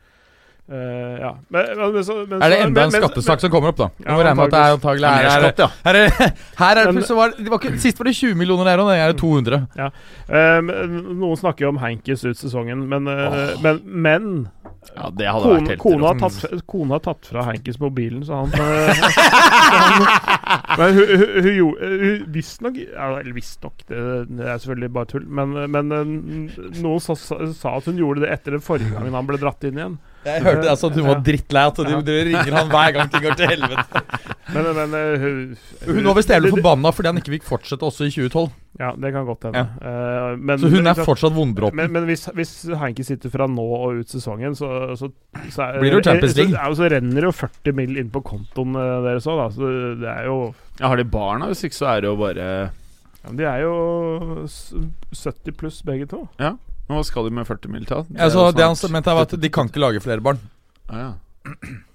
Uh, 0.70 0.76
Ja. 1.20 1.32
Men, 1.50 1.66
men, 1.78 1.94
men, 1.94 2.04
så, 2.04 2.14
men, 2.30 2.42
Er 2.42 2.50
det 2.50 2.58
enda 2.62 2.84
en 2.84 2.92
skattesak 2.94 3.42
som 3.42 3.50
kommer 3.50 3.72
opp, 3.72 3.80
da? 3.80 3.88
Ja, 4.04 4.14
må 4.14 4.22
regne 4.22 4.36
med 4.38 4.44
at 4.44 4.54
det 4.54 4.60
er 4.60 4.76
antagelig 4.76 5.08
er 5.08 5.16
er, 5.16 5.30
er, 5.30 5.46
skatt, 5.48 5.62
ja. 5.64 5.70
her 5.88 5.98
er, 5.98 6.36
her 6.60 6.70
er 6.70 6.82
det 6.86 6.94
plutselig 6.94 7.18
var, 7.18 7.34
det 7.40 7.50
var 7.50 7.62
ikke, 7.64 7.80
Sist 7.82 8.02
var 8.02 8.10
det 8.10 8.14
20 8.20 8.36
millioner 8.38 8.70
der, 8.70 8.84
nå 8.84 8.92
er 8.94 9.10
det 9.10 9.18
200. 9.18 9.64
Ja. 9.80 9.88
Uh, 10.30 10.60
noen 11.24 11.40
snakker 11.42 11.66
jo 11.66 11.72
om 11.74 11.82
Hankis 11.82 12.22
ut 12.28 12.38
sesongen, 12.38 12.86
men, 12.92 13.10
eh, 13.10 13.56
men, 13.66 13.82
men 14.06 14.30
Ja, 14.96 15.10
det 15.12 15.28
hadde 15.28 15.44
Kona, 15.44 15.58
vært 15.60 15.70
helt 15.74 15.82
kona, 15.84 16.08
har 16.08 16.20
tatt, 16.22 16.64
kona 16.72 16.96
har 16.96 17.02
tatt 17.04 17.28
fra 17.30 17.44
Hankis 17.50 17.78
mobilen, 17.82 18.22
så 18.26 18.40
han, 18.40 18.54
eh, 18.56 19.02
så 19.04 19.24
han 19.84 20.80
Men 20.80 20.94
hun, 20.96 21.12
hun, 21.44 21.74
hun- 21.80 22.24
Visstnok 22.34 22.78
Eller 22.80 23.34
visstnok, 23.36 23.84
det, 23.92 24.00
det 24.32 24.48
er 24.48 24.58
selvfølgelig 24.64 24.92
bare 24.96 25.12
tull, 25.12 25.26
men, 25.40 25.54
men 25.76 25.92
eh, 25.92 26.14
noen 26.80 27.04
sa, 27.04 27.16
sa 27.20 27.76
at 27.76 27.90
hun 27.92 28.00
gjorde 28.00 28.24
det 28.24 28.32
etter 28.38 28.56
den 28.58 28.64
forrige 28.66 28.96
gangen 28.96 29.18
han 29.20 29.28
ble 29.30 29.38
dratt 29.42 29.68
inn 29.68 29.78
igjen. 29.82 30.00
Jeg 30.26 30.44
hørte 30.44 30.70
altså 30.72 30.90
at 30.90 30.98
hun 31.00 31.08
var 31.08 31.22
drittlei. 31.24 31.66
At 31.70 31.78
du, 31.80 31.94
du, 32.04 32.12
ringer 32.30 32.56
han 32.58 32.72
hver 32.72 32.96
gang 32.96 33.12
ting 33.12 33.24
går 33.24 33.38
til 33.40 33.54
helvete. 33.54 34.04
Men, 34.50 34.66
men 34.74 34.90
men 34.90 35.20
hun, 35.22 35.42
Hun 35.86 36.08
var 36.08 36.16
visst 36.18 36.32
jævlig 36.34 36.50
forbanna 36.56 36.90
fordi 36.90 37.12
han 37.12 37.20
ikke 37.20 37.36
fikk 37.36 37.44
fortsette 37.46 37.86
også 37.86 38.08
i 38.08 38.14
2012. 38.16 38.48
Ja, 38.80 38.88
det 38.98 39.12
kan 39.14 39.28
godt 39.28 39.46
hende. 39.46 39.62
Eh, 39.62 40.38
men, 40.42 40.58
Så 40.58 40.72
hun 40.74 40.90
er 40.90 41.02
fortsatt 41.06 41.36
vonddråpen. 41.36 41.78
Men, 41.78 41.92
men 41.94 42.08
hvis, 42.10 42.26
hvis 42.34 42.54
Heinke 42.80 43.06
sitter 43.06 43.30
fra 43.30 43.46
nå 43.46 43.66
og 43.78 44.00
ut 44.02 44.10
sesongen, 44.10 44.56
så, 44.58 44.70
så, 44.98 45.12
så 45.54 45.68
er, 45.68 45.78
Blir 45.84 45.94
det 45.94 46.00
jo 46.00 46.06
Champions 46.08 46.38
League. 46.40 46.56
Så, 46.56 46.64
ja, 46.64 46.74
så 46.80 46.90
renner 46.96 47.22
det 47.22 47.30
jo 47.30 47.36
40 47.44 47.78
mill. 47.78 48.00
inn 48.02 48.10
på 48.14 48.24
kontoen 48.26 48.80
eh, 48.80 48.96
deres 49.06 49.30
òg, 49.30 49.44
da. 49.44 49.48
Så 49.54 49.72
det 50.02 50.10
er 50.16 50.30
jo 50.32 50.40
Ja, 50.80 50.88
har 50.88 50.98
de 50.98 51.06
barna? 51.14 51.52
Hvis 51.52 51.66
ikke 51.70 51.78
så 51.78 51.92
er 51.94 52.02
det 52.02 52.10
jo 52.10 52.18
bare 52.24 52.48
ja, 52.48 53.36
De 53.36 53.50
er 53.52 53.62
jo 53.68 53.76
70 54.48 55.60
pluss, 55.62 55.84
begge 55.86 56.10
to. 56.10 56.24
Men 56.90 56.98
hva 56.98 57.06
skal 57.06 57.28
de 57.30 57.36
med 57.38 57.46
40 57.46 57.70
mil 57.72 57.84
til? 57.86 58.06
er 58.18 58.24
Altså, 58.26 58.50
det 58.58 58.66
han 58.66 58.94
mente, 58.96 59.14
var 59.14 59.28
at 59.28 59.36
de 59.38 59.50
kan 59.54 59.70
ikke 59.70 59.82
lage 59.84 60.02
flere 60.02 60.24
barn. 60.26 60.40
Ah, 60.90 61.00
ja. 61.04 61.12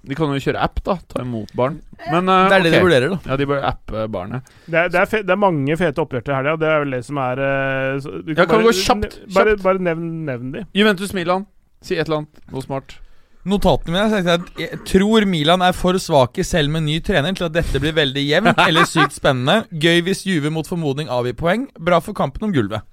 De 0.05 0.16
kan 0.16 0.30
jo 0.30 0.40
kjøre 0.40 0.61
app, 0.62 0.78
da. 0.86 0.97
Ta 1.11 1.22
imot 1.24 1.51
barn. 1.57 1.78
Men 2.12 2.28
uh, 2.28 2.47
Det 2.51 2.57
er 2.57 2.64
det 2.66 2.72
de 2.74 2.80
vurderer, 2.84 3.14
da. 3.14 3.18
Ja, 3.32 3.38
de 3.40 3.47
bør 3.49 3.64
appe 3.66 4.05
barnet. 4.12 4.51
Det 4.66 4.78
er, 4.78 4.90
det 4.92 5.01
er, 5.01 5.09
fe, 5.11 5.22
det 5.26 5.34
er 5.34 5.40
mange 5.40 5.76
fete 5.80 6.03
oppgjør 6.03 6.24
til 6.26 6.36
helga. 6.36 6.57
Det 6.61 6.68
er 6.70 6.84
vel 6.84 6.97
det 6.97 7.01
som 7.07 7.20
er 7.24 7.42
eh, 7.45 7.95
så 8.05 8.12
du 8.20 8.32
Ja, 8.34 8.45
kan 8.45 8.55
bare, 8.55 8.66
gå 8.68 8.74
kjapt, 8.80 9.16
kjapt. 9.18 9.34
Bare, 9.36 9.57
bare 9.64 9.86
nevn, 9.90 10.11
nevn 10.28 10.53
de. 10.55 10.64
Juventus 10.76 11.14
Milan. 11.16 11.49
Si 11.84 11.97
et 11.97 12.07
eller 12.07 12.22
annet. 12.22 12.45
Noe 12.53 12.64
smart. 12.64 12.97
Notatene 13.45 13.92
mine 13.92 14.20
at 14.32 14.47
jeg 14.57 14.78
tror 14.88 15.26
Milan 15.28 15.61
er 15.66 15.74
for 15.76 15.99
svake 16.01 16.45
selv 16.49 16.72
med 16.72 16.86
ny 16.86 16.97
trener 17.05 17.34
til 17.36 17.45
at 17.51 17.53
dette 17.59 17.80
blir 17.82 17.92
veldig 17.97 18.22
jevnt 18.24 18.61
eller 18.68 18.88
sykt 18.88 19.18
spennende. 19.18 19.64
Gøy 19.72 20.01
hvis 20.07 20.24
Juve 20.28 20.53
mot 20.53 20.68
formodning 20.68 21.12
avgir 21.12 21.36
poeng. 21.36 21.66
Bra 21.76 22.01
for 22.05 22.16
kampen 22.16 22.49
om 22.49 22.55
gulvet. 22.57 22.86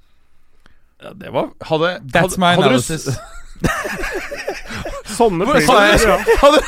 Ja, 1.02 1.14
det 1.18 1.32
var 1.34 1.50
Hadde 1.66 2.00
That's 2.14 2.38
hadde, 2.38 2.42
my 2.42 2.56
hadde 2.56 2.68
analysis. 2.70 3.08
Sånne 5.12 5.46
previews, 5.46 6.04
ja. 6.06 6.18
hadde, 6.42 6.62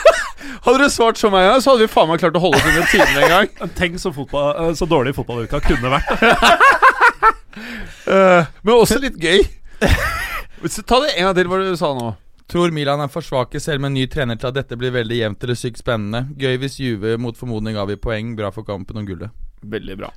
hadde 0.65 0.79
du 0.81 0.89
svart 0.91 1.17
som 1.17 1.33
meg, 1.33 1.47
så 1.63 1.73
hadde 1.73 1.85
vi 1.85 1.91
faen 1.91 2.09
meg 2.09 2.21
klart 2.21 2.37
å 2.37 2.41
holde 2.43 2.59
oss 2.59 2.67
under 2.69 2.89
timen 2.91 3.21
en 3.23 3.31
gang. 3.31 3.47
Tenk 3.79 3.97
så, 4.01 4.11
fotball, 4.15 4.51
eh, 4.51 4.73
så 4.77 4.87
dårlig 4.89 5.15
fotballuka 5.17 5.61
kunne 5.63 5.93
vært. 5.93 6.11
uh, 8.09 8.43
men 8.65 8.73
også 8.75 8.99
litt 9.01 9.17
gøy. 9.21 9.45
Ta 9.81 11.01
det 11.03 11.15
en 11.15 11.29
gang 11.29 11.37
til, 11.39 11.49
hva 11.49 11.63
du 11.63 11.73
sa 11.79 11.93
nå. 11.97 12.11
Tror 12.51 12.73
Milan 12.75 13.01
er 13.01 13.09
for 13.09 13.25
svake 13.25 13.61
selv 13.63 13.81
med 13.81 13.93
en 13.93 13.97
ny 14.01 14.05
trener 14.11 14.37
til 14.37 14.51
at 14.51 14.59
dette 14.59 14.77
blir 14.77 14.93
veldig 14.93 15.17
jevnt 15.23 15.47
eller 15.47 15.57
sykt 15.57 15.81
spennende. 15.81 16.25
Gøy 16.37 16.59
hvis 16.61 16.77
Juve 16.83 17.15
mot 17.21 17.37
formodning 17.39 17.79
avgir 17.79 18.01
poeng. 18.03 18.35
Bra 18.37 18.51
for 18.53 18.67
kampen 18.67 18.99
om 18.99 19.07
gullet. 19.07 19.33
Veldig 19.63 19.99
bra. 20.03 20.11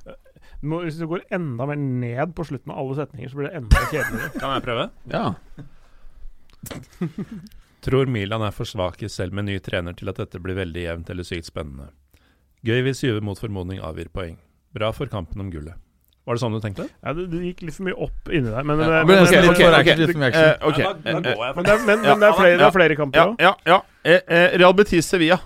Du 0.66 0.70
må, 0.72 0.80
hvis 0.82 0.96
du 0.98 1.06
går 1.06 1.20
enda 1.30 1.62
mer 1.70 1.76
ned 1.78 2.32
på 2.34 2.42
slutten 2.48 2.72
av 2.74 2.80
alle 2.82 2.96
setninger, 2.98 3.30
så 3.30 3.38
blir 3.38 3.46
det 3.46 3.58
enda 3.60 3.82
kjedeligere. 3.86 4.30
Kan 4.34 4.54
jeg 4.56 4.64
prøve? 4.64 4.88
Ja. 5.12 5.28
Tror 7.86 8.10
Milan 8.10 8.42
er 8.42 8.50
for 8.56 8.66
svake 8.66 9.06
selv 9.12 9.36
med 9.38 9.46
ny 9.46 9.60
trener 9.62 9.94
til 9.94 10.10
at 10.10 10.18
dette 10.18 10.40
blir 10.42 10.58
veldig 10.58 10.82
jevnt 10.82 11.12
eller 11.14 11.28
sykt 11.28 11.46
spennende. 11.46 11.92
Gøy 12.66 12.82
hvis 12.82 13.04
Juve 13.06 13.22
mot 13.22 13.38
formodning 13.38 13.78
avgir 13.78 14.10
poeng. 14.10 14.40
Bra 14.74 14.90
for 14.90 15.06
kampen 15.12 15.44
om 15.44 15.54
gullet. 15.54 15.78
Var 16.26 16.34
det 16.34 16.42
sånn 16.42 16.56
du 16.56 16.62
tenkte? 16.64 16.88
Ja, 16.98 17.14
det, 17.14 17.28
det 17.30 17.44
gikk 17.52 17.62
litt 17.68 17.76
for 17.76 17.86
mye 17.86 17.94
opp 18.08 18.34
inni 18.34 18.50
der, 18.50 18.66
men, 18.66 18.82
Ja, 18.82 19.04
men, 19.06 19.06
men 19.06 19.22
men, 19.22 19.22
men. 20.18 20.26
Eh. 20.34 20.56
Ja, 20.66 20.94
det 21.62 21.70
er, 21.70 21.84
men, 21.86 22.02
Ja, 22.02 22.16
men 22.18 22.26
det 22.26 22.32
er 22.32 22.40
flere, 22.40 22.56
det 22.58 22.66
er 22.66 22.74
flere 22.80 22.98
kamper 22.98 23.22
Ja, 23.22 23.28
òg. 23.30 23.38
ja, 23.38 23.54
ja. 23.70 23.78
Eh, 24.02 24.18
eh, 24.26 24.56
Real 24.58 24.74
Betis 24.74 25.06
Sevilla. 25.14 25.38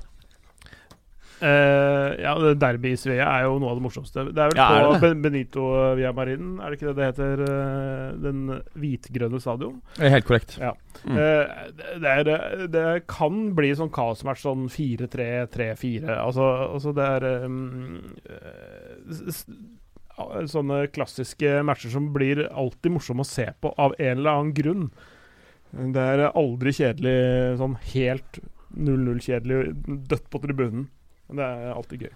Eh, 1.40 2.20
ja, 2.20 2.34
derby 2.60 2.92
i 2.92 2.98
Svea 3.00 3.24
er 3.24 3.46
jo 3.46 3.56
noe 3.62 3.72
av 3.72 3.78
det 3.78 3.84
morsomste. 3.86 4.26
Det 4.28 4.42
er 4.42 4.52
vel 4.52 4.60
Ja, 4.60 4.66
er 4.76 5.00
på 5.00 5.08
det 5.08 5.22
Benito 5.24 5.64
Via 5.96 6.12
Marin, 6.16 6.58
er 6.60 6.70
det 6.70 6.78
ikke 6.78 6.90
det 6.90 6.96
det 6.98 7.08
heter? 7.08 7.42
eh, 7.46 8.10
den 8.20 8.42
hvitgrønne 8.76 9.40
stadion. 9.40 9.78
Det 9.96 10.08
er 10.08 10.14
helt 10.18 10.28
korrekt. 10.28 10.58
Mm. 10.60 11.16
Uh, 11.16 11.70
det, 11.78 11.94
det, 12.02 12.10
er, 12.12 12.66
det 12.68 12.84
kan 13.08 13.54
bli 13.56 13.72
sånn 13.78 13.92
kaosmatch, 13.94 14.44
sånn 14.44 14.68
4-3, 14.68 15.30
3-4. 15.54 16.10
Altså, 16.18 16.50
altså 16.76 16.92
det 16.96 17.08
er 17.16 17.28
um, 17.46 18.02
ja, 19.08 20.44
Sånne 20.50 20.82
klassiske 20.92 21.62
matcher 21.64 21.94
som 21.94 22.10
blir 22.12 22.44
alltid 22.50 22.92
morsomme 22.92 23.24
å 23.24 23.28
se 23.28 23.48
på 23.62 23.72
av 23.80 23.96
en 23.96 24.18
eller 24.18 24.34
annen 24.34 24.54
grunn. 24.56 24.88
Det 25.70 26.02
er 26.02 26.26
aldri 26.34 26.74
kjedelig, 26.74 27.18
sånn 27.60 27.78
helt 27.94 28.40
0-0-kjedelig, 28.76 29.60
dødt 30.10 30.26
på 30.30 30.40
tribunen. 30.42 30.88
Men 31.30 31.40
det 31.40 31.46
er 31.46 31.72
alltid 31.76 32.04
gøy. 32.06 32.12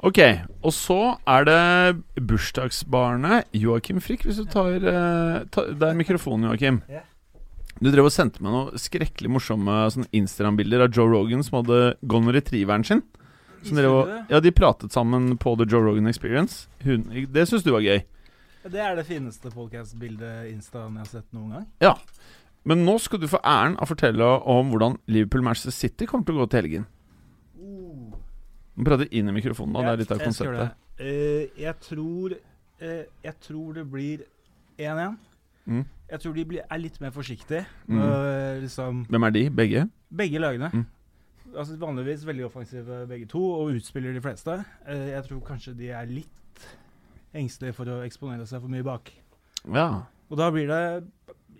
Ok, 0.00 0.18
og 0.64 0.72
så 0.72 0.96
er 1.28 1.44
det 1.44 2.24
bursdagsbarnet 2.24 3.50
Joakim 3.52 4.00
Frikk, 4.00 4.24
hvis 4.24 4.38
du 4.40 4.46
tar, 4.48 4.72
eh, 4.80 5.44
ta, 5.52 5.66
Det 5.68 5.90
er 5.90 5.98
mikrofonen, 5.98 6.48
Joakim. 6.48 6.80
Du 7.80 7.88
drev 7.90 8.08
og 8.08 8.12
sendte 8.12 8.42
meg 8.44 8.52
noen 8.52 8.80
skrekkelig 8.80 9.30
morsomme 9.32 9.74
sånn 9.92 10.08
Instagram-bilder 10.12 10.84
av 10.84 10.92
Joe 10.96 11.08
Rogan 11.08 11.44
som 11.44 11.60
hadde 11.60 11.96
golden 12.04 12.32
retrieveren 12.34 12.84
sin. 12.84 13.02
Som 13.62 13.76
drev 13.76 13.92
og, 13.92 14.10
ja, 14.32 14.40
De 14.40 14.50
pratet 14.52 14.92
sammen 14.92 15.36
på 15.40 15.54
The 15.56 15.68
Joe 15.68 15.84
Rogan 15.84 16.08
Experience. 16.08 16.66
Hun, 16.84 17.04
det 17.32 17.46
syns 17.48 17.64
du 17.64 17.72
var 17.72 17.84
gøy. 17.84 18.02
Det 18.68 18.80
er 18.80 18.96
det 18.96 19.06
fineste 19.08 19.52
podcast-bildet 19.52 20.50
Instaen 20.50 20.96
jeg 20.98 21.04
har 21.06 21.12
sett 21.12 21.28
noen 21.32 21.54
gang. 21.54 21.66
Ja, 21.80 21.94
Men 22.64 22.84
nå 22.84 22.98
skal 23.00 23.20
du 23.20 23.28
få 23.28 23.38
æren 23.40 23.78
av 23.80 23.86
å 23.86 23.92
fortelle 23.94 24.26
om 24.44 24.68
hvordan 24.68 24.98
Liverpool-Manchester 25.08 25.72
City 25.72 26.04
kommer 26.08 26.26
til 26.28 26.36
å 26.36 26.42
gå 26.42 26.50
til 26.50 26.60
helgen. 26.60 26.86
Du 28.80 28.86
prate 28.88 29.06
inn 29.12 29.28
i 29.28 29.34
mikrofonen 29.36 29.76
da. 29.76 29.82
det 29.84 29.92
er 29.92 30.00
litt 30.04 30.14
av 30.16 30.22
konseptet. 30.24 30.70
Jeg, 30.70 30.86
Eh, 31.00 31.46
jeg 31.56 31.72
tror 31.80 32.34
eh, 32.34 33.04
Jeg 33.24 33.34
tror 33.40 33.72
det 33.72 33.86
blir 33.88 34.24
1-1. 34.76 35.14
Mm. 35.64 35.84
Jeg 36.10 36.20
tror 36.20 36.34
de 36.36 36.44
blir, 36.44 36.64
er 36.68 36.80
litt 36.80 36.98
mer 37.00 37.12
forsiktige. 37.14 37.64
Mm. 37.86 38.00
Eh, 38.04 38.60
liksom 38.64 39.04
Hvem 39.08 39.26
er 39.28 39.30
de? 39.30 39.44
Begge? 39.50 39.84
Begge 40.12 40.42
lagene. 40.42 40.70
Mm. 40.74 40.84
Altså 41.56 41.76
Vanligvis 41.80 42.26
veldig 42.26 42.44
offensive 42.46 43.06
begge 43.08 43.26
to, 43.30 43.40
og 43.40 43.72
utspiller 43.78 44.12
de 44.12 44.20
fleste. 44.20 44.58
Eh, 44.86 45.08
jeg 45.14 45.24
tror 45.28 45.40
kanskje 45.46 45.74
de 45.78 45.88
er 45.88 46.10
litt 46.10 46.66
engstelige 47.34 47.76
for 47.78 47.88
å 47.88 48.00
eksponere 48.04 48.46
seg 48.46 48.60
for 48.60 48.72
mye 48.72 48.84
bak. 48.86 49.12
Ja. 49.72 49.88
Og 50.28 50.38
da 50.38 50.50
blir 50.52 50.68
det 50.68 50.82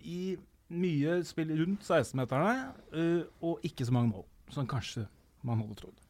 i 0.05 0.37
mye 0.71 1.21
spill 1.27 1.51
rundt 1.59 1.83
16-meterne, 1.87 2.71
eh, 2.93 3.25
og 3.43 3.65
ikke 3.67 3.87
så 3.89 3.93
mange 3.97 4.13
mål. 4.13 4.29
Som 4.51 4.69
kanskje 4.71 5.07
man 5.47 5.63
hadde 5.63 5.81
trodd. 5.81 6.10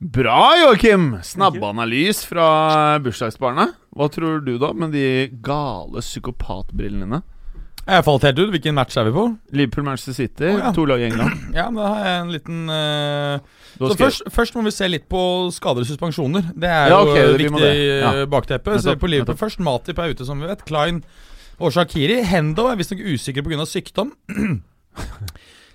Bra, 0.00 0.54
Joakim! 0.62 1.18
Snabbeanalys 1.22 2.22
fra 2.24 2.98
bursdagsbarnet. 3.04 3.74
Hva 3.92 4.06
tror 4.12 4.38
du, 4.46 4.54
da, 4.62 4.70
med 4.72 4.94
de 4.96 5.02
gale 5.44 6.00
psykopatbrillene 6.00 7.04
dine? 7.04 7.18
Jeg 7.90 8.04
falt 8.06 8.24
helt 8.24 8.38
ut. 8.38 8.50
Hvilken 8.54 8.76
match 8.76 8.96
er 9.00 9.08
vi 9.08 9.12
på? 9.12 9.24
Liverpool-Manchester 9.56 10.14
City, 10.16 10.46
Oh, 10.54 10.58
ja. 10.60 10.70
to 10.76 10.84
lag 10.88 11.02
i 11.02 11.08
England. 11.10 11.42
Ja, 11.58 11.66
da 11.74 11.88
har 11.90 12.04
jeg 12.06 12.20
en 12.22 12.32
liten 12.32 12.60
uh... 12.70 13.60
Så 13.80 13.96
først, 13.98 14.24
først 14.32 14.56
må 14.56 14.64
vi 14.64 14.72
se 14.76 14.88
litt 14.88 15.04
på 15.10 15.20
skader 15.56 15.84
og 15.84 15.88
suspensjoner. 15.88 16.48
Det 16.54 16.68
er 16.70 16.92
Ja, 16.94 17.00
jo 17.04 17.12
det, 17.16 17.24
et 17.26 17.36
vi 17.40 17.48
viktig. 17.48 17.72
Ja. 18.00 18.12
bakteppe. 18.30 18.76
Nettopp, 18.78 19.00
på 19.04 19.10
Liverpool 19.10 19.34
nettopp. 19.34 19.42
først. 19.44 19.64
Matip 19.66 20.00
er 20.00 20.14
ute, 20.14 20.28
som 20.28 20.40
vi 20.40 20.48
vet. 20.48 20.64
Klein 20.68 21.02
og 21.60 21.74
Shakiri. 21.76 22.22
Hendo 22.30 22.68
er 22.72 22.80
visstnok 22.80 23.04
usikker 23.04 23.44
pga. 23.44 23.66
sykdom. 23.68 24.14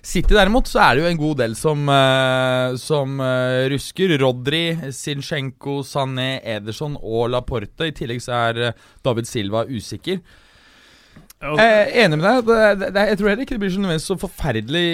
City 0.06 0.36
derimot, 0.36 0.68
så 0.70 0.84
er 0.84 0.94
det 0.94 1.02
jo 1.02 1.10
en 1.10 1.18
god 1.18 1.38
del 1.42 1.54
som, 1.58 1.82
eh, 1.90 2.78
som 2.78 3.18
eh, 3.18 3.66
rusker. 3.72 4.14
Rodri, 4.22 4.64
Sinchenko, 4.94 5.80
Sané, 5.86 6.36
Ederson 6.46 6.94
og 7.00 7.32
Laporte. 7.34 7.88
I 7.88 7.94
tillegg 7.96 8.22
så 8.22 8.36
er 8.38 8.66
eh, 8.68 8.82
David 9.02 9.26
Silva 9.26 9.64
usikker. 9.66 10.20
Jeg 11.36 11.58
er 11.60 11.90
enig 12.04 12.16
med 12.16 12.24
deg. 12.24 12.46
Det, 12.46 12.86
det, 12.94 13.02
jeg 13.10 13.18
tror 13.18 13.28
heller 13.28 13.44
ikke 13.44 13.56
det 13.56 13.60
blir 13.60 13.72
så 13.74 13.80
nødvendigvis 13.82 14.06
så 14.08 14.16
forferdelig 14.16 14.84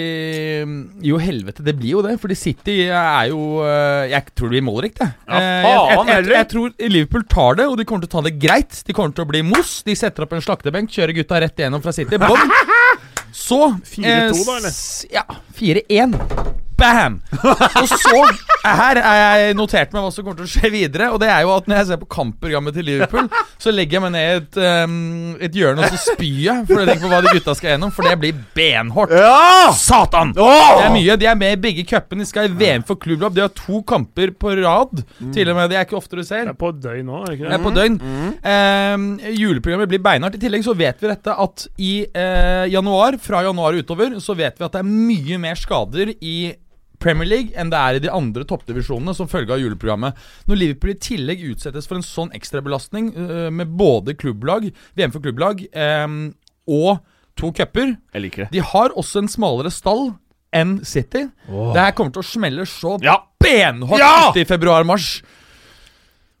mm, 0.67 0.81
Jo, 1.07 1.19
helvete, 1.21 1.63
det 1.63 1.75
blir 1.77 1.93
jo 1.93 2.01
det. 2.03 2.17
Fordi 2.19 2.35
City 2.35 2.75
er 2.89 3.29
jo 3.29 3.61
Jeg 4.09 4.33
tror 4.33 4.49
det 4.49 4.57
blir 4.57 4.65
målrikt, 4.65 4.99
jeg. 4.99 5.13
Ja, 5.29 5.39
faen, 5.39 6.09
jeg, 6.09 6.09
jeg, 6.09 6.25
jeg, 6.25 6.37
jeg 6.39 6.49
tror 6.55 6.89
Liverpool 6.97 7.27
tar 7.31 7.61
det, 7.61 7.69
og 7.69 7.77
de 7.79 7.85
kommer 7.87 8.03
til 8.03 8.11
å 8.11 8.15
ta 8.17 8.25
det 8.27 8.35
greit. 8.41 8.81
De 8.83 8.97
kommer 8.97 9.15
til 9.15 9.27
å 9.27 9.29
bli 9.29 9.45
mos. 9.53 9.77
De 9.85 9.95
setter 9.95 10.25
opp 10.25 10.35
en 10.35 10.43
slaktebenk, 10.43 10.91
kjører 10.91 11.21
gutta 11.21 11.45
rett 11.45 11.63
igjennom 11.63 11.85
fra 11.85 11.95
City. 11.95 12.19
Bånn. 12.19 12.57
Så 13.33 13.77
4-2 13.85 14.45
da, 14.45 14.57
eller? 14.57 14.71
Ja. 15.09 15.25
4-1. 15.57 16.15
Bam! 16.83 17.19
Og 17.79 17.87
så 17.89 18.23
Her 18.63 18.99
er 18.99 19.17
jeg 19.43 19.55
notert 19.59 19.91
meg 19.95 20.05
hva 20.05 20.09
som 20.13 20.23
kommer 20.23 20.37
til 20.39 20.47
å 20.47 20.51
skje 20.53 20.69
videre. 20.71 21.09
Og 21.11 21.19
det 21.19 21.27
er 21.31 21.41
jo 21.43 21.51
at 21.55 21.65
når 21.67 21.79
jeg 21.81 21.87
ser 21.89 21.99
på 21.99 22.07
kampprogrammet 22.15 22.75
til 22.77 22.85
Liverpool, 22.87 23.25
så 23.59 23.73
legger 23.75 23.97
jeg 23.97 24.03
meg 24.05 24.13
ned 24.15 24.23
i 24.23 24.37
et, 24.39 24.59
um, 24.87 25.33
et 25.43 25.57
hjørne 25.59 25.83
og 25.83 25.91
så 25.91 25.99
spyr 26.13 26.37
jeg. 26.45 26.63
For 26.69 26.79
jeg 26.79 26.89
tenker 26.93 27.03
på 27.07 27.11
hva 27.11 27.19
de 27.25 27.33
gutta 27.35 27.55
skal 27.59 27.73
gjennom, 27.73 27.91
for 27.95 28.07
det 28.07 28.13
blir 28.21 28.39
benhårdt 28.55 29.15
Ja! 29.19 29.73
Satan! 29.75 30.31
Det 30.37 30.47
er 30.47 30.93
mye. 30.95 31.17
De 31.19 31.27
er 31.33 31.39
med 31.39 31.57
i 31.57 31.61
begge 31.65 31.83
cupene. 31.89 32.23
De 32.23 32.29
skal 32.29 32.47
i 32.47 32.55
VM 32.61 32.85
for 32.87 32.99
klubblag. 33.03 33.35
De 33.35 33.43
har 33.43 33.51
to 33.57 33.81
kamper 33.89 34.31
på 34.39 34.55
rad. 34.61 35.03
Til 35.35 35.51
og 35.51 35.59
med. 35.59 35.71
Det 35.73 35.79
er 35.81 35.87
ikke 35.87 35.99
ofte 35.99 36.19
du 36.19 36.23
ser. 36.23 36.47
Det 36.47 36.55
er 36.55 36.59
på 36.63 36.71
døgn 36.83 37.07
nå, 37.09 37.19
er 37.23 37.33
det 37.33 37.37
ikke 37.39 37.47
Det 37.47 37.51
det? 37.51 37.59
er 37.59 37.67
på 37.67 37.75
døgn. 37.75 37.99
Eh, 38.53 39.31
juleprogrammet 39.43 39.91
blir 39.91 40.03
beinhardt. 40.03 40.39
I 40.39 40.43
tillegg 40.43 40.63
så 40.65 40.75
vet 40.77 41.03
vi 41.03 41.11
dette 41.11 41.35
at 41.47 41.67
i 41.83 41.93
uh, 42.15 42.65
januar, 42.71 43.19
fra 43.23 43.43
januar 43.45 43.75
utover, 43.79 44.17
så 44.23 44.35
vet 44.39 44.55
vi 44.59 44.65
at 44.67 44.75
det 44.77 44.83
er 44.83 44.91
mye 44.93 45.39
mer 45.41 45.59
skader 45.59 46.15
i 46.19 46.35
Premier 47.03 47.27
League 47.27 47.51
enn 47.59 47.69
det 47.73 47.79
er 47.79 47.97
i 47.99 48.03
de 48.05 48.11
andre 48.13 48.45
toppdivisjonene 48.47 49.13
som 49.17 49.27
følge 49.31 49.53
av 49.55 49.61
juleprogrammet. 49.61 50.15
Når 50.49 50.59
Liverpool 50.61 50.93
i 50.93 50.99
tillegg 51.03 51.43
utsettes 51.51 51.89
for 51.89 51.99
en 51.99 52.05
sånn 52.07 52.31
ekstrabelastning 52.37 53.11
uh, 53.17 53.49
med 53.53 53.73
både 53.79 54.15
klubblag, 54.19 54.69
VM 54.97 55.13
for 55.13 55.23
klubblag 55.25 55.65
um, 55.75 56.17
og 56.71 57.01
to 57.39 57.51
cuper. 57.57 57.95
De 58.53 58.61
har 58.73 58.93
også 58.99 59.23
en 59.23 59.31
smalere 59.31 59.71
stall 59.73 60.11
enn 60.53 60.77
City. 60.85 61.25
Det 61.49 61.81
her 61.81 61.95
kommer 61.97 62.13
til 62.13 62.21
å 62.21 62.27
smelle 62.29 62.65
så 62.69 62.97
Ja. 63.03 63.17
benhardt 63.41 63.99
Ja! 63.99 64.31
i 64.37 64.45
februar-mars. 64.45 65.15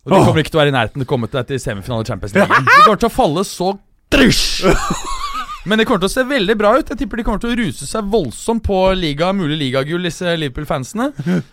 Og 0.05 0.11
de 0.13 0.19
kommer 0.25 0.43
ikke 0.43 0.51
til 0.53 0.59
å 0.59 0.63
være 0.63 0.73
i 0.73 0.75
nærheten 0.75 0.99
til 1.01 1.07
å 1.07 1.09
komme 1.09 1.29
til 1.31 1.43
til 1.47 1.59
semifinale 1.63 2.03
i 2.05 2.09
Champions 2.11 2.35
League. 2.35 2.61
De 2.67 2.81
kommer 2.85 2.99
til 3.01 3.09
å 3.09 3.15
falle 3.15 3.43
så 3.47 3.73
drysj! 4.13 4.67
Men 5.65 5.79
det 5.79 5.85
kommer 5.87 6.01
til 6.03 6.09
å 6.09 6.11
se 6.11 6.23
veldig 6.27 6.55
bra 6.59 6.73
ut. 6.75 6.89
Jeg 6.91 6.99
tipper 6.99 7.21
de 7.21 7.23
kommer 7.23 7.39
til 7.39 7.53
å 7.53 7.57
ruse 7.61 7.85
seg 7.87 8.07
voldsomt 8.11 8.63
på 8.65 8.77
liga, 8.99 9.29
mulig 9.35 9.55
ligagull, 9.61 10.03
disse 10.03 10.33
Liverpool-fansene. 10.41 11.05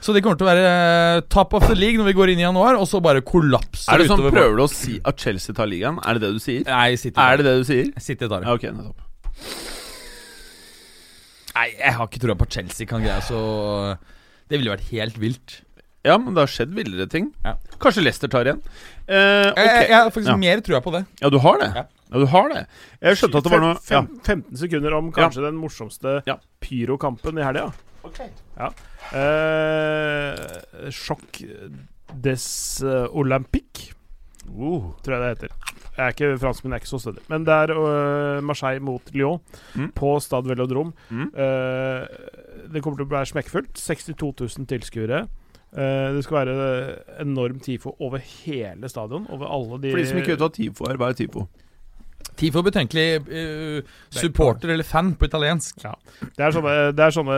Så 0.03 0.15
de 0.17 0.23
kommer 0.25 0.41
til 0.41 0.49
å 0.49 0.51
være 0.51 0.65
eh, 0.71 1.21
top 1.31 1.55
of 1.55 1.67
the 1.69 1.77
league 1.79 2.01
når 2.01 2.11
vi 2.11 2.17
går 2.19 2.33
inn 2.35 2.43
i 2.43 2.47
januar, 2.47 2.75
og 2.81 2.89
så 2.91 2.99
bare 3.05 3.23
kollapse 3.23 3.87
Er 3.95 4.03
det 4.03 4.09
sånn, 4.11 4.25
Prøver 4.27 4.59
du 4.59 4.65
å 4.65 4.71
si 4.73 4.97
at 5.07 5.23
Chelsea 5.23 5.55
tar 5.55 5.71
ligaen? 5.71 6.01
Er 6.03 6.19
det 6.19 6.25
det 6.27 6.33
du 6.41 6.43
sier? 6.43 6.65
Nei, 6.67 6.97
City 6.99 7.15
Er 7.23 7.39
det 7.39 7.47
det 7.47 7.55
du 7.63 7.65
sier? 7.71 7.93
City 8.03 8.27
tar. 8.33 8.49
Ja, 8.49 8.57
okay. 8.59 8.75
Nei, 11.55 11.69
jeg 11.79 11.95
har 11.97 12.07
ikke 12.11 12.23
trua 12.23 12.37
på 12.39 12.47
at 12.49 12.59
Chelsea 12.59 12.89
kan 12.91 13.03
greie 13.05 13.23
så 13.27 13.41
Det 14.51 14.59
ville 14.59 14.73
vært 14.75 14.91
helt 14.91 15.19
vilt. 15.23 15.61
Ja, 16.07 16.17
men 16.19 16.33
det 16.35 16.41
har 16.47 16.51
skjedd 16.51 16.71
villere 16.75 17.07
ting. 17.13 17.31
Ja. 17.45 17.55
Kanskje 17.83 18.03
Leicester 18.07 18.31
tar 18.33 18.49
igjen. 18.49 18.61
Eh, 19.07 19.51
ok. 19.53 19.59
Jeg, 19.61 19.89
jeg 19.91 19.97
har 19.99 20.11
faktisk 20.11 20.33
Ja. 20.33 20.37
mer 20.41 20.63
trua 20.65 20.81
på 20.83 20.95
det. 20.95 21.03
Ja, 21.21 21.29
du 21.31 21.37
har 21.45 21.59
det? 21.61 21.69
Ja. 21.77 21.85
Ja, 22.11 22.19
du 22.19 22.27
har 22.27 22.49
det. 22.51 22.65
Jeg 23.01 23.17
skjønte 23.21 23.39
at 23.39 23.45
det 23.47 23.53
var 23.53 23.61
noe 23.63 23.77
ja. 23.91 24.01
15 24.27 24.57
sekunder 24.59 24.97
om 24.99 25.13
kanskje 25.15 25.45
den 25.47 25.59
morsomste 25.61 26.17
Ja. 26.27 26.37
pyrokampen 26.61 27.39
i 27.39 27.45
helga. 27.47 27.69
Ja. 28.59 28.71
Eh, 29.15 30.91
sjokk 30.91 31.43
des 32.23 32.47
Olympique, 33.13 33.95
Uh. 34.51 34.91
tror 35.05 35.15
jeg 35.15 35.21
det 35.21 35.29
heter. 35.31 35.51
Jeg 35.97 36.01
er 36.07 36.15
ikke 36.15 36.39
fransk, 36.41 36.65
men 36.65 36.73
jeg 36.73 36.81
er 36.81 36.83
ikke 36.83 36.91
så 36.91 36.99
stødig. 37.05 37.23
Men 37.31 37.45
det 37.47 37.55
er 37.55 37.71
uh, 37.77 38.41
Marseille 38.43 38.81
mot 38.83 39.03
Lyon 39.15 39.39
Mm. 39.77 39.93
på 39.95 40.15
Stad 40.21 40.49
Velodrom. 40.49 40.93
Mm. 41.11 41.29
Uh, 41.37 42.07
det 42.73 42.83
kommer 42.83 42.99
til 42.99 43.07
å 43.07 43.13
være 43.13 43.31
smekkfullt. 43.31 43.75
62 43.79 44.33
000 44.59 44.67
tilskuere. 44.67 45.29
Eh, 45.71 46.09
det 46.17 46.25
skal 46.27 46.41
være 46.41 47.21
enorm 47.23 47.61
TIFO 47.63 47.93
over 48.03 48.19
hele 48.19 48.89
stadion. 48.91 49.27
Over 49.31 49.47
alle 49.47 49.79
de 49.85 49.93
For 49.93 49.99
de 50.03 50.07
som 50.09 50.19
ikke 50.19 50.33
vet 50.35 50.41
hva 50.43 50.49
TIFO 50.57 50.89
er, 50.91 50.97
hva 50.99 51.11
er 51.13 51.19
TIFO? 51.21 51.45
Tifo 52.41 52.63
betenkelig 52.65 53.07
uh, 53.29 53.83
supporter 54.11 54.73
eller 54.73 54.87
fan 54.89 55.13
på 55.21 55.29
italiensk. 55.29 55.83
Ja. 55.85 55.93
Det 56.25 56.47
er 56.47 56.55
sånne, 56.57 56.77
det 56.97 57.05
er 57.05 57.15
sånne, 57.17 57.37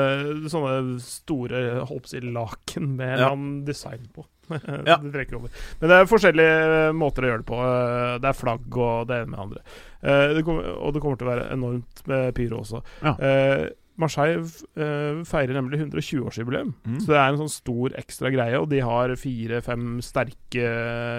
sånne 0.53 0.77
store 1.03 1.63
hoppsi, 1.91 2.23
laken 2.23 2.93
med 3.01 3.19
Ja. 3.19 3.33
en 3.35 3.65
design 3.67 4.07
på. 4.15 4.25
Ja. 4.53 4.99
det 5.01 5.13
trekker 5.15 5.39
over. 5.39 5.51
Men 5.81 5.89
det 5.89 5.97
er 5.99 6.09
forskjellige 6.11 6.89
måter 6.99 7.25
å 7.25 7.29
gjøre 7.31 7.43
det 7.45 7.47
på. 7.49 7.61
Eh, 7.67 8.17
Det 8.21 8.29
er 8.29 8.37
flagg 8.37 8.77
og 8.77 9.07
det 9.09 9.21
ene 9.23 9.31
med 9.33 9.41
andre. 9.41 9.63
Eh, 10.03 10.35
Det 10.37 10.43
andre. 10.47 10.73
og 10.77 10.93
det 10.95 11.01
kommer 11.03 11.17
til 11.21 11.27
å 11.29 11.31
være 11.33 11.47
enormt 11.55 12.03
med 12.11 12.35
pyro 12.37 12.59
også. 12.61 12.83
Ja. 13.03 13.15
Eh, 13.17 13.69
Marseille 14.03 14.41
eh, 14.77 15.23
feirer 15.29 15.53
nemlig 15.57 15.79
120-årsjubileum. 15.85 16.73
Mm. 16.85 17.01
Så 17.01 17.13
det 17.13 17.19
er 17.21 17.29
en 17.33 17.41
sånn 17.43 17.53
stor 17.53 17.93
ekstra 18.01 18.31
greie, 18.33 18.57
og 18.59 18.69
de 18.73 18.81
har 18.81 19.13
fire-fem 19.21 20.01
sterke 20.05 20.65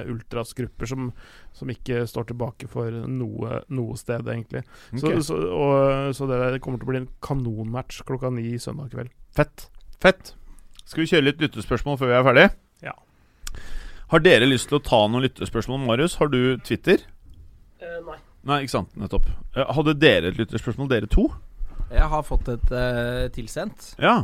ultrasgrupper 0.10 0.90
som, 0.90 1.12
som 1.54 1.70
ikke 1.70 2.04
står 2.10 2.28
tilbake 2.32 2.68
for 2.72 2.90
noe, 3.08 3.60
noe 3.74 3.98
sted, 4.00 4.26
egentlig. 4.34 4.64
Så, 4.98 5.12
så, 5.28 5.38
og, 5.54 6.16
så 6.18 6.28
det 6.30 6.40
der 6.42 6.60
kommer 6.64 6.82
til 6.82 6.88
å 6.88 6.92
bli 6.92 7.02
en 7.04 7.10
kanonmatch 7.26 8.02
klokka 8.08 8.32
ni 8.34 8.56
søndag 8.62 8.94
kveld. 8.94 9.14
Fett. 9.38 9.68
Fett. 10.04 10.34
Skal 10.84 11.04
vi 11.04 11.10
kjøre 11.14 11.28
litt 11.30 11.42
lyttespørsmål 11.44 12.00
før 12.02 12.12
vi 12.12 12.18
er 12.18 12.28
ferdig? 12.28 12.46
Ja. 12.84 12.96
Har 14.14 14.22
dere 14.26 14.50
lyst 14.50 14.70
til 14.72 14.80
å 14.80 14.84
ta 14.84 15.06
noen 15.08 15.26
lyttespørsmål? 15.28 15.82
Marius, 15.86 16.18
har 16.20 16.30
du 16.34 16.58
Twitter? 16.66 17.06
Uh, 17.82 18.00
nei. 18.10 18.20
Nei, 18.44 18.60
ikke 18.66 18.74
sant. 18.76 18.96
Nettopp. 19.00 19.30
Eh, 19.56 19.70
Hadde 19.78 19.96
dere 19.96 20.34
et 20.34 20.40
lytterspørsmål, 20.42 20.90
dere 20.92 21.08
to? 21.12 21.30
Jeg 21.94 22.08
har 22.12 22.26
fått 22.28 22.50
et 22.52 22.72
uh, 22.74 23.28
tilsendt, 23.36 23.94
Ja. 24.02 24.24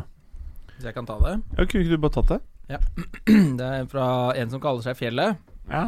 Hvis 0.76 0.88
jeg 0.88 0.95
kan 0.95 1.07
ta 1.07 1.18
det. 1.19 1.34
ja 1.57 1.65
kunne 1.68 1.84
ikke 1.84 1.91
du 1.91 2.01
bare 2.03 2.15
tatt 2.15 2.30
det? 2.31 2.39
Ja. 2.72 2.77
Det 3.60 3.65
er 3.68 3.88
fra 3.91 4.06
en 4.39 4.51
som 4.51 4.61
kaller 4.64 4.85
seg 4.85 4.95
Fjellet. 4.99 5.39
Ja. 5.68 5.85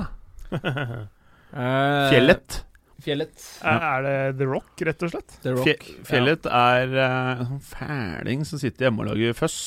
Eh, 1.54 2.10
Fjellet. 2.12 2.58
Fjellet. 3.02 3.46
Er, 3.66 3.80
er 3.82 4.04
det 4.06 4.38
The 4.40 4.46
Rock, 4.50 4.82
rett 4.86 5.04
og 5.04 5.10
slett? 5.14 5.38
The 5.44 5.56
Rock. 5.58 5.66
Fje- 5.68 6.04
Fjellet 6.06 6.46
er 6.46 6.92
eh, 6.94 7.32
en 7.42 7.48
sånn 7.50 7.64
fæling 7.72 8.44
som 8.46 8.62
sitter 8.62 8.86
hjemme 8.88 9.02
og 9.04 9.10
lager 9.12 9.34
føss. 9.38 9.58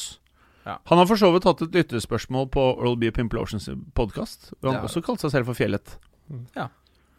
Ja. 0.64 0.78
Han 0.88 1.00
har 1.02 1.08
for 1.10 1.20
så 1.20 1.28
vidt 1.34 1.44
hatt 1.44 1.60
et 1.66 1.74
lyttespørsmål 1.76 2.46
på 2.54 2.62
Oral 2.78 2.94
B. 2.96 3.10
Pimplotions 3.12 3.66
podkast. 3.98 4.52
Hvor 4.60 4.70
han 4.72 4.78
Ja. 4.80 4.86
også 4.88 5.02
kalte 5.04 5.26
seg 5.26 5.34
selv 5.34 5.50
for 5.50 5.58
Fjellet. 5.58 5.96
Ja. 6.56 6.68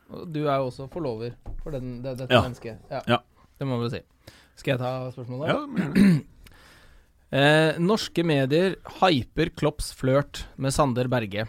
Og 0.09 0.31
Du 0.33 0.45
er 0.47 0.57
jo 0.61 0.69
også 0.71 0.87
forlover 0.89 1.35
for 1.61 1.71
den, 1.75 2.01
det, 2.01 2.15
dette 2.17 2.33
Ja. 2.33 2.41
mennesket. 2.41 2.79
Ja. 2.89 3.01
Ja. 3.07 3.17
Det 3.59 3.67
må 3.67 3.77
vi 3.83 3.89
si. 3.97 4.01
Skal 4.55 4.71
jeg 4.77 4.79
ta 4.79 5.11
spørsmålet? 5.11 5.47
Ja, 5.51 5.65
men. 5.67 6.23
Eh, 7.35 7.75
norske 7.81 8.23
medier 8.23 8.75
hyper 9.01 9.49
Klopps 9.57 9.89
flørt 9.97 10.43
med 10.61 10.71
Sander 10.71 11.07
Berge. 11.11 11.47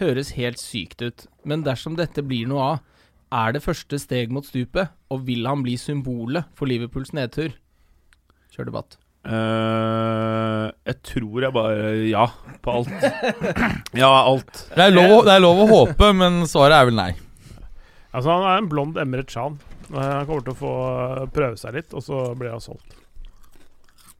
Høres 0.00 0.34
helt 0.34 0.58
sykt 0.58 1.02
ut, 1.04 1.26
men 1.46 1.62
dersom 1.66 1.94
dette 1.98 2.24
blir 2.26 2.48
noe 2.50 2.66
av, 2.72 2.82
er 3.34 3.54
det 3.54 3.62
første 3.64 3.98
steg 3.98 4.32
mot 4.34 4.46
stupet, 4.46 4.92
og 5.10 5.24
vil 5.28 5.46
han 5.46 5.62
bli 5.64 5.76
symbolet 5.80 6.50
for 6.58 6.70
Liverpools 6.70 7.14
nedtur? 7.16 7.54
Kjør 8.54 8.70
debatt. 8.70 8.98
Uh, 9.24 10.68
jeg 10.84 10.98
tror 11.08 11.46
jeg 11.46 11.54
bare 11.54 11.92
ja 12.10 12.26
på 12.62 12.74
alt. 12.80 13.06
ja, 14.02 14.10
alt. 14.10 14.66
Det 14.74 14.84
er, 14.84 14.92
lov, 14.92 15.22
det 15.24 15.36
er 15.38 15.44
lov 15.44 15.62
å 15.62 15.68
håpe, 15.70 16.10
men 16.16 16.42
svaret 16.50 16.76
er 16.76 16.90
vel 16.90 16.98
nei. 16.98 17.12
Altså 18.14 18.34
Han 18.34 18.44
er 18.50 18.60
en 18.60 18.68
blond 18.70 19.00
Emre 19.00 19.24
Chan. 19.26 19.56
Han 19.94 20.28
kommer 20.28 20.44
til 20.44 20.54
å 20.54 20.58
få 20.58 20.74
eh, 20.90 21.24
prøve 21.34 21.58
seg 21.60 21.74
litt, 21.76 21.96
og 21.96 22.04
så 22.04 22.26
blir 22.38 22.52
han 22.54 22.62
solgt. 22.62 22.94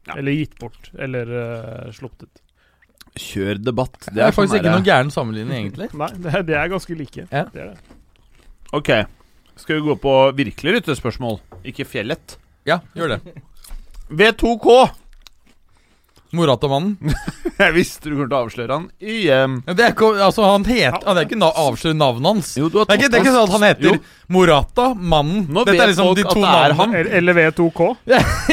Ja. 0.09 0.17
Eller 0.17 0.35
gitt 0.37 0.57
bort. 0.61 0.91
Eller 0.99 1.31
uh, 1.31 1.93
sluppet 1.95 2.27
ut. 2.27 2.44
Kjør 3.15 3.61
debatt. 3.63 3.99
Det 4.11 4.23
er 4.25 4.33
faktisk 4.35 4.57
sånn 4.57 4.61
ikke 4.61 4.73
noen 4.73 4.83
noe 4.83 4.89
gæren 4.89 5.13
sammenligning, 5.15 5.55
egentlig. 5.61 5.91
Nei, 5.95 6.09
det, 6.19 6.41
det 6.49 6.57
er 6.59 6.71
ganske 6.73 6.97
like. 6.99 7.27
Ja. 7.31 7.45
Det 7.53 7.63
er 7.63 7.75
det. 7.75 7.99
Ok. 8.75 8.91
Skal 9.61 9.79
vi 9.79 9.85
gå 9.87 9.95
på 10.03 10.15
virkelig 10.35 10.81
lyttespørsmål? 10.81 11.39
Ikke 11.71 11.87
Fjellet. 11.87 12.39
Ja, 12.67 12.81
gjør 12.97 13.15
det. 13.15 13.37
V2K! 14.11 14.75
Morata-mannen. 16.35 17.15
Jeg 17.63 17.75
visste 17.77 18.11
du 18.11 18.17
kom 18.17 18.27
til 18.27 18.35
å 18.35 18.41
avsløre 18.45 18.75
han 18.75 18.87
igjen. 18.99 19.53
Ja, 19.69 19.75
Det 19.79 19.85
er 19.87 19.93
ikke, 19.95 20.09
altså, 20.27 20.43
han 20.49 20.65
het, 20.67 20.97
Han 21.07 21.19
er 21.21 21.27
ikke 21.29 21.39
na 21.39 21.51
avsløre 21.65 21.95
navnet 21.97 22.27
hans. 22.33 22.49
Jo, 22.59 22.69
du 22.73 22.81
har 22.81 22.89
Det 22.89 22.97
er 22.97 23.03
ikke, 23.03 23.11
det 23.13 23.19
er 23.21 23.25
ikke 23.25 23.35
sånn 23.37 23.47
at 23.47 23.55
han 23.55 23.67
heter 23.69 23.89
Jo. 23.91 23.99
Morata, 24.35 24.87
mannen. 24.95 25.45
Nå 25.55 25.63
Dette 25.65 25.77
vet 25.77 25.85
er 25.85 25.93
liksom 25.93 26.09
folk 26.11 26.19
de 26.19 26.25
at 26.25 26.33
to 26.35 26.41
det 26.41 26.49
er 26.49 26.75
navnene. 26.75 26.79
han. 26.81 26.95
Eller- 27.01 27.19
Eller 27.21 27.39
V2K. 27.39 27.91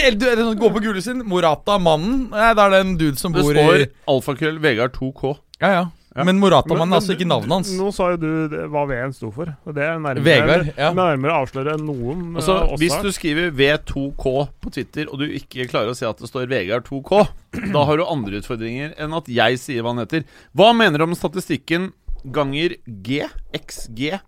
Eller 0.04 0.20
du, 0.22 0.26
er 0.30 0.36
sånn, 0.44 0.60
Gå 0.62 0.70
på 0.76 0.84
Gule 0.86 1.02
sin. 1.02 1.24
Morata, 1.26 1.80
mannen. 1.82 2.28
Nei, 2.36 2.52
da 2.54 2.68
er 2.68 2.76
det 2.78 2.84
en 2.86 2.94
dude 3.00 3.18
som 3.18 3.34
Det 3.34 3.42
bor 3.42 3.54
står 3.58 3.82
i 3.86 3.90
alfakrøll 4.16 4.60
Vegard 4.62 4.94
2K. 5.00 5.34
Ja, 5.62 5.72
ja. 5.80 5.84
Ja. 6.12 6.26
Men 6.28 6.42
Morata-mannen 6.42 6.92
er 6.92 7.00
altså 7.00 7.16
ikke 7.16 7.28
navnet 7.30 7.54
hans. 7.54 7.70
Nå 7.80 7.88
sa 7.96 8.10
jo 8.12 8.18
du 8.20 8.48
det- 8.52 8.66
hva 8.68 8.82
V-en 8.90 9.14
sto 9.16 9.30
for. 9.32 9.48
Og 9.66 9.76
det 9.78 9.84
er 9.86 9.96
nærmere, 9.96 10.24
Vegard, 10.26 10.66
ja. 10.76 10.90
nærmere 10.92 11.32
å 11.32 11.46
avsløre 11.46 11.76
enn 11.78 11.86
noen 11.88 12.36
Altså, 12.36 12.56
uh, 12.68 12.76
Hvis 12.82 12.98
du 13.02 13.12
skriver 13.16 13.52
V2K 13.56 14.34
på 14.60 14.72
Twitter, 14.76 15.08
og 15.08 15.20
du 15.20 15.26
ikke 15.26 15.70
klarer 15.72 15.94
å 15.94 15.96
si 15.96 16.04
at 16.06 16.20
det 16.20 16.28
står 16.28 16.50
Vegard 16.52 16.84
2K, 16.84 17.22
da 17.76 17.86
har 17.88 17.98
du 17.98 18.04
andre 18.04 18.42
utfordringer 18.42 18.92
enn 19.00 19.16
at 19.16 19.32
jeg 19.32 19.62
sier 19.64 19.86
hva 19.86 19.96
han 19.96 20.04
heter. 20.04 20.28
Hva 20.54 20.74
mener 20.76 21.00
du 21.00 21.08
om 21.08 21.16
statistikken 21.16 21.94
ganger 22.28 22.76
G? 22.86 23.24
XG? 23.56 24.20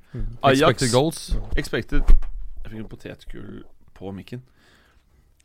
Ajax 0.42 0.64
Expected 0.64 0.92
goals. 0.96 1.36
Expected 1.60 2.08
Jeg 2.08 2.72
fikk 2.72 2.80
en 2.80 2.88
potetgull 2.88 3.64
på 3.94 4.16
mikken. 4.16 4.42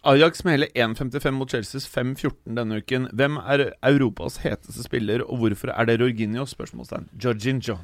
Ajax 0.06 0.44
med 0.44 0.54
hele 0.54 0.68
1,55 0.78 1.34
mot 1.34 1.50
Chelseas 1.50 1.88
5,14 1.90 2.54
denne 2.54 2.78
uken. 2.78 3.08
Hvem 3.18 3.38
er 3.42 3.72
Europas 3.82 4.38
heteste 4.44 4.84
spiller, 4.86 5.24
og 5.26 5.40
hvorfor 5.42 5.72
er 5.74 5.88
det 5.90 5.98
Jorginho? 6.00 6.46
Spørsmålstegn. 6.46 7.08
Jorginho. 7.18 7.80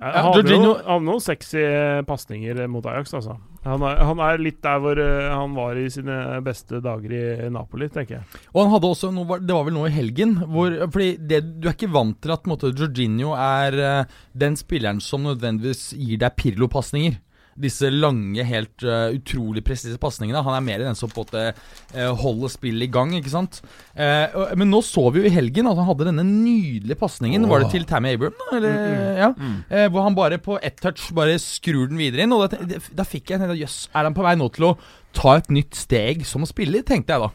Han 0.00 0.14
hadde 0.26 0.40
jo 0.40 0.56
Jorginho- 0.56 0.78
han 0.88 1.04
noen 1.06 1.20
sexy 1.22 1.60
pasninger 2.08 2.64
mot 2.66 2.86
Ajax, 2.90 3.12
altså. 3.14 3.36
Han 3.64 3.84
er, 3.86 4.00
han 4.04 4.18
er 4.20 4.40
litt 4.42 4.58
der 4.64 4.80
hvor 4.82 4.98
eh, 5.00 5.28
han 5.32 5.54
var 5.56 5.78
i 5.80 5.84
sine 5.92 6.16
beste 6.44 6.80
dager 6.84 7.14
i 7.14 7.50
Napoli, 7.52 7.86
tenker 7.92 8.18
jeg. 8.18 8.40
Og 8.52 8.64
han 8.64 8.72
hadde 8.74 8.90
også 8.90 9.12
noe, 9.14 9.38
Det 9.40 9.54
var 9.54 9.64
vel 9.68 9.76
noe 9.76 9.88
i 9.88 9.94
helgen 9.94 10.34
hvor 10.52 10.74
Fordi 10.92 11.14
det, 11.16 11.38
du 11.62 11.68
er 11.70 11.76
ikke 11.76 11.92
vant 11.94 12.18
til 12.20 12.34
at 12.34 12.50
måte, 12.50 12.72
Jorginho 12.76 13.32
er 13.38 13.78
eh, 13.78 14.18
den 14.36 14.58
spilleren 14.60 15.00
som 15.00 15.24
nødvendigvis 15.28 15.92
gir 15.96 16.20
deg 16.24 16.36
Pirlo-pasninger. 16.40 17.20
Disse 17.60 17.90
lange, 17.92 18.44
helt 18.46 18.84
uh, 18.86 19.12
utrolig 19.14 19.64
presise 19.66 19.98
pasningene. 20.00 20.42
Han 20.44 20.56
er 20.56 20.64
mer 20.64 20.84
den 20.84 20.98
som 20.98 21.12
på 21.12 21.22
en 21.22 21.28
måte 21.28 21.44
uh, 21.94 22.10
holder 22.20 22.52
spillet 22.52 22.88
i 22.88 22.92
gang, 22.92 23.14
ikke 23.18 23.32
sant. 23.32 23.60
Uh, 23.94 24.54
men 24.58 24.72
nå 24.72 24.82
så 24.84 25.06
vi 25.14 25.22
jo 25.22 25.28
i 25.30 25.34
helgen 25.34 25.70
at 25.70 25.78
han 25.78 25.88
hadde 25.90 26.08
denne 26.10 26.26
nydelige 26.26 26.98
pasningen. 27.00 27.48
Var 27.50 27.64
det 27.64 27.70
til 27.74 27.86
Tammy 27.88 28.14
Abram? 28.16 28.34
da, 28.40 28.56
Eller, 28.56 28.74
ja. 29.20 29.30
Eh, 29.68 29.86
hvor 29.90 30.02
han 30.06 30.16
bare 30.16 30.38
på 30.42 30.58
ett 30.62 30.80
touch 30.82 31.10
bare 31.14 31.38
skrur 31.42 31.88
den 31.90 32.00
videre 32.00 32.24
inn. 32.24 32.34
Og 32.34 32.46
da, 32.48 32.58
da, 32.58 32.82
da 33.02 33.06
fikk 33.06 33.32
jeg 33.32 33.42
en 33.42 33.54
Jøss, 33.58 33.88
er 33.94 34.08
han 34.08 34.16
på 34.16 34.24
vei 34.26 34.34
nå 34.38 34.50
til 34.54 34.70
å 34.70 34.74
ta 35.14 35.38
et 35.38 35.50
nytt 35.52 35.78
steg 35.78 36.24
som 36.26 36.46
spiller, 36.48 36.84
tenkte 36.86 37.14
jeg 37.14 37.26
da. 37.26 37.32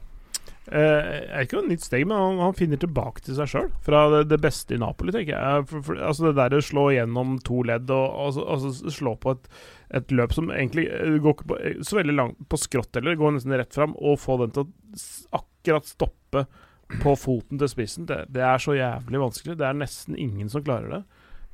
Uh, 0.69 1.25
er 1.33 1.47
ikke 1.47 1.57
noe 1.57 1.71
nytt 1.71 1.81
steg, 1.81 2.03
men 2.05 2.19
han, 2.19 2.41
han 2.43 2.57
finner 2.57 2.77
tilbake 2.77 3.23
til 3.25 3.37
seg 3.39 3.49
sjøl. 3.49 3.69
Fra 3.85 4.03
det, 4.13 4.27
det 4.29 4.37
beste 4.43 4.75
i 4.75 4.81
Napoli, 4.81 5.13
tenker 5.15 5.33
jeg. 5.33 5.65
For, 5.71 5.85
for, 5.87 6.01
altså 6.05 6.27
Det 6.27 6.35
der 6.37 6.59
å 6.59 6.65
slå 6.65 6.85
gjennom 6.93 7.39
to 7.45 7.63
ledd 7.65 7.89
og 7.95 8.19
og, 8.27 8.37
og, 8.43 8.67
og 8.69 8.93
slå 8.93 9.15
på 9.21 9.33
et, 9.33 9.49
et 9.89 10.11
løp 10.13 10.33
som 10.35 10.51
egentlig 10.53 10.85
eh, 10.93 11.17
går 11.21 11.35
ikke 11.35 11.49
på, 11.49 11.59
eh, 11.65 11.79
så 11.85 11.99
veldig 11.99 12.15
langt 12.15 12.41
på 12.49 12.59
skrått 12.61 12.99
heller, 12.99 13.17
går 13.17 13.37
nesten 13.37 13.55
rett 13.57 13.73
fram, 13.73 13.95
og 13.97 14.19
få 14.21 14.37
den 14.43 14.53
til 14.55 14.67
å 14.67 15.39
akkurat 15.39 15.89
stoppe 15.89 16.45
på 17.01 17.15
foten 17.21 17.61
til 17.61 17.69
spissen, 17.69 18.07
det, 18.09 18.23
det 18.33 18.43
er 18.45 18.61
så 18.61 18.73
jævlig 18.77 19.21
vanskelig. 19.21 19.57
Det 19.59 19.65
er 19.67 19.77
nesten 19.77 20.17
ingen 20.17 20.49
som 20.49 20.63
klarer 20.65 20.93
det. 20.97 21.01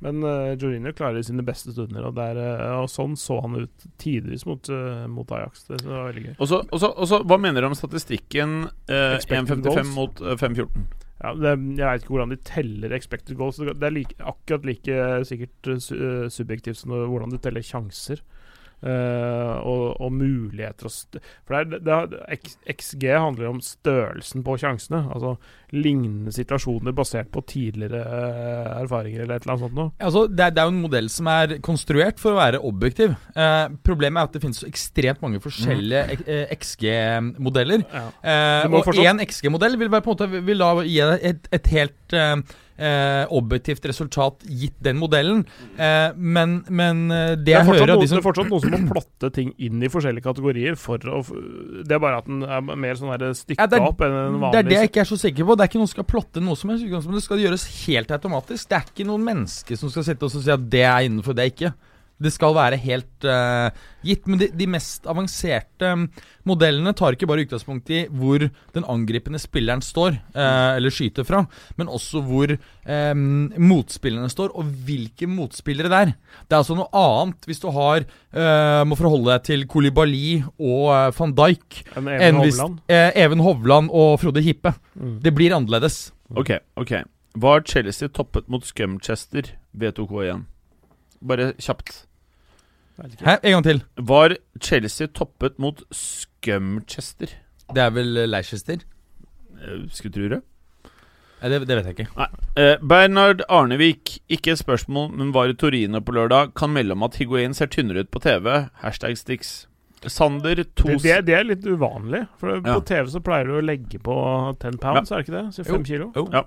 Men 0.04 0.24
uh, 0.24 0.52
Jorginho 0.60 0.92
klarer 0.92 1.24
sine 1.24 1.44
beste 1.44 1.72
stunder, 1.72 2.04
og, 2.04 2.16
der, 2.18 2.36
uh, 2.36 2.82
og 2.82 2.90
sånn 2.92 3.14
så 3.16 3.38
han 3.40 3.56
ut 3.62 3.86
tidvis 4.00 4.44
mot, 4.48 4.68
uh, 4.68 5.06
mot 5.08 5.30
Ajax. 5.32 5.64
Det 5.70 5.80
var 5.86 6.10
veldig 6.10 6.24
gøy. 6.26 6.34
Og 6.36 6.50
så, 6.52 7.20
Hva 7.24 7.38
mener 7.40 7.64
du 7.64 7.70
om 7.70 7.76
statistikken 7.76 8.66
uh, 8.90 9.16
1,55 9.16 9.94
mot 9.96 10.20
eh, 10.20 10.36
5,14? 10.36 11.05
Ja, 11.26 11.32
det, 11.34 11.52
jeg 11.74 11.88
veit 11.88 12.04
ikke 12.04 12.12
hvordan 12.14 12.30
de 12.30 12.38
teller 12.46 12.92
expected 12.94 13.34
goals. 13.38 13.58
Det 13.58 13.74
er 13.82 13.94
like, 13.94 14.14
akkurat 14.22 14.66
like 14.68 14.98
sikkert 15.26 15.70
uh, 15.72 15.80
uh, 15.96 16.26
subjektivt 16.30 16.78
som 16.78 16.94
hvordan 16.94 17.32
du 17.34 17.40
teller 17.42 17.64
sjanser. 17.66 18.22
Eh, 18.82 19.54
og, 19.62 20.00
og 20.00 20.12
muligheter 20.12 20.90
For 21.46 21.64
det 21.64 21.80
det 21.86 22.38
XG 22.76 23.06
handler 23.12 23.50
om 23.50 23.60
størrelsen 23.64 24.44
på 24.46 24.56
sjansene. 24.60 25.04
Altså 25.14 25.36
lignende 25.74 26.32
situasjoner 26.34 26.94
basert 26.94 27.30
på 27.34 27.42
tidligere 27.48 28.02
eh, 28.02 28.68
erfaringer 28.82 29.24
eller 29.24 29.38
et 29.38 29.46
eller 29.46 29.54
annet 29.54 29.64
sånt 29.64 29.78
noe. 29.78 29.92
Altså, 29.98 30.26
det, 30.30 30.46
er, 30.46 30.68
jo 30.68 30.74
en 30.74 30.82
modell 30.84 31.10
som 31.12 31.30
er 31.32 31.56
konstruert 31.64 32.20
for 32.22 32.34
å 32.34 32.40
være 32.40 32.62
objektiv. 32.66 33.16
Uh, 33.36 33.72
problemet 33.86 34.20
er 34.20 34.28
at 34.28 34.36
det 34.36 34.44
finnes 34.44 34.60
så 34.62 34.68
ekstremt 34.68 35.24
mange 35.24 35.40
forskjellige 35.42 36.20
mm. 36.20 36.54
XG-modeller. 36.56 37.82
Ja. 37.90 38.04
Uh, 38.68 38.78
og 38.78 39.02
én 39.02 39.22
XG-modell 39.26 39.78
vil, 39.80 39.90
vil 40.46 40.62
da 40.62 40.70
gi 40.86 41.02
et, 41.32 41.50
et 41.54 41.74
helt 41.74 42.16
eh, 42.76 43.24
objektivt 43.34 43.86
resultat 43.88 44.44
gitt 44.46 44.76
den 44.84 44.98
modellen. 45.00 45.44
Eh, 45.76 46.12
men, 46.16 46.58
men 46.68 47.06
eh, 47.10 47.32
det 47.36 47.44
Det 47.46 47.54
er, 47.54 47.60
jeg 47.60 47.68
fortsatt 47.68 47.80
hører 47.80 47.94
noen, 47.94 48.04
de 48.04 48.12
det 48.12 48.20
er 48.20 48.26
fortsatt 48.26 48.52
noen 48.52 48.64
som 48.64 48.76
må 48.76 48.92
plotte 48.92 49.32
ting 49.36 49.52
inn 49.58 49.82
i 49.82 49.90
forskjellige 49.92 50.26
kategorier. 50.26 50.78
For 50.80 51.10
å, 51.10 51.22
det 51.86 51.96
er 51.96 52.02
bare 52.02 52.22
at 52.22 52.30
den 52.30 52.44
er 52.44 52.64
mer 52.66 53.00
sånn 53.00 53.26
stykka 53.40 53.68
Ja, 53.68 53.82
opp 53.86 54.04
enn 54.06 54.16
en 54.20 54.38
Det 54.50 54.62
er 54.62 54.70
det 54.70 54.80
jeg 54.80 54.92
ikke 54.92 55.04
er 55.04 55.10
så 55.10 55.20
sikker 55.20 55.48
på. 55.48 55.56
Det 55.56 55.66
er 55.66 55.72
ikke 55.72 55.82
noen 55.82 55.90
som 55.90 55.98
skal 55.98 56.10
plotte 56.14 56.44
noe 56.44 56.58
som 56.58 56.72
helst. 56.72 57.10
Det 57.16 57.24
skal 57.24 57.44
gjøres 57.44 57.66
helt 57.86 58.16
automatisk. 58.16 58.70
Det 58.70 58.80
er 58.80 58.88
ikke 58.92 59.08
noen 59.08 59.26
mennesker 59.26 59.80
som 59.80 59.92
skal 59.92 60.08
sitte 60.08 60.28
og 60.28 60.34
si 60.36 60.52
at 60.52 60.70
det 60.72 60.84
er 60.86 61.08
innenfor, 61.08 61.36
det 61.36 61.46
er 61.46 61.54
ikke. 61.54 61.74
Det 62.16 62.32
skal 62.32 62.54
være 62.56 62.78
helt 62.80 63.26
uh, 63.28 63.68
gitt. 64.06 64.24
Men 64.30 64.40
de, 64.40 64.48
de 64.56 64.68
mest 64.70 65.04
avanserte 65.08 65.90
mm, 66.00 66.06
modellene 66.48 66.94
tar 66.96 67.16
ikke 67.16 67.28
bare 67.28 67.44
utgangspunkt 67.44 67.92
i 67.92 68.04
hvor 68.08 68.46
den 68.46 68.86
angripende 68.88 69.40
spilleren 69.42 69.84
står, 69.84 70.16
uh, 70.32 70.76
eller 70.78 70.94
skyter 70.94 71.26
fra, 71.28 71.42
men 71.76 71.92
også 71.92 72.22
hvor 72.24 72.54
um, 72.56 73.26
motspillerne 73.60 74.30
står, 74.32 74.54
og 74.56 74.72
hvilke 74.88 75.28
motspillere 75.28 75.92
det 75.92 76.00
er. 76.06 76.14
Det 76.46 76.56
er 76.56 76.62
altså 76.62 76.78
noe 76.78 76.88
annet 76.96 77.50
hvis 77.50 77.60
du 77.62 77.68
har 77.76 78.06
uh, 78.06 78.82
må 78.88 78.96
forholde 78.98 79.34
deg 79.34 79.46
til 79.50 79.66
Kolibali 79.68 80.40
og 80.56 81.12
van 81.16 81.36
Dijk 81.36 81.82
En 81.98 82.08
enn 82.08 82.16
Even 82.16 82.42
hvis 82.44 82.60
Hovland. 82.62 82.80
Even 83.26 83.44
Hovland 83.44 83.92
og 83.92 84.16
Frode 84.22 84.44
Hippe. 84.44 84.72
Mm. 84.96 85.18
Det 85.24 85.36
blir 85.36 85.54
annerledes. 85.56 86.06
Ok, 86.32 86.56
ok. 86.80 86.98
Var 87.36 87.64
Chelsea 87.68 88.08
toppet 88.08 88.48
mot 88.48 88.64
Scumchester? 88.64 89.52
V2K 89.76 90.22
igjen. 90.24 90.46
Bare 91.26 91.52
kjapt. 91.62 92.02
Hæ? 93.20 93.36
En 93.42 93.52
gang 93.58 93.64
til. 93.66 93.82
Var 94.08 94.36
Chelsea 94.62 95.06
toppet 95.12 95.58
mot 95.60 95.82
Scumchester? 95.92 97.32
Det 97.74 97.82
er 97.82 97.90
vel 97.92 98.16
eh, 98.22 98.28
Leicester? 98.30 98.78
Eh, 99.60 99.82
Skulle 99.92 100.14
tro 100.14 100.28
det. 100.36 100.42
Nei, 101.42 101.50
det, 101.52 101.58
det 101.68 101.76
vet 101.76 101.88
jeg 101.90 101.98
ikke. 101.98 102.26
Eh, 102.56 102.76
Bernard 102.80 103.42
Arnevik, 103.52 104.14
ikke 104.32 104.54
et 104.54 104.62
spørsmål, 104.62 105.10
men 105.18 105.34
var 105.36 105.50
i 105.52 105.56
Torino 105.58 106.00
på 106.00 106.14
lørdag. 106.16 106.54
Kan 106.56 106.72
melde 106.72 106.96
om 106.96 107.04
at 107.04 107.18
Higuain 107.20 107.54
ser 107.54 107.68
tynnere 107.68 108.06
ut 108.06 108.10
på 108.14 108.22
TV. 108.24 108.48
Hashtag 108.80 109.18
Stix. 109.20 109.66
Sander, 110.06 110.62
tos... 110.78 111.02
Det, 111.02 111.10
det, 111.10 111.18
det 111.26 111.34
er 111.36 111.44
litt 111.50 111.66
uvanlig. 111.66 112.24
For 112.40 112.56
Ja. 112.56 112.62
På 112.78 112.80
TV 112.88 113.10
så 113.12 113.20
pleier 113.24 113.48
du 113.50 113.58
å 113.58 113.64
legge 113.64 113.98
på 114.00 114.16
10 114.62 114.80
pounds, 114.80 115.10
er 115.12 115.20
det 115.20 115.26
ikke 115.26 115.36
det? 115.36 115.44
Så 115.56 115.64
5 115.66 115.84
kilo? 115.88 116.08
Jo. 116.16 116.26
Ja. 116.32 116.44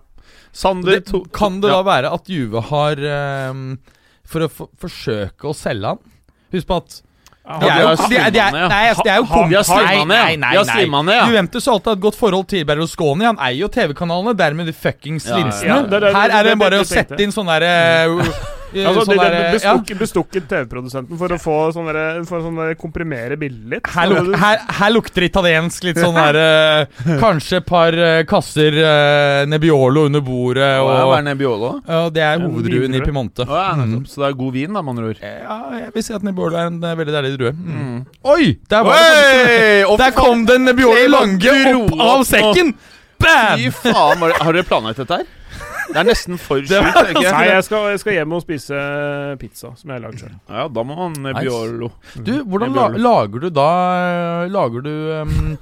Sander, 0.56 1.00
Det, 1.02 1.22
kan 1.36 1.60
det 1.62 1.70
ja. 1.72 1.80
da 1.80 1.86
være 1.88 2.12
at 2.16 2.30
Juve 2.30 2.62
har 2.70 3.02
ehm, 3.14 3.66
For 4.30 4.46
å 4.46 4.50
for, 4.54 4.70
forsøke 4.80 5.50
å 5.50 5.56
selge 5.58 5.94
han 5.96 6.02
Husk 6.54 6.68
på 6.70 6.78
at 6.82 7.00
de 7.50 7.66
er 7.66 7.80
jo, 7.82 7.88
nei, 8.70 8.90
altså, 8.92 9.04
jo 9.18 9.24
Ha- 9.26 9.34
kom- 9.34 9.50
De 9.50 9.56
har 9.58 9.64
slimma 9.66 10.04
ned, 10.06 10.10
Nei, 10.10 10.36
nei, 10.38 10.50
nei. 10.54 10.60
ned, 11.08 11.16
ja. 11.16 11.24
Juventus 11.32 11.66
har 11.66 11.74
alltid 11.80 11.90
hatt 11.96 12.02
godt 12.04 12.18
forhold 12.20 12.48
til 12.52 12.66
Berlusconi. 12.70 13.26
Han 13.26 13.40
eier 13.42 13.58
jo 13.64 13.70
TV-kanalene, 13.74 14.36
dermed 14.38 14.70
de 14.70 14.74
fuckings 14.78 15.26
linsene. 15.26 15.80
Er 15.90 16.14
Her 16.14 16.30
er 16.38 16.44
det 16.52 16.54
bare 16.62 16.82
å 16.84 16.86
sette 16.86 17.18
inn 17.26 17.34
sånn 17.34 17.50
derre 17.50 17.72
Altså, 18.70 19.06
sånn 19.08 19.18
de, 19.20 19.42
bestukket, 19.56 20.00
bestukket 20.00 20.48
TV-produsenten 20.50 21.20
for 21.20 21.34
å 21.34 21.40
få 21.42 21.58
sånn 21.76 21.90
å 21.90 22.26
sånn 22.28 22.60
komprimere 22.80 23.38
bildet 23.40 23.80
litt. 23.80 23.90
Her, 23.94 24.12
luk, 24.14 24.36
her, 24.40 24.62
her 24.80 24.94
lukter 24.94 25.26
italiensk. 25.26 25.88
Litt 25.90 26.00
sånn 26.02 26.18
der 26.18 26.40
Kanskje 27.24 27.60
et 27.62 27.68
par 27.70 27.96
eh, 27.96 28.22
kasser 28.30 28.76
eh, 28.84 29.46
Nebbiolo 29.50 30.06
under 30.10 30.24
bordet. 30.26 30.72
Og, 30.84 30.92
Hva 31.10 31.18
er 31.20 31.28
Nebbiolo? 31.32 31.72
ja, 31.88 32.02
det 32.14 32.26
er 32.26 32.38
En 32.40 32.48
hoveddruen 32.50 32.98
i. 33.00 33.04
Piemonte. 33.06 33.48
Oh, 33.48 33.56
ja, 33.58 33.76
Mm. 33.80 34.04
Så 34.10 34.20
det 34.22 34.28
er 34.28 34.34
god 34.38 34.54
vin, 34.54 34.74
da, 34.76 34.82
med 34.84 34.92
andre 34.92 35.10
ord. 35.14 35.20
Ja, 35.24 35.58
jeg 35.80 35.92
vil 35.96 36.04
si 36.04 36.14
at 36.14 36.26
Nebbiolo 36.26 36.58
er 36.60 36.68
en 36.70 36.80
eh, 36.84 36.96
veldig 37.00 37.14
deilig 37.16 37.32
drue. 37.40 37.52
Mm. 37.56 37.80
Mm. 37.80 38.00
Oi! 38.34 38.46
Der 38.70 38.86
var 38.86 39.00
det 39.00 39.86
Oi! 39.88 39.98
Der 40.04 40.16
kom 40.18 40.46
den 40.50 40.68
Nebbiolo 40.68 41.10
Lange 41.16 41.56
opp 41.74 41.94
av 42.10 42.24
sekken! 42.28 42.74
Bam! 43.20 43.60
Fy 43.60 43.72
faen, 43.76 44.22
har 44.24 44.56
dere 44.56 44.68
planlagt 44.68 45.02
dette 45.02 45.22
her? 45.22 45.28
Det 45.90 45.98
er 45.98 46.06
nesten 46.06 46.38
for 46.38 46.62
sjukt. 46.62 47.18
Nei, 47.18 47.46
jeg 47.50 47.66
skal, 47.66 47.88
jeg 47.94 48.02
skal 48.04 48.18
hjem 48.20 48.36
og 48.38 48.44
spise 48.44 48.82
pizza, 49.42 49.72
som 49.76 49.90
jeg 49.90 49.98
har 49.98 50.04
lagd 50.06 50.22
sjøl. 50.22 50.36
Ja, 50.46 50.68
da 50.70 50.84
må 50.86 50.98
man 51.00 51.18
Nebbiolo. 51.26 51.92
Du, 52.16 52.34
hvordan 52.46 52.76
la, 52.78 52.88
lager 53.00 53.46
du 53.46 53.50
da 53.54 53.70
Lager 54.54 54.86
du 54.86 54.92
um, 55.24 55.56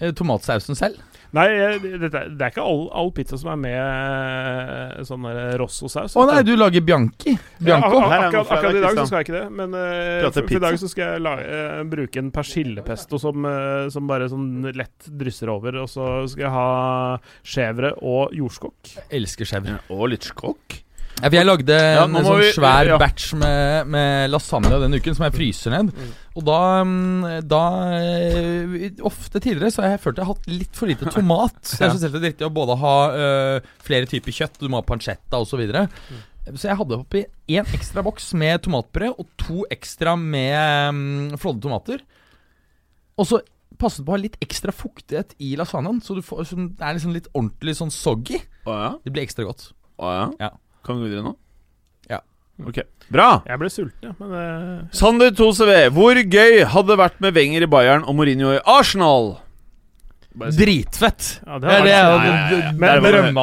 eh, 0.00 0.14
tomatsausen 0.16 0.78
selv? 0.78 1.02
Nei, 1.34 1.44
det, 1.82 2.10
er- 2.14 2.28
det 2.30 2.44
er 2.46 2.52
ikke 2.52 2.62
all, 2.62 2.84
all 2.94 3.08
pizza 3.16 3.34
som 3.40 3.50
er 3.50 3.58
med 3.58 3.74
eh, 3.74 5.00
sånn 5.08 5.24
Rosso-saus. 5.58 6.14
Å 6.14 6.26
nei, 6.30 6.42
du 6.46 6.52
lager 6.56 6.84
Bianchi. 6.86 7.34
Ja, 7.34 7.64
Bianco. 7.80 7.98
ak- 8.04 8.12
ak- 8.12 8.34
er 8.34 8.38
akkurat 8.44 8.78
i 8.78 8.84
dag 8.84 9.00
så 9.00 9.06
skal 9.08 9.18
jeg 9.18 9.26
ikke 9.26 9.36
det, 9.40 9.44
men 9.58 9.74
uh, 9.74 10.28
for, 10.30 10.38
for 10.46 10.56
i 10.58 10.62
dag 10.62 10.78
så 10.84 10.90
skal 10.92 11.10
jeg 11.16 11.24
la, 11.26 11.34
uh, 11.42 11.82
bruke 11.90 12.22
en 12.22 12.30
persillepesto 12.34 13.18
som, 13.18 13.48
uh, 13.50 13.88
som 13.90 14.06
bare 14.10 14.30
sånn 14.30 14.46
lett 14.78 15.10
drysser 15.10 15.50
over. 15.50 15.80
Og 15.82 15.90
så 15.90 16.06
skal 16.30 16.46
jeg 16.46 16.54
ha 16.54 17.18
chèvre 17.42 17.94
og 18.02 18.34
jordskokk. 18.38 18.94
Jeg 19.00 19.10
elsker 19.22 19.50
chèvre. 19.56 19.80
Og 19.90 20.06
litt 20.14 20.30
skokk. 20.30 20.83
Ja, 21.20 21.28
for 21.28 21.36
jeg 21.38 21.46
lagde 21.46 21.76
Ja, 21.78 22.02
en, 22.04 22.16
sånn 22.26 22.40
vi- 22.42 22.50
svær 22.56 22.88
ja. 22.90 22.96
batch 22.98 23.34
med, 23.38 23.86
med 23.94 24.32
lasagne 24.32 24.80
denne 24.82 24.98
uken, 24.98 25.14
som 25.14 25.24
jeg 25.28 25.34
fryser 25.36 25.74
ned. 25.74 25.92
Mm. 25.94 26.10
Og 26.34 26.46
da, 26.48 26.58
mm, 26.82 27.46
da 27.46 27.62
eh, 28.00 28.98
Ofte 29.06 29.38
tidligere 29.38 29.70
så 29.70 29.84
har 29.84 29.94
jeg 29.94 30.02
følt 30.02 30.18
jeg 30.18 30.26
har 30.26 30.34
hatt 30.34 30.50
litt 30.50 30.74
for 30.74 30.90
lite 30.90 31.12
tomat. 31.14 31.60
Så 31.70 31.92
det 31.94 32.10
er 32.10 32.26
riktig 32.26 32.48
å 32.48 32.52
både 32.54 32.76
ha 32.82 32.96
øh, 33.14 33.72
flere 33.86 34.10
typer 34.10 34.34
kjøtt, 34.34 34.58
du 34.58 34.68
må 34.68 34.80
ha 34.82 34.86
pancetta 34.86 35.38
osv. 35.38 35.54
Så, 35.54 35.60
videre. 35.60 35.84
så 36.58 36.66
jeg 36.66 36.78
hadde 36.80 36.96
oppi 36.98 37.20
én 37.54 37.68
ekstra 37.76 38.02
boks 38.02 38.32
med 38.34 38.64
tomatbrød 38.66 39.20
og 39.22 39.28
to 39.38 39.62
ekstra 39.70 40.16
med 40.18 40.90
um, 40.90 41.36
flådde 41.38 41.62
tomater. 41.62 42.02
Og 43.14 43.28
så 43.30 43.38
passet 43.78 44.02
på 44.02 44.10
å 44.10 44.16
ha 44.16 44.22
litt 44.24 44.36
ekstra 44.42 44.74
fuktighet 44.74 45.36
i 45.38 45.54
lasagnaen, 45.58 46.02
så 46.02 46.18
får, 46.22 46.42
så 46.50 46.58
det 46.58 46.82
er 46.82 46.98
liksom 46.98 47.14
litt 47.14 47.30
ordentlig 47.32 47.76
sånn 47.78 47.94
soggy. 47.94 48.42
Å 48.66 48.76
ja? 48.80 48.90
Det 49.04 49.14
blir 49.14 49.26
ekstra 49.28 49.46
godt. 49.46 49.68
Å 50.02 50.10
ja? 50.10 50.26
Ja. 50.42 50.50
Kan 50.84 50.98
vi 51.00 51.06
gå 51.06 51.08
videre 51.10 51.24
nå? 51.24 51.34
Ja. 52.10 52.20
Ok. 52.66 52.78
Bra! 53.12 53.28
Jeg 53.48 53.58
ble 53.60 53.68
sulten, 53.72 54.04
ja, 54.08 54.12
men 54.18 54.30
det... 54.32 54.44
Sander 54.96 55.32
2CV, 55.36 55.72
hvor 55.96 56.14
gøy 56.22 56.60
hadde 56.72 56.88
det 56.92 56.98
vært 57.00 57.18
med 57.24 57.34
Wenger 57.36 57.66
i 57.66 57.70
Bayern 57.72 58.04
og 58.08 58.14
Mourinho 58.16 58.52
i 58.56 58.60
Arsenal? 58.68 59.34
Si- 60.34 60.58
Dritfett! 60.58 61.28
ja, 61.46 61.58
Det 61.62 61.68
er 61.70 61.86
ja. 61.86 61.98
hadde 62.18 62.78
Men- 62.80 63.02
men- 63.02 63.34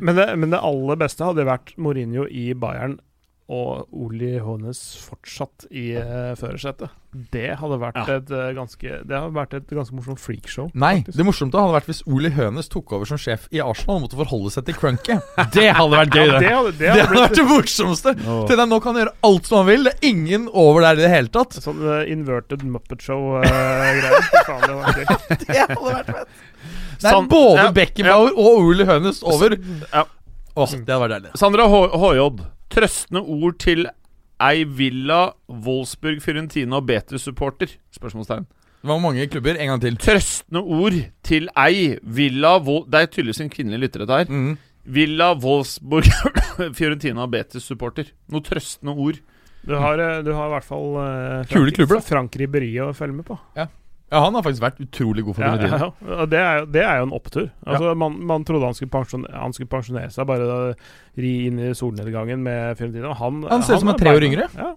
Men 0.00 0.14
det, 0.20 0.26
men 0.38 0.50
det 0.54 0.60
aller 0.62 0.96
beste 1.00 1.24
hadde 1.26 1.44
vært 1.48 1.72
Mourinho 1.78 2.26
i 2.30 2.52
Bayern 2.54 2.98
og 3.52 3.90
Oli 3.92 4.38
Hånes 4.40 4.78
fortsatt 5.04 5.66
i 5.76 5.90
uh, 5.98 6.32
førersetet. 6.40 6.88
Det 7.34 7.50
hadde 7.60 7.76
vært 7.82 7.98
Ja. 8.00 8.14
et 8.16 8.30
uh, 8.32 8.46
ganske 8.56 8.92
Det 9.04 9.12
hadde 9.12 9.34
vært 9.36 9.52
et 9.58 9.66
ganske 9.76 9.92
morsomt 9.92 10.20
freakshow. 10.22 10.70
Nei, 10.72 11.02
faktisk. 11.02 11.18
det 11.20 11.26
morsomte 11.28 11.60
hadde 11.60 11.74
vært 11.74 11.90
hvis 11.90 12.00
Oli 12.08 12.30
Hønes 12.32 12.70
tok 12.72 12.94
over 12.96 13.04
som 13.10 13.20
sjef 13.20 13.44
i 13.52 13.60
Arsenal 13.60 13.98
og 13.98 14.06
måtte 14.06 14.16
forholde 14.16 14.52
seg 14.54 14.64
til 14.70 14.78
Crunky. 14.80 15.18
Det 15.58 15.66
hadde 15.76 15.98
vært 15.98 16.16
gøy, 16.16 16.24
Ja, 16.24 16.38
det. 16.38 16.40
det 16.46 16.54
hadde, 16.56 16.72
det 16.72 16.78
Det 16.80 16.92
hadde 16.94 17.10
blitt... 17.10 17.24
vært 17.26 17.36
det 17.42 17.46
morsomste. 17.50 18.14
Til 18.48 18.62
dem 18.62 18.72
Nå 18.72 18.80
kan 18.86 18.96
gjøre 19.02 19.12
alt 19.28 19.50
som 19.50 19.60
han 19.60 19.68
vil. 19.68 19.84
Det 19.90 19.92
er 19.98 20.08
ingen 20.14 20.48
over 20.64 20.86
der 20.88 20.96
i 20.96 21.04
det 21.04 21.12
hele 21.12 21.32
tatt. 21.36 21.58
sånn 21.60 21.84
uh, 21.84 22.00
inverted 22.08 22.64
Muppet 22.64 23.04
Show-greier. 23.04 24.08
Det. 24.08 24.24
Det 25.52 25.60
hadde 25.60 25.76
vært 25.92 26.10
fett. 26.16 26.40
Det 27.02 27.10
er 27.10 27.16
San- 27.18 27.28
både 27.28 27.58
ja, 27.66 27.70
Beckenbauer 27.74 28.32
og 28.38 28.64
Oli 28.70 28.84
Hønes 28.88 29.20
over. 29.26 29.56
Ja. 29.92 30.04
Åh, 30.52 30.68
det 30.72 30.84
hadde 30.84 30.98
vært 31.02 31.14
deilig. 31.16 31.30
Sandra 31.40 31.64
H 31.72 31.78
HJ. 31.98 32.26
Trøstende 32.72 33.20
ord 33.20 33.58
til 33.60 33.86
ei 34.42 34.64
Villa, 34.64 35.26
Wolfsburg, 35.48 36.22
Fiorentina 36.24 36.78
og 36.80 36.86
Betis-supporter? 36.88 37.76
Spørsmålstegn. 37.94 38.46
Det 38.82 38.90
var 38.90 38.98
mange 38.98 39.26
klubber. 39.30 39.58
En 39.60 39.74
gang 39.74 39.82
til. 39.82 39.98
Trøstende 40.02 40.62
ord 40.64 40.96
til 41.22 41.48
ei 41.54 41.98
Villa 42.02 42.56
Vol 42.58 42.86
Det 42.90 42.98
er 43.02 43.10
tydeligvis 43.12 43.42
en 43.44 43.52
kvinnelig 43.52 43.84
lytter, 43.84 44.02
dette 44.02 44.22
her. 44.22 44.32
Mm. 44.32 44.56
Villa, 44.82 45.28
Wolfsburg, 45.38 46.08
Fiorentina 46.78 47.22
og 47.22 47.30
Betis-supporter. 47.36 48.10
Noe 48.32 48.42
trøstende 48.42 48.96
ord. 48.96 49.20
Du 49.62 49.76
har, 49.78 50.00
eh, 50.02 50.24
du 50.26 50.32
har 50.34 50.48
i 50.48 50.54
hvert 50.56 50.66
fall 50.66 50.96
eh, 50.98 51.44
Kule 51.52 51.70
klubber, 51.76 52.00
da. 52.00 52.06
Frank 52.08 52.34
Ribéry 52.40 52.72
å 52.82 52.90
følge 52.96 53.20
med 53.20 53.28
på. 53.28 53.36
Ja, 53.54 53.68
han 54.20 54.34
har 54.36 54.44
faktisk 54.44 54.64
vært 54.64 54.80
utrolig 54.84 55.24
god 55.24 55.38
for 55.38 55.44
Ja, 55.46 55.52
ja, 55.56 55.78
ja. 56.04 56.26
Det, 56.28 56.40
er, 56.42 56.66
det 56.68 56.82
er 56.84 56.98
jo 57.00 57.06
en 57.08 57.14
opptur. 57.16 57.48
Altså, 57.64 57.94
man, 57.96 58.18
man 58.28 58.44
trodde 58.44 58.68
han 58.68 58.76
skulle, 58.76 59.24
han 59.32 59.56
skulle 59.56 59.72
pensjonere 59.72 60.12
seg, 60.12 60.28
bare 60.28 60.44
da, 60.48 60.58
ri 61.16 61.32
inn 61.48 61.58
i 61.62 61.72
solnedgangen 61.78 62.44
med 62.44 62.76
Fiorentina. 62.76 63.14
Han, 63.22 63.42
Han 63.48 63.64
ser 63.64 63.78
ut 63.80 63.84
som 63.86 63.92
han 63.92 63.96
er 63.96 64.04
tre 64.04 64.14
år 64.18 64.28
yngre. 64.28 64.48
Ja. 64.58 64.74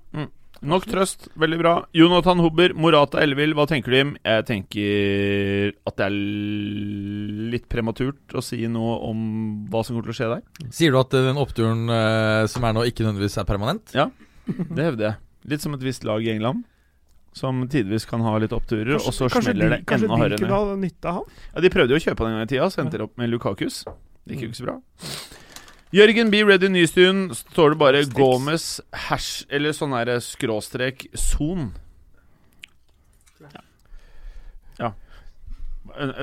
Nok 0.65 0.85
trøst. 0.87 1.27
Veldig 1.37 1.57
bra. 1.59 1.73
Jonathan 1.93 2.39
Hobber, 2.41 2.71
Morata 2.79 3.19
Ellevill, 3.21 3.53
hva 3.57 3.65
tenker 3.69 3.91
du, 3.91 3.97
Jim? 3.99 4.13
Jeg 4.23 4.45
tenker 4.47 5.73
at 5.85 5.97
det 5.99 6.05
er 6.07 6.15
litt 7.53 7.67
prematurt 7.71 8.35
å 8.37 8.43
si 8.43 8.61
noe 8.71 8.95
om 9.09 9.19
hva 9.71 9.83
som 9.85 9.97
kommer 9.97 10.07
til 10.09 10.15
å 10.15 10.19
skje 10.21 10.29
der. 10.31 10.71
Sier 10.73 10.95
du 10.95 10.99
at 11.01 11.13
den 11.13 11.41
oppturen 11.41 11.83
eh, 11.91 12.45
som 12.51 12.65
er 12.65 12.77
nå, 12.77 12.85
ikke 12.89 13.05
nødvendigvis 13.05 13.37
er 13.41 13.49
permanent? 13.49 13.93
Ja, 13.97 14.07
Det 14.47 14.87
hevder 14.91 15.09
jeg. 15.09 15.19
Litt 15.51 15.61
som 15.65 15.75
et 15.77 15.83
visst 15.85 16.05
lag 16.07 16.23
i 16.25 16.31
England. 16.33 16.63
Som 17.35 17.65
tidvis 17.67 18.05
kan 18.07 18.21
ha 18.23 18.37
litt 18.39 18.53
oppturer, 18.55 18.95
og 18.95 19.11
så 19.11 19.27
kanskje 19.27 19.51
smeller 19.51 19.73
de, 19.73 19.77
det 19.81 19.85
kanskje 19.91 20.07
enda 20.07 20.15
de 20.15 20.21
hardere 20.21 20.39
kunne 20.39 20.55
ned. 20.55 20.69
ha 20.71 20.75
nytte 20.85 21.09
av 21.11 21.15
han? 21.17 21.39
Ja, 21.55 21.63
De 21.65 21.71
prøvde 21.73 21.91
jo 21.91 21.99
å 21.99 22.03
kjøpe 22.05 22.23
han 22.23 22.31
en 22.31 22.37
gang 22.39 22.47
i 22.47 22.51
tida, 22.53 22.69
så 22.71 22.81
endte 22.85 22.97
de 23.01 23.03
opp 23.09 23.17
med 23.19 23.29
Lukakus. 23.33 23.81
Det 24.23 24.37
gikk 24.37 24.45
jo 24.45 24.51
ikke 24.53 24.59
så 24.61 24.67
bra. 24.69 24.77
Jørgen 25.95 26.31
be 26.31 26.39
Ready 26.47 26.69
Nystuen 26.71 27.25
står 27.35 27.75
det 27.75 27.79
bare 27.79 27.99
Strix. 28.03 28.15
Gomez 28.17 28.63
hash 29.05 29.45
Eller 29.53 29.75
sånn 29.75 29.93
her 29.95 30.09
skråstrek 30.23 31.05
son. 31.15 31.69
Ja. 33.43 33.61
ja. 34.79 34.89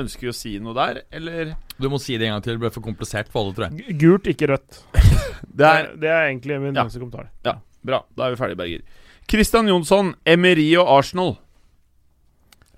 Ønsker 0.03 0.27
vi 0.27 0.33
å 0.33 0.37
si 0.37 0.55
noe 0.61 0.75
der, 0.77 1.03
eller? 1.15 1.55
Du 1.81 1.89
må 1.93 2.01
si 2.03 2.17
det 2.21 2.27
en 2.29 2.35
gang 2.39 2.45
til. 2.45 2.57
Det 2.59 2.65
ble 2.67 2.73
for 2.75 2.85
komplisert 2.85 3.31
for 3.33 3.45
alle, 3.47 3.55
tror 3.57 3.69
jeg. 3.71 3.97
Gult, 4.01 4.29
ikke 4.33 4.49
rødt. 4.53 4.83
Det 5.53 5.67
er 5.69 5.89
det 6.01 6.09
er 6.09 6.29
egentlig 6.31 6.57
min 6.63 6.73
Ja. 6.77 6.85
eneste 6.87 7.01
kommentar. 7.03 7.27
Ja, 7.45 7.57
bra. 7.85 7.99
Da 8.17 8.27
er 8.29 8.35
vi 8.35 8.39
ferdige, 8.41 8.57
Berger. 8.61 8.85
Christian 9.31 9.69
Jonsson, 9.71 10.15
Emery 10.25 10.71
og 10.81 10.91
Arsenal. 10.99 11.37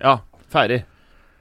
Ja, 0.01 0.19
ferdig. 0.51 0.83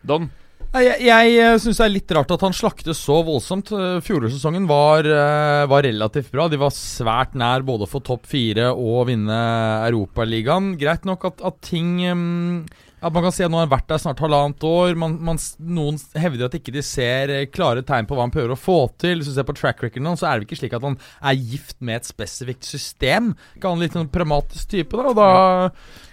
Don. 0.04 0.30
Jeg, 0.74 1.04
jeg 1.06 1.58
syns 1.62 1.78
det 1.78 1.84
er 1.84 1.92
litt 1.92 2.12
rart 2.16 2.32
at 2.34 2.42
han 2.42 2.54
slaktes 2.56 2.98
så 2.98 3.20
voldsomt. 3.22 3.70
Eh, 3.70 4.00
Fjorårssesongen 4.02 4.64
var, 4.66 5.06
eh, 5.06 5.66
var 5.70 5.86
relativt 5.86 6.32
bra. 6.34 6.48
De 6.50 6.58
var 6.58 6.74
svært 6.74 7.36
nær 7.38 7.62
både 7.66 7.86
å 7.86 7.90
få 7.92 8.00
topp 8.02 8.26
fire 8.26 8.72
og 8.72 9.06
vinne 9.12 9.38
Europaligaen. 9.86 10.72
Greit 10.80 11.06
nok 11.06 11.28
at, 11.30 11.44
at 11.46 11.60
ting 11.62 12.00
mm, 12.02 12.56
At 13.04 13.12
man 13.12 13.26
kan 13.26 13.34
si 13.36 13.44
at 13.44 13.52
nå 13.52 13.58
har 13.58 13.66
han 13.66 13.72
vært 13.74 13.90
der 13.90 14.00
snart 14.00 14.20
halvannet 14.24 14.64
år. 14.64 14.94
Man, 14.96 15.18
man, 15.26 15.40
noen 15.60 15.98
hevder 16.16 16.46
at 16.48 16.54
ikke 16.56 16.72
de 16.72 16.80
ser 16.84 17.32
eh, 17.34 17.42
klare 17.52 17.82
tegn 17.84 18.08
på 18.08 18.16
hva 18.16 18.24
han 18.24 18.32
prøver 18.32 18.54
å 18.54 18.58
få 18.58 18.78
til. 19.02 19.20
Hvis 19.20 19.28
du 19.28 19.34
ser 19.36 19.44
på 19.48 19.56
track 19.58 19.82
recorden 19.84 20.08
hans, 20.08 20.22
så 20.22 20.30
er 20.30 20.40
det 20.40 20.48
ikke 20.48 20.60
slik 20.62 20.76
at 20.78 20.86
han 20.86 20.96
er 21.20 21.36
gift 21.36 21.76
med 21.84 22.00
et 22.00 22.08
spesifikt 22.08 22.64
system. 22.64 23.34
Ikke 23.58 23.72
han 23.74 23.82
litt 23.84 23.96
sånn 23.96 24.08
pragmatisk 24.12 24.72
type, 24.72 24.96
da? 24.96 25.10
Og 25.12 25.18
da 25.18 25.28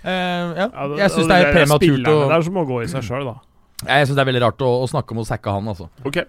eh, 0.04 0.60
Ja, 0.60 0.68
Ja, 0.68 0.90
jeg 1.06 1.14
syns 1.16 1.32
det 1.32 1.40
er 1.40 1.56
prematurt 1.56 2.12
å 2.12 2.18
Det 2.26 2.36
er 2.36 2.46
som 2.50 2.60
å 2.60 2.66
gå 2.68 2.82
i 2.84 2.90
seg 2.92 3.08
sjøl, 3.08 3.30
da. 3.30 3.38
Jeg 3.82 4.10
synes 4.10 4.18
det 4.18 4.24
er 4.26 4.30
veldig 4.30 4.44
rart 4.44 4.66
å, 4.68 4.74
å 4.84 4.90
snakke 4.92 5.16
om 5.16 5.24
å 5.24 5.26
sacke 5.26 5.54
han, 5.56 5.72
altså. 5.72 5.88
Ok. 6.06 6.20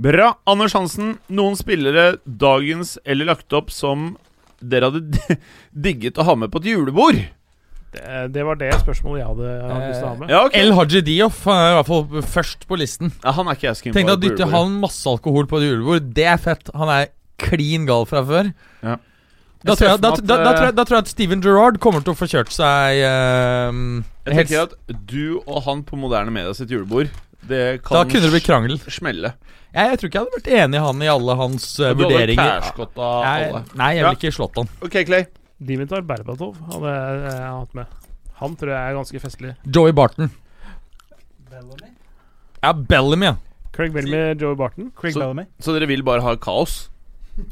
Bra. 0.00 0.30
Anders 0.48 0.72
Hansen, 0.78 1.18
noen 1.28 1.58
spillere 1.60 2.14
dagens 2.24 2.96
eller 3.04 3.28
lagt 3.34 3.52
opp 3.52 3.68
som 3.74 4.14
dere 4.60 4.88
hadde 4.88 5.36
digget 5.88 6.18
å 6.20 6.24
ha 6.28 6.38
med 6.40 6.52
på 6.52 6.62
et 6.62 6.70
julebord? 6.72 7.20
Det, 7.90 8.02
det 8.30 8.44
var 8.46 8.54
det 8.60 8.70
spørsmålet 8.78 9.18
jeg 9.18 9.26
hadde, 9.26 9.52
lyst 9.88 9.98
til 9.98 10.06
å 10.06 10.10
ha 10.12 10.18
med. 10.20 10.30
Ja, 10.30 10.40
okay. 10.46 10.60
El 10.62 10.72
Haji 10.78 11.00
Dioff 11.02 11.40
han 11.48 11.58
er 11.58 11.70
i 11.72 11.76
hvert 11.80 11.88
fall 11.90 12.24
først 12.36 12.66
på 12.70 12.78
listen. 12.78 13.10
Ja, 13.24 13.32
han 13.34 13.50
er 13.50 13.58
ikke 13.58 13.66
jeg 13.72 13.80
Tenk 13.90 13.96
på 13.96 14.02
deg 14.04 14.12
å 14.14 14.20
dytte 14.22 14.46
han 14.52 14.76
masse 14.82 15.10
alkohol 15.10 15.48
på 15.50 15.58
et 15.58 15.66
julebord. 15.66 16.10
Det 16.14 16.26
er 16.30 16.38
fett. 16.38 16.70
Han 16.78 16.92
er 16.94 17.08
klin 17.40 17.88
gal 17.88 18.06
fra 18.06 18.22
før. 18.28 18.52
Ja. 18.84 18.94
Da, 19.60 19.74
tror 19.74 19.88
jeg, 19.90 19.96
for 19.98 20.00
da, 20.00 20.10
da, 20.16 20.20
da, 20.22 20.36
tror 20.54 20.64
jeg, 20.64 20.70
eh, 20.70 20.76
da 20.78 20.84
tror 20.88 20.96
jeg 20.96 21.04
at 21.04 21.10
Steven 21.10 21.42
Gerrard 21.44 21.80
kommer 21.84 22.00
til 22.06 22.14
å 22.14 22.16
få 22.16 22.28
kjørt 22.30 22.48
seg 22.54 23.02
uh, 23.04 23.74
Jeg 24.24 24.36
helt- 24.38 24.48
tenker 24.48 24.62
at 24.62 25.02
du 25.10 25.42
og 25.42 25.58
han 25.66 25.82
på 25.84 25.98
Moderne 26.00 26.32
Media 26.32 26.54
sitt 26.56 26.70
julebord 26.72 27.10
Det 27.44 27.82
kan 27.84 27.98
Da 27.98 28.04
kunne 28.08 28.24
det 28.24 28.30
blitt 28.32 28.46
krangel. 28.46 28.78
smelle. 28.88 29.34
Jeg, 29.74 29.90
jeg 29.92 29.98
tror 30.00 30.08
ikke 30.08 30.16
jeg 30.22 30.24
hadde 30.24 30.38
vært 30.38 30.48
enig 30.64 30.80
i 30.80 30.84
han 30.86 31.02
i 31.04 31.10
alle 31.12 31.36
hans 31.42 31.66
vurderinger 31.76 32.72
Du 32.72 32.80
hadde 32.86 33.10
Jeg, 33.26 33.50
alle. 33.50 33.62
nei, 33.82 33.90
jeg 33.98 34.00
Ja. 34.00 34.08
ville 34.08 34.16
ikke 34.22 34.32
slått 34.38 34.56
han. 34.62 34.72
Ok, 34.80 34.96
Clay. 35.10 35.26
Dimitar 35.60 36.02
Berbatov 36.08 36.56
hadde 36.70 36.92
jeg, 36.94 37.24
jeg 37.34 37.50
hatt 37.52 37.74
med. 37.76 37.86
Han 38.40 38.54
tror 38.56 38.70
jeg 38.72 38.80
er 38.80 38.96
ganske 38.96 39.20
festlig. 39.20 39.54
Joey 39.68 39.92
Barton. 39.92 40.30
Bellamy? 41.50 41.90
Ja, 42.62 42.72
Bellamy, 42.72 43.26
ja. 43.26 43.34
Craig 43.72 43.92
Bellamy, 43.92 44.22
Joey 44.40 44.56
Barton. 44.56 44.90
Craig 44.96 45.12
Så- 45.14 45.20
Bellamy. 45.20 45.44
Så 45.60 45.72
dere 45.76 45.86
vil 45.90 46.02
bare 46.02 46.22
ha 46.24 46.34
kaos? 46.36 46.88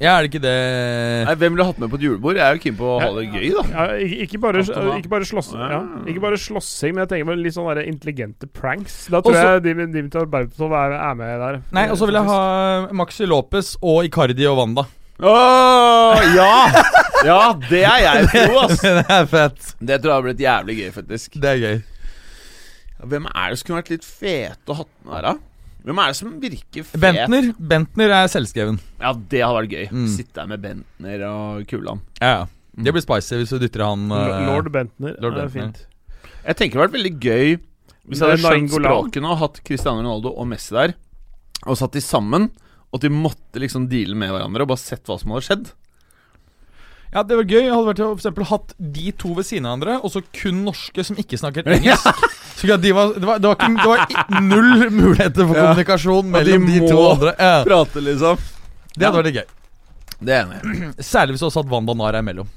Ja, 0.02 0.18
er 0.18 0.26
det 0.26 0.32
ikke 0.35 0.43
det 0.43 1.24
Nei, 1.24 1.35
Hvem 1.39 1.55
ville 1.55 1.64
hatt 1.64 1.78
med 1.80 1.89
på 1.89 1.97
et 1.97 2.02
julebord? 2.02 2.36
Jeg 2.36 2.44
er 2.44 2.56
jo 2.59 2.60
keen 2.60 2.76
på 2.76 2.85
å 2.85 2.97
ha 3.01 3.06
det 3.14 3.22
gøy, 3.32 3.47
da. 3.55 3.62
Ja, 3.72 3.85
ikke, 4.05 4.16
ikke, 4.26 4.40
bare, 4.43 4.64
ikke, 4.98 5.09
bare 5.09 5.24
slåss, 5.24 5.52
Ja. 5.55 5.68
ja, 5.70 5.78
ikke 6.10 6.20
bare 6.20 6.36
slåssing, 6.36 6.93
men 6.94 7.06
jeg 7.06 7.09
tenker 7.09 7.24
på 7.30 7.36
litt 7.39 7.55
sånne 7.55 7.74
der 7.78 7.89
intelligente 7.89 8.47
pranks. 8.52 9.06
Da 9.09 9.20
tror 9.22 9.32
Også- 9.32 9.55
jeg 9.55 9.62
Dim- 9.64 9.93
Dimitar 9.93 10.26
Berbatov 10.26 10.72
er, 10.72 10.93
er 10.93 11.14
med 11.14 11.40
der. 11.40 11.62
Nei, 11.72 11.89
og 11.89 11.97
så 11.97 12.05
vil 12.06 12.14
jeg 12.18 12.24
ha 12.24 12.89
Maxi 12.93 13.24
Lopez 13.24 13.76
og 13.80 14.05
Icardi 14.05 14.44
og 14.51 14.59
Wanda. 14.59 14.85
Åh, 15.20 16.35
ja! 16.36 16.82
Ja, 17.27 17.40
det 17.69 17.82
er 17.89 18.01
jeg 18.05 18.28
pro, 18.32 18.59
ass. 18.62 18.81
det 18.85 19.05
er 19.11 19.28
fett. 19.31 19.70
Det 19.81 19.99
tror 20.03 20.12
jeg 20.12 20.16
har 20.19 20.27
blitt 20.28 20.43
jævlig 20.45 20.77
gøy, 20.78 20.90
faktisk. 20.95 21.39
Det 21.43 21.51
er 21.55 21.62
gøy. 21.62 21.78
Hvem 23.09 23.28
er 23.31 23.51
det 23.53 23.59
som 23.61 23.69
kunne 23.69 23.81
vært 23.82 23.93
litt 23.95 24.07
fete 24.07 24.74
å 24.74 24.78
ha 24.81 24.86
med 25.07 25.15
her, 25.16 25.27
da? 25.28 25.35
Hvem 25.89 26.01
er 26.03 26.11
det 26.11 26.19
som 26.19 26.32
virker 26.43 26.85
fet? 26.85 27.01
Bentner 27.01 27.51
Bentner 27.70 28.15
er 28.16 28.31
selvskreven. 28.32 28.81
Ja, 29.01 29.12
det 29.15 29.43
hadde 29.45 29.61
vært 29.61 29.74
gøy. 29.77 29.85
Mm. 29.95 30.09
Sitte 30.12 30.35
der 30.40 30.49
med 30.51 30.62
Bentner 30.65 31.23
og 31.31 31.69
Kulan. 31.70 32.03
Ja, 32.20 32.32
ja. 32.35 32.47
Det 32.78 32.93
blir 32.95 33.03
spicy 33.03 33.40
hvis 33.40 33.51
du 33.55 33.59
dytter 33.59 33.82
han 33.82 34.05
eh, 34.15 34.45
Lord 34.47 34.69
Bentner. 34.74 35.16
Lord 35.23 35.35
det 35.39 35.47
er 35.47 35.49
Bentner. 35.55 35.73
fint. 35.81 36.35
Jeg 36.45 36.59
tenker 36.59 36.78
det 36.78 36.82
hadde 36.82 36.89
vært 36.89 36.99
veldig 36.99 37.15
gøy 37.19 37.57
hvis 38.09 38.20
jeg 38.23 38.24
hadde 38.31 38.40
skjønt 38.40 38.70
språkene 38.73 38.89
språket 38.89 39.24
nå, 39.24 39.32
hatt 39.36 39.59
Cristiano 39.66 40.01
Ronaldo 40.01 40.31
og 40.32 40.47
Messi 40.49 40.73
der, 40.73 40.95
og 41.66 41.77
satt 41.77 41.97
de 41.99 42.01
sammen, 42.01 42.47
og 42.89 42.97
at 42.97 43.05
de 43.05 43.11
måtte 43.12 43.61
liksom 43.61 43.85
deale 43.90 44.16
med 44.16 44.31
hverandre 44.32 44.65
og 44.65 44.70
bare 44.70 44.81
sett 44.81 45.05
hva 45.11 45.19
som 45.20 45.35
hadde 45.35 45.45
skjedd. 45.45 45.66
Ja, 47.12 47.22
det 47.24 47.36
var 47.39 47.44
gøy. 47.48 47.62
Jeg 47.64 47.72
hadde 47.72 47.86
vært 47.89 48.01
for 48.05 48.18
eksempel 48.18 48.44
hatt 48.51 48.74
de 48.78 49.12
to 49.16 49.30
ved 49.39 49.47
siden 49.48 49.64
av 49.66 49.78
hverandre, 49.78 49.94
og 50.05 50.12
så 50.12 50.20
kun 50.36 50.59
norske 50.66 51.05
som 51.09 51.16
ikke 51.20 51.39
snakker 51.40 51.64
engelsk. 51.72 52.24
Så 52.59 52.66
de 52.82 52.90
var, 52.93 53.14
det, 53.14 53.24
var, 53.24 53.39
det, 53.39 53.48
var 53.48 53.55
ikke, 53.55 53.68
det 53.78 54.35
var 54.35 54.43
null 54.44 54.90
muligheter 54.90 55.47
for 55.47 55.55
Ja. 55.56 55.62
kommunikasjon 55.68 56.28
mellom 56.35 56.66
de 56.68 56.80
de, 56.80 56.89
to 56.90 56.98
andre. 57.12 57.32
Ja, 57.39 57.55
Prate, 57.64 58.02
liksom. 58.05 58.43
det 58.98 59.06
hadde 59.09 59.22
vært 59.22 59.39
gøy. 59.39 59.47
Det 60.18 60.35
er 60.35 60.43
enig. 60.48 60.89
Særlig 61.06 61.36
hvis 61.36 61.44
du 61.44 61.47
også 61.48 61.62
hadde 61.62 61.72
Wanda 61.72 61.94
Nara 61.94 62.20
imellom. 62.24 62.48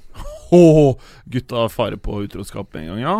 Åh, 0.51 0.95
gutta 1.31 1.67
fare 1.71 1.95
på 2.01 2.17
utroskap 2.25 2.73
med 2.73 2.83
en 2.83 2.89
gang, 2.95 3.01
ja. 3.05 3.15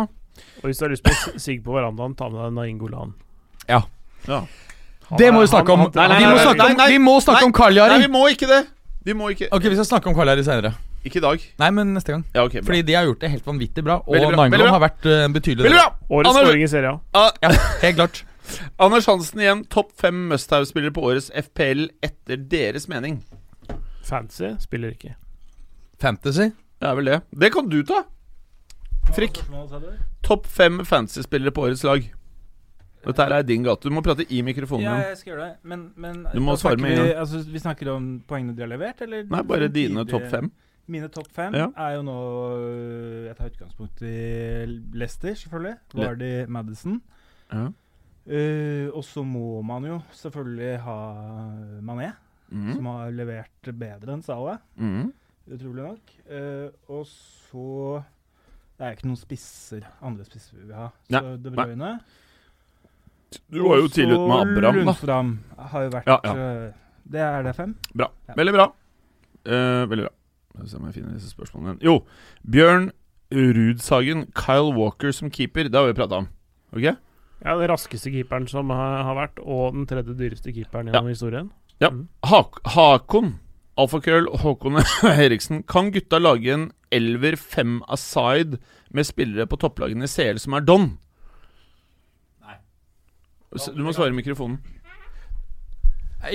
Og 0.60 0.68
hvis 0.68 0.78
du 0.82 0.84
har 0.84 0.92
lyst 0.92 1.06
på 1.06 1.14
å 1.14 1.38
sigg 1.40 1.62
på 1.64 1.72
verandaen, 1.78 2.12
ta 2.18 2.28
med 2.28 2.42
deg 2.44 2.52
Naingolan. 2.58 3.14
Ja. 3.70 3.84
ja. 4.28 4.42
Han 5.08 5.18
Det 5.22 5.30
må 5.32 5.40
vi 5.46 5.48
snakke 5.54 5.72
om. 5.72 5.86
han- 5.86 5.92
Nei, 5.94 6.08
nei, 6.08 6.18
Vi 6.18 6.28
må 6.28 6.38
snakke 6.42 6.66
om, 6.66 6.76
nei, 6.82 6.88
vi 6.92 6.98
må 6.98 7.14
snakke 7.22 7.44
om 7.48 7.52
Kaljari. 7.56 7.96
Nei, 7.96 8.06
vi 8.08 8.12
må 8.12 8.26
ikke 8.34 8.48
det. 8.50 8.64
Vi 9.06 9.14
må 9.18 9.30
ikke 9.32 9.48
Ok, 9.54 9.62
Vi 9.70 9.78
skal 9.78 9.88
snakke 9.96 10.10
om 10.10 10.14
Kaljari 10.18 10.44
senere. 10.44 10.74
Ikke 11.02 11.18
i 11.18 11.24
dag. 11.24 11.44
Nei, 11.58 11.70
men 11.74 11.94
neste 11.96 12.14
gang. 12.14 12.24
Ja, 12.34 12.44
ok, 12.46 12.60
bra. 12.60 12.66
Fordi 12.68 12.82
de 12.86 12.94
har 12.94 13.06
gjort 13.08 13.22
det 13.24 13.30
helt 13.32 13.46
vanvittig 13.46 13.82
bra. 13.84 13.96
Og 14.06 14.14
bra, 14.32 14.68
har 14.76 14.82
vært 14.84 15.08
uh, 15.08 15.24
betydelig 15.34 15.66
Veldig 15.66 15.80
bra! 15.80 15.88
Årets 16.08 16.30
Anders- 16.30 16.46
skåring 16.46 16.62
i 16.62 16.70
serien. 16.70 17.00
Uh, 17.16 17.30
Ja, 17.42 17.50
helt 17.82 17.98
klart. 17.98 18.22
Anders 18.84 19.06
Hansen 19.10 19.42
igjen. 19.42 19.64
Topp 19.72 19.92
fem 19.98 20.28
must-have-spillere 20.30 20.94
på 20.94 21.04
årets 21.10 21.30
FPL 21.34 21.88
etter 22.06 22.38
deres 22.52 22.88
mening. 22.90 23.20
Fancy 24.06 24.54
spiller 24.62 24.94
ikke. 24.94 25.14
Fantasy. 26.02 26.50
Det 26.82 26.88
er 26.90 26.96
vel 26.98 27.10
det. 27.12 27.20
Det 27.30 27.52
kan 27.54 27.68
du 27.70 27.80
ta. 27.86 28.02
Frikk. 29.14 29.42
Topp 30.22 30.46
fem 30.50 30.82
fantasy-spillere 30.86 31.54
på 31.54 31.66
årets 31.66 31.84
lag. 31.86 32.06
Dette 33.02 33.24
her 33.24 33.34
er 33.34 33.46
din 33.46 33.64
gate. 33.66 33.88
Du 33.88 33.94
må 33.94 34.02
prate 34.04 34.24
i 34.30 34.42
mikrofonen. 34.46 34.86
Ja, 34.86 35.10
jeg 35.10 35.18
skal 35.18 35.32
gjøre 35.32 35.46
det. 35.48 35.54
Men, 35.66 35.88
men 35.98 36.20
Du 36.30 36.38
må 36.44 36.54
svare 36.58 36.78
med 36.78 36.94
en 36.94 37.06
vi, 37.08 37.14
altså, 37.18 37.40
vi 37.50 37.62
snakker 37.62 37.90
om 37.96 38.12
poengene 38.28 38.54
de 38.54 38.62
har 38.62 38.70
levert, 38.70 39.02
eller? 39.02 39.24
Nei, 39.30 39.40
bare 39.46 39.70
dine 39.74 40.04
topp 40.06 40.28
fem. 40.30 40.52
Mine 40.90 41.08
topp 41.12 41.28
fem 41.30 41.54
Ja. 41.54 41.68
er 41.78 41.94
jo 41.96 42.02
nå 42.02 42.18
øh, 42.58 43.26
Jeg 43.28 43.36
tar 43.38 43.50
utgangspunkt 43.52 44.02
i 44.02 44.16
Leicester, 44.98 45.34
selvfølgelig. 45.34 45.76
Vardy 45.94 46.32
Madison. 46.48 47.00
Ja. 47.52 47.68
Uh, 48.22 48.86
og 48.94 49.02
så 49.02 49.24
må 49.26 49.62
man 49.66 49.82
jo 49.84 49.96
selvfølgelig 50.14 50.76
ha 50.84 50.98
Mané, 51.82 52.12
mm. 52.52 52.68
som 52.76 52.86
har 52.86 53.10
levert 53.10 53.70
bedre 53.74 54.14
enn 54.14 54.22
Salah. 54.22 54.60
Mm. 54.78 55.10
Utrolig 55.50 55.86
nok. 55.88 56.12
Uh, 56.30 56.68
og 56.88 57.06
så 57.10 58.02
Det 58.78 58.86
er 58.86 58.94
ikke 58.94 59.08
noen 59.10 59.18
spisser, 59.18 59.88
andre 60.02 60.26
spisser 60.26 60.54
vi 60.54 60.68
vil 60.68 60.78
ha. 60.78 60.88
Så 61.10 61.18
Nei, 61.18 61.34
De 61.42 61.54
Bruyne. 61.54 61.90
Du 63.50 63.60
var 63.64 63.82
jo 63.82 63.90
tidlig 63.90 64.16
ute 64.16 64.28
med 64.28 64.38
Abraham, 64.38 64.62
da. 64.62 64.72
Lundfram 64.78 65.36
har 65.72 65.84
jo 65.86 65.92
vært 65.96 66.10
Ja, 66.10 66.18
ja. 66.24 66.72
Det 67.12 67.20
er 67.26 67.42
det 67.42 67.52
fem. 67.58 67.74
Bra. 67.94 68.08
Veldig 68.38 68.54
bra. 68.54 68.66
Uh, 69.42 69.82
veldig 69.90 70.06
bra. 70.06 70.14
Skal 70.52 70.64
vi 70.66 70.70
se 70.70 70.76
om 70.76 70.88
jeg 70.88 70.94
finner 70.98 71.16
disse 71.16 71.32
spørsmålene 71.32 71.78
igjen. 71.78 71.84
Jo, 71.88 71.94
Bjørn 72.52 72.90
Rudsagen, 73.32 74.26
Kyle 74.36 74.72
Walker 74.76 75.14
som 75.16 75.30
keeper. 75.32 75.70
Det 75.72 75.78
har 75.78 75.88
vi 75.88 75.96
prata 75.96 76.20
om. 76.20 76.28
Ok? 76.76 76.84
Ja, 77.42 77.56
Den 77.58 77.70
raskeste 77.72 78.12
keeperen 78.12 78.46
som 78.50 78.70
har, 78.70 79.00
har 79.08 79.16
vært, 79.18 79.40
og 79.40 79.72
den 79.74 79.86
tredje 79.90 80.14
dyreste 80.18 80.52
keeperen 80.54 80.90
gjennom 80.90 81.08
historien. 81.10 81.48
Ja. 81.82 81.88
Mm. 81.90 82.04
Ha 82.28 82.42
Hakon, 82.76 83.32
Alfakrøll 83.80 84.28
og 84.28 84.44
Håkon 84.44 84.78
Eriksen. 85.24 85.64
Kan 85.66 85.90
gutta 85.94 86.20
lage 86.20 86.52
en 86.52 86.68
elver 86.92 87.38
fem 87.40 87.80
aside 87.90 88.60
med 88.92 89.08
spillere 89.08 89.48
på 89.48 89.56
topplagene 89.58 90.04
i 90.04 90.12
CL 90.12 90.38
som 90.42 90.54
er 90.58 90.68
Don? 90.68 90.92
Nei. 92.44 92.58
Du 93.72 93.82
må 93.82 93.96
svare 93.96 94.12
i 94.12 94.18
mikrofonen. 94.20 94.60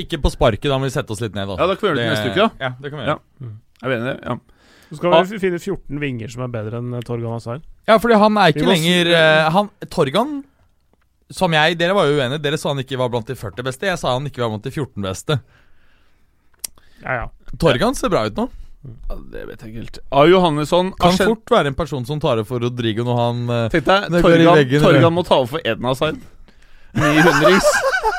Ikke 0.02 0.19
på 0.19 0.34
sparket, 0.34 0.68
da 0.68 0.76
må 0.81 0.89
vi 0.89 0.95
sette 0.98 1.14
oss 1.14 1.22
litt 1.23 1.38
ned. 1.38 1.48
Da. 1.48 1.61
Ja, 1.61 1.69
da 1.69 1.77
kan 1.77 1.85
vi 1.85 1.94
gjøre 1.94 2.02
det 2.02 2.07
det 2.10 2.15
neste 2.18 2.34
uke, 2.34 2.41
da. 2.41 2.65
Ja, 2.65 2.73
det 2.81 2.91
kan 2.91 2.99
vi 2.99 3.06
gjøre. 3.06 3.22
Er 3.22 3.53
vi 3.83 3.93
mener 3.93 4.13
det? 4.13 4.19
Ja. 4.23 4.37
Så 4.89 4.97
skal 4.97 5.11
vi 5.11 5.17
ah. 5.17 5.39
finne 5.41 5.59
14 5.59 5.99
vinger 6.01 6.31
som 6.31 6.45
er 6.45 6.51
bedre 6.51 6.79
enn 6.79 6.93
eh, 6.95 7.03
Torgan 7.05 7.35
Hazard. 7.35 7.65
Ja, 7.87 7.97
fordi 7.99 8.19
han 8.19 8.37
er 8.39 8.53
ikke 8.53 8.65
må 8.67 8.73
lenger 8.73 9.09
eh, 9.15 9.47
Han 9.55 9.69
Torgan 9.93 10.31
Som 11.31 11.55
jeg, 11.55 11.77
Dere 11.79 11.95
var 11.95 12.07
jo 12.07 12.17
uenige. 12.19 12.41
Dere 12.43 12.59
sa 12.59 12.71
han 12.71 12.83
ikke 12.83 12.99
var 12.99 13.11
blant 13.11 13.27
de 13.27 13.35
40 13.35 13.67
beste. 13.67 13.89
Jeg 13.89 13.99
sa 13.99 14.13
han 14.15 14.29
ikke 14.29 14.43
var 14.43 14.53
blant 14.53 14.67
de 14.67 14.71
14 14.71 15.03
beste. 15.03 15.39
Ja, 17.03 17.19
ja. 17.19 17.27
Torgan 17.59 17.99
ser 17.99 18.13
bra 18.13 18.23
ut 18.27 18.39
nå. 18.39 18.47
Ja, 18.87 19.17
Det 19.33 19.43
vet 19.49 19.65
jeg 19.65 19.73
ikke 19.73 19.83
helt. 19.83 19.99
A. 20.07 20.23
Johannesson 20.29 20.93
Kan 20.95 21.11
Arsen- 21.11 21.33
fort 21.33 21.51
være 21.51 21.73
en 21.73 21.77
person 21.77 22.07
som 22.07 22.21
tar 22.23 22.39
det 22.39 22.47
for 22.47 22.63
Rodrigo 22.63 23.03
når 23.03 23.19
han 23.19 23.43
eh, 23.49 23.67
Tenk 23.75 23.89
deg, 23.89 24.17
Torgan, 24.23 24.63
Torgan 24.79 25.15
må 25.17 25.27
ta 25.27 25.41
over 25.41 25.57
for 25.57 25.67
Eden 25.67 25.89
Hazard. 25.89 26.23
900-ings. 26.95 27.67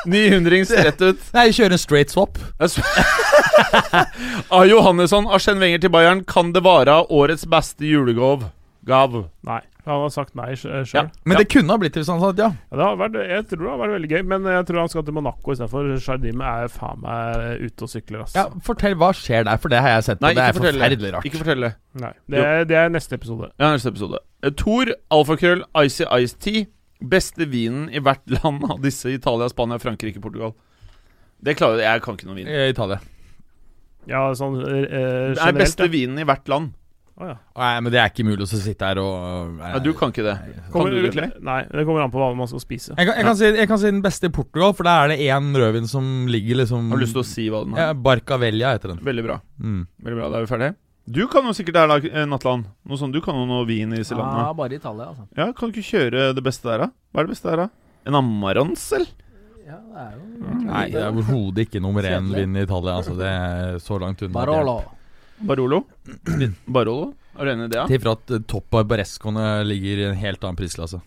900-ings 0.07 0.71
rett 0.77 1.01
ut. 1.01 1.25
Nei, 1.35 1.47
kjøre 1.55 1.75
en 1.75 1.81
straight 1.81 2.13
swap. 2.13 2.37
Av 4.55 4.63
Johannesson, 4.69 5.27
Arsen 5.27 5.59
Wenger 5.61 5.83
til 5.83 5.91
Bayern. 5.93 6.23
Kan 6.29 6.53
det 6.55 6.63
være 6.65 7.01
årets 7.11 7.45
beste 7.49 7.85
julegave? 7.89 8.51
Gav. 8.87 9.25
Nei. 9.45 9.59
Han 9.89 10.03
har 10.03 10.11
sagt 10.13 10.35
nei 10.37 10.51
sjøl. 10.59 10.83
Ja. 10.93 11.01
Men 11.25 11.39
det 11.39 11.47
kunne 11.49 11.73
ha 11.73 11.79
blitt 11.81 11.95
det 11.95 12.03
hvis 12.03 12.09
han 12.11 12.19
sa 12.21 12.29
ja. 12.37 12.49
Ja, 12.69 12.77
det 12.77 12.83
har 12.85 12.97
vært, 12.99 13.15
jeg 13.25 13.45
tror 13.49 13.63
det 13.63 13.69
har 13.71 13.79
vært 13.81 13.93
veldig 13.95 14.09
gøy, 14.11 14.23
men 14.33 14.45
jeg 14.51 14.65
tror 14.67 14.79
han 14.83 14.91
skal 14.91 15.05
til 15.07 15.15
Monaco 15.17 15.55
istedenfor. 15.55 15.87
Jardim 16.03 16.43
er 16.45 16.67
faen 16.73 17.01
meg 17.01 17.63
ute 17.63 17.87
og 17.87 17.91
sykler, 17.91 18.25
altså. 18.25 18.37
ja. 18.37 18.61
Fortell 18.67 18.97
hva 18.99 19.09
skjer 19.17 19.47
der, 19.49 19.61
for 19.63 19.73
det 19.73 19.81
har 19.81 19.95
jeg 19.95 20.05
sett. 20.11 20.21
Nei, 20.21 20.33
og 20.35 20.37
det 20.41 20.43
er 20.45 20.57
fortelle. 20.59 20.83
forferdelig 20.83 21.13
rart. 21.15 21.29
Ikke 21.31 21.41
fortell 21.41 21.65
det. 21.65 21.71
Nei, 22.03 22.11
det, 22.29 22.43
er- 22.51 22.67
det 22.69 22.77
er 22.83 22.93
neste 22.93 23.17
episode. 23.17 23.49
Ja, 23.57 23.71
neste 23.73 23.93
episode. 23.95 24.21
Thor, 24.45 24.53
Tor, 24.61 24.93
alfakrøll, 25.19 25.63
Icy 25.81 26.05
Ice 26.21 26.37
Tea. 26.37 26.67
Beste 26.99 27.45
vinen 27.47 27.87
i 27.95 28.01
hvert 28.03 28.25
land 28.39 28.65
av 28.67 28.81
disse 28.83 29.11
Italia, 29.13 29.47
Spania, 29.51 29.79
Frankrike, 29.79 30.19
Portugal. 30.23 30.53
Det 31.39 31.55
klarer 31.55 31.79
jeg. 31.79 31.87
Jeg 31.87 32.03
kan 32.03 32.17
ikke 32.19 32.27
noe 32.27 32.35
vin. 32.41 32.49
Eh, 32.51 32.67
Italia. 32.73 32.99
Ja, 34.09 34.25
sånn 34.35 34.57
eh, 34.63 34.83
Det 35.35 35.39
er 35.43 35.55
beste 35.55 35.85
ja. 35.87 35.91
vinen 35.93 36.19
i 36.19 36.25
hvert 36.27 36.47
land. 36.51 36.73
Å, 37.19 37.27
ja. 37.27 37.33
Nei, 37.59 37.69
men 37.83 37.91
det 37.91 37.99
er 37.99 38.11
ikke 38.13 38.23
mulig 38.23 38.45
å 38.45 38.47
sitte 38.47 38.87
her 38.87 38.99
og 39.03 39.55
nei, 39.57 39.73
Ja, 39.73 39.79
du 39.83 39.89
kan 39.95 40.11
ikke 40.13 40.23
det. 40.23 40.35
Kan 40.39 40.69
Kommer- 40.71 40.93
du 40.95 41.07
det, 41.11 41.25
Nei, 41.43 41.57
det 41.67 41.83
kommer 41.87 42.05
an 42.05 42.11
på 42.13 42.19
hva 42.21 42.29
man 42.35 42.47
skal 42.47 42.61
spise. 42.63 42.93
Jeg 42.95 43.09
kan, 43.09 43.15
jeg, 43.19 43.25
kan 43.27 43.35
si, 43.39 43.49
jeg 43.59 43.67
kan 43.71 43.81
si 43.81 43.89
den 43.91 44.03
beste 44.05 44.29
i 44.31 44.35
Portugal, 44.35 44.71
for 44.77 44.87
der 44.87 45.03
er 45.03 45.11
det 45.11 45.17
én 45.27 45.49
rødvin 45.55 45.87
som 45.91 46.05
ligger 46.31 46.61
liksom 46.61 46.87
Har 46.93 46.99
du 47.01 47.03
lyst 47.03 47.15
til 47.17 47.23
å 47.25 47.27
si 47.27 47.49
hva 47.51 47.65
den 47.67 47.75
er? 47.75 47.89
ja, 47.89 47.97
Barcavella 48.07 48.71
heter 48.77 48.93
den. 48.95 49.01
Veldig 49.03 49.25
bra. 49.27 49.35
Mm. 49.59 49.81
Veldig 50.07 50.19
bra, 50.21 50.29
Da 50.31 50.39
er 50.39 50.47
vi 50.47 50.51
ferdige. 50.53 50.75
Du 51.09 51.23
kan 51.31 51.47
jo 51.47 51.53
sikkert 51.57 51.73
der, 51.79 51.87
da, 51.89 51.95
Nattland 51.99 52.29
Natland. 52.29 52.65
Noe 52.85 52.99
sånt, 53.01 53.15
Du 53.15 53.21
kan 53.25 53.33
jo 53.37 53.47
noe 53.49 53.65
vin 53.65 53.93
i 53.95 53.97
disse 53.97 54.13
Ja, 54.13 54.19
landene. 54.21 54.55
bare 54.59 54.77
Italia, 54.77 55.07
altså. 55.09 55.25
Ja, 55.37 55.47
Kan 55.57 55.71
du 55.71 55.79
ikke 55.79 55.89
kjøre 55.89 56.27
det 56.37 56.43
beste 56.45 56.69
der, 56.69 56.83
da? 56.85 56.87
Hva 57.13 57.23
er 57.23 57.25
det 57.29 57.33
beste 57.33 57.49
der, 57.49 57.63
da? 57.63 57.69
En 58.05 58.19
Amarantzel? 58.19 59.07
Ja, 59.65 59.79
det 59.89 60.03
er 60.03 60.13
jo 60.17 60.53
Nei, 60.69 60.85
det 60.93 61.01
er 61.01 61.09
overhodet 61.11 61.65
ikke 61.65 61.81
nummer 61.81 62.05
én-vin 62.05 62.55
i 62.57 62.63
Italia. 62.65 62.95
Altså, 62.99 63.15
det 63.17 63.25
er 63.29 63.79
så 63.81 63.97
langt 64.01 64.21
unna. 64.21 64.33
Barolo. 64.37 64.77
Barolo? 65.49 65.83
Barolo? 66.67 67.13
Er 67.39 67.45
du 67.45 67.51
enig 67.53 67.65
i 67.69 67.71
det? 67.71 67.77
ja? 67.79 67.85
Til 67.87 68.01
for 68.03 68.11
at 68.17 68.31
eh, 68.35 68.41
topp 68.49 68.75
av 68.75 68.87
Barescoene 68.89 69.45
ligger 69.65 70.01
i 70.01 70.07
en 70.09 70.17
helt 70.19 70.43
annen 70.43 70.57
prisklasse. 70.59 70.99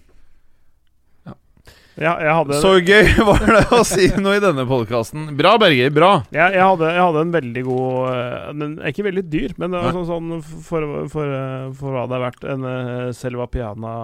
Ja, 2.00 2.14
jeg 2.24 2.32
hadde 2.38 2.58
Så 2.62 2.72
gøy 2.80 3.08
var 3.28 3.42
det 3.46 3.64
å 3.76 3.82
si 3.84 4.08
noe 4.16 4.38
i 4.38 4.42
denne 4.42 4.64
podkasten. 4.68 5.30
Bra, 5.36 5.54
Berger. 5.60 5.92
Bra. 5.92 6.12
jeg, 6.32 6.56
jeg, 6.56 6.64
hadde, 6.64 6.92
jeg 6.96 7.02
hadde 7.04 7.24
en 7.26 7.34
veldig 7.34 7.64
god 7.68 8.12
eh, 8.12 8.52
Den 8.62 8.76
er 8.80 8.94
ikke 8.94 9.08
veldig 9.10 9.24
dyr, 9.32 9.56
men 9.60 9.74
det 9.74 9.82
var 9.84 9.96
sånn, 9.98 10.06
sånn 10.08 10.44
for, 10.64 10.86
for, 11.12 11.34
for 11.78 11.98
hva 11.98 12.06
det 12.08 12.18
er 12.18 12.24
verdt. 12.28 12.46
En 12.54 12.70
Selva 13.16 13.48
Piana 13.52 13.96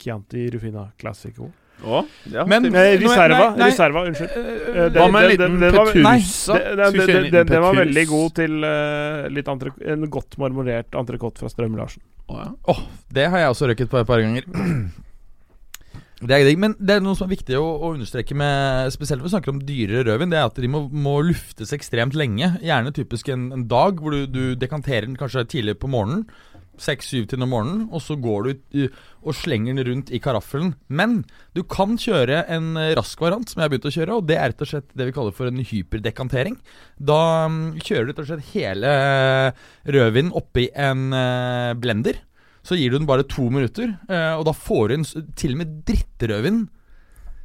Chianti 0.00 0.48
Rufina 0.50 0.88
Classico. 0.98 1.52
Oh, 1.84 2.04
ja, 2.32 2.44
Men- 2.46 2.62
det- 2.62 2.70
Nei, 2.70 2.96
nei, 2.96 3.56
nei. 3.56 3.68
Riserva, 3.70 4.04
unnskyld. 4.06 4.30
Eh, 4.30 4.88
det- 4.90 5.00
Hva 5.00 5.10
med 5.10 5.24
en 5.24 5.30
liten 5.30 5.60
liten 5.60 7.46
den 7.46 7.62
var 7.62 7.74
veldig 7.74 8.06
god 8.08 8.34
til 8.34 8.64
uh, 8.64 9.28
litt 9.28 9.48
antre, 9.48 9.72
en 9.86 10.08
godt 10.10 10.38
marmorert 10.38 10.90
entrecôte 10.92 11.38
fra 11.38 11.48
Strøm-Larsen. 11.48 12.00
Oh, 12.28 12.38
ja. 12.40 12.52
Åh, 12.68 12.80
det 13.12 13.28
har 13.28 13.38
jeg 13.38 13.50
også 13.50 13.68
røket 13.68 13.90
på 13.90 13.98
et 14.00 14.06
par 14.06 14.20
ganger. 14.20 14.44
Det 16.24 16.36
er 16.38 16.56
men 16.56 16.72
det 16.80 16.96
er 16.96 17.04
noe 17.04 17.16
som 17.18 17.26
er 17.28 17.34
viktig 17.34 17.56
å, 17.58 17.64
å 17.84 17.92
understreke 17.92 18.36
med 18.38 18.88
Spesielt 18.94 19.20
når 19.20 19.28
vi 19.28 19.34
snakker 19.34 19.52
om 19.52 19.60
dyrere 19.66 20.06
rødvin, 20.06 20.32
det 20.32 20.40
er 20.40 20.48
at 20.48 20.60
de 20.60 20.70
må, 20.70 20.86
må 20.88 21.18
luftes 21.26 21.74
ekstremt 21.76 22.16
lenge. 22.16 22.54
Gjerne 22.64 22.94
typisk 22.96 23.28
en, 23.34 23.50
en 23.52 23.66
dag 23.68 24.00
hvor 24.00 24.14
du, 24.14 24.24
du 24.30 24.42
dekanterer 24.58 25.08
den 25.08 25.18
kanskje 25.20 25.44
tidlig 25.52 25.76
på 25.82 25.90
morgenen. 25.92 26.24
Seks-syv 26.80 27.28
til 27.30 27.44
om 27.44 27.52
morgenen, 27.52 27.82
og 27.94 28.02
så 28.02 28.16
går 28.18 28.48
du 28.48 28.80
uh, 28.80 28.96
og 29.22 29.36
slenger 29.38 29.76
den 29.76 29.86
rundt 29.86 30.10
i 30.10 30.18
karaffelen. 30.22 30.72
Men 30.88 31.20
du 31.54 31.62
kan 31.70 31.94
kjøre 32.00 32.40
en 32.50 32.72
rask 32.98 33.20
variant, 33.22 33.46
som 33.46 33.60
jeg 33.60 33.68
har 33.68 33.74
begynt 33.74 33.86
å 33.92 33.94
kjøre, 33.94 34.18
og 34.18 34.26
det 34.26 34.40
er 34.40 34.50
rett 34.50 34.64
og 34.64 34.72
slett 34.72 34.90
det 34.96 35.06
vi 35.06 35.14
kaller 35.14 35.36
for 35.36 35.50
en 35.50 35.62
hyperdekantering. 35.62 36.58
Da 36.98 37.20
mm, 37.52 37.64
kjører 37.78 38.08
du 38.08 38.14
rett 38.14 38.24
og 38.24 38.30
slett 38.32 38.52
hele 38.56 38.94
rødvinen 39.86 40.34
oppi 40.40 40.66
en 40.74 41.10
eh, 41.14 41.74
blender. 41.78 42.24
Så 42.64 42.78
gir 42.80 42.92
du 42.92 42.98
den 42.98 43.08
bare 43.08 43.26
to 43.28 43.50
minutter, 43.52 43.92
eh, 44.08 44.32
og 44.38 44.46
da 44.48 44.54
får 44.56 44.88
du 44.88 44.94
inn 44.96 45.04
Til 45.36 45.52
og 45.52 45.60
med 45.60 45.76
drittrødvin 45.88 46.64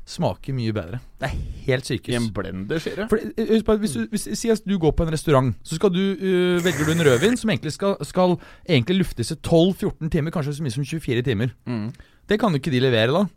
smaker 0.09 0.55
mye 0.57 0.73
bedre. 0.73 0.99
Det 1.21 1.27
er 1.27 1.35
helt 1.67 1.85
I 1.85 1.95
sykehus. 1.95 2.15
en 2.17 2.29
blender, 2.33 2.81
sier 2.81 2.97
du? 2.97 3.17
Eh, 3.37 3.51
husk 3.53 3.65
på 3.67 3.75
hvis 3.83 3.95
du, 3.97 4.05
hvis, 4.09 4.27
Si 4.39 4.49
at 4.49 4.63
du 4.65 4.77
går 4.81 4.95
på 4.97 5.05
en 5.05 5.13
restaurant, 5.13 5.51
så 5.63 5.77
skal 5.77 5.93
du, 5.93 6.01
uh, 6.17 6.57
velger 6.65 6.87
du 6.87 6.93
en 6.95 7.05
rødvin 7.05 7.37
som 7.37 7.51
egentlig 7.53 7.75
skal, 7.75 7.97
skal 8.07 8.37
egentlig 8.67 9.03
luftes 9.03 9.31
i 9.31 9.37
12-14 9.37 10.09
timer, 10.09 10.33
kanskje 10.33 10.57
så 10.57 10.65
mye 10.65 10.73
som 10.73 10.87
24 10.87 11.25
timer. 11.27 11.53
Mm. 11.69 11.91
Det 12.29 12.39
kan 12.39 12.49
jo 12.49 12.61
ikke 12.61 12.73
de 12.73 12.81
levere, 12.87 13.13
da. 13.13 13.27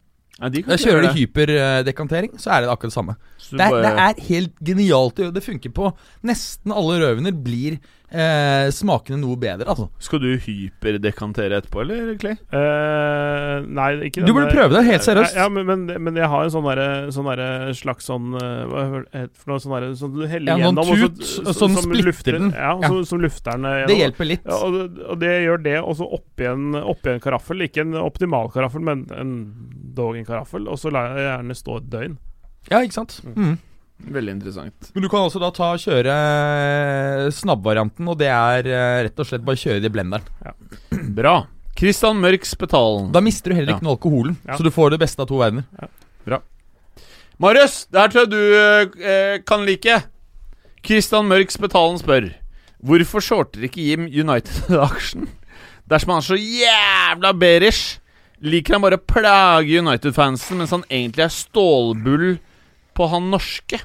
Ja, 0.41 0.49
de 0.49 0.63
Da 0.65 0.79
kjører 0.81 1.05
de 1.05 1.13
hyperdekantering, 1.19 2.39
så 2.41 2.55
er 2.55 2.65
det 2.65 2.73
akkurat 2.73 2.89
det 2.89 2.97
samme. 2.97 3.17
Det 3.51 3.61
er, 3.61 3.75
det 3.85 3.93
er 3.93 4.23
helt 4.31 4.55
genialt. 4.65 5.21
Det 5.35 5.43
funker 5.45 5.75
på 5.77 5.91
nesten 6.25 6.73
alle 6.73 7.03
rødviner. 7.03 7.37
Blir 7.37 7.77
eh, 8.13 8.69
smakene 8.75 9.19
noe 9.21 9.37
bedre, 9.41 9.67
altså. 9.73 9.89
Skal 9.99 10.21
du 10.23 10.29
hyperdekantere 10.37 11.59
etterpå, 11.63 11.81
eller, 11.83 12.13
Clay? 12.21 12.37
Eh, 12.53 13.67
nei, 13.67 13.89
ikke 14.09 14.25
Du 14.27 14.33
burde 14.37 14.53
prøve 14.53 14.75
det, 14.77 14.83
helt 14.89 15.07
seriøst. 15.07 15.37
Ja, 15.39 15.49
men, 15.53 15.67
men, 15.69 15.87
men 16.05 16.19
jeg 16.21 16.29
har 16.29 16.45
en 16.47 16.53
sånn 16.55 16.67
derre 16.69 16.89
sånn 17.15 17.29
der 17.33 17.73
slags 17.79 18.07
sånn 18.11 18.35
eh, 18.39 18.63
Hva 18.71 18.83
heter 18.89 19.07
det 19.13 19.25
for 19.41 19.53
noe? 19.53 19.63
Sånn 19.65 19.75
derre 19.77 19.91
Sånn 19.99 20.15
du 20.17 20.23
heller 20.29 20.53
Ja, 20.63 20.71
noen 20.71 20.93
tut, 20.93 21.19
og 21.23 21.51
så- 21.51 21.57
som 21.59 21.75
som 21.77 21.89
splitter 21.89 22.09
lufter- 22.11 22.39
den. 22.39 22.51
Ja, 22.53 22.73
Ja. 22.83 22.89
Som, 22.89 23.05
som 23.09 23.21
lufter 23.25 23.53
den 23.57 23.65
eh, 23.73 23.87
Det 23.91 23.99
hjelper 23.99 24.29
litt. 24.29 24.45
Ja, 24.47 24.61
og, 24.67 24.73
det- 24.79 25.07
og 25.09 25.19
det 25.23 25.33
gjør 25.47 25.63
det, 25.63 25.77
og 25.83 25.97
så 25.99 26.09
oppi 26.19 26.49
en, 26.53 26.73
oppi 26.83 27.15
en 27.17 27.21
karaffel. 27.21 27.65
Ikke 27.69 27.81
en 27.87 27.95
optimal 28.03 28.51
karaffel, 28.53 28.81
men 28.85 29.07
en 29.17 29.35
dog 29.95 30.17
en 30.17 30.25
karaffel. 30.29 30.69
Og 30.69 30.79
så 30.81 30.91
lar 30.93 31.17
jeg 31.17 31.27
gjerne 31.29 31.57
stå 31.59 31.77
et 31.83 31.91
døgn. 31.93 32.17
Ja, 32.71 32.79
ikke 32.85 32.95
sant? 33.01 33.21
Mm. 33.35 33.57
Veldig 34.03 34.33
interessant. 34.35 34.91
Men 34.95 35.03
du 35.05 35.09
kan 35.13 35.23
også 35.29 35.41
da 35.43 35.51
ta 35.55 35.73
kjøre 35.79 36.13
eh, 36.13 37.27
snabbvarianten, 37.33 38.09
og 38.11 38.19
det 38.21 38.29
er 38.33 38.67
eh, 38.67 39.03
rett 39.07 39.21
og 39.23 39.29
slett 39.29 39.45
bare 39.47 39.61
kjøre 39.61 39.81
det 39.85 39.91
i 39.91 39.95
blenderen. 39.95 40.25
Bra. 41.17 41.35
Christian 41.79 42.19
Mørk 42.21 42.45
Spetalen. 42.47 43.13
Da 43.15 43.23
mister 43.25 43.51
du 43.53 43.57
heller 43.57 43.73
Ja. 43.73 43.77
ikke 43.79 43.87
noe 43.87 43.97
alkoholen, 43.97 44.37
Ja. 44.47 44.57
så 44.59 44.63
du 44.67 44.71
får 44.75 44.91
det 44.97 45.01
beste 45.05 45.23
av 45.23 45.29
to 45.31 45.39
verdener. 45.41 45.65
Ja. 45.81 45.89
Bra. 46.27 46.39
Marius, 47.39 47.87
det 47.91 48.01
her 48.01 48.09
tror 48.13 48.27
jeg 48.27 48.31
du 48.31 49.03
eh, 49.07 49.39
kan 49.47 49.65
like. 49.67 50.03
Christian 50.85 51.29
Mørk 51.31 51.51
Spetalen 51.55 51.99
spør 52.01 52.33
Hvorfor 52.83 53.23
shorter 53.23 53.63
ikke 53.69 53.79
Jim 53.87 54.09
United-aksjen? 54.11 55.29
Dersom 55.89 56.11
han 56.11 56.19
er 56.19 56.27
så 56.27 56.39
jævla 56.39 57.31
bearish, 57.39 58.01
liker 58.43 58.75
han 58.75 58.83
bare 58.83 58.99
å 58.99 59.05
plage 59.07 59.79
United-fansen 59.79 60.59
mens 60.59 60.73
han 60.75 60.83
egentlig 60.91 61.23
er 61.29 61.31
stålbull 61.35 62.33
på 62.99 63.07
han 63.13 63.31
norske. 63.31 63.79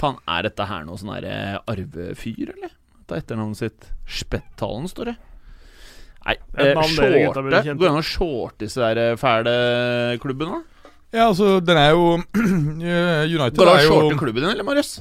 Faen, 0.00 0.16
er 0.28 0.46
dette 0.48 0.66
her 0.66 0.84
noe 0.86 0.98
sånn 1.00 1.12
eh, 1.24 1.58
arvefyr, 1.68 2.54
eller? 2.56 2.72
Ta 3.06 3.16
er 3.18 3.22
etternavnet 3.24 3.60
sitt. 3.60 3.88
Spettalen, 4.08 4.88
står 4.90 5.12
det. 5.12 5.16
Nei, 6.22 6.36
er 6.54 6.68
eh, 6.70 6.82
shorte 6.86 7.42
Går 7.42 7.80
det 7.80 7.88
an 7.90 7.98
å 7.98 8.04
shorte 8.06 8.62
disse 8.64 8.78
der 8.78 9.00
eh, 9.12 9.16
fæle 9.18 9.54
klubbene? 10.22 10.60
Ja, 11.12 11.26
altså, 11.28 11.58
den 11.60 11.76
er 11.76 11.90
jo 11.92 12.04
eh, 12.22 13.26
United 13.26 13.58
Bare 13.58 13.80
er 13.80 13.88
jo 13.88 13.96
shorte 13.96 14.20
klubben 14.20 14.44
din, 14.46 14.52
eller, 14.54 14.64
Marius? 14.64 15.00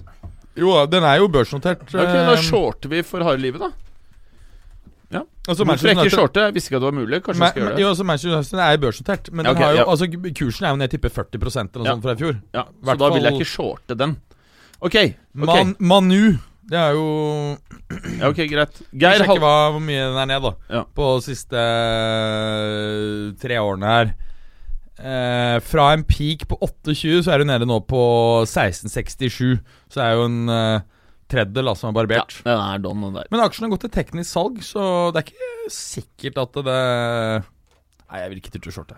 Jo 0.60 0.74
da, 0.76 0.88
den 0.98 1.06
er 1.08 1.22
jo 1.22 1.30
børsnotert. 1.32 1.86
Ok, 1.88 1.94
Da 1.96 2.36
shorter 2.42 2.92
vi 2.92 3.04
for 3.08 3.24
harde 3.24 3.40
livet, 3.46 3.62
da. 3.64 3.72
altså, 5.48 5.64
Hvorfor 5.64 5.70
Manchester 5.70 6.04
ikke 6.04 6.16
shorte? 6.18 6.44
Jeg 6.50 6.56
visste 6.58 6.70
ikke 6.72 6.80
at 6.82 6.84
det 6.84 6.90
var 6.90 6.98
mulig. 6.98 7.22
Kanskje 7.24 7.40
Ma- 7.40 7.46
jeg 7.48 7.54
skal 7.56 7.64
gjøre 7.64 7.76
det. 7.78 7.82
Jo, 7.84 7.88
altså 7.94 8.04
Manchester 8.10 8.36
United 8.36 8.60
er 8.66 8.82
børsnotert, 8.84 9.32
men 9.32 9.46
Ja, 9.46 9.54
den 9.54 9.62
har 9.64 9.72
jo, 9.72 9.78
ja. 9.78 9.86
altså, 9.94 10.08
kursen 10.42 10.66
er 10.68 10.70
jo 10.76 10.82
ned 10.82 10.92
tipper 10.92 11.10
40 11.10 11.40
eller 11.40 11.80
noe 11.80 11.86
Ja. 11.86 11.94
sånt 11.96 12.04
fra 12.04 12.12
i 12.12 12.22
fjor. 12.22 12.36
Ja, 12.54 12.66
så 12.84 12.98
da 12.98 13.10
vil 13.16 13.24
jeg 13.30 13.34
ikke 13.40 13.50
shorte 13.54 13.98
den. 13.98 14.18
Ok, 14.82 14.96
Man, 15.38 15.76
Manu, 15.78 16.38
det 16.72 16.80
er 16.80 16.96
jo 16.98 17.06
ja, 18.18 18.30
ok, 18.30 18.40
greit. 18.50 18.82
Geir 19.02 19.20
Sjekke 19.20 19.36
Hal... 19.36 19.42
hva, 19.44 19.56
hvor 19.76 19.84
mye 19.84 20.08
den 20.08 20.20
er 20.24 20.30
ned, 20.32 20.46
da. 20.46 20.52
Ja. 20.72 20.84
På 20.98 21.14
de 21.20 21.26
siste 21.28 21.62
eh, 21.62 23.28
tre 23.42 23.60
årene 23.62 23.92
her. 23.92 24.14
Eh, 25.02 25.58
fra 25.66 25.92
en 25.96 26.06
peak 26.08 26.48
på 26.50 26.58
28, 26.62 27.22
så 27.26 27.34
er 27.34 27.42
du 27.42 27.50
nede 27.50 27.68
nå 27.70 27.82
på 27.90 28.02
1667. 28.48 29.60
Så 29.92 30.04
er 30.04 30.16
jo 30.18 30.26
en 30.30 30.56
eh, 30.56 30.88
tredjedel 31.32 31.74
som 31.78 31.94
er 31.94 32.16
Ja, 32.16 32.26
den 32.48 32.66
er 32.66 32.84
don, 32.84 33.06
den 33.06 33.20
der. 33.20 33.30
Men 33.34 33.44
aksjen 33.44 33.68
har 33.68 33.76
gått 33.76 33.86
til 33.88 33.96
teknisk 33.96 34.32
salg, 34.32 34.62
så 34.66 34.84
det 35.12 35.22
er 35.22 35.30
ikke 35.30 35.72
sikkert 35.78 36.42
at 36.42 36.62
det 36.66 36.82
Nei, 38.12 38.20
jeg 38.20 38.32
vil 38.32 38.42
ikke 38.42 38.58
tørre 38.58 38.72
å 38.74 38.76
shorte. 38.76 38.98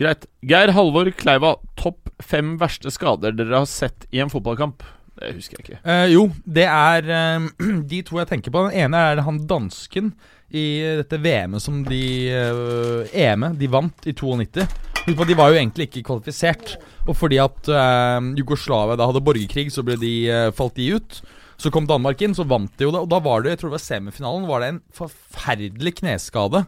Greit. 0.00 0.26
Geir 0.48 0.72
Halvor 0.76 1.10
Kleiva, 1.16 1.56
topp 1.78 2.10
fem 2.22 2.56
verste 2.60 2.90
skader 2.92 3.34
dere 3.36 3.62
har 3.62 3.68
sett 3.70 4.06
i 4.10 4.22
en 4.22 4.32
fotballkamp? 4.32 4.84
Det 5.20 5.34
husker 5.36 5.58
jeg 5.58 5.66
ikke. 5.66 5.80
Eh, 5.84 6.06
jo, 6.14 6.28
det 6.44 6.64
er 6.66 7.10
eh, 7.12 7.48
de 7.90 8.00
to 8.06 8.20
jeg 8.20 8.30
tenker 8.30 8.54
på. 8.54 8.64
Den 8.68 8.86
ene 8.86 9.02
er 9.12 9.24
han 9.26 9.42
dansken 9.48 10.14
i 10.52 10.64
dette 11.00 11.20
VM-et 11.20 11.64
som 11.64 11.82
de 11.86 12.02
eh, 12.32 13.12
EM-et 13.24 13.60
de 13.60 13.68
vant 13.72 14.08
i 14.08 14.14
92. 14.16 14.64
Husk 15.02 15.18
på 15.18 15.24
at 15.24 15.30
De 15.30 15.36
var 15.38 15.52
jo 15.52 15.58
egentlig 15.58 15.88
ikke 15.88 16.04
kvalifisert. 16.08 16.74
Og 17.08 17.16
fordi 17.18 17.40
at 17.42 17.68
eh, 17.68 18.32
Jugoslavia 18.38 18.98
da 18.98 19.08
hadde 19.10 19.24
borgerkrig, 19.24 19.68
så 19.74 19.84
ble 19.86 19.98
de, 20.00 20.12
eh, 20.30 20.50
falt 20.56 20.76
de 20.78 20.92
ut. 20.96 21.20
Så 21.62 21.70
kom 21.70 21.86
Danmark 21.86 22.22
inn, 22.24 22.34
så 22.34 22.46
vant 22.48 22.72
de 22.78 22.88
jo 22.88 22.94
det. 22.94 23.02
Og 23.04 23.10
da 23.10 23.20
var 23.22 23.42
det 23.42 23.54
jeg 23.54 23.62
tror 23.62 23.72
det 23.72 23.78
var 23.78 23.84
semifinalen, 23.86 24.48
var 24.48 24.62
det 24.62 24.70
en 24.72 24.82
forferdelig 24.96 25.96
kneskade. 26.00 26.64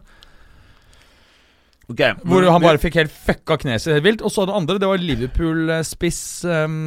Ok, 1.91 2.01
Hvor 2.25 2.47
han 2.49 2.63
bare 2.63 2.81
fikk 2.81 2.97
helt 2.97 3.13
fucka 3.13 3.59
kneet 3.61 3.83
sitt 3.83 3.93
helt 3.93 4.07
vilt. 4.07 4.23
Og 4.25 4.33
så 4.33 4.47
det 4.49 4.55
andre, 4.57 4.79
det 4.81 4.89
var 4.89 5.01
Liverpool-spiss 5.01 6.21
um, 6.49 6.79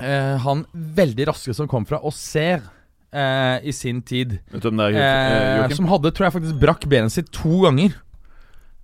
uh, 0.00 0.34
Han 0.42 0.64
veldig 0.74 1.28
raske 1.30 1.54
som 1.54 1.70
kom 1.70 1.86
fra 1.88 2.02
Auxerre 2.02 2.72
Uh, 3.14 3.62
i 3.62 3.70
sin 3.70 4.00
tid. 4.02 4.40
Vet 4.50 4.64
du 4.64 4.72
om 4.72 4.80
det 4.80 4.88
er 4.98 5.68
eh, 5.68 5.74
som 5.78 5.86
hadde, 5.86 6.10
tror 6.10 6.26
jeg 6.26 6.34
faktisk 6.34 6.56
brakk 6.58 6.82
benet 6.90 7.14
sitt 7.14 7.28
to 7.30 7.60
ganger. 7.62 7.92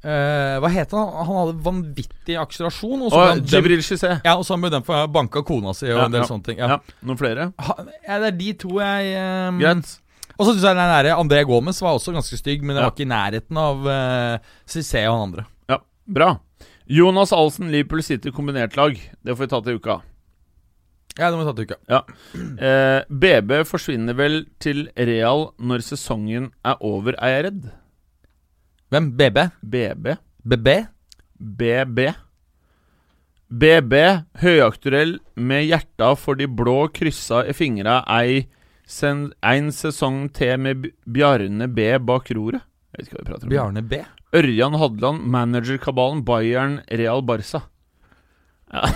Uh, 0.05 0.61
hva 0.62 0.70
het 0.70 0.95
han? 0.95 1.09
Han 1.27 1.39
hadde 1.41 1.57
vanvittig 1.65 2.37
akselerasjon. 2.39 3.03
Og 3.09 3.11
så 3.11 3.19
ble 3.19 3.32
han 3.32 3.43
Jibril 3.51 3.82
Cissé. 3.82 4.12
ja, 4.23 4.37
og 4.37 4.47
så 4.47 4.55
ble 4.62 4.70
dømt 4.70 4.87
for 4.87 5.11
banka 5.11 5.43
kona 5.43 5.74
si 5.74 5.91
og 5.91 5.97
Ja, 5.97 6.05
en 6.07 6.15
del 6.15 6.23
ja. 6.23 6.28
sånne 6.31 6.47
ting. 6.47 6.62
Ja. 6.62 6.77
Ja. 6.77 7.01
Noen 7.11 7.19
flere? 7.19 7.49
Ha, 7.59 7.77
ja, 8.07 8.20
det 8.23 8.31
er 8.31 8.39
de 8.39 8.55
to 8.62 8.78
jeg 8.78 9.11
um, 9.51 9.59
Greit. 9.65 9.93
Og 10.41 10.47
så 10.49 10.55
syns 10.55 10.65
jeg 10.65 10.77
den 10.79 10.93
der 10.95 11.11
André 11.21 11.43
Gomez 11.45 11.83
var 11.85 11.99
også 11.99 12.15
ganske 12.17 12.39
stygg, 12.41 12.62
men 12.65 12.73
det 12.75 12.81
Ja. 12.81 12.87
var 12.89 12.95
ikke 12.95 13.05
i 13.05 13.11
nærheten 13.12 13.59
av 13.61 13.83
uh, 13.85 14.39
Cissé 14.67 15.03
og 15.05 15.19
han 15.19 15.27
andre. 15.29 15.45
Ja, 15.69 15.77
bra. 16.09 16.31
Jonas 16.89 17.33
Alsen, 17.37 17.69
Liverpool 17.71 18.03
City 18.03 18.33
kombinert 18.33 18.75
lag. 18.81 18.97
Det 19.23 19.37
får 19.37 19.45
vi 19.45 19.51
ta 19.53 19.61
til 19.67 19.77
uka. 19.77 19.99
Ja, 21.19 21.29
det 21.29 21.37
må 21.37 21.45
vi 21.45 21.51
ta 21.51 21.55
til 21.59 21.69
uka. 21.69 22.01
Eh, 22.65 23.03
BB 23.11 23.53
forsvinner 23.69 24.17
vel 24.17 24.41
til 24.62 24.87
Real 24.97 25.51
når 25.61 25.85
sesongen 25.85 26.49
er 26.65 26.81
over, 26.81 27.12
er 27.21 27.35
jeg 27.37 27.45
redd? 27.51 27.69
Hvem? 28.91 29.11
BB? 29.19 29.39
BB. 29.62 30.17
BB? 30.43 30.69
BB. 31.61 32.01
BB, 33.51 33.95
høyaktuell 34.41 35.17
med 35.37 35.67
hjerta 35.67 36.12
for 36.19 36.39
de 36.39 36.47
blå 36.47 36.85
kryssa 36.95 37.43
i 37.51 37.55
fingra 37.59 38.01
ei 38.21 38.45
sen, 38.91 39.29
en 39.47 39.71
sesong 39.75 40.25
til 40.37 40.59
med 40.61 40.91
Bjarne 41.07 41.69
B 41.71 41.93
bak 42.03 42.31
roret. 42.37 42.65
Jeg 42.91 42.99
vet 42.99 43.09
ikke 43.09 43.17
hva 43.17 43.23
vi 43.23 43.31
prater 43.31 43.47
om. 43.47 43.53
Bjarne 43.53 43.83
B? 43.87 44.01
Ørjan 44.37 44.79
Hadeland, 44.79 45.27
managerkabalen 45.31 46.25
Bayern 46.27 46.81
Real 46.91 47.23
Barca. 47.27 47.65
Ja. 48.71 48.87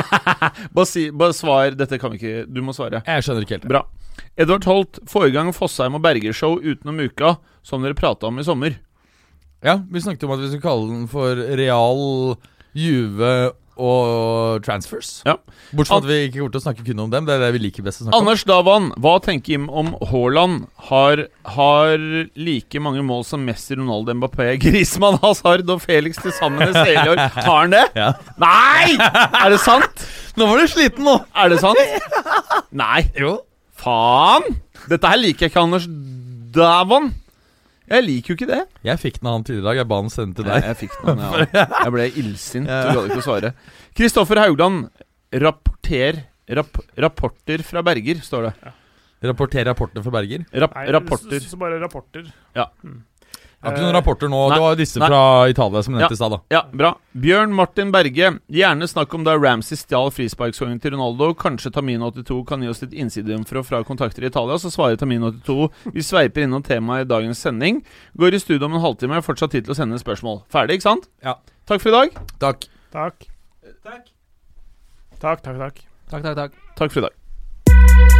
bare, 0.74 0.86
si, 0.88 1.10
bare 1.12 1.36
svar. 1.36 1.74
Dette 1.76 1.98
kan 2.00 2.14
vi 2.14 2.20
ikke 2.20 2.44
Du 2.48 2.62
må 2.64 2.72
svare. 2.76 3.02
Jeg 3.04 3.24
skjønner 3.24 3.44
ikke 3.44 3.58
helt. 3.58 3.68
Bra. 3.68 3.82
Edvard 4.40 4.64
Holt, 4.68 5.00
forrige 5.08 5.36
gang 5.36 5.50
Fossheim 5.56 5.96
og 5.96 6.04
Berger-show 6.04 6.58
utenom 6.60 7.00
uka, 7.04 7.34
som 7.64 7.84
dere 7.84 7.96
prata 7.96 8.28
om 8.28 8.40
i 8.40 8.46
sommer. 8.46 8.76
Ja, 9.64 9.80
vi 9.90 10.00
snakket 10.00 10.24
om 10.24 10.32
at 10.36 10.40
vi 10.40 10.48
skulle 10.48 10.64
kalle 10.64 10.88
den 10.88 11.08
for 11.10 11.36
Real, 11.60 12.36
Juve 12.76 13.32
og 13.80 14.60
Transfers. 14.66 15.08
Ja. 15.26 15.34
Bortsett 15.72 15.90
fra 15.94 15.98
at 16.02 16.08
vi 16.08 16.18
ikke 16.26 16.38
kommer 16.40 16.54
til 16.54 16.60
å 16.60 16.64
snakke 16.66 16.84
kun 16.86 17.02
om 17.06 17.10
dem. 17.12 17.26
Det 17.28 17.34
er 17.36 17.42
det 17.46 17.50
vi 17.56 17.62
liker 17.64 17.86
best 17.86 18.02
å 18.02 18.06
snakke 18.06 18.18
om. 18.18 18.26
Anders 18.28 18.44
Davan, 18.48 18.88
hva 19.00 19.14
tenker 19.24 19.54
Jim 19.56 19.66
om 19.72 19.92
Haaland? 20.10 20.66
Har, 20.90 21.24
har 21.56 22.04
like 22.38 22.82
mange 22.84 23.04
mål 23.06 23.24
som 23.28 23.44
Messi, 23.46 23.76
Ronaldo, 23.78 24.14
Mbappé, 24.20 24.52
Griezmann, 24.62 25.18
Hazard 25.24 25.70
og 25.72 25.82
Felix 25.84 26.20
til 26.22 26.34
sammen 26.36 26.68
i 26.68 26.72
serieår. 26.76 27.24
Har 27.40 27.62
han 27.64 27.76
det? 27.76 27.84
Ja. 28.00 28.12
Nei! 28.40 28.94
Er 28.96 29.50
det 29.52 29.58
sant? 29.60 30.04
Nå 30.38 30.46
var 30.48 30.60
du 30.62 30.70
sliten, 30.70 31.04
nå! 31.04 31.18
Er 31.36 31.50
det 31.52 31.58
sant? 31.60 31.80
Nei. 32.76 33.02
Jo. 33.18 33.34
Faen! 33.80 34.46
Dette 34.88 35.10
her 35.10 35.20
liker 35.20 35.46
jeg 35.46 35.52
ikke, 35.52 35.64
Anders 35.66 35.88
Davan. 36.54 37.10
Jeg 37.90 38.06
liker 38.06 38.32
jo 38.32 38.36
ikke 38.38 38.48
det. 38.50 38.60
Jeg 38.86 39.00
fikk 39.02 39.16
den 39.20 39.28
av 39.30 39.36
han 39.38 39.44
tidligere 39.46 39.64
i 39.64 39.68
dag. 39.68 39.78
Jeg 39.80 39.88
ba 39.90 39.96
han 40.00 40.10
sende 40.14 40.38
til 40.38 40.46
deg. 40.46 40.66
jeg 40.68 40.78
fikk 40.84 40.98
den, 41.06 41.22
ja. 41.24 41.64
Jeg 41.84 41.94
ble 41.96 42.04
illsint. 42.22 42.68
Du 42.70 42.90
gadd 42.94 43.08
ikke 43.10 43.22
å 43.22 43.26
svare. 43.26 43.52
Kristoffer 43.98 44.40
Haugland, 44.44 44.84
rapporter 45.44 46.20
rap, 46.50 46.78
Rapporter 46.98 47.64
fra 47.66 47.82
Berger, 47.86 48.22
står 48.22 48.48
det. 48.48 48.72
Rapporter 49.26 49.66
rapporter 49.68 50.04
fra 50.06 50.14
Berger. 50.14 50.46
Rap, 50.64 50.74
Nei, 50.78 50.86
rapporter. 50.96 51.42
Så, 51.42 51.52
så 51.52 51.60
bare 51.60 51.80
rapporter. 51.82 52.30
Jeg 53.60 53.68
har 53.68 53.74
ikke 53.76 53.84
noen 53.84 53.96
rapporter 53.98 54.30
nå. 54.32 54.38
Nei. 54.48 54.56
Det 54.56 54.62
var 54.64 54.76
disse 54.78 55.00
Nei. 55.02 55.08
fra 55.10 55.48
Italia 55.52 55.82
som 55.84 55.92
nevnte 55.92 56.16
i 56.16 56.16
stad. 56.16 56.36
Ja, 56.48 56.62
bra. 56.72 56.94
Bjørn 57.12 57.52
Martin 57.52 57.90
Berge. 57.92 58.30
Gjerne 58.48 58.88
snakk 58.88 59.12
om 59.18 59.26
da 59.26 59.34
Ramsey 59.36 59.76
stjal 59.76 60.08
frisparksgangen 60.16 60.78
til 60.80 60.94
Ronaldo. 60.94 61.34
Kanskje 61.36 61.68
Tamino82 61.74 62.38
kan 62.48 62.64
gi 62.64 62.70
oss 62.72 62.80
litt 62.80 62.96
innsideinfo 62.96 63.60
fra 63.68 63.82
kontakter 63.84 64.24
i 64.24 64.30
Italia. 64.32 64.56
Så 64.56 64.72
svarer 64.72 64.96
Tamino82 64.96 65.68
Vi 65.92 66.06
sveiper 66.06 66.46
innom 66.46 66.64
temaet 66.64 67.04
i 67.04 67.10
dagens 67.12 67.44
sending. 67.44 67.82
Går 68.16 68.38
i 68.38 68.40
studio 68.40 68.64
om 68.64 68.78
en 68.80 68.86
halvtime. 68.86 69.20
Fortsatt 69.28 69.52
tid 69.52 69.68
til 69.68 69.76
å 69.76 69.80
sende 69.82 70.00
spørsmål. 70.00 70.40
Ferdig, 70.48 70.80
ikke 70.80 70.88
sant? 70.88 71.10
Ja. 71.20 71.36
Takk 71.68 71.84
for 71.84 71.92
i 71.92 71.98
dag. 71.98 72.16
Takk. 72.40 72.64
Takk. 72.96 73.28
Takk, 75.20 75.44
takk, 75.44 75.60
takk. 75.60 75.84
Takk, 76.08 76.24
takk, 76.24 76.36
takk. 76.40 76.58
Takk 76.80 76.96
for 76.96 77.04
i 77.04 77.10
dag. 77.10 78.19